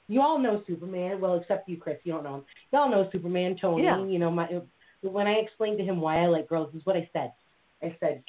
you 0.09 0.21
all 0.21 0.39
know 0.39 0.63
Superman, 0.67 1.21
well 1.21 1.37
except 1.37 1.69
you, 1.69 1.77
Chris. 1.77 1.99
You 2.05 2.13
don't 2.13 2.25
know 2.25 2.37
him. 2.37 2.45
Y'all 2.73 2.91
know 2.91 3.09
Superman, 3.13 3.57
Tony. 3.61 3.85
Yeah. 3.85 4.05
You 4.05 4.19
know 4.19 4.31
my 4.31 4.49
when 5.03 5.27
I 5.27 5.35
explained 5.35 5.79
to 5.79 5.85
him 5.85 6.01
why 6.01 6.23
I 6.23 6.27
like 6.27 6.49
girls, 6.49 6.71
this 6.73 6.81
is 6.81 6.87
what 6.87 6.97
I 6.97 7.09
said. 7.13 7.33
I 7.83 7.97
said, 8.01 8.23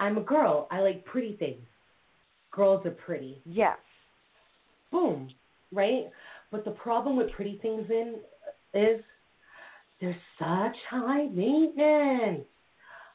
I'm 0.00 0.18
a 0.18 0.22
girl. 0.22 0.68
I 0.70 0.80
like 0.80 1.04
pretty 1.04 1.36
things. 1.36 1.64
Girls 2.50 2.84
are 2.86 2.90
pretty. 2.90 3.40
yes 3.44 3.78
Boom. 4.90 5.30
Right? 5.72 6.04
But 6.52 6.64
the 6.64 6.70
problem 6.70 7.16
with 7.16 7.32
pretty 7.32 7.58
things 7.60 7.86
in 7.90 8.16
is 8.74 9.00
they're 10.00 10.16
such 10.38 10.76
high 10.88 11.26
maintenance. 11.26 12.44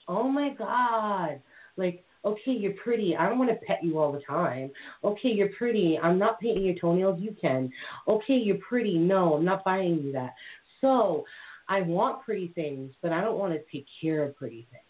Oh 0.07 0.27
my 0.27 0.49
God. 0.57 1.39
Like, 1.80 2.03
okay, 2.26 2.51
you're 2.51 2.73
pretty. 2.73 3.15
I 3.15 3.27
don't 3.27 3.39
want 3.39 3.49
to 3.51 3.65
pet 3.65 3.80
you 3.81 3.97
all 3.97 4.11
the 4.11 4.22
time. 4.22 4.72
Okay, 5.03 5.30
you're 5.30 5.49
pretty. 5.57 5.97
I'm 6.01 6.19
not 6.19 6.39
painting 6.39 6.65
your 6.65 6.76
toenails. 6.76 7.19
You 7.22 7.35
can. 7.39 7.72
Okay, 8.07 8.35
you're 8.35 8.57
pretty. 8.57 8.97
No, 8.97 9.35
I'm 9.35 9.45
not 9.45 9.64
buying 9.64 10.01
you 10.03 10.11
that. 10.11 10.35
So 10.81 11.23
I 11.68 11.81
want 11.81 12.23
pretty 12.23 12.49
things, 12.49 12.93
but 13.01 13.11
I 13.11 13.22
don't 13.22 13.38
want 13.38 13.53
to 13.53 13.60
take 13.72 13.85
care 14.01 14.23
of 14.23 14.35
pretty 14.35 14.68
things. 14.72 14.84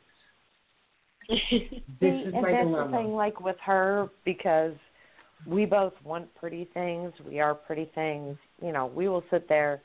This 2.00 2.00
See, 2.00 2.08
is 2.08 2.34
and 2.34 2.42
my 2.42 2.52
that's 2.52 2.64
dilemma. 2.66 2.92
the 2.92 2.98
thing 2.98 3.14
like 3.14 3.40
with 3.40 3.58
her 3.64 4.10
because 4.26 4.74
we 5.46 5.66
both 5.66 5.94
want 6.04 6.34
pretty 6.36 6.68
things 6.74 7.14
we 7.28 7.40
are 7.40 7.54
pretty 7.54 7.90
things 7.94 8.36
you 8.62 8.72
know 8.72 8.88
we 8.88 9.08
will 9.08 9.24
sit 9.30 9.48
there 9.48 9.82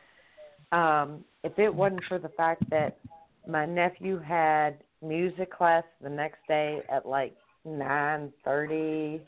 um 0.73 1.25
if 1.43 1.59
it 1.59 1.73
wasn't 1.73 2.03
for 2.09 2.19
the 2.19 2.31
fact 2.31 2.63
that 2.71 2.99
my 3.47 3.67
nephew 3.67 4.19
had 4.19 4.79
music 5.05 5.53
class 5.53 5.85
the 6.03 6.09
next 6.09 6.39
day 6.49 6.81
at 6.91 7.07
like 7.07 7.35
nine 7.65 8.33
thirty 8.45 9.21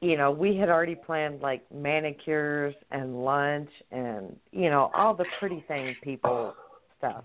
you 0.00 0.16
know 0.16 0.30
we 0.30 0.56
had 0.56 0.68
already 0.68 0.94
planned 0.94 1.40
like 1.40 1.62
manicures 1.72 2.74
and 2.90 3.24
lunch 3.24 3.70
and 3.92 4.34
you 4.52 4.70
know 4.70 4.90
all 4.94 5.14
the 5.14 5.26
pretty 5.38 5.64
thing 5.68 5.94
people 6.02 6.54
stuff 6.98 7.24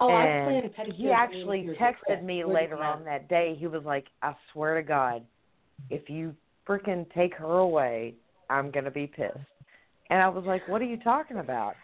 Oh, 0.00 0.08
I 0.12 0.26
and 0.26 0.74
planned 0.74 0.74
pedicures. 0.74 0.96
he 0.96 1.10
actually 1.12 1.70
texted 1.80 2.24
me 2.24 2.44
later 2.44 2.76
on 2.76 3.04
that 3.04 3.28
day. 3.28 3.54
He 3.58 3.66
was 3.66 3.84
like, 3.84 4.06
"I 4.22 4.34
swear 4.52 4.74
to 4.74 4.82
God, 4.82 5.24
if 5.88 6.10
you 6.10 6.34
freaking 6.66 7.06
take 7.14 7.34
her 7.36 7.58
away, 7.58 8.14
I'm 8.50 8.70
gonna 8.70 8.90
be 8.90 9.06
pissed." 9.06 9.38
And 10.10 10.20
I 10.20 10.28
was 10.28 10.44
like, 10.44 10.66
"What 10.68 10.82
are 10.82 10.86
you 10.86 10.96
talking 10.98 11.38
about?" 11.38 11.76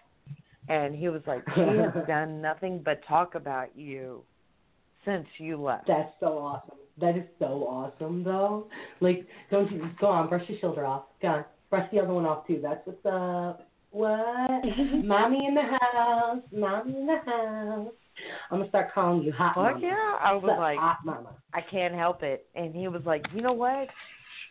And 0.68 0.94
he 0.94 1.08
was 1.08 1.22
like, 1.26 1.48
"She 1.54 1.60
has 1.60 1.92
done 2.06 2.42
nothing 2.42 2.80
but 2.82 3.02
talk 3.04 3.36
about 3.36 3.74
you 3.76 4.24
since 5.04 5.26
you 5.38 5.56
left." 5.56 5.86
That's 5.86 6.12
so 6.20 6.38
awesome. 6.38 6.76
That 7.00 7.16
is 7.16 7.24
so 7.38 7.66
awesome, 7.66 8.22
though. 8.22 8.68
Like, 9.00 9.26
don't 9.50 9.70
you 9.72 9.88
go 9.98 10.08
on, 10.08 10.28
brush 10.28 10.48
your 10.48 10.58
shoulder 10.58 10.84
off. 10.84 11.04
Go 11.22 11.28
on, 11.28 11.44
brush 11.70 11.90
the 11.92 12.00
other 12.00 12.12
one 12.12 12.26
off 12.26 12.46
too. 12.46 12.60
That's 12.62 12.86
what's 12.86 13.04
up. 13.06 13.66
What? 13.90 14.64
mommy 15.04 15.46
in 15.46 15.54
the 15.54 15.62
house. 15.62 16.42
Mommy 16.52 16.96
in 16.96 17.06
the 17.06 17.18
house. 17.24 17.92
I'm 18.50 18.58
gonna 18.58 18.68
start 18.68 18.92
calling 18.92 19.22
you 19.22 19.32
hot 19.32 19.54
Fuck 19.54 19.74
mama. 19.74 19.80
yeah! 19.80 20.16
I 20.20 20.32
was 20.34 20.44
like, 20.58 20.78
hot 20.78 20.98
mama. 21.04 21.30
I 21.54 21.60
can't 21.62 21.94
help 21.94 22.22
it. 22.22 22.46
And 22.54 22.74
he 22.74 22.88
was 22.88 23.02
like, 23.06 23.24
you 23.34 23.40
know 23.40 23.52
what? 23.52 23.88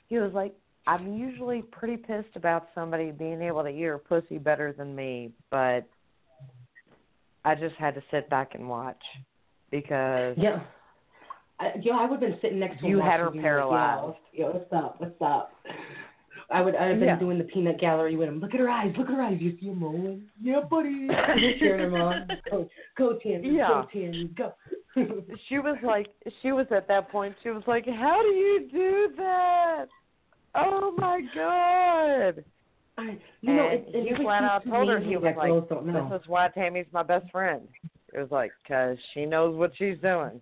He 0.08 0.18
was 0.18 0.32
like, 0.34 0.56
I'm 0.88 1.14
usually 1.14 1.62
pretty 1.62 1.98
pissed 1.98 2.36
about 2.36 2.70
somebody 2.74 3.12
being 3.12 3.42
able 3.44 3.62
to 3.62 3.70
eat 3.70 3.84
her 3.84 4.00
pussy 4.00 4.40
better 4.40 4.74
than 4.74 4.96
me, 4.96 5.32
but 5.52 5.86
I 7.46 7.54
just 7.54 7.76
had 7.76 7.94
to 7.96 8.02
sit 8.10 8.30
back 8.30 8.56
and 8.56 8.68
watch 8.68 9.02
because 9.72 10.36
Yeah. 10.38 10.62
I, 11.60 11.74
yo, 11.82 11.94
I 11.94 12.04
would 12.04 12.22
have 12.22 12.32
been 12.32 12.40
sitting 12.42 12.60
next 12.60 12.80
to. 12.80 12.88
You 12.88 13.00
had 13.00 13.20
her 13.20 13.30
being 13.30 13.44
like, 13.44 13.52
paralyzed. 13.52 14.18
Yo, 14.32 14.48
yo, 14.48 14.54
what's 14.54 14.72
up? 14.74 15.02
What's 15.02 15.22
up? 15.22 15.52
I 16.52 16.62
would. 16.62 16.76
I've 16.76 17.00
been 17.00 17.10
Yeah. 17.10 17.20
doing 17.20 17.38
the 17.38 17.44
peanut 17.44 17.80
gallery 17.80 18.16
with 18.16 18.28
him. 18.28 18.40
Look 18.40 18.54
at 18.54 18.60
her 18.60 18.70
eyes. 18.70 18.94
Look 18.98 19.10
at 19.10 19.16
her 19.16 19.22
eyes. 19.22 19.38
You 19.40 19.58
see 19.60 19.68
him 19.68 19.84
rolling? 19.84 20.24
Yeah, 20.42 20.62
buddy. 20.62 21.08
Cheering 21.60 21.94
him 21.94 22.02
on. 22.02 22.28
Go, 22.50 22.70
go, 22.98 23.20
Tammy. 23.22 23.56
Yeah. 23.56 23.68
Go, 23.68 23.88
Tammy. 23.92 24.32
Go. 24.36 24.54
she 25.50 25.60
was 25.60 25.78
like, 25.84 26.08
she 26.42 26.52
was 26.52 26.66
at 26.72 26.88
that 26.88 27.12
point. 27.12 27.36
She 27.44 27.50
was 27.50 27.64
like, 27.68 27.86
"How 27.86 28.22
do 28.22 28.30
you 28.30 28.70
do 28.72 29.14
that? 29.18 29.86
Oh 30.56 30.96
my 30.98 31.22
god!" 31.36 32.44
I, 32.98 33.18
you 33.42 33.54
know, 33.54 33.68
and 33.70 33.88
it, 33.88 34.08
it 34.08 34.18
he 34.18 34.24
flat 34.24 34.44
out 34.44 34.66
told 34.66 34.90
her 34.90 35.00
he 35.00 35.16
was 35.16 35.34
like, 35.38 35.50
know. 35.50 36.10
"This 36.10 36.22
is 36.22 36.28
why 36.28 36.48
Tammy's 36.50 36.88
my 36.92 37.04
best 37.04 37.30
friend." 37.32 37.68
It 38.14 38.20
was 38.20 38.32
like, 38.32 38.52
"Cause 38.68 38.98
she 39.14 39.26
knows 39.26 39.56
what 39.56 39.72
she's 39.78 39.98
doing." 40.00 40.42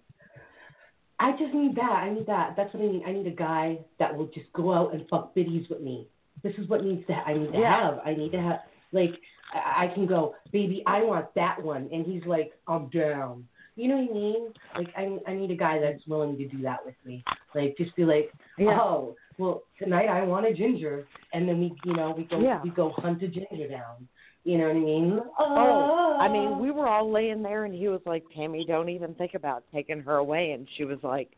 I 1.19 1.31
just 1.31 1.53
need 1.53 1.76
that. 1.76 1.81
I 2.03 2.10
need 2.14 2.27
that. 2.27 2.56
That's 2.56 2.73
what 2.73 2.84
I 2.84 2.88
need. 2.88 3.03
I 3.07 3.11
need 3.11 3.27
a 3.27 3.31
guy 3.31 3.80
that 3.99 4.15
will 4.15 4.27
just 4.27 4.52
go 4.53 4.72
out 4.73 4.94
and 4.94 5.07
fuck 5.10 5.34
biddies 5.34 5.68
with 5.69 5.81
me. 5.81 6.07
This 6.44 6.53
is 6.57 6.68
what 6.69 6.84
needs 6.84 7.06
to. 7.07 7.14
I 7.14 7.34
need 7.34 7.52
to 7.52 7.57
Yeah. 7.57 7.89
have. 7.91 7.99
I 8.06 8.14
need 8.14 8.31
to 8.34 8.41
have. 8.41 8.60
Like, 8.91 9.19
I, 9.53 9.85
I 9.85 9.94
can 9.94 10.06
go, 10.06 10.35
baby. 10.52 10.84
I 10.85 11.03
want 11.03 11.34
that 11.35 11.61
one, 11.61 11.89
and 11.91 12.06
he's 12.06 12.23
like, 12.26 12.53
I'm 12.68 12.89
down. 12.89 13.48
You 13.76 13.89
know 13.89 13.98
what 13.98 14.10
I 14.10 14.14
mean? 14.14 14.53
Like, 14.76 14.94
I 14.95 15.31
I 15.31 15.34
need 15.34 15.52
a 15.52 15.56
guy 15.56 15.80
that's 15.80 16.06
willing 16.07 16.38
to 16.38 16.48
do 16.48 16.61
that 16.61 16.85
with 16.85 16.95
me. 17.03 17.23
Like, 17.56 17.76
just 17.77 17.95
be 17.95 18.06
like, 18.06 18.31
Yeah. 18.57 18.80
oh, 18.80 19.15
well, 19.39 19.64
tonight 19.80 20.07
I 20.07 20.22
want 20.23 20.45
a 20.45 20.53
ginger, 20.53 21.07
and 21.34 21.48
then 21.49 21.60
we, 21.60 21.73
you 21.84 21.94
know, 21.95 22.11
we 22.15 22.23
go 22.26 22.39
Yeah. 22.39 22.61
we 22.61 22.69
go 22.69 22.91
hunt 22.91 23.23
a 23.23 23.27
ginger 23.27 23.68
down. 23.68 24.07
You 24.48 24.57
know 24.57 24.68
what 24.68 24.78
I 24.78 24.80
mean? 24.80 25.19
Oh, 25.40 26.18
I 26.22 26.30
mean, 26.30 26.52
ah. 26.53 26.57
we 26.57 26.72
were 26.72 26.88
all 26.88 27.11
laying 27.11 27.44
there, 27.44 27.65
and 27.65 27.76
he 27.76 27.90
was 27.90 27.99
like, 28.06 28.24
"Tammy, 28.34 28.64
don't 28.65 28.88
even 28.88 29.14
think 29.15 29.34
about 29.34 29.65
taking 29.74 29.99
her 29.99 30.15
away." 30.15 30.52
And 30.52 30.65
she 30.78 30.86
was 30.86 30.99
like, 31.03 31.30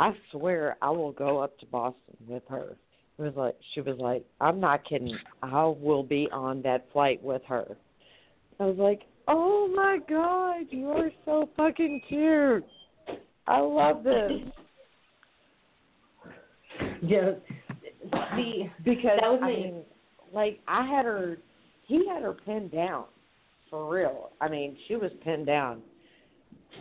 "I 0.00 0.12
swear, 0.32 0.76
I 0.82 0.90
will 0.90 1.12
go 1.12 1.38
up 1.38 1.56
to 1.60 1.66
Boston 1.66 2.16
with 2.26 2.42
her." 2.48 2.76
It 3.16 3.22
was 3.22 3.34
like 3.36 3.54
she 3.72 3.80
was 3.80 3.96
like, 4.00 4.24
"I'm 4.40 4.58
not 4.58 4.84
kidding. 4.84 5.16
I 5.40 5.66
will 5.66 6.02
be 6.02 6.28
on 6.32 6.62
that 6.62 6.90
flight 6.92 7.22
with 7.22 7.42
her." 7.44 7.76
I 8.58 8.64
was 8.64 8.76
like, 8.76 9.02
"Oh 9.28 9.68
my 9.68 9.98
god, 10.08 10.66
you 10.70 10.90
are 10.90 11.12
so 11.24 11.48
fucking 11.56 12.02
cute. 12.08 12.66
I 13.46 13.60
love 13.60 14.02
this." 14.02 14.32
yeah. 17.02 17.34
See, 18.34 18.68
Because 18.84 19.20
That 19.20 19.30
was 19.30 19.40
I 19.44 19.46
mean, 19.46 19.82
like 20.32 20.58
I 20.66 20.84
had 20.84 21.04
her, 21.04 21.38
he 21.86 22.06
had 22.08 22.22
her 22.22 22.34
pinned 22.34 22.72
down, 22.72 23.04
for 23.70 23.92
real. 23.92 24.30
I 24.40 24.48
mean, 24.48 24.76
she 24.86 24.96
was 24.96 25.10
pinned 25.24 25.46
down. 25.46 25.82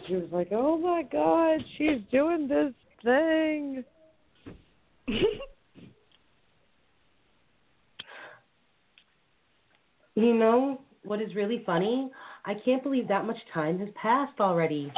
She 0.08 0.16
was 0.16 0.30
like, 0.32 0.50
"Oh 0.52 0.78
my 0.78 1.04
God, 1.04 1.60
she's 1.78 2.02
doing 2.12 2.48
this 2.48 2.74
thing." 3.04 3.84
You 10.16 10.34
know 10.34 10.82
what 11.04 11.22
is 11.22 11.36
really 11.36 11.62
funny? 11.66 12.10
I 12.46 12.54
can't 12.64 12.82
believe 12.82 13.08
that 13.10 13.26
much 13.26 13.38
time 13.54 13.80
has 13.80 13.90
passed 14.02 14.40
already. 14.40 14.92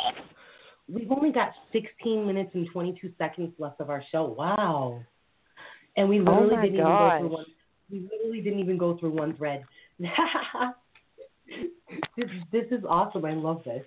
We've 0.87 1.11
only 1.11 1.31
got 1.31 1.51
16 1.73 2.25
minutes 2.25 2.51
and 2.53 2.67
22 2.71 3.11
seconds 3.17 3.51
left 3.57 3.81
of 3.81 3.89
our 3.89 4.03
show. 4.11 4.25
Wow. 4.25 5.01
And 5.97 6.07
we 6.07 6.19
oh 6.19 6.23
literally 6.23 6.55
Oh 6.55 6.61
didn't 6.61 6.75
even 6.75 6.85
go 6.85 7.17
through 7.19 7.29
one. 7.29 7.45
We 7.91 8.09
literally 8.11 8.41
didn't 8.41 8.59
even 8.59 8.77
go 8.77 8.97
through 8.97 9.11
one 9.11 9.35
thread. 9.35 9.63
This 9.99 10.09
this 12.51 12.65
is 12.71 12.83
awesome. 12.87 13.25
I 13.25 13.33
love 13.33 13.61
this. 13.65 13.83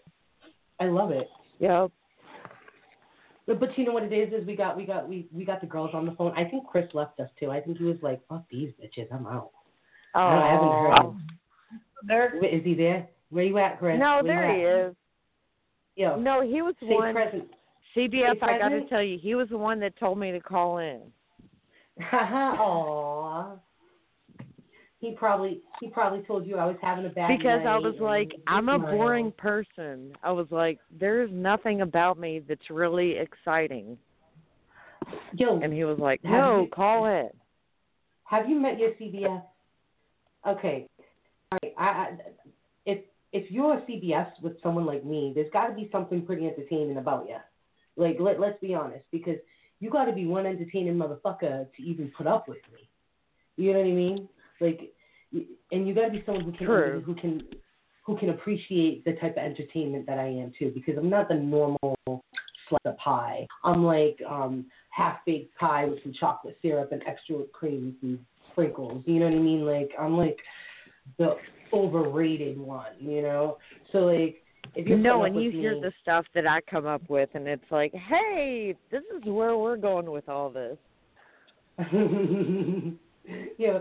I 0.80 0.86
love 0.86 1.10
it. 1.10 1.28
Yep. 1.58 1.90
But, 3.46 3.60
but 3.60 3.76
you 3.78 3.84
know 3.84 3.92
what 3.92 4.04
it 4.04 4.12
is? 4.12 4.32
Is 4.32 4.46
we 4.46 4.56
got 4.56 4.76
we 4.76 4.86
got 4.86 5.08
we 5.08 5.26
we 5.32 5.44
got 5.44 5.60
the 5.60 5.66
girls 5.66 5.90
on 5.94 6.06
the 6.06 6.12
phone. 6.12 6.32
I 6.36 6.44
think 6.44 6.66
Chris 6.66 6.86
left 6.94 7.20
us 7.20 7.28
too. 7.38 7.50
I 7.50 7.60
think 7.60 7.78
he 7.78 7.84
was 7.84 7.98
like, 8.02 8.20
"Fuck 8.28 8.44
these 8.50 8.72
bitches, 8.82 9.06
I'm 9.12 9.26
out." 9.26 9.50
Oh, 10.14 10.20
I 10.20 10.52
haven't 10.52 10.68
heard 10.68 10.98
him. 11.04 11.26
There. 12.06 12.32
Wait, 12.40 12.54
Is 12.54 12.64
he 12.64 12.74
there? 12.74 13.08
Where 13.30 13.44
you 13.44 13.58
at, 13.58 13.78
Chris? 13.78 13.98
no, 13.98 14.20
Where 14.22 14.24
there 14.24 14.54
he 14.54 14.64
at? 14.64 14.88
is. 14.90 14.96
Yeah. 15.96 16.16
No, 16.18 16.42
he 16.42 16.62
was 16.62 16.74
the 16.80 16.86
one. 16.86 17.12
present. 17.12 17.44
CBF, 17.96 18.40
Say 18.40 18.42
I 18.42 18.58
got 18.58 18.68
to 18.70 18.86
tell 18.88 19.02
you, 19.02 19.18
he 19.20 19.34
was 19.34 19.48
the 19.48 19.58
one 19.58 19.80
that 19.80 19.96
told 19.98 20.18
me 20.18 20.30
to 20.32 20.40
call 20.40 20.78
in. 20.78 21.00
Aw. 22.12 23.56
He 25.00 25.12
probably 25.12 25.62
he 25.80 25.88
probably 25.88 26.20
told 26.26 26.46
you 26.46 26.58
I 26.58 26.66
was 26.66 26.76
having 26.82 27.06
a 27.06 27.08
bad 27.08 27.28
day 27.28 27.36
because 27.38 27.60
I 27.66 27.78
was 27.78 27.94
like, 28.00 28.32
I'm 28.46 28.68
a 28.68 28.78
boring 28.78 29.32
person. 29.32 30.12
I 30.22 30.30
was 30.30 30.46
like, 30.50 30.78
there's 30.98 31.30
nothing 31.32 31.80
about 31.80 32.18
me 32.18 32.42
that's 32.46 32.68
really 32.68 33.16
exciting. 33.16 33.96
Yo, 35.34 35.58
And 35.60 35.72
he 35.72 35.84
was 35.84 35.98
like, 35.98 36.22
no, 36.22 36.62
you- 36.64 36.68
call 36.68 37.06
it. 37.06 37.34
have 38.24 38.48
you 38.48 38.60
met 38.60 38.78
your 38.78 38.90
CBS? 38.90 39.42
Okay, 40.46 40.86
all 41.50 41.58
right. 41.62 41.74
I, 41.78 41.84
I 41.84 42.16
if 42.84 42.98
if 43.32 43.50
you're 43.50 43.78
a 43.78 43.80
CBS 43.82 44.30
with 44.42 44.60
someone 44.62 44.84
like 44.84 45.04
me, 45.04 45.32
there's 45.34 45.50
got 45.50 45.68
to 45.68 45.74
be 45.74 45.88
something 45.90 46.26
pretty 46.26 46.46
entertaining 46.46 46.98
about 46.98 47.26
you. 47.26 47.36
Like 47.96 48.18
let 48.20 48.38
let's 48.38 48.60
be 48.60 48.74
honest, 48.74 49.04
because 49.10 49.36
you 49.80 49.88
got 49.88 50.04
to 50.04 50.12
be 50.12 50.26
one 50.26 50.44
entertaining 50.44 50.96
motherfucker 50.96 51.66
to 51.74 51.82
even 51.82 52.12
put 52.16 52.26
up 52.26 52.48
with 52.48 52.58
me. 52.70 52.88
You 53.56 53.72
know 53.72 53.78
what 53.80 53.88
I 53.88 53.92
mean? 53.92 54.28
Like, 54.60 54.92
and 55.32 55.88
you 55.88 55.94
got 55.94 56.06
to 56.06 56.10
be 56.10 56.22
someone 56.26 56.44
who 56.44 56.52
can 56.52 56.66
True. 56.66 57.02
who 57.04 57.14
can 57.14 57.42
who 58.04 58.16
can 58.16 58.30
appreciate 58.30 59.04
the 59.04 59.12
type 59.14 59.36
of 59.36 59.44
entertainment 59.44 60.06
that 60.06 60.18
I 60.18 60.26
am 60.26 60.52
too. 60.58 60.72
Because 60.74 60.96
I'm 60.98 61.10
not 61.10 61.28
the 61.28 61.34
normal 61.34 61.78
slice 62.68 62.80
of 62.84 62.96
pie. 62.98 63.46
I'm 63.64 63.84
like 63.84 64.18
um, 64.28 64.66
half 64.90 65.18
baked 65.26 65.56
pie 65.56 65.84
with 65.84 66.02
some 66.02 66.12
chocolate 66.18 66.58
syrup 66.62 66.92
and 66.92 67.02
extra 67.06 67.44
cream 67.52 67.96
and 68.02 68.18
sprinkles. 68.52 69.02
You 69.06 69.20
know 69.20 69.26
what 69.26 69.34
I 69.34 69.38
mean? 69.38 69.64
Like 69.64 69.90
I'm 69.98 70.16
like 70.16 70.38
the 71.18 71.36
overrated 71.72 72.58
one. 72.58 72.92
You 72.98 73.22
know? 73.22 73.58
So 73.92 73.98
like 73.98 74.42
if 74.74 74.86
you're 74.86 74.98
no, 74.98 75.24
and 75.24 75.34
you 75.36 75.50
with 75.50 75.54
hear 75.54 75.74
the 75.80 75.92
stuff 76.02 76.26
that 76.34 76.46
I 76.46 76.60
come 76.62 76.86
up 76.86 77.02
with, 77.08 77.30
and 77.34 77.46
it's 77.48 77.64
like, 77.70 77.92
hey, 77.92 78.76
this 78.90 79.02
is 79.16 79.24
where 79.24 79.56
we're 79.56 79.76
going 79.76 80.10
with 80.10 80.28
all 80.28 80.50
this. 80.50 80.76
yeah. 83.58 83.78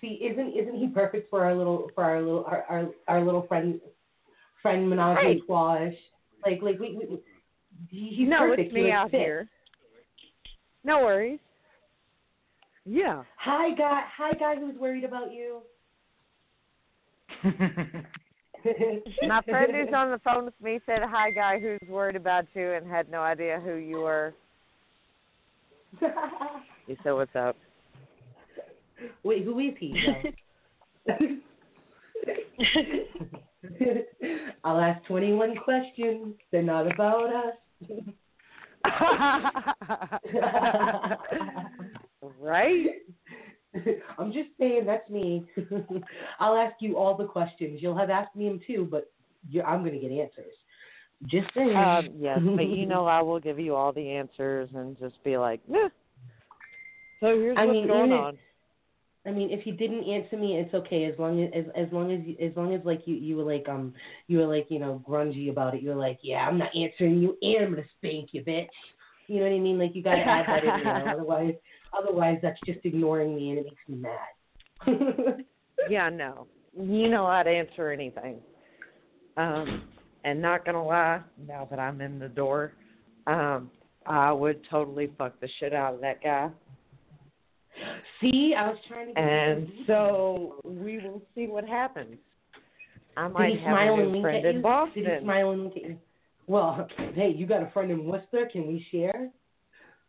See, 0.00 0.20
isn't 0.30 0.52
isn't 0.52 0.76
he 0.78 0.88
perfect 0.88 1.30
for 1.30 1.44
our 1.44 1.54
little 1.54 1.90
for 1.94 2.04
our 2.04 2.20
little 2.20 2.44
our 2.46 2.64
our, 2.68 2.88
our 3.08 3.24
little 3.24 3.46
friend 3.46 3.80
friend 4.62 4.88
menage 4.88 5.18
Hey. 5.20 5.40
a 5.42 5.46
trois? 5.46 5.88
Like 6.44 6.62
like 6.62 6.78
we, 6.78 6.96
we 6.96 7.18
he's 7.88 8.28
no, 8.28 8.38
perfect. 8.40 8.60
it's 8.60 8.74
He, 8.74 8.82
me 8.82 8.84
like, 8.84 8.92
out 8.92 9.10
fits. 9.10 9.22
here. 9.22 9.48
No 10.84 11.00
worries. 11.00 11.40
Yeah. 12.84 13.22
Hi 13.38 13.74
guy, 13.74 14.02
hi 14.16 14.32
guy 14.38 14.56
who's 14.56 14.76
worried 14.78 15.04
about 15.04 15.32
you. 15.32 15.62
My 19.26 19.42
friend 19.42 19.72
who's 19.74 19.94
on 19.94 20.10
the 20.10 20.20
phone 20.24 20.44
with 20.46 20.54
me 20.62 20.80
said, 20.86 21.00
"Hi, 21.02 21.30
guy 21.30 21.58
who's 21.58 21.80
worried 21.88 22.16
about 22.16 22.46
you 22.54 22.72
and 22.72 22.86
had 22.86 23.10
no 23.10 23.20
idea 23.20 23.60
who 23.62 23.74
you 23.74 24.00
were." 24.00 24.34
He 26.86 26.96
said, 27.02 27.12
"What's 27.12 27.34
up?" 27.34 27.56
Wait, 29.22 29.44
who 29.44 29.58
is 29.58 29.74
he? 29.78 29.94
I'll 34.64 34.80
ask 34.80 35.04
21 35.06 35.56
questions. 35.56 36.34
They're 36.50 36.62
not 36.62 36.90
about 36.90 37.34
us. 37.34 37.54
right? 42.40 42.86
I'm 44.18 44.32
just 44.32 44.48
saying 44.58 44.86
that's 44.86 45.08
me. 45.10 45.44
I'll 46.38 46.56
ask 46.56 46.76
you 46.80 46.96
all 46.96 47.16
the 47.16 47.26
questions. 47.26 47.80
You'll 47.82 47.96
have 47.96 48.10
asked 48.10 48.36
me 48.36 48.48
them 48.48 48.60
too, 48.66 48.86
but 48.90 49.10
I'm 49.66 49.80
going 49.80 49.94
to 49.94 50.00
get 50.00 50.12
answers. 50.12 50.52
Just 51.26 51.48
saying. 51.54 51.76
Um, 51.76 52.08
yes, 52.18 52.40
but 52.42 52.68
you 52.68 52.86
know 52.86 53.06
I 53.06 53.22
will 53.22 53.40
give 53.40 53.58
you 53.58 53.74
all 53.74 53.92
the 53.92 54.10
answers 54.10 54.68
and 54.74 54.98
just 54.98 55.22
be 55.24 55.36
like, 55.36 55.60
nah. 55.68 55.88
So 57.20 57.38
here's 57.38 57.56
I 57.58 57.64
what's 57.64 57.74
mean, 57.74 57.86
going 57.86 58.12
on. 58.12 58.38
I 59.26 59.30
mean, 59.30 59.50
if 59.50 59.66
you 59.66 59.72
didn't 59.74 60.04
answer 60.04 60.36
me, 60.36 60.58
it's 60.58 60.74
okay 60.74 61.04
as 61.04 61.18
long 61.18 61.42
as 61.42 61.50
as, 61.54 61.64
as 61.74 61.92
long 61.92 62.12
as 62.12 62.20
you, 62.26 62.36
as 62.46 62.54
long 62.56 62.74
as 62.74 62.80
like 62.84 63.02
you 63.06 63.14
you 63.14 63.36
were 63.36 63.50
like 63.50 63.66
um 63.68 63.94
you 64.26 64.38
were 64.38 64.46
like 64.46 64.66
you 64.68 64.78
know 64.78 65.02
grungy 65.08 65.50
about 65.50 65.74
it. 65.74 65.82
You're 65.82 65.94
like, 65.94 66.18
yeah, 66.22 66.46
I'm 66.46 66.58
not 66.58 66.74
answering 66.76 67.20
you, 67.20 67.36
and 67.40 67.64
I'm 67.64 67.70
gonna 67.70 67.86
spank 67.98 68.30
you, 68.32 68.42
bitch. 68.42 68.68
You 69.26 69.36
know 69.36 69.46
what 69.46 69.56
I 69.56 69.58
mean? 69.58 69.78
Like 69.78 69.94
you 69.94 70.02
gotta 70.02 70.20
add 70.20 70.46
that 70.46 70.64
in 70.64 70.84
there. 70.84 71.08
Otherwise, 71.14 71.54
otherwise 71.98 72.38
that's 72.42 72.60
just 72.66 72.80
ignoring 72.84 73.34
me, 73.34 73.50
and 73.50 73.58
it 73.60 73.64
makes 73.64 73.88
me 73.88 73.96
mad. 73.96 75.44
Yeah, 75.90 76.08
no. 76.08 76.46
You 76.76 77.08
know 77.08 77.26
I'd 77.26 77.46
answer 77.46 77.90
anything. 77.90 78.38
Um, 79.36 79.82
and 80.24 80.40
not 80.40 80.64
gonna 80.64 80.84
lie, 80.84 81.20
now 81.46 81.66
that 81.70 81.78
I'm 81.78 82.00
in 82.00 82.18
the 82.18 82.28
door, 82.28 82.72
um, 83.26 83.70
I 84.06 84.32
would 84.32 84.60
totally 84.70 85.10
fuck 85.18 85.38
the 85.40 85.48
shit 85.60 85.74
out 85.74 85.94
of 85.94 86.00
that 86.00 86.22
guy. 86.22 86.50
See, 88.20 88.54
I 88.56 88.68
was 88.68 88.78
trying 88.88 89.08
to. 89.08 89.14
Get 89.14 89.22
And 89.22 89.68
so 89.86 90.56
we 90.64 90.98
will 90.98 91.22
see 91.34 91.46
what 91.46 91.64
happens. 91.66 92.16
I 93.16 93.24
Did 93.28 93.32
might 93.32 93.52
he 93.52 93.58
have 93.58 93.64
smile 93.72 93.94
a 93.94 93.96
new 93.98 94.10
wink 94.10 94.22
friend 94.22 94.46
in? 94.46 94.62
Boston. 94.62 95.02
Did 95.04 95.18
he 95.20 95.24
smile 95.24 95.50
and 95.50 95.60
wink 95.62 95.76
at 95.76 95.82
you? 95.82 95.98
Well, 96.46 96.88
hey, 97.14 97.32
you 97.34 97.46
got 97.46 97.62
a 97.62 97.70
friend 97.70 97.90
in 97.90 98.04
Worcester. 98.04 98.48
Can 98.52 98.66
we 98.66 98.84
share? 98.90 99.30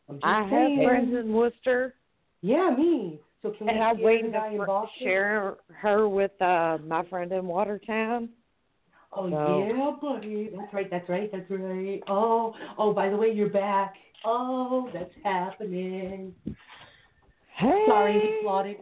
I'm 0.09 0.15
just 0.15 0.25
I 0.25 0.41
have 0.41 0.49
saying. 0.51 0.83
friends 0.85 1.15
in 1.15 1.33
Worcester, 1.33 1.95
Yeah, 2.41 2.69
me. 2.77 3.19
So 3.41 3.51
can 3.51 3.69
and 3.69 3.77
we 3.79 3.83
I'm 3.83 3.95
share 3.97 4.05
waiting 4.05 4.31
the 4.31 4.37
guy 4.37 4.51
in 4.53 4.57
to 4.59 4.85
share 5.01 5.55
her 5.81 6.09
with 6.09 6.39
uh 6.41 6.77
my 6.85 7.03
friend 7.09 7.31
in 7.31 7.45
Watertown. 7.45 8.29
Oh 9.13 9.29
So- 9.29 9.65
yeah, 9.67 9.91
buddy. 10.01 10.49
That's 10.55 10.73
right. 10.73 10.89
That's 10.91 11.09
right. 11.09 11.31
That's 11.31 11.49
right. 11.49 12.01
Oh, 12.07 12.53
oh. 12.77 12.91
By 12.93 13.09
the 13.09 13.15
way, 13.17 13.31
you're 13.31 13.49
back. 13.49 13.93
Oh, 14.25 14.89
that's 14.93 15.13
happening. 15.23 16.33
Hey. 17.55 17.83
Sorry, 17.87 18.17
we 18.19 18.39
plotted. 18.43 18.77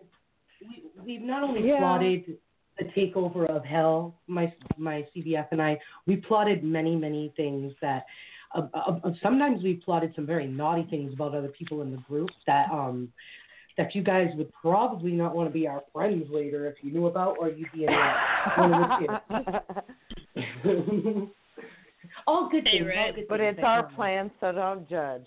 We, 0.61 0.83
we've 1.03 1.21
not 1.21 1.43
only 1.43 1.67
Yeah. 1.67 1.77
plotted 1.77 2.37
the 2.79 2.85
takeover 2.85 3.45
of 3.49 3.63
hell, 3.63 4.19
my 4.27 4.51
my 4.77 5.07
CBF 5.15 5.47
and 5.51 5.61
I. 5.61 5.79
We 6.07 6.17
plotted 6.17 6.63
many 6.63 6.95
many 6.95 7.33
things 7.35 7.73
that. 7.81 8.05
Uh, 8.55 8.67
uh, 8.75 9.11
sometimes 9.23 9.63
we 9.63 9.73
plotted 9.73 10.13
some 10.15 10.27
very 10.27 10.45
naughty 10.45 10.83
things 10.91 11.11
about 11.13 11.33
other 11.33 11.47
people 11.47 11.81
in 11.81 11.89
the 11.89 11.97
group 11.97 12.29
that 12.45 12.69
um 12.71 13.11
that 13.77 13.95
you 13.95 14.03
guys 14.03 14.29
would 14.35 14.51
probably 14.53 15.11
not 15.11 15.33
want 15.35 15.49
to 15.49 15.53
be 15.53 15.67
our 15.67 15.81
friends 15.91 16.25
later 16.29 16.67
if 16.67 16.75
you 16.83 16.91
knew 16.91 17.07
about, 17.07 17.35
or 17.39 17.49
you'd 17.49 17.71
be 17.73 17.85
in 17.85 17.91
that 17.91 18.53
one 18.57 18.73
of 18.73 18.89
the 20.35 20.43
two. 20.93 21.31
all 22.27 22.47
good 22.49 22.67
Hey, 22.67 22.79
things. 22.79 22.91
all 22.95 23.13
good 23.13 23.27
but 23.27 23.39
things 23.39 23.55
it's 23.57 23.63
our 23.65 23.83
plan, 23.83 24.29
so 24.39 24.51
don't 24.51 24.87
judge. 24.87 25.25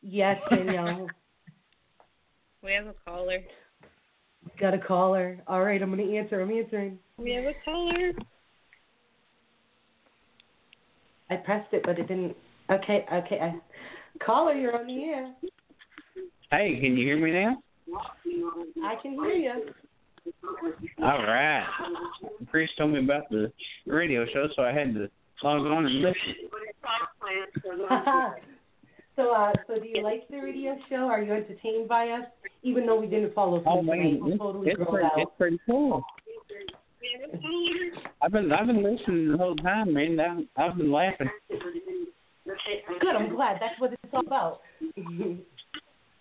Yes, 0.00 0.40
Danielle. 0.50 1.08
We 2.62 2.72
have 2.72 2.86
a 2.86 2.94
caller. 3.04 3.38
Got 4.60 4.74
a 4.74 4.78
caller. 4.78 5.38
All 5.46 5.62
right, 5.62 5.80
I'm 5.80 5.90
gonna 5.90 6.02
answer. 6.02 6.40
I'm 6.40 6.50
answering. 6.50 6.98
We 7.16 7.32
have 7.32 7.44
a 7.44 7.54
caller. 7.64 8.12
I 11.30 11.36
pressed 11.36 11.72
it, 11.72 11.82
but 11.84 11.98
it 11.98 12.08
didn't. 12.08 12.36
Okay, 12.70 13.04
okay. 13.12 13.38
I, 13.40 13.54
caller, 14.24 14.54
you're 14.54 14.78
on 14.78 14.86
the 14.86 15.04
air. 15.04 15.34
Hey, 16.50 16.78
can 16.80 16.96
you 16.96 17.06
hear 17.06 17.18
me 17.18 17.32
now? 17.32 17.62
I 18.84 18.94
can 19.02 19.12
hear 19.12 19.34
you. 19.34 19.52
All 21.02 21.22
right. 21.22 21.64
Chris 22.50 22.68
told 22.76 22.92
me 22.92 22.98
about 22.98 23.28
the 23.30 23.52
radio 23.86 24.26
show, 24.32 24.48
so 24.56 24.62
I 24.62 24.72
had 24.72 24.94
to 24.94 25.08
log 25.42 25.66
on 25.66 25.86
and 25.86 26.00
listen. 26.00 26.34
so, 29.18 29.32
uh, 29.32 29.52
so 29.66 29.74
do 29.74 29.88
you 29.88 30.02
like 30.02 30.28
the 30.28 30.36
radio 30.38 30.78
show? 30.88 31.08
Are 31.08 31.20
you 31.20 31.32
entertained 31.32 31.88
by 31.88 32.08
us? 32.10 32.24
Even 32.62 32.86
though 32.86 33.00
we 33.00 33.08
didn't 33.08 33.34
follow 33.34 33.60
through 33.60 33.72
Oh 33.72 33.80
tonight, 33.80 33.98
man, 33.98 34.20
we're 34.22 34.30
it's, 34.30 34.38
totally 34.38 34.68
it's 34.70 34.80
pretty, 34.88 35.04
out. 35.04 35.12
it's 35.16 35.30
pretty 35.36 35.60
cool. 35.66 36.04
I've 38.22 38.32
been 38.32 38.52
I've 38.52 38.66
been 38.66 38.82
listening 38.82 39.32
the 39.32 39.38
whole 39.38 39.56
time, 39.56 39.92
man. 39.92 40.18
I, 40.20 40.64
I've 40.64 40.76
been 40.76 40.92
laughing. 40.92 41.28
Good. 41.48 43.16
I'm 43.16 43.34
glad. 43.34 43.58
That's 43.60 43.78
what 43.80 43.92
it's 43.92 44.02
all 44.12 44.26
about. 44.26 44.60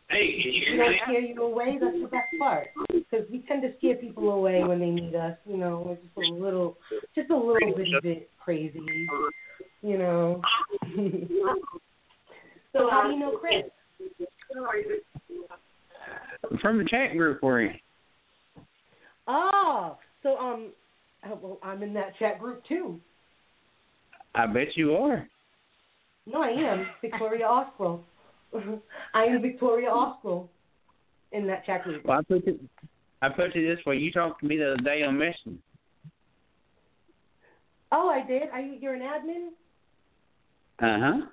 Hey, 0.10 0.42
can 0.42 0.52
you 0.54 0.72
we 0.72 0.78
don't 0.78 0.96
scare 1.04 1.20
you 1.20 1.44
away. 1.44 1.78
That's 1.82 1.98
the 2.02 2.08
best 2.08 2.28
part. 2.40 2.68
Because 2.88 3.26
we 3.32 3.44
tend 3.48 3.62
to 3.64 3.74
scare 3.78 3.96
people 3.96 4.32
away 4.32 4.64
when 4.64 4.80
they 4.80 4.90
need 4.90 5.14
us. 5.16 5.38
You 5.46 5.58
know, 5.58 5.84
we're 5.86 5.96
just 5.96 6.32
a 6.32 6.34
little, 6.34 6.78
just 7.14 7.30
a 7.30 7.36
little 7.36 7.74
bitty 7.76 7.94
bit 8.02 8.30
crazy. 8.40 9.08
You 9.82 9.98
know. 9.98 10.42
so 12.74 12.90
how 12.90 13.04
do 13.08 13.14
you 13.14 13.20
know 13.20 13.38
Chris? 13.38 13.64
From 16.62 16.78
the 16.78 16.86
chat 16.86 17.18
group 17.18 17.40
we're 17.42 17.62
in. 17.62 17.80
Oh, 19.28 19.98
so 20.24 20.38
um, 20.38 20.72
uh, 21.24 21.36
well, 21.42 21.60
I'm 21.64 21.84
in 21.84 21.94
that 21.94 22.18
chat 22.18 22.40
group 22.40 22.64
too. 22.66 23.00
I 24.36 24.46
bet 24.48 24.76
you 24.76 24.96
are. 24.96 25.28
No, 26.26 26.42
I 26.42 26.50
am 26.50 26.88
Victoria 27.02 27.46
Oswald. 27.46 28.04
I 29.14 29.24
am 29.24 29.42
Victoria 29.42 29.90
Oswald 29.90 30.50
in 31.32 31.48
that 31.48 31.66
chat 31.66 31.84
group. 31.84 32.06
Well, 32.06 32.20
I 32.20 32.22
put 32.24 32.48
it 32.48 32.60
I 33.22 33.30
put 33.30 33.56
it 33.56 33.76
this 33.76 33.86
way. 33.86 33.98
You 33.98 34.12
talked 34.12 34.42
to 34.42 34.48
me 34.48 34.58
the 34.58 34.74
other 34.74 34.84
day 34.84 35.04
on 35.04 35.18
Messenger. 35.18 35.60
Oh, 37.92 38.10
I 38.10 38.26
did. 38.26 38.50
Are 38.52 38.62
you? 38.62 38.78
You're 38.80 38.94
an 38.94 39.02
admin? 39.02 39.48
Uh 40.80 41.00
huh. 41.00 41.26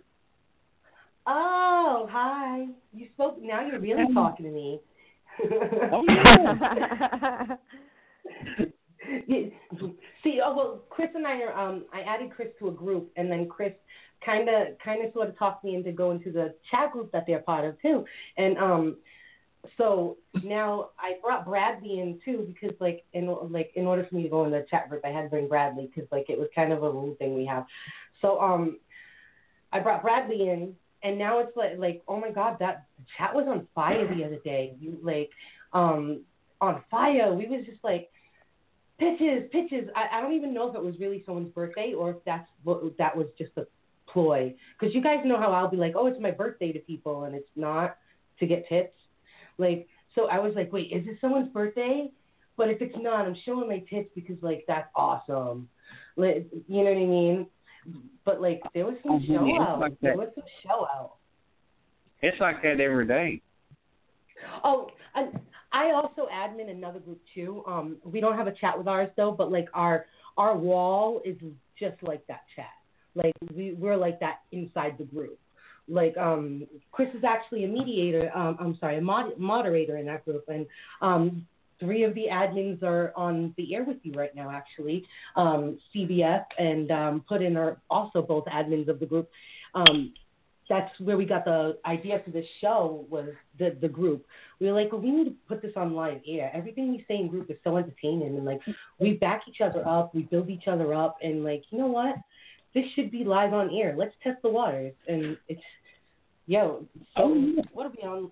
Oh, 1.26 2.08
hi. 2.10 2.66
You 2.92 3.08
spoke. 3.14 3.40
Now 3.40 3.66
you're 3.66 3.80
really 3.80 4.12
talking 4.12 4.46
to 4.46 4.52
me. 4.52 4.80
Oh 5.92 6.04
yeah. 9.26 9.46
See, 10.22 10.40
oh 10.44 10.54
well, 10.54 10.82
Chris 10.90 11.08
and 11.14 11.26
I 11.26 11.40
are. 11.42 11.52
Um, 11.58 11.86
I 11.92 12.00
added 12.02 12.30
Chris 12.34 12.48
to 12.58 12.68
a 12.68 12.72
group, 12.72 13.10
and 13.16 13.30
then 13.30 13.48
Chris 13.48 13.72
kind 14.24 14.48
of, 14.48 14.78
kind 14.84 15.04
of, 15.04 15.12
sort 15.12 15.28
of 15.28 15.38
talked 15.38 15.64
me 15.64 15.74
into 15.74 15.92
going 15.92 16.22
to 16.22 16.30
the 16.30 16.54
chat 16.70 16.92
group 16.92 17.10
that 17.12 17.24
they're 17.26 17.40
part 17.40 17.64
of 17.64 17.80
too. 17.82 18.04
And 18.36 18.56
um, 18.58 18.96
so 19.76 20.16
now 20.42 20.90
I 20.98 21.14
brought 21.22 21.46
Bradley 21.46 22.00
in 22.00 22.20
too 22.24 22.46
because 22.46 22.76
like 22.80 23.04
in 23.12 23.34
like 23.50 23.72
in 23.74 23.86
order 23.86 24.06
for 24.08 24.14
me 24.14 24.22
to 24.22 24.28
go 24.28 24.44
in 24.44 24.50
the 24.50 24.66
chat 24.70 24.88
group, 24.88 25.04
I 25.04 25.08
had 25.08 25.22
to 25.22 25.28
bring 25.28 25.48
Bradley 25.48 25.90
because 25.92 26.10
like 26.12 26.26
it 26.28 26.38
was 26.38 26.48
kind 26.54 26.72
of 26.72 26.82
a 26.82 26.90
rule 26.90 27.16
thing 27.18 27.34
we 27.34 27.46
have. 27.46 27.66
So 28.20 28.40
um, 28.40 28.78
I 29.72 29.80
brought 29.80 30.02
Bradley 30.02 30.48
in, 30.48 30.74
and 31.04 31.18
now 31.18 31.38
it's 31.38 31.56
like 31.56 31.72
like 31.78 32.02
oh 32.08 32.18
my 32.18 32.30
god, 32.30 32.56
that 32.58 32.86
chat 33.16 33.34
was 33.34 33.46
on 33.46 33.68
fire 33.74 34.12
the 34.12 34.24
other 34.24 34.38
day. 34.44 34.74
You 34.80 34.98
like 35.02 35.30
um 35.72 36.22
on 36.60 36.82
fire. 36.90 37.32
We 37.32 37.46
was 37.46 37.64
just 37.66 37.84
like 37.84 38.10
pitches, 38.98 39.44
pitches. 39.52 39.88
I, 39.94 40.18
I 40.18 40.20
don't 40.20 40.32
even 40.32 40.54
know 40.54 40.68
if 40.68 40.74
it 40.74 40.82
was 40.82 40.98
really 40.98 41.22
someone's 41.26 41.52
birthday 41.52 41.92
or 41.96 42.10
if 42.10 42.16
that's 42.24 42.48
what 42.64 42.82
that 42.98 43.16
was 43.16 43.26
just 43.38 43.52
a 43.56 43.66
ploy. 44.10 44.54
Because 44.78 44.94
you 44.94 45.02
guys 45.02 45.18
know 45.24 45.38
how 45.38 45.52
I'll 45.52 45.70
be 45.70 45.76
like, 45.76 45.94
oh, 45.96 46.06
it's 46.06 46.20
my 46.20 46.30
birthday 46.30 46.72
to 46.72 46.78
people, 46.80 47.24
and 47.24 47.34
it's 47.34 47.50
not 47.54 47.96
to 48.40 48.46
get 48.46 48.68
tits. 48.68 48.94
Like, 49.58 49.86
so 50.14 50.26
I 50.26 50.38
was 50.38 50.54
like, 50.56 50.72
wait, 50.72 50.90
is 50.92 51.06
it 51.06 51.18
someone's 51.20 51.52
birthday? 51.52 52.10
But 52.56 52.68
if 52.68 52.80
it's 52.80 52.96
not, 52.96 53.26
I'm 53.26 53.36
showing 53.44 53.68
my 53.68 53.82
tits 53.90 54.08
because 54.14 54.36
like 54.40 54.64
that's 54.66 54.88
awesome. 54.94 55.68
Like, 56.16 56.46
you 56.68 56.84
know 56.84 56.90
what 56.90 57.02
I 57.02 57.06
mean? 57.06 57.46
But 58.24 58.40
like 58.40 58.62
there 58.74 58.86
was 58.86 58.96
some 59.02 59.20
Mhm, 59.20 59.26
show 59.26 59.46
it's 59.46 59.60
out. 59.60 59.80
like 59.80 60.00
there 60.00 60.16
was 60.16 60.28
some 60.34 60.44
show 60.62 60.86
out. 60.86 61.16
It's 62.22 62.40
like 62.40 62.62
that 62.62 62.80
every 62.80 63.06
day. 63.06 63.42
Oh, 64.62 64.90
I, 65.14 65.28
I 65.72 65.92
also 65.92 66.26
admin 66.32 66.70
another 66.70 67.00
group 67.00 67.20
too. 67.34 67.62
Um, 67.66 67.98
we 68.04 68.20
don't 68.20 68.36
have 68.36 68.46
a 68.46 68.52
chat 68.52 68.76
with 68.76 68.88
ours 68.88 69.10
though, 69.16 69.32
but 69.32 69.50
like 69.52 69.68
our 69.74 70.06
our 70.36 70.56
wall 70.56 71.20
is 71.24 71.36
just 71.78 72.02
like 72.02 72.26
that 72.26 72.42
chat. 72.56 72.72
Like 73.14 73.34
we 73.54 73.74
we're 73.74 73.96
like 73.96 74.20
that 74.20 74.40
inside 74.52 74.96
the 74.98 75.04
group. 75.04 75.38
Like 75.86 76.16
um, 76.16 76.66
Chris 76.92 77.08
is 77.14 77.24
actually 77.24 77.64
a 77.64 77.68
mediator. 77.68 78.30
Um, 78.34 78.56
I'm 78.58 78.76
sorry, 78.78 78.96
a 78.96 79.00
mod- 79.02 79.38
moderator 79.38 79.98
in 79.98 80.06
that 80.06 80.24
group, 80.24 80.44
and 80.48 80.66
um, 81.02 81.46
three 81.80 82.04
of 82.04 82.14
the 82.14 82.26
admins 82.30 82.82
are 82.82 83.12
on 83.16 83.54
the 83.56 83.74
air 83.74 83.84
with 83.84 83.98
you 84.02 84.12
right 84.12 84.34
now. 84.34 84.50
Actually, 84.50 85.04
um, 85.36 85.78
CBS 85.94 86.44
and 86.58 86.90
um, 86.90 87.24
Puddin 87.28 87.56
are 87.56 87.78
also 87.90 88.22
both 88.22 88.44
admins 88.46 88.88
of 88.88 89.00
the 89.00 89.06
group. 89.06 89.28
Um, 89.74 90.12
that's 90.68 90.98
where 90.98 91.16
we 91.16 91.26
got 91.26 91.44
the 91.44 91.78
idea 91.84 92.20
for 92.24 92.30
this 92.30 92.46
show 92.60 93.06
was 93.10 93.28
the 93.58 93.76
the 93.80 93.88
group. 93.88 94.24
We 94.60 94.66
were 94.66 94.72
like, 94.72 94.92
well, 94.92 95.00
we 95.00 95.10
need 95.10 95.24
to 95.24 95.34
put 95.46 95.60
this 95.60 95.72
on 95.76 95.94
live 95.94 96.20
air. 96.26 96.50
Everything 96.54 96.90
we 96.90 97.04
say 97.06 97.16
in 97.16 97.28
group 97.28 97.50
is 97.50 97.56
so 97.64 97.76
entertaining, 97.76 98.36
and 98.36 98.44
like 98.44 98.60
we 98.98 99.14
back 99.14 99.42
each 99.48 99.60
other 99.60 99.86
up, 99.86 100.14
we 100.14 100.22
build 100.22 100.48
each 100.48 100.66
other 100.66 100.94
up, 100.94 101.18
and 101.22 101.44
like 101.44 101.64
you 101.70 101.78
know 101.78 101.86
what, 101.86 102.16
this 102.74 102.84
should 102.94 103.10
be 103.10 103.24
live 103.24 103.52
on 103.52 103.74
air. 103.74 103.94
Let's 103.96 104.14
test 104.22 104.40
the 104.42 104.48
waters, 104.48 104.94
and 105.06 105.36
it's 105.48 105.60
yo. 106.46 106.86
So 107.16 107.28
what 107.72 107.86
are 107.86 107.92
we 107.96 108.02
on? 108.02 108.30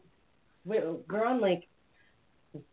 We're 0.64 0.93
we're 1.10 1.27
on 1.27 1.40
like 1.40 1.64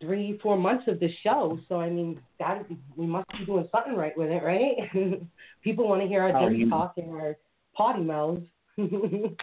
three 0.01 0.37
four 0.43 0.57
months 0.57 0.85
of 0.87 0.99
this 0.99 1.11
show, 1.23 1.57
so 1.67 1.79
I 1.79 1.89
mean, 1.89 2.19
that 2.39 2.65
we 2.95 3.05
must 3.05 3.27
be 3.37 3.45
doing 3.45 3.67
something 3.71 3.95
right 3.95 4.17
with 4.17 4.29
it, 4.29 4.43
right? 4.43 4.75
People 5.63 5.87
want 5.87 6.01
to 6.01 6.07
hear 6.07 6.21
our 6.23 6.35
Oh, 6.37 6.49
dirty 6.49 6.69
talk 6.69 6.93
and 6.97 7.11
our 7.11 7.37
potty 7.75 8.01
mouths. 8.03 8.45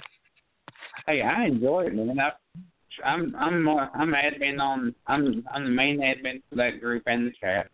Hey, 1.07 1.23
I 1.23 1.45
enjoy 1.47 1.87
it, 1.87 1.95
man. 1.95 2.19
I, 2.19 2.31
I'm 3.09 3.35
I'm 3.37 3.63
more, 3.63 3.89
I'm 3.95 4.13
admin 4.13 4.61
on 4.61 4.93
I'm 5.07 5.45
I'm 5.55 5.65
the 5.65 5.71
main 5.71 6.01
admin 6.01 6.43
for 6.51 6.57
that 6.57 6.81
group 6.81 7.05
and 7.07 7.27
the 7.27 7.33
chat. 7.41 7.69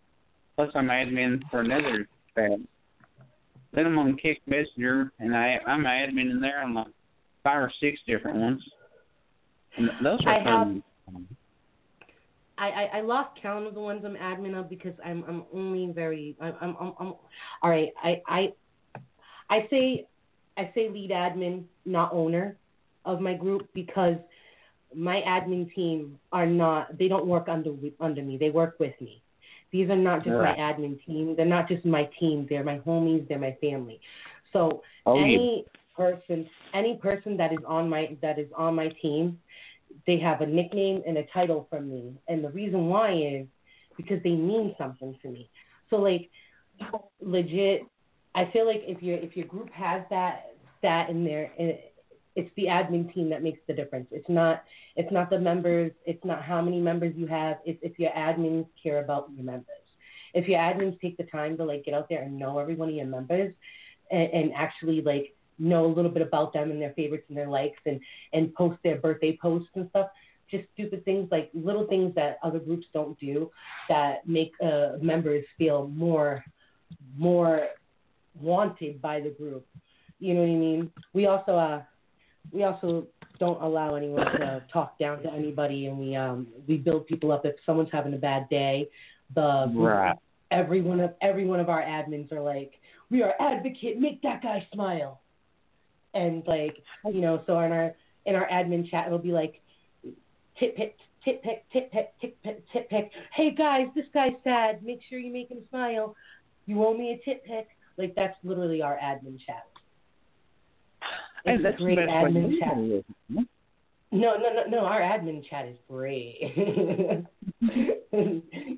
Plus, 0.56 0.70
I'm 0.74 0.88
admin 0.88 1.40
for 1.50 1.60
another 1.60 2.06
chat. 2.34 2.58
Then 3.72 3.86
I'm 3.86 3.98
on 3.98 4.18
Kik 4.18 4.42
Messenger, 4.46 5.12
and 5.18 5.34
I 5.34 5.58
I'm 5.66 5.84
admin 5.84 6.30
in 6.30 6.40
there 6.42 6.62
on 6.62 6.74
like 6.74 6.88
five 7.42 7.62
or 7.62 7.72
six 7.80 7.98
different 8.06 8.36
ones. 8.38 8.62
And 9.78 9.88
those 10.04 10.20
are 10.26 10.28
I 10.28 10.38
have- 10.38 10.44
fun. 10.44 10.82
I, 12.62 12.68
I, 12.82 12.98
I 12.98 13.00
lost 13.00 13.30
count 13.42 13.66
of 13.66 13.74
the 13.74 13.80
ones 13.80 14.02
I'm 14.04 14.14
admin 14.14 14.58
of 14.58 14.70
because 14.70 14.94
I'm 15.04 15.24
I'm 15.28 15.44
only 15.52 15.92
very 15.92 16.36
I'm 16.40 16.54
I'm, 16.60 16.76
I'm, 16.80 16.92
I'm 17.00 17.14
all 17.62 17.70
right 17.70 17.90
I 18.02 18.22
I 18.28 18.52
I 19.50 19.66
say 19.70 20.06
I 20.56 20.70
say 20.74 20.88
lead 20.88 21.10
admin 21.10 21.64
not 21.84 22.12
owner 22.12 22.56
of 23.04 23.20
my 23.20 23.34
group 23.34 23.68
because 23.74 24.16
my 24.94 25.22
admin 25.26 25.74
team 25.74 26.18
are 26.32 26.46
not 26.46 26.96
they 26.98 27.08
don't 27.08 27.26
work 27.26 27.48
under 27.48 27.72
under 28.00 28.22
me 28.22 28.36
they 28.36 28.50
work 28.50 28.76
with 28.78 28.94
me 29.00 29.22
these 29.72 29.88
are 29.90 29.96
not 29.96 30.22
just 30.22 30.36
Right. 30.38 30.56
my 30.58 30.62
admin 30.62 31.04
team 31.04 31.34
they're 31.36 31.46
not 31.46 31.68
just 31.68 31.84
my 31.84 32.04
team 32.20 32.46
they're 32.48 32.64
my 32.72 32.78
homies 32.78 33.26
they're 33.28 33.38
my 33.38 33.56
family 33.60 34.00
so 34.52 34.82
Oh 35.06 35.14
yeah. 35.16 35.24
any 35.24 35.66
person 35.96 36.48
any 36.74 36.96
person 36.96 37.36
that 37.38 37.52
is 37.52 37.64
on 37.66 37.88
my 37.88 38.16
that 38.22 38.38
is 38.38 38.48
on 38.56 38.74
my 38.74 38.88
team 39.02 39.38
they 40.06 40.18
have 40.18 40.40
a 40.40 40.46
nickname 40.46 41.02
and 41.06 41.16
a 41.18 41.24
title 41.26 41.66
from 41.70 41.90
me. 41.90 42.14
And 42.28 42.44
the 42.44 42.50
reason 42.50 42.86
why 42.86 43.14
is 43.14 43.46
because 43.96 44.22
they 44.22 44.30
mean 44.30 44.74
something 44.78 45.16
to 45.22 45.28
me. 45.28 45.50
So 45.90 45.96
like 45.96 46.30
legit 47.20 47.82
i 48.34 48.48
feel 48.50 48.66
like 48.66 48.82
if 48.86 49.02
your 49.02 49.16
if 49.18 49.36
your 49.36 49.46
group 49.46 49.70
has 49.70 50.02
that 50.10 50.54
that 50.82 51.10
in 51.10 51.22
there 51.22 51.52
it's 52.34 52.50
the 52.56 52.64
admin 52.64 53.12
team 53.12 53.28
that 53.30 53.42
makes 53.42 53.60
the 53.66 53.74
difference. 53.74 54.08
It's 54.10 54.28
not 54.28 54.64
it's 54.96 55.12
not 55.12 55.30
the 55.30 55.38
members. 55.38 55.92
It's 56.06 56.24
not 56.24 56.42
how 56.42 56.62
many 56.62 56.80
members 56.80 57.14
you 57.16 57.26
have. 57.26 57.58
It's 57.64 57.78
if 57.82 57.98
your 57.98 58.10
admins 58.12 58.66
care 58.82 59.02
about 59.02 59.28
your 59.34 59.44
members. 59.44 59.66
If 60.34 60.48
your 60.48 60.58
admins 60.58 60.98
take 61.00 61.16
the 61.18 61.24
time 61.24 61.56
to 61.58 61.64
like 61.64 61.84
get 61.84 61.94
out 61.94 62.08
there 62.08 62.22
and 62.22 62.38
know 62.38 62.58
every 62.58 62.74
one 62.74 62.88
of 62.88 62.94
your 62.94 63.06
members 63.06 63.52
and, 64.10 64.30
and 64.32 64.52
actually 64.54 65.02
like 65.02 65.34
know 65.58 65.86
a 65.86 65.92
little 65.94 66.10
bit 66.10 66.22
about 66.22 66.52
them 66.52 66.70
and 66.70 66.80
their 66.80 66.92
favorites 66.94 67.24
and 67.28 67.36
their 67.36 67.48
likes 67.48 67.78
and 67.86 68.00
and 68.32 68.54
post 68.54 68.78
their 68.82 68.96
birthday 68.96 69.38
posts 69.40 69.70
and 69.74 69.88
stuff. 69.90 70.08
Just 70.50 70.64
stupid 70.74 71.04
things 71.04 71.28
like 71.30 71.50
little 71.54 71.86
things 71.86 72.14
that 72.14 72.38
other 72.42 72.58
groups 72.58 72.86
don't 72.92 73.18
do 73.18 73.50
that 73.88 74.26
make 74.26 74.52
uh, 74.62 74.92
members 75.00 75.44
feel 75.56 75.88
more 75.88 76.44
more 77.16 77.68
wanted 78.40 79.00
by 79.00 79.20
the 79.20 79.30
group. 79.30 79.66
You 80.18 80.34
know 80.34 80.40
what 80.40 80.50
i 80.50 80.54
mean? 80.54 80.92
We 81.12 81.26
also 81.26 81.56
uh 81.56 81.82
we 82.52 82.64
also 82.64 83.06
don't 83.38 83.62
allow 83.62 83.94
anyone 83.94 84.24
to 84.24 84.62
talk 84.72 84.98
down 84.98 85.22
to 85.22 85.32
anybody 85.32 85.86
and 85.86 85.98
we 85.98 86.14
um 86.16 86.46
we 86.68 86.76
build 86.76 87.06
people 87.06 87.32
up 87.32 87.44
if 87.44 87.56
someone's 87.64 87.90
having 87.90 88.14
a 88.14 88.18
bad 88.18 88.48
day. 88.48 88.88
The 89.34 89.72
Right. 89.74 90.16
every 90.50 90.82
one 90.82 91.00
of 91.00 91.14
every 91.22 91.46
one 91.46 91.60
of 91.60 91.68
our 91.68 91.82
admins 91.82 92.30
are 92.30 92.40
like 92.42 92.74
we 93.10 93.22
are 93.22 93.34
advocate 93.40 93.98
make 93.98 94.20
that 94.22 94.42
guy 94.42 94.66
smile 94.72 95.21
and 96.14 96.42
like 96.46 96.76
you 97.06 97.20
know 97.20 97.42
so 97.46 97.58
in 97.60 97.72
our 97.72 97.94
in 98.26 98.34
our 98.34 98.48
admin 98.48 98.88
chat 98.90 99.06
it'll 99.06 99.18
be 99.18 99.32
like 99.32 99.60
tip 100.58 100.76
pick 100.76 100.96
tip 101.24 101.42
pick 101.42 101.64
tip 101.72 101.90
pick 101.92 102.20
tip 102.20 102.36
pick 102.42 102.72
tip 102.72 102.90
pick 102.90 103.10
hey 103.34 103.54
guys 103.54 103.86
this 103.94 104.06
guy's 104.12 104.32
sad 104.44 104.82
make 104.82 105.00
sure 105.08 105.18
you 105.18 105.32
make 105.32 105.50
him 105.50 105.60
smile 105.70 106.14
you 106.66 106.84
owe 106.84 106.94
me 106.94 107.12
a 107.12 107.24
tip 107.28 107.44
pick 107.44 107.68
like 107.98 108.14
that's 108.14 108.36
literally 108.44 108.82
our 108.82 108.98
admin 109.02 109.38
chat 109.44 109.66
it's 111.44 111.60
a 111.60 111.62
that's 111.62 111.78
the 111.78 111.84
great 111.84 111.96
best 111.96 112.08
admin 112.10 112.58
chat 112.58 112.78
it, 112.78 113.04
isn't 113.30 113.42
it? 113.42 113.48
no, 114.12 114.36
no, 114.36 114.52
no, 114.52 114.64
no. 114.68 114.78
Our 114.84 115.00
admin 115.00 115.42
chat 115.48 115.66
is 115.66 115.76
great. 115.88 116.36
you 116.56 117.22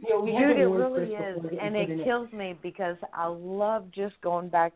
know, 0.08 0.20
we 0.20 0.30
Dude, 0.30 0.56
it 0.56 0.66
really 0.66 1.12
is, 1.12 1.38
and 1.60 1.74
Puddin 1.74 2.00
it 2.00 2.04
kills 2.04 2.32
me 2.32 2.56
because 2.62 2.96
I 3.12 3.26
love 3.26 3.90
just 3.92 4.14
going 4.22 4.48
back, 4.48 4.72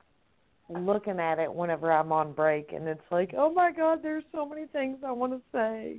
looking 0.69 1.19
at 1.19 1.39
it 1.39 1.53
whenever 1.53 1.93
I'm 1.93 2.12
on 2.12 2.32
break, 2.32 2.73
and 2.73 2.86
it's 2.89 3.01
like, 3.11 3.32
oh 3.36 3.53
my 3.53 3.73
god, 3.73 4.01
there's 4.03 4.24
so 4.32 4.47
many 4.47 4.66
things 4.66 4.99
I 5.07 5.12
want 5.12 5.32
to 5.32 5.40
say. 5.53 5.99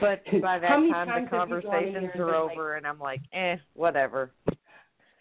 But 0.00 0.22
by 0.42 0.58
that 0.58 0.68
time, 0.68 0.88
the 0.88 0.94
have 0.94 1.06
you 1.06 1.12
gone 1.12 1.22
in 1.22 1.28
conversations 1.28 2.10
are 2.14 2.18
been 2.18 2.26
like- 2.26 2.52
over, 2.52 2.74
and 2.74 2.86
I'm 2.86 2.98
like, 2.98 3.22
eh, 3.32 3.56
whatever. 3.74 4.32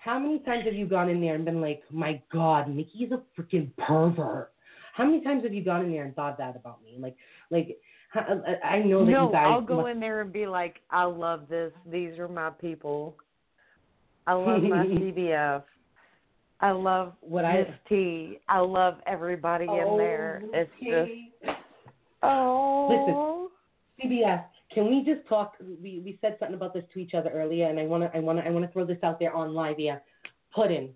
How 0.03 0.17
many 0.17 0.39
times 0.39 0.63
have 0.65 0.73
you 0.73 0.85
gone 0.87 1.09
in 1.09 1.19
there 1.21 1.35
and 1.35 1.43
been 1.45 1.59
like, 1.61 1.83
"My 1.91 2.21
God, 2.31 2.69
Nikki's 2.69 3.11
a 3.11 3.21
freaking 3.39 3.69
pervert"? 3.77 4.51
How 4.93 5.05
many 5.05 5.21
times 5.21 5.43
have 5.43 5.53
you 5.53 5.63
gone 5.63 5.85
in 5.85 5.91
there 5.91 6.03
and 6.05 6.15
thought 6.15 6.37
that 6.37 6.55
about 6.55 6.81
me? 6.81 6.95
Like, 6.99 7.15
like 7.51 7.77
I 8.15 8.55
I 8.63 8.79
know 8.79 9.05
that 9.05 9.11
No, 9.11 9.27
you 9.27 9.31
guys. 9.33 9.45
I'll 9.47 9.61
go 9.61 9.77
must- 9.81 9.89
in 9.89 9.99
there 9.99 10.21
and 10.21 10.31
be 10.33 10.47
like, 10.47 10.81
I 10.89 11.03
love 11.03 11.47
this. 11.49 11.71
These 11.85 12.17
are 12.17 12.27
my 12.29 12.49
people. 12.49 13.15
I 14.25 14.33
love 14.33 14.63
my 14.63 14.85
CBF. 14.87 15.63
I 16.61 16.71
love 16.71 17.13
What 17.21 17.45
I- 17.45 17.59
Miss 17.59 17.73
T. 17.87 18.39
I 18.47 18.59
love 18.59 18.97
everybody 19.05 19.65
in 19.65 19.69
oh, 19.69 19.97
there. 19.97 20.41
Oh, 20.43 20.49
It's 20.53 20.71
okay. 20.81 21.31
just 21.45 21.57
oh. 22.23 23.51
CBS, 24.03 24.43
can 24.73 24.89
we 24.89 25.03
just 25.03 25.27
talk? 25.27 25.55
We 25.59 26.01
we 26.03 26.17
said 26.21 26.37
something 26.39 26.55
about 26.55 26.73
this 26.73 26.83
to 26.93 26.99
each 26.99 27.13
other 27.13 27.29
earlier, 27.29 27.67
and 27.67 27.79
I 27.79 27.85
wanna 27.85 28.11
I 28.13 28.19
wanna 28.19 28.41
I 28.45 28.49
wanna 28.49 28.69
throw 28.71 28.85
this 28.85 28.99
out 29.03 29.19
there 29.19 29.33
on 29.33 29.53
live. 29.53 29.79
Yeah, 29.79 29.99
Puddin. 30.53 30.95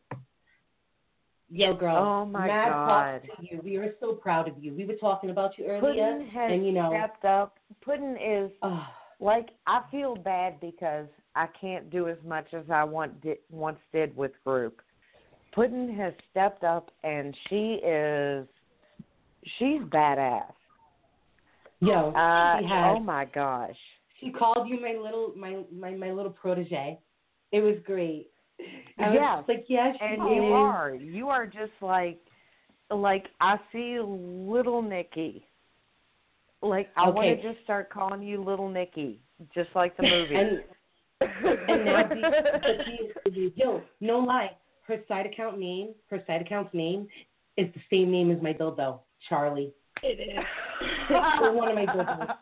Yo, 1.50 1.74
girl. 1.74 1.98
Oh, 1.98 2.26
my 2.26 2.48
mad 2.48 2.70
God. 2.70 3.22
to 3.22 3.46
you. 3.46 3.62
We 3.64 3.76
are 3.78 3.94
so 4.00 4.14
proud 4.14 4.48
of 4.48 4.56
you. 4.62 4.74
We 4.74 4.86
were 4.86 4.96
talking 4.96 5.30
about 5.30 5.58
you 5.58 5.66
earlier, 5.66 5.82
Puddin 5.82 6.28
has 6.28 6.52
and 6.52 6.66
you 6.66 6.72
know, 6.72 6.92
stepped 6.92 7.26
up. 7.26 7.60
Puddin 7.82 8.18
is 8.18 8.52
oh, 8.64 8.88
like 9.20 9.50
I 9.68 9.82
feel 9.92 10.16
bad 10.16 10.60
because 10.60 11.08
I 11.36 11.48
can't 11.60 11.90
do 11.90 12.08
as 12.08 12.18
much 12.26 12.48
as 12.54 12.64
I 12.72 12.84
want 12.84 13.22
di- 13.22 13.40
once 13.52 13.80
did 13.92 14.16
with 14.16 14.32
group. 14.44 14.82
Puddin 15.54 15.94
has 15.96 16.14
stepped 16.32 16.64
up 16.64 16.90
and 17.04 17.36
she 17.50 17.80
is 17.86 18.48
she's 19.60 19.82
badass. 19.84 20.52
yo, 21.80 22.10
Uh, 22.12 22.60
she 22.60 22.66
has 22.68 22.96
oh 22.98 23.00
my 23.00 23.26
gosh. 23.26 23.76
she 24.20 24.32
called 24.32 24.68
you 24.68 24.80
my 24.82 24.94
little 25.02 25.34
my 25.38 25.64
my 25.72 25.92
my 25.92 26.12
little 26.12 26.32
protege. 26.32 26.98
It 27.52 27.62
was 27.62 27.76
great. 27.86 28.30
I 28.98 29.10
was 29.10 29.16
Yes. 29.16 29.44
like, 29.48 29.66
yeah, 29.68 29.94
And 30.02 30.14
is. 30.14 30.36
you 30.36 30.44
are. 30.54 30.96
You 30.96 31.30
are 31.30 31.46
just 31.46 31.74
like 31.82 32.20
like 32.90 33.26
I 33.42 33.58
see 33.72 34.00
little 34.00 34.82
Nikki. 34.82 35.46
Like 36.62 36.90
I 36.96 37.10
want 37.10 37.28
to 37.42 37.54
just 37.54 37.64
start 37.64 37.90
calling 37.90 38.22
you 38.22 38.42
little 38.44 38.70
Nikki, 38.70 39.20
just 39.54 39.70
like 39.76 39.98
the 39.98 40.04
movie. 40.10 40.36
And 40.36 40.64
and 41.68 41.86
now 41.86 42.08
the, 42.08 42.22
but 42.54 43.32
the, 43.34 43.52
yo, 43.56 43.82
no 44.02 44.20
lie, 44.20 44.52
her 44.88 44.98
side 45.08 45.26
account 45.26 45.60
name, 45.60 45.94
her 46.10 46.24
side 46.28 46.42
account's 46.42 46.74
name 46.74 47.08
is 47.58 47.68
the 47.74 47.82
same 47.90 48.12
name 48.12 48.32
as 48.32 48.42
my 48.42 48.54
dildo, 48.54 49.00
Charlie. 49.30 49.74
It 50.02 50.20
is. 50.20 50.44
For 51.40 51.54
one 51.54 51.70
of 51.70 51.76
my 51.76 51.86
dildos. 51.86 52.36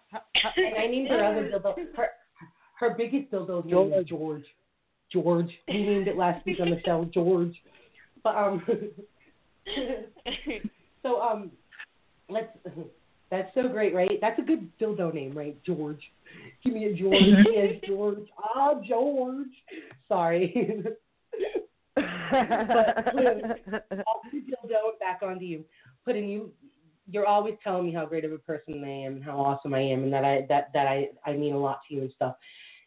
And 0.58 0.76
I 0.78 0.88
named 0.88 1.10
her 1.10 1.24
other 1.24 1.50
dildo. 1.50 1.76
Her 1.96 2.08
her 2.80 2.96
biggest 2.98 3.32
dildo's 3.32 3.66
name 3.66 3.94
is 3.94 4.08
George. 4.08 4.46
George. 5.12 5.52
We 5.68 5.84
named 5.86 6.08
it 6.08 6.18
last 6.18 6.46
week 6.46 6.58
on 6.60 6.72
the 6.72 6.82
show, 6.84 7.08
George. 7.14 7.54
But 8.24 8.36
um 8.36 8.64
so 11.04 11.22
um 11.22 11.52
let's 12.30 12.50
that's 13.30 13.54
so 13.54 13.68
great, 13.70 13.94
right? 13.94 14.18
That's 14.20 14.40
a 14.40 14.42
good 14.42 14.70
dildo 14.80 15.14
name, 15.14 15.38
right? 15.38 15.56
George. 15.64 16.02
Give 16.64 16.74
me 16.74 16.86
a 16.86 16.94
George. 16.94 17.46
yes, 17.52 17.76
George. 17.88 18.28
Ah, 18.38 18.74
George. 18.88 19.48
Sorry. 20.08 20.76
off 24.08 24.22
the 24.32 24.40
dildo 24.40 25.00
back 25.00 25.22
onto 25.24 25.46
you. 25.46 25.64
Puddin 26.06 26.28
you 26.28 26.52
you're 27.10 27.26
always 27.26 27.56
telling 27.64 27.86
me 27.86 27.94
how 27.94 28.06
great 28.06 28.24
of 28.26 28.32
a 28.32 28.38
person 28.38 28.84
I 28.84 29.06
am 29.06 29.16
and 29.16 29.24
how 29.24 29.38
awesome 29.38 29.74
I 29.74 29.82
am 29.82 30.04
and 30.04 30.14
that 30.14 30.24
I 30.24 30.46
that 30.50 30.70
that 30.74 30.88
I 30.88 31.10
I 31.26 31.34
mean 31.34 31.54
a 31.54 31.60
lot 31.60 31.82
to 31.88 31.96
you 31.96 32.02
and 32.02 32.12
stuff. 32.16 32.36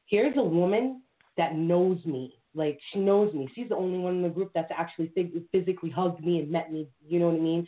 Here's 0.06 0.36
a 0.36 0.42
woman 0.42 1.02
that 1.36 1.56
knows 1.56 2.04
me. 2.04 2.38
Like 2.54 2.78
she 2.92 3.00
knows 3.00 3.34
me. 3.34 3.48
She's 3.54 3.68
the 3.68 3.76
only 3.76 3.98
one 3.98 4.16
in 4.16 4.22
the 4.22 4.28
group 4.28 4.52
that's 4.54 4.70
actually 4.76 5.10
phys- 5.16 5.44
physically 5.50 5.90
hugged 5.90 6.24
me 6.24 6.38
and 6.38 6.50
met 6.50 6.72
me. 6.72 6.88
You 7.06 7.18
know 7.18 7.28
what 7.28 7.40
I 7.40 7.42
mean? 7.42 7.66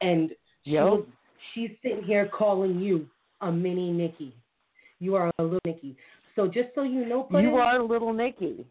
And 0.00 0.30
she 0.64 0.72
was, 0.72 1.04
she's 1.52 1.70
sitting 1.82 2.04
here 2.04 2.28
calling 2.28 2.78
you 2.78 3.06
a 3.40 3.50
mini 3.50 3.90
Nikki. 3.90 4.34
You 5.00 5.16
are 5.16 5.30
a 5.38 5.42
little 5.42 5.58
Nikki. 5.64 5.96
So 6.36 6.46
just 6.46 6.68
so 6.74 6.84
you 6.84 7.04
know, 7.06 7.26
you 7.32 7.56
are 7.56 7.76
a 7.76 7.84
little 7.84 8.12
Nikki. 8.12 8.64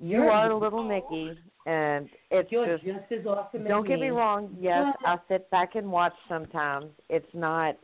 You 0.00 0.22
are 0.22 0.54
little 0.54 0.86
Nikki, 0.86 1.36
and 1.66 2.08
it's 2.30 2.50
you're 2.50 2.66
just. 2.78 2.84
just 2.84 3.12
as 3.20 3.26
awesome 3.26 3.62
as 3.62 3.68
Don't 3.68 3.86
get 3.86 3.98
me 3.98 4.06
me. 4.06 4.10
wrong. 4.10 4.56
Yes, 4.60 4.94
I 5.04 5.16
sit 5.28 5.50
back 5.50 5.74
and 5.74 5.90
watch 5.90 6.14
sometimes. 6.28 6.86
It's 7.08 7.26
not 7.34 7.76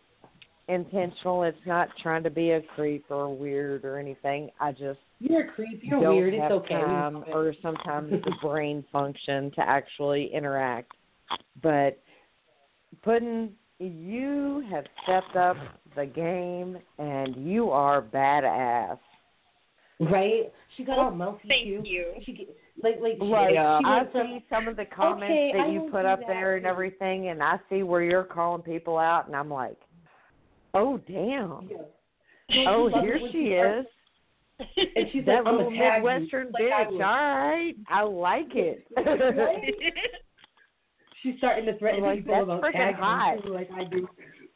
intentional. 0.68 1.42
It's 1.42 1.59
not 1.66 1.88
trying 2.02 2.22
to 2.22 2.30
be 2.30 2.52
a 2.52 2.62
creep 2.76 3.04
or 3.10 3.34
weird 3.36 3.84
or 3.84 3.98
anything. 3.98 4.50
I 4.60 4.70
just 4.72 5.00
You're 5.18 5.48
a 5.48 5.52
creep. 5.52 5.80
You're 5.82 6.00
don't 6.00 6.16
weird. 6.16 6.34
have 6.34 6.44
It's 6.44 6.64
okay. 6.64 6.74
Time 6.80 7.24
or 7.32 7.52
sometimes 7.60 8.10
the 8.12 8.32
brain 8.42 8.84
function 8.92 9.50
to 9.56 9.60
actually 9.60 10.30
interact. 10.32 10.92
But 11.62 11.98
Puddin', 13.02 13.50
you 13.80 14.64
have 14.70 14.84
stepped 15.02 15.34
up 15.36 15.56
the 15.96 16.06
game 16.06 16.78
and 16.98 17.34
you 17.36 17.70
are 17.70 18.00
badass. 18.00 18.98
Right? 19.98 20.52
She 20.76 20.84
got 20.84 20.98
all 20.98 21.10
mouthy 21.10 21.48
Thank 21.48 21.64
too. 21.64 21.88
you. 21.88 22.12
She 22.24 22.46
get- 22.76 22.84
like 22.84 23.00
like 23.00 23.16
she, 23.20 23.24
Like 23.24 23.54
Yeah. 23.54 23.78
she 23.80 23.84
I 23.84 23.96
went 23.98 24.12
from 24.12 24.26
see 24.28 24.44
some 24.50 24.68
of 24.68 24.76
the 24.76 24.84
comments 24.84 25.24
Okay, 25.24 25.52
that 25.54 25.62
I 25.66 25.68
you 25.68 25.88
put 25.90 26.04
up 26.04 26.20
that. 26.20 26.28
there 26.28 26.56
and 26.56 26.66
everything, 26.66 27.28
and 27.28 27.42
I 27.42 27.58
see 27.68 27.82
where 27.82 28.02
you're 28.02 28.24
calling 28.24 28.62
people 28.62 28.98
out, 28.98 29.26
and 29.26 29.36
I'm 29.36 29.50
like, 29.50 29.76
oh 30.74 30.98
damn, 31.06 31.68
Yeah. 32.48 32.64
oh 32.68 32.88
here 33.00 33.18
she 33.30 33.38
is, 33.54 33.86
And 34.96 35.06
she's 35.12 35.24
that 35.26 35.44
like, 35.44 35.46
I'm 35.46 35.56
little 35.58 35.72
oh, 35.72 35.74
a 35.74 35.94
Midwestern 36.00 36.52
like 36.52 36.62
bitch. 36.62 36.90
would. 36.92 37.00
All 37.02 37.16
right, 37.16 37.74
I 37.88 38.02
like 38.02 38.54
it. 38.54 38.86
She's 41.22 41.34
starting 41.38 41.66
to 41.66 41.78
threaten 41.78 42.02
Like, 42.02 42.18
people 42.18 42.34
that's 42.34 42.44
about 42.44 42.62
freaking 42.62 42.72
tagging 42.72 42.96
hot. 42.96 43.44
too, 43.44 43.54
like 43.54 43.70
I 43.76 43.84
do. 43.84 44.08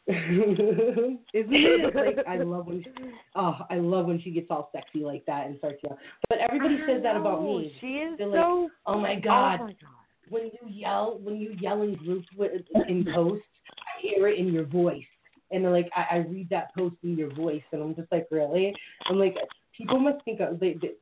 Isn't 0.08 1.18
it? 1.34 1.96
Like 1.96 2.18
I 2.28 2.36
love 2.36 2.66
when 2.66 2.82
she, 2.82 2.90
oh, 3.34 3.56
I 3.68 3.76
love 3.76 4.06
when 4.06 4.20
she 4.22 4.30
gets 4.30 4.46
all 4.50 4.70
sexy 4.72 5.00
like 5.00 5.26
that 5.26 5.46
and 5.46 5.58
starts 5.58 5.80
yelling. 5.82 5.98
But 6.28 6.38
everybody 6.38 6.78
says 6.86 7.02
that 7.02 7.16
about 7.16 7.42
me. 7.42 7.74
She 7.80 7.86
is 7.86 8.16
They're 8.16 8.28
like, 8.28 8.38
so. 8.38 8.70
Oh 8.86 9.00
my 9.00 9.16
god. 9.16 9.54
Oh 9.54 9.58
god, 9.58 9.60
my 9.64 9.72
god. 9.72 9.90
when 10.28 10.44
you 10.44 10.68
yell, 10.68 11.18
when 11.24 11.36
you 11.38 11.56
yell 11.60 11.82
in 11.82 11.96
groups 11.96 12.28
with, 12.36 12.52
in 12.88 13.04
posts, 13.12 13.44
I 13.68 14.00
hear 14.00 14.28
it 14.28 14.38
in 14.38 14.52
your 14.52 14.64
voice. 14.64 15.02
And 15.50 15.64
like, 15.72 15.90
I, 15.96 16.06
I 16.12 16.16
read 16.18 16.50
that 16.50 16.72
post 16.72 16.94
in 17.02 17.16
your 17.16 17.34
voice, 17.34 17.62
and 17.72 17.82
I'm 17.82 17.96
just 17.96 18.10
like, 18.12 18.28
really? 18.30 18.72
I'm 19.06 19.18
like, 19.18 19.34
people 19.76 19.98
must 19.98 20.24
think 20.24 20.38
of, 20.38 20.60
they, 20.60 20.74
they, 20.80 20.92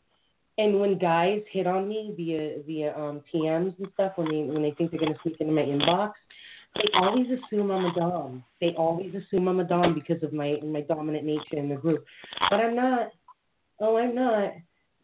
and 0.57 0.81
when 0.81 0.99
guys 0.99 1.43
hit 1.51 1.67
on 1.67 1.89
me 1.89 2.15
via 2.17 2.63
via 2.65 2.97
um 2.97 3.23
PMs 3.33 3.77
and 3.79 3.89
stuff, 3.95 4.13
when 4.17 4.29
they 4.29 4.53
when 4.53 4.63
they 4.63 4.71
think 4.73 4.91
they're 4.91 5.01
gonna 5.01 5.19
sneak 5.23 5.41
into 5.41 5.53
my 5.53 5.63
inbox, 5.63 6.13
they 6.77 6.89
always 6.95 7.27
assume 7.27 7.71
I'm 7.71 7.87
a 7.87 7.95
dom. 7.95 8.45
They 8.61 8.75
always 8.77 9.15
assume 9.15 9.49
I'm 9.49 9.61
a 9.61 9.65
dom 9.65 9.95
because 9.95 10.23
of 10.23 10.33
my 10.33 10.59
my 10.65 10.81
dominant 10.81 11.25
nature 11.25 11.57
in 11.57 11.69
the 11.69 11.77
group, 11.77 12.05
but 12.51 12.57
I'm 12.57 12.75
not. 12.75 13.11
Oh, 13.81 13.97
I'm 13.97 14.15
not. 14.15 14.53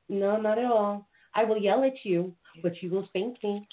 No, 0.08 0.40
not 0.40 0.58
at 0.58 0.64
all. 0.64 1.06
I 1.34 1.44
will 1.44 1.58
yell 1.58 1.84
at 1.84 2.04
you, 2.04 2.34
but 2.62 2.82
you 2.82 2.90
will 2.90 3.06
spank 3.06 3.42
me. 3.42 3.66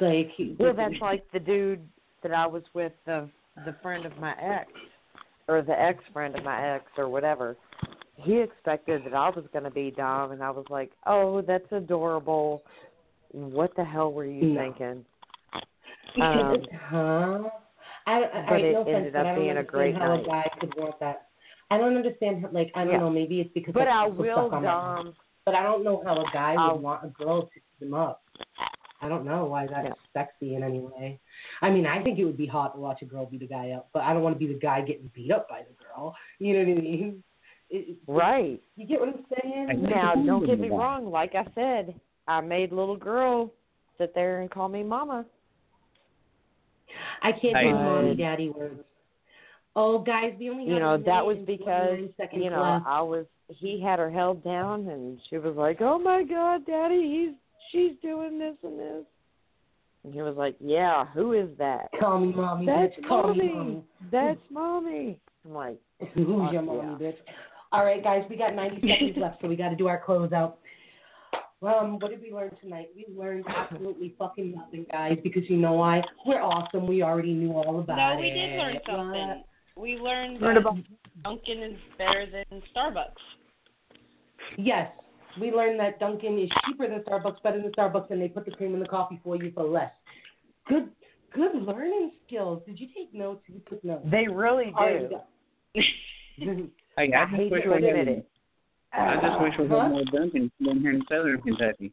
Like 0.00 0.30
Well, 0.58 0.74
that's 0.74 1.00
like 1.00 1.24
the 1.32 1.40
dude 1.40 1.86
that 2.22 2.32
I 2.32 2.46
was 2.46 2.62
with, 2.74 2.92
the 3.06 3.28
the 3.64 3.74
friend 3.82 4.06
of 4.06 4.16
my 4.18 4.34
ex, 4.40 4.70
or 5.48 5.62
the 5.62 5.78
ex 5.78 6.02
friend 6.12 6.36
of 6.36 6.44
my 6.44 6.74
ex, 6.74 6.84
or 6.96 7.08
whatever. 7.08 7.56
He 8.16 8.38
expected 8.38 9.02
that 9.06 9.14
I 9.14 9.30
was 9.30 9.44
going 9.52 9.64
to 9.64 9.70
be 9.70 9.90
Dom, 9.90 10.32
and 10.32 10.42
I 10.42 10.50
was 10.50 10.66
like, 10.68 10.92
"Oh, 11.06 11.40
that's 11.40 11.70
adorable." 11.72 12.62
What 13.32 13.74
the 13.76 13.84
hell 13.84 14.12
were 14.12 14.24
you 14.26 14.54
No. 14.54 14.60
thinking? 14.60 15.04
Because, 16.14 16.58
Um, 16.58 16.66
huh? 16.88 17.50
I, 18.06 18.16
I, 18.16 18.46
but 18.48 18.54
I 18.54 18.56
it 18.58 18.72
no 18.72 18.80
offense, 18.82 18.96
ended 18.96 19.12
but 19.12 19.18
up 19.20 19.26
I 19.26 19.28
don't 19.30 19.38
being 19.38 19.46
a 19.48 19.50
understand 19.60 19.68
great 19.68 19.94
how 19.96 20.16
night. 20.16 20.24
a 20.24 20.26
guy 20.26 20.50
could 20.60 20.74
want 20.76 21.00
that. 21.00 21.26
I 21.70 21.78
don't 21.78 21.96
understand. 21.96 22.42
How, 22.42 22.48
like 22.50 22.72
I 22.74 22.84
don't 22.84 22.92
Yeah. 22.94 22.98
know. 23.00 23.10
Maybe 23.10 23.40
it's 23.40 23.52
because 23.52 23.74
But 23.74 23.88
I 23.88 24.06
so 24.06 24.12
will 24.14 24.48
stuck 24.48 24.52
on. 24.54 24.62
Dom. 24.62 25.14
But 25.44 25.54
I 25.54 25.62
don't 25.62 25.84
know 25.84 26.02
how 26.04 26.20
a 26.20 26.24
guy 26.32 26.54
I'll- 26.58 26.74
would 26.74 26.82
want 26.82 27.04
a 27.04 27.08
girl 27.08 27.42
to 27.42 27.48
pick 27.48 27.62
him 27.80 27.94
up. 27.94 28.22
I 29.02 29.08
don't 29.08 29.24
know 29.24 29.46
why 29.46 29.66
that's 29.66 29.88
Yeah. 29.88 29.94
sexy 30.12 30.54
in 30.56 30.62
any 30.62 30.80
way. 30.80 31.18
I 31.62 31.70
mean, 31.70 31.86
I 31.86 32.02
think 32.02 32.18
it 32.18 32.24
would 32.24 32.36
be 32.36 32.46
hot 32.46 32.74
to 32.74 32.80
watch 32.80 33.00
a 33.00 33.06
girl 33.06 33.24
beat 33.24 33.42
a 33.42 33.46
guy 33.46 33.70
up, 33.70 33.88
but 33.94 34.02
I 34.02 34.12
don't 34.12 34.22
want 34.22 34.34
to 34.34 34.38
be 34.38 34.52
the 34.52 34.58
guy 34.58 34.82
getting 34.82 35.10
beat 35.14 35.30
up 35.30 35.48
by 35.48 35.62
the 35.62 35.72
girl. 35.84 36.14
You 36.38 36.52
know 36.54 36.70
what 36.70 36.78
I 36.78 36.80
mean? 36.82 37.22
It, 37.70 37.76
it- 37.90 37.96
Right. 38.06 38.60
You 38.76 38.86
get 38.86 39.00
what 39.00 39.08
I'm 39.10 39.24
saying? 39.42 39.82
Now, 39.82 40.14
don't 40.16 40.44
get 40.44 40.58
me 40.58 40.68
wrong. 40.70 41.10
Like 41.10 41.34
I 41.34 41.46
said, 41.54 41.98
I 42.26 42.40
made 42.40 42.72
little 42.72 42.96
girl 42.96 43.50
sit 43.96 44.14
there 44.14 44.40
and 44.40 44.50
call 44.50 44.68
me 44.68 44.82
mama. 44.82 45.24
I 47.22 47.32
can't 47.32 47.56
Hey. 47.56 47.64
do 47.68 47.74
mommy 47.74 48.14
daddy 48.14 48.50
words. 48.50 48.80
Oh, 49.76 49.98
guys, 50.00 50.34
we 50.38 50.50
only 50.50 50.64
have 50.64 50.72
You 50.74 50.80
know, 50.80 50.96
that 50.98 51.24
was 51.24 51.38
because 51.46 51.98
you 52.32 52.50
know 52.50 52.62
left. 52.62 52.86
I 52.86 53.00
was. 53.02 53.26
He 53.48 53.80
had 53.80 53.98
her 53.98 54.10
held 54.10 54.42
down, 54.44 54.88
and 54.88 55.18
she 55.28 55.38
was 55.38 55.54
like, 55.56 55.80
"Oh 55.80 55.98
my 55.98 56.22
God, 56.24 56.66
Daddy, 56.66 57.02
he's 57.02 57.34
she's 57.70 57.96
doing 58.02 58.38
this 58.38 58.56
and 58.64 58.78
this." 58.78 59.04
And 60.04 60.12
he 60.14 60.22
was 60.22 60.36
like, 60.36 60.56
"Yeah, 60.60 61.06
who 61.06 61.32
is 61.34 61.48
that?" 61.58 61.88
Call 62.00 62.18
me 62.20 62.32
mommy, 62.32 62.66
That's 62.66 62.94
bitch. 62.96 63.08
Call 63.08 63.34
me 63.34 63.48
mommy. 63.52 63.54
mommy. 63.54 63.82
That's 64.10 64.40
mommy. 64.50 65.18
I'm 65.44 65.54
like, 65.54 65.78
Who's 66.14 66.52
your 66.52 66.62
mommy, 66.62 66.96
yeah. 67.00 67.08
bitch? 67.10 67.16
All 67.72 67.84
right, 67.84 68.02
guys, 68.02 68.24
we 68.28 68.36
got 68.36 68.54
90 68.54 68.80
seconds 68.88 69.16
left, 69.16 69.40
so 69.40 69.46
we 69.48 69.54
got 69.56 69.68
to 69.68 69.76
do 69.76 69.86
our 69.86 70.02
closeout. 70.04 70.54
Um, 71.62 71.98
what 71.98 72.10
did 72.10 72.22
we 72.22 72.32
learn 72.32 72.50
tonight? 72.62 72.88
We 72.96 73.06
learned 73.14 73.44
absolutely 73.46 74.14
fucking 74.18 74.52
nothing, 74.52 74.86
guys, 74.90 75.18
because 75.22 75.42
you 75.50 75.58
know 75.58 75.72
why? 75.74 76.02
We're 76.26 76.40
awesome. 76.40 76.86
We 76.86 77.02
already 77.02 77.34
knew 77.34 77.52
all 77.52 77.80
about 77.80 77.98
it. 77.98 78.00
No, 78.00 78.18
it. 78.18 78.20
we 78.22 78.30
did 78.30 78.58
learn 78.58 78.74
What? 78.74 78.82
something. 78.86 79.44
We 79.76 79.96
learned 79.96 80.40
Learned 80.40 80.56
that 80.56 80.60
about- 80.62 80.78
Dunkin' 81.24 81.62
is 81.62 81.78
better 81.98 82.24
than 82.26 82.62
Starbucks. 82.74 83.12
Yes, 84.56 84.90
we 85.38 85.50
learned 85.52 85.78
that 85.80 86.00
Dunkin' 86.00 86.38
is 86.38 86.50
cheaper 86.66 86.88
than 86.88 87.00
Starbucks, 87.00 87.42
better 87.42 87.60
than 87.60 87.70
Starbucks, 87.72 88.10
and 88.10 88.20
they 88.22 88.28
put 88.28 88.46
the 88.46 88.50
cream 88.52 88.72
in 88.74 88.80
the 88.80 88.88
coffee 88.88 89.20
for 89.22 89.36
you 89.36 89.50
for 89.52 89.64
less. 89.64 89.92
Good, 90.66 90.88
good 91.34 91.54
learning 91.56 92.12
skills. 92.26 92.62
Did 92.66 92.80
you 92.80 92.88
take 92.96 93.12
notes? 93.12 93.42
You 93.48 93.60
took 93.68 93.84
notes. 93.84 94.06
they 94.10 94.26
really 94.28 94.72
All 94.76 94.86
right, 94.86 95.08
do. 95.10 95.82
you 96.38 96.70
I 96.98 97.02
I, 97.02 97.26
hate 97.26 97.50
just 97.50 97.52
wish 97.52 97.62
to 97.64 97.68
we 97.70 97.76
admit 97.76 98.08
had. 98.08 98.24
It. 98.92 98.98
I 98.98 99.20
just 99.20 99.40
wish 99.40 99.54
we 99.58 99.66
Huh? 99.68 99.82
had 99.82 99.90
more 99.90 100.04
Dunkin' 100.04 100.50
down 100.64 100.80
here 100.80 100.90
in 100.92 101.02
Southern 101.08 101.40
Kentucky. 101.42 101.92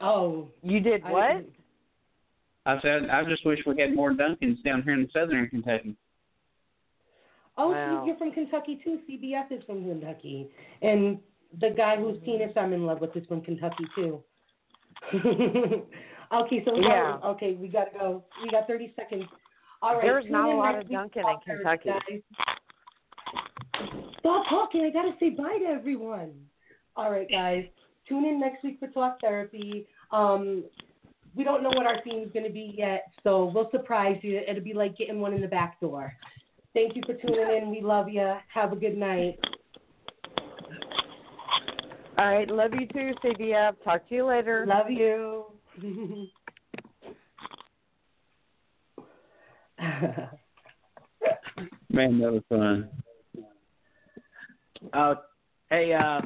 Oh, 0.00 0.48
You 0.62 0.80
did 0.80 1.02
what? 1.04 1.28
didn't- 1.36 1.54
I 2.66 2.80
said 2.80 3.10
I 3.10 3.24
just 3.24 3.44
wish 3.44 3.60
we 3.66 3.78
had 3.80 3.94
more 3.94 4.12
Dunkins 4.12 4.62
down 4.62 4.82
here 4.82 4.94
in 4.94 5.08
Southern 5.10 5.48
Kentucky. 5.48 5.96
Oh, 7.58 7.70
Wow. 7.72 8.00
see, 8.02 8.06
you're 8.08 8.16
from 8.16 8.32
Kentucky 8.32 8.76
too. 8.76 9.00
CBS 9.06 9.52
is 9.52 9.62
from 9.64 9.84
Kentucky, 9.84 10.50
and 10.82 11.20
the 11.60 11.70
guy 11.70 11.96
whose 11.96 12.18
penis 12.20 12.56
I'm 12.56 12.72
in 12.72 12.86
love 12.86 13.00
with 13.00 13.14
is 13.16 13.26
from 13.26 13.42
Kentucky 13.42 13.84
too. 13.94 14.24
okay, 15.12 16.64
so 16.64 16.74
Yeah. 16.76 17.18
got, 17.20 17.24
okay, 17.24 17.52
we 17.54 17.68
gotta 17.68 17.90
go. 17.98 18.24
We 18.42 18.48
got 18.50 18.66
30 18.66 18.92
seconds. 18.96 19.26
All 19.82 19.94
right. 19.96 20.02
There's 20.02 20.28
not 20.30 20.48
a 20.48 20.54
lot 20.56 20.74
of 20.76 20.88
week 20.88 20.92
Dunkin' 20.98 21.22
in 21.28 21.38
Kentucky. 21.44 21.90
guys. 21.90 22.22
Stop 24.24 24.48
talking. 24.48 24.80
I 24.86 24.90
gotta 24.90 25.12
say 25.20 25.28
bye 25.28 25.58
to 25.58 25.66
everyone. 25.66 26.32
All 26.96 27.10
right, 27.10 27.30
guys. 27.30 27.66
Tune 28.08 28.24
in 28.24 28.40
next 28.40 28.64
week 28.64 28.78
for 28.80 28.88
Talk 28.88 29.20
Therapy. 29.20 29.86
Um, 30.12 30.64
we 31.34 31.44
don't 31.44 31.62
know 31.62 31.68
what 31.68 31.84
our 31.84 32.02
theme 32.04 32.22
is 32.22 32.32
going 32.32 32.46
to 32.46 32.52
be 32.52 32.74
yet, 32.74 33.12
so 33.22 33.50
we'll 33.54 33.70
surprise 33.70 34.18
you. 34.22 34.40
It'll 34.48 34.64
be 34.64 34.72
like 34.72 34.96
getting 34.96 35.20
one 35.20 35.34
in 35.34 35.42
the 35.42 35.48
back 35.48 35.78
door. 35.78 36.14
Thank 36.72 36.96
you 36.96 37.02
for 37.04 37.12
tuning 37.14 37.62
in. 37.62 37.70
We 37.70 37.82
love 37.82 38.08
you. 38.08 38.34
Have 38.52 38.72
a 38.72 38.76
good 38.76 38.96
night. 38.96 39.38
All 42.16 42.26
right, 42.26 42.48
love 42.48 42.70
you 42.72 42.86
too, 42.86 43.12
CBF. 43.22 43.74
Talk 43.84 44.08
to 44.08 44.14
you 44.14 44.24
later. 44.24 44.64
Love 44.66 44.88
you. 44.88 45.44
Man, 51.90 52.18
that 52.20 52.32
was 52.32 52.42
fun. 52.48 52.88
Uh, 54.92 55.14
hey, 55.70 55.92
uh, 55.92 56.20